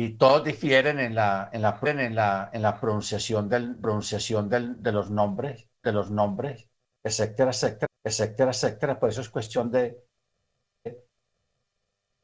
Y 0.00 0.10
todos 0.10 0.44
difieren 0.44 1.00
en 1.00 1.16
la, 1.16 1.50
en 1.52 1.60
la, 1.60 1.76
en 1.82 2.14
la, 2.14 2.50
en 2.52 2.62
la 2.62 2.80
pronunciación, 2.80 3.48
del, 3.48 3.74
pronunciación 3.74 4.48
del, 4.48 4.80
de 4.80 4.92
los 4.92 5.10
nombres, 5.10 5.66
de 5.82 5.92
los 5.92 6.08
nombres, 6.12 6.68
etcétera, 7.02 7.50
etcétera, 7.50 7.88
etcétera, 8.04 8.50
etcétera. 8.52 9.00
Por 9.00 9.08
eso 9.08 9.22
es 9.22 9.28
cuestión 9.28 9.72
de 9.72 9.98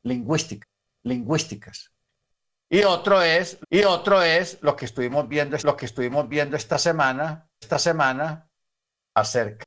lingüística 0.04 0.68
lingüísticas. 1.02 1.90
Y 2.68 2.84
otro 2.84 3.20
es, 3.22 3.58
y 3.68 3.82
otro 3.82 4.22
es 4.22 4.58
lo 4.62 4.76
que 4.76 4.84
estuvimos 4.84 5.28
viendo, 5.28 5.56
lo 5.64 5.76
que 5.76 5.86
estuvimos 5.86 6.28
viendo 6.28 6.56
esta 6.56 6.78
semana, 6.78 7.48
esta 7.60 7.80
semana, 7.80 8.48
acerca, 9.14 9.64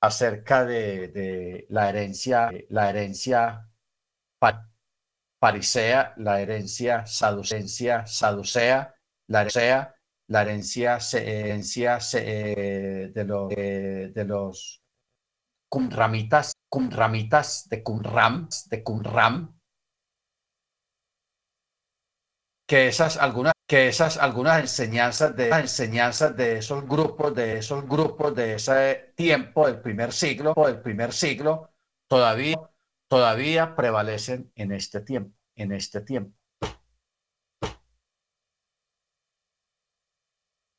acerca 0.00 0.64
de, 0.64 1.66
la 1.68 1.90
herencia, 1.90 2.50
la 2.70 2.88
herencia 2.88 3.68
farisea, 5.40 6.14
la 6.18 6.40
herencia 6.40 7.06
saducea, 7.06 8.06
saducea 8.06 8.94
la 9.26 9.40
herencia, 9.42 9.96
la 10.28 10.42
herencia, 10.42 10.98
herencia 11.14 11.98
eh, 12.14 13.10
de, 13.14 13.24
los, 13.24 13.52
eh, 13.56 14.12
de 14.14 14.24
los 14.24 14.82
cumramitas, 15.68 16.52
cumramitas, 16.68 17.68
de 17.68 17.82
cumram, 17.82 18.48
de 18.68 18.82
cumram, 18.82 19.60
que 22.70 22.88
esas 22.88 23.16
algunas 23.16 23.52
que 23.66 23.88
esas 23.88 24.16
algunas 24.16 24.60
enseñanzas 24.60 25.34
de 25.36 25.48
enseñanzas 25.48 26.36
de 26.36 26.58
esos 26.58 26.86
grupos 26.86 27.34
de 27.34 27.58
esos 27.58 27.84
grupos 27.88 28.34
de 28.34 28.54
ese 28.54 29.12
tiempo 29.16 29.66
del 29.66 29.80
primer 29.80 30.12
siglo 30.12 30.54
del 30.56 30.80
primer 30.80 31.12
siglo 31.12 31.70
todavía 32.08 32.56
todavía 33.10 33.74
prevalecen 33.74 34.52
en 34.54 34.72
este 34.72 35.00
tiempo 35.00 35.36
en 35.56 35.72
este 35.72 36.00
tiempo. 36.00 36.32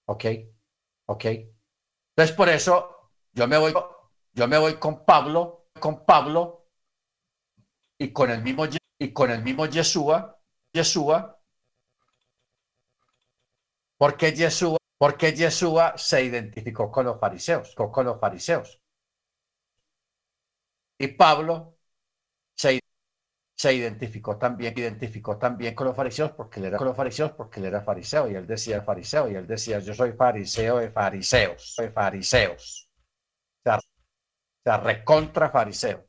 Ok 0.06 0.26
ok. 1.06 1.26
Entonces 1.26 2.36
por 2.36 2.50
eso 2.50 3.12
yo 3.34 3.48
me 3.48 3.58
voy 3.58 3.74
yo 4.34 4.48
me 4.48 4.58
voy 4.58 4.76
con 4.76 5.04
Pablo 5.06 5.68
con 5.80 6.06
Pablo 6.06 6.70
y 7.98 8.14
con 8.14 8.32
el 8.32 8.42
mismo 8.42 8.66
y 8.98 9.12
con 9.12 9.30
el 9.32 9.44
mismo 9.44 9.66
Yeshua 9.66 10.40
Yeshua. 10.74 11.38
Porque 13.98 14.32
Yeshua, 14.34 14.78
porque 14.98 15.34
Yeshua 15.34 15.98
se 15.98 16.24
identificó 16.24 16.90
con 16.92 17.06
los 17.06 17.20
fariseos, 17.20 17.76
con 17.76 18.06
los 18.06 18.20
fariseos. 18.20 18.80
Y 20.98 21.08
Pablo 21.10 21.78
se, 22.56 22.80
se 23.56 23.74
identificó 23.74 24.38
también, 24.38 24.74
identificó 24.78 25.38
también 25.38 25.76
con 25.76 25.88
los 25.88 25.96
fariseos 25.96 26.32
porque 26.32 26.60
él 26.60 26.68
era 26.68 26.78
con 26.78 26.88
los 26.88 26.98
fariseos 26.98 27.32
porque 27.34 27.60
él 27.60 27.68
era 27.68 27.82
fariseo 27.82 28.30
y 28.30 28.36
él 28.36 28.48
decía 28.48 28.82
fariseo 28.82 29.30
y 29.30 29.36
él 29.36 29.48
decía 29.48 29.80
yo 29.80 29.94
soy 29.94 30.14
fariseo 30.14 30.78
de 30.80 30.92
fariseos, 30.92 31.76
soy 31.76 31.90
fariseos. 31.90 32.90
O 33.60 33.64
sea, 33.64 33.78
o 33.78 33.82
sea 34.64 34.78
recontra 34.78 35.50
fariseo. 35.50 36.08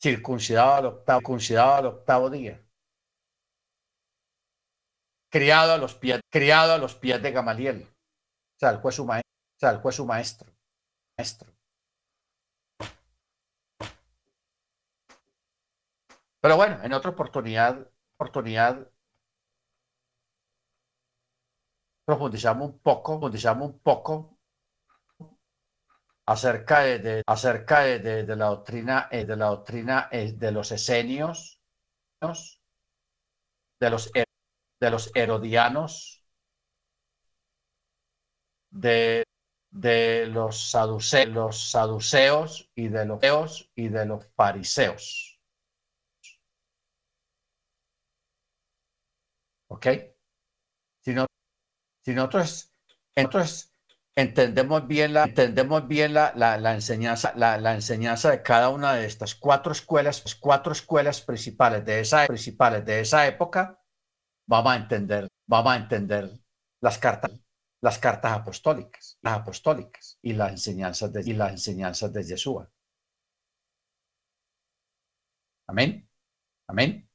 circuncidado 0.00 0.74
al 0.74 0.86
octavo, 0.86 1.20
circuncidado 1.20 1.74
al 1.74 1.86
octavo 1.86 2.30
día. 2.30 2.60
Criado 5.30 5.72
a 5.72 5.78
los 5.78 5.94
pies, 5.94 6.20
criado 6.30 6.72
a 6.72 6.78
los 6.78 6.94
pies 6.96 7.22
de 7.22 7.30
Gamaliel. 7.30 7.82
O 7.82 8.58
sea, 8.58 8.70
el 8.70 8.80
fue 8.80 8.92
su 8.92 9.04
maestro. 9.04 9.30
O 9.56 9.60
sea, 9.60 9.70
el 9.70 9.80
fue 9.80 9.92
su 9.92 10.06
maestro. 10.06 10.49
Maestro. 11.20 11.52
Pero 16.40 16.56
bueno, 16.56 16.82
en 16.82 16.92
otra 16.94 17.10
oportunidad, 17.10 17.86
oportunidad 18.16 18.90
profundizamos 22.06 22.70
un 22.70 22.78
poco, 22.78 23.20
profundizamos 23.20 23.70
un 23.70 23.78
poco 23.80 24.38
acerca 26.26 26.80
de, 26.80 27.22
acerca 27.26 27.80
de, 27.80 28.24
la 28.36 28.46
doctrina, 28.46 29.08
de 29.10 29.36
la 29.36 29.46
doctrina 29.46 30.08
eh, 30.10 30.28
eh, 30.28 30.32
de 30.32 30.52
los 30.52 30.72
esenios, 30.72 31.60
de 32.22 33.90
los, 33.90 34.10
de 34.80 34.90
los 34.90 35.10
herodianos, 35.14 36.24
de, 38.70 39.24
de 39.70 40.26
los, 40.26 40.70
saduceos, 40.70 41.28
los 41.28 41.70
saduceos 41.70 42.70
y 42.74 42.88
de 42.88 43.04
los 43.06 43.70
y 43.74 43.88
de 43.88 44.06
los 44.06 44.26
fariseos. 44.34 45.40
¿Ok? 49.68 49.86
Si, 51.02 51.14
no, 51.14 51.26
si 52.04 52.12
nosotros, 52.12 52.72
entonces 53.14 53.72
entendemos 54.16 54.86
bien 54.86 55.14
la, 55.14 55.24
entendemos 55.24 55.86
bien 55.86 56.14
la, 56.14 56.32
la, 56.34 56.74
enseñanza, 56.74 57.32
la, 57.36 57.56
la, 57.58 57.74
enseñanza 57.74 58.30
de 58.30 58.42
cada 58.42 58.68
una 58.68 58.94
de 58.94 59.06
estas 59.06 59.34
cuatro 59.34 59.72
escuelas, 59.72 60.22
cuatro 60.40 60.72
escuelas 60.72 61.20
principales 61.22 61.84
de 61.84 62.00
esa, 62.00 62.26
principales 62.26 62.84
de 62.84 63.00
esa 63.00 63.26
época, 63.26 63.80
vamos 64.46 64.72
a 64.72 64.76
entender, 64.76 65.28
vamos 65.46 65.72
a 65.72 65.76
entender 65.76 66.30
las 66.82 66.98
cartas, 66.98 67.32
las 67.80 67.98
cartas 67.98 68.32
apostólicas, 68.32 69.09
las 69.22 69.38
apostólicas 69.40 70.18
y 70.22 70.32
las 70.32 70.52
enseñanzas 70.52 71.12
de, 71.12 71.22
y 71.24 71.32
las 71.34 71.52
enseñanzas 71.52 72.12
de 72.12 72.22
Yeshua. 72.22 72.70
Amén. 75.66 76.08
Amén. 76.66 77.08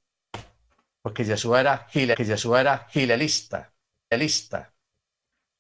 Porque 1.02 1.24
Yeshua 1.24 1.60
era, 1.62 1.88
que 1.92 2.26
Yeshua 2.26 2.62
era 2.62 2.88
gilelista, 2.90 3.74
gilelista. 4.10 4.74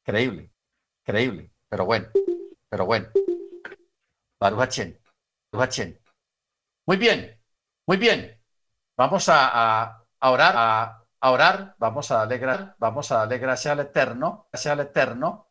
Increíble. 0.01 0.51
Increíble, 1.07 1.51
pero 1.69 1.85
bueno, 1.85 2.07
pero 2.67 2.85
bueno. 2.85 3.09
Baruch 4.39 4.79
Muy 6.85 6.97
bien, 6.97 7.39
muy 7.85 7.97
bien. 7.97 8.41
Vamos 8.97 9.29
a, 9.29 10.03
orar, 10.19 10.53
a, 10.57 11.31
orar, 11.31 11.75
vamos 11.77 12.11
a 12.11 12.25
darle, 12.25 12.73
vamos 12.79 13.11
a 13.11 13.25
darle 13.25 13.71
al 13.71 13.79
Eterno, 13.79 14.47
gracias 14.51 14.71
al 14.71 14.79
Eterno. 14.79 15.49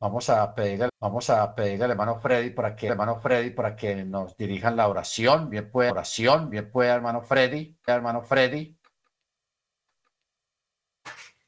Vamos 0.00 0.30
a 0.30 0.54
pedirle, 0.54 0.88
vamos 1.00 1.28
a 1.30 1.54
pedirle 1.54 1.86
al 1.86 1.90
hermano 1.90 2.20
Freddy 2.20 2.50
para 2.50 2.76
que, 2.76 2.86
hermano 2.86 3.20
Freddy, 3.20 3.50
para 3.50 3.74
que 3.74 4.04
nos 4.04 4.36
dirijan 4.36 4.76
la 4.76 4.88
oración. 4.88 5.50
Bien 5.50 5.70
puede 5.70 5.90
oración, 5.90 6.48
bien 6.50 6.70
puede 6.70 6.90
hermano 6.90 7.22
Freddy, 7.22 7.76
hermano 7.86 8.22
Freddy. 8.22 8.76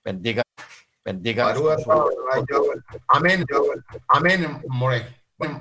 Bendiga 0.03 0.43
Bendiga. 1.05 1.55
Amén. 3.09 3.45
Amén. 4.09 4.63
More. 4.69 5.07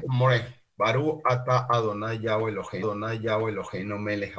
More. 0.08 0.59
Baru 0.80 1.22
ata 1.26 1.68
Adonai 1.70 2.22
Yahweh 2.22 2.52
Elohim, 2.52 2.84
Adonai 2.86 3.20
Yahweh 3.20 3.52
Elohim, 3.52 3.90
no 3.90 3.98
me 3.98 4.16
le 4.16 4.32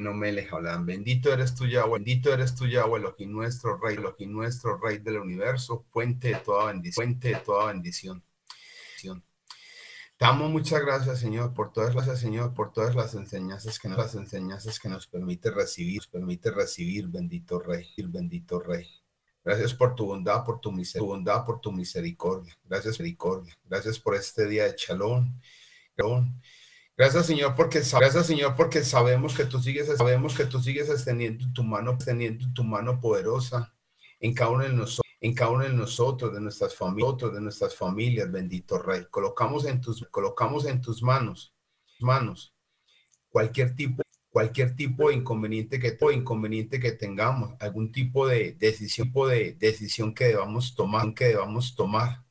no 0.00 0.12
me 0.12 0.32
le 0.32 0.48
Bendito 0.80 1.32
eres 1.32 1.54
tú 1.54 1.66
Yahweh, 1.66 1.92
bendito 1.92 2.32
eres 2.32 2.52
tú 2.56 2.66
Yahweh 2.66 2.98
Elohim, 2.98 3.30
nuestro 3.30 3.78
Rey, 3.78 3.94
Elohim, 3.94 4.32
nuestro 4.32 4.76
Rey 4.76 4.98
del 4.98 5.18
universo, 5.18 5.84
fuente 5.92 6.30
de 6.30 6.34
toda 6.40 6.72
bendición, 6.72 6.94
fuente 6.94 7.28
de 7.28 7.36
toda 7.36 7.66
bendición. 7.66 8.24
Te 10.16 10.26
muchas 10.32 10.80
gracias 10.80 11.20
Señor 11.20 11.54
por 11.54 11.72
todas 11.72 11.94
las 11.94 12.18
Señor 12.18 12.52
por 12.54 12.72
todas 12.72 12.96
las 12.96 13.14
enseñanzas 13.14 13.78
que 13.78 13.88
nos 13.88 13.98
las 13.98 14.16
enseñanzas 14.16 14.80
que 14.80 14.88
nos 14.88 15.06
permite 15.06 15.52
recibir, 15.52 15.98
nos 15.98 16.08
permite 16.08 16.50
recibir, 16.50 17.06
bendito 17.06 17.60
Rey, 17.60 17.94
bendito 17.98 18.58
Rey. 18.58 18.90
Gracias 19.44 19.72
por 19.72 19.94
tu 19.94 20.06
bondad, 20.06 20.44
por 20.44 20.58
tu, 20.58 20.72
bondad, 21.00 21.44
por 21.44 21.60
tu 21.60 21.70
misericordia. 21.70 22.52
Gracias, 22.64 22.98
misericordia. 22.98 23.54
Gracias 23.62 24.00
por 24.00 24.16
este 24.16 24.48
día 24.48 24.64
de 24.64 24.74
chalón. 24.74 25.40
Gracias, 26.96 27.26
Señor, 27.26 28.54
porque 28.56 28.84
sabemos 28.84 29.34
que 29.34 29.44
tú 29.44 29.60
sigues, 29.60 29.88
sabemos 29.96 30.36
que 30.36 30.44
tú 30.44 30.60
sigues 30.60 30.88
extendiendo 30.88 31.46
tu 31.52 31.64
mano, 31.64 31.92
extendiendo 31.92 32.46
tu 32.54 32.62
mano 32.62 33.00
poderosa 33.00 33.74
en 34.20 34.32
cada 34.32 34.50
uno 34.50 34.64
de 34.64 34.72
nosotros, 34.72 35.12
en 35.20 35.34
cada 35.34 35.50
uno 35.50 35.64
de 35.64 35.72
nosotros, 35.72 36.32
de 36.32 36.40
nuestras 36.40 36.74
familias, 36.74 37.32
de 37.32 37.40
nuestras 37.40 37.74
familias, 37.74 38.30
bendito 38.30 38.78
Rey. 38.78 39.06
Colocamos 39.10 39.66
en 39.66 39.80
tus, 39.80 40.06
colocamos 40.10 40.66
en 40.66 40.80
tus 40.80 41.02
manos, 41.02 41.52
manos, 41.98 42.54
cualquier 43.30 43.74
tipo 43.74 44.04
cualquier 44.34 44.74
tipo 44.74 45.10
de 45.10 45.14
inconveniente 45.14 45.78
que, 45.78 45.96
inconveniente 46.12 46.80
que 46.80 46.90
tengamos, 46.90 47.54
algún 47.60 47.92
tipo 47.92 48.26
de 48.26 48.56
decisión, 48.58 49.12
de 49.12 49.56
decisión 49.60 50.12
que 50.12 50.24
debamos 50.24 50.74
tomar, 50.74 51.14
que 51.14 51.26
debamos 51.26 51.76
tomar. 51.76 52.23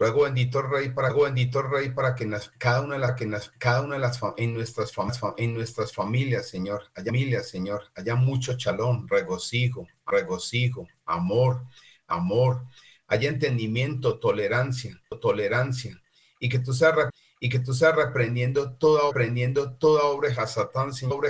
Ruego 0.00 0.22
bendito 0.22 0.62
Rey 0.62 0.88
para 0.88 1.12
bendito 1.12 1.60
Rey 1.60 1.90
para 1.90 2.14
que 2.14 2.26
cada 2.56 2.80
una 2.80 2.94
de 2.94 3.00
las 3.00 3.12
que 3.16 3.30
cada 3.58 3.82
una 3.82 3.96
de 3.96 4.00
las 4.00 4.18
en 4.38 4.54
nuestras 4.54 4.94
en 5.36 5.52
nuestras 5.52 5.92
familias, 5.92 6.48
Señor, 6.48 6.84
haya 6.94 7.12
familias, 7.12 7.50
Señor, 7.50 7.82
haya 7.94 8.14
mucho 8.14 8.56
chalón, 8.56 9.06
regocijo, 9.06 9.86
regocijo, 10.06 10.88
amor, 11.04 11.66
amor, 12.06 12.64
haya 13.08 13.28
entendimiento, 13.28 14.18
tolerancia, 14.18 14.98
tolerancia. 15.20 16.00
Y 16.38 16.48
que 16.48 16.60
tú 16.60 16.72
seas 16.72 16.94
y 17.42 17.48
que 17.48 17.58
tú 17.58 17.72
seas 17.72 17.96
reprendiendo 17.96 18.72
toda, 18.74 19.08
reprendiendo 19.08 19.72
toda 19.72 20.04
obra 20.04 20.28
de 20.28 20.46
Satán, 20.46 20.92
Señor, 20.92 21.24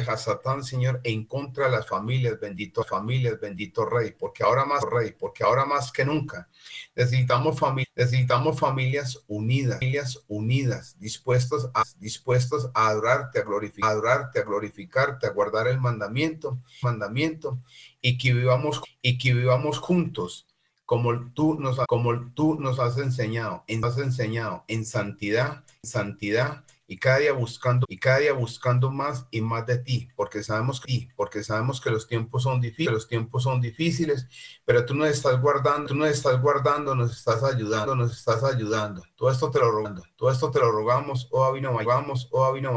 Señor, 0.65 1.01
en 1.05 1.25
contra 1.25 1.67
de 1.67 1.71
las 1.71 1.87
familias, 1.87 2.39
bendito 2.41 2.83
familias, 2.83 3.39
bendito 3.41 3.87
Rey, 3.87 4.13
porque 4.19 4.43
ahora 4.43 4.65
más, 4.65 4.83
Rey, 4.83 5.15
porque 5.17 5.45
ahora 5.45 5.65
más 5.65 5.93
que 5.93 6.05
nunca 6.05 6.49
necesitamos 6.97 7.59
familias, 7.61 7.93
necesitamos 7.95 8.59
familias 8.59 9.23
unidas, 9.29 9.79
familias 9.79 10.25
unidas, 10.27 10.97
dispuestos 10.99 11.71
a, 11.75 11.85
dispuestos 12.01 12.69
a 12.75 12.89
adorarte, 12.89 13.39
a 13.39 13.45
glorificar, 13.45 13.89
a 13.89 13.93
adorarte, 13.93 14.41
a 14.41 14.43
glorificarte, 14.43 15.27
a 15.29 15.31
guardar 15.31 15.69
el 15.69 15.79
mandamiento, 15.79 16.59
mandamiento, 16.83 17.61
y 18.03 18.19
que 18.19 18.33
vivamos, 18.33 18.83
y 19.01 19.17
que 19.17 19.33
vivamos 19.33 19.79
juntos 19.79 20.49
como 20.91 21.33
tú 21.35 21.55
nos, 21.55 21.79
como 21.87 22.33
tú 22.33 22.59
nos 22.59 22.81
has 22.81 22.99
enseñado, 22.99 23.63
en, 23.69 23.85
has 23.85 23.97
enseñado 23.99 24.65
en 24.67 24.85
santidad, 24.85 25.63
santidad 25.83 26.65
y 26.87 26.99
cada 26.99 27.19
día 27.19 27.33
buscando 27.33 27.87
y 27.89 27.99
cada 27.99 28.19
día 28.19 28.33
buscando 28.33 28.91
más 28.91 29.27
y 29.31 29.41
más 29.41 29.65
de 29.65 29.79
ti, 29.79 30.09
porque 30.17 30.43
sabemos 30.43 30.81
que 30.81 31.09
porque 31.15 31.45
sabemos 31.45 31.81
que 31.81 31.91
los 31.91 32.09
tiempos 32.09 32.43
son 32.43 32.61
difíciles, 32.61 32.93
los 32.93 33.07
tiempos 33.07 33.45
son 33.45 33.61
difíciles, 33.61 34.27
pero 34.65 34.85
tú 34.85 34.95
nos 34.95 35.09
estás 35.09 35.41
guardando, 35.41 35.87
tú 35.87 35.95
nos 35.95 36.11
estás 36.11 36.41
guardando, 36.43 36.95
nos 36.97 37.17
estás 37.17 37.45
ayudando, 37.45 37.95
nos 37.95 38.19
estás 38.19 38.43
ayudando. 38.43 39.05
Todo 39.15 39.31
esto 39.31 39.51
te 39.51 39.61
lo 39.61 39.71
rogando, 39.71 40.03
todo 40.17 40.33
esto 40.33 40.51
te 40.51 40.59
lo 40.59 40.73
rogamos, 40.73 41.29
oh 41.31 41.45
Abino 41.45 41.73
vamos, 41.73 42.29
oh 42.33 42.45
Abino 42.45 42.77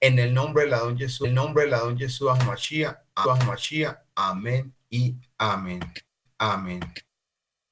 en 0.00 0.18
el 0.18 0.32
nombre 0.32 0.64
de 0.64 0.70
la 0.70 0.78
don 0.78 0.96
Jesús, 0.96 1.26
en 1.26 1.28
el 1.28 1.34
nombre 1.34 1.64
de 1.64 1.70
la 1.70 1.80
don 1.80 1.98
Jesús 1.98 2.30
Mashiach, 2.46 3.98
amén 4.14 4.74
y 4.88 5.16
amén. 5.36 5.80
Amén. 6.38 6.80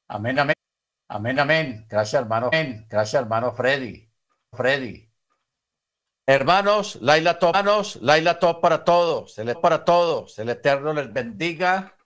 Amén, 0.09 0.39
amén. 0.39 0.55
Amén, 1.09 1.39
amén. 1.39 1.86
Gracias, 1.89 2.20
hermano. 2.20 2.48
Amén. 2.52 2.86
Gracias, 2.90 3.23
hermano 3.23 3.52
Freddy. 3.52 4.06
Freddy. 4.57 5.07
Hermanos, 6.28 6.99
Laila 7.01 7.39
Top, 7.39 7.55
hermanos, 7.55 7.97
Laila 8.03 8.41
Top 8.41 8.61
para 8.61 8.83
todos, 8.83 9.39
el 9.39 9.57
para 9.61 9.85
todos, 9.85 10.37
el 10.41 10.49
Eterno 10.49 10.93
les 10.93 11.12
bendiga. 11.12 11.97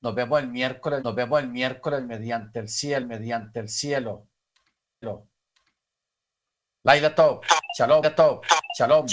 Nos 0.00 0.14
vemos 0.14 0.40
el 0.40 0.48
miércoles, 0.48 1.04
nos 1.04 1.14
vemos 1.14 1.40
el 1.40 1.48
miércoles 1.48 2.02
mediante 2.02 2.58
el 2.58 2.68
cielo, 2.68 3.06
mediante 3.06 3.60
el 3.60 3.68
cielo. 3.68 4.26
Laila 6.82 7.14
Top, 7.14 7.44
Shalom, 7.78 8.02
Top, 8.16 8.44
Shalom. 8.76 9.06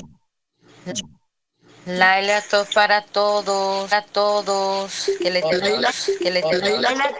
Laila 1.85 2.41
Top 2.49 2.67
para 2.73 3.05
todos, 3.05 3.89
para 3.89 4.05
todos. 4.07 5.11
Que 5.19 5.29
le 5.29 5.41
Laila, 5.41 5.91
que 6.19 6.31
le 6.31 6.41
Laila 6.41 7.11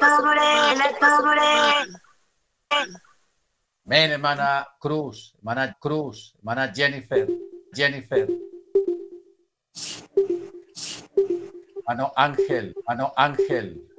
Men, 3.84 4.12
hermana 4.12 4.68
Cruz, 4.80 5.34
hermana 5.38 5.76
Cruz, 5.80 6.36
hermana 6.38 6.72
Jennifer, 6.74 7.28
Jennifer. 7.74 8.28
Hermano 11.78 12.14
Ángel, 12.16 12.76
hermano 12.78 13.12
Ángel. 13.18 13.91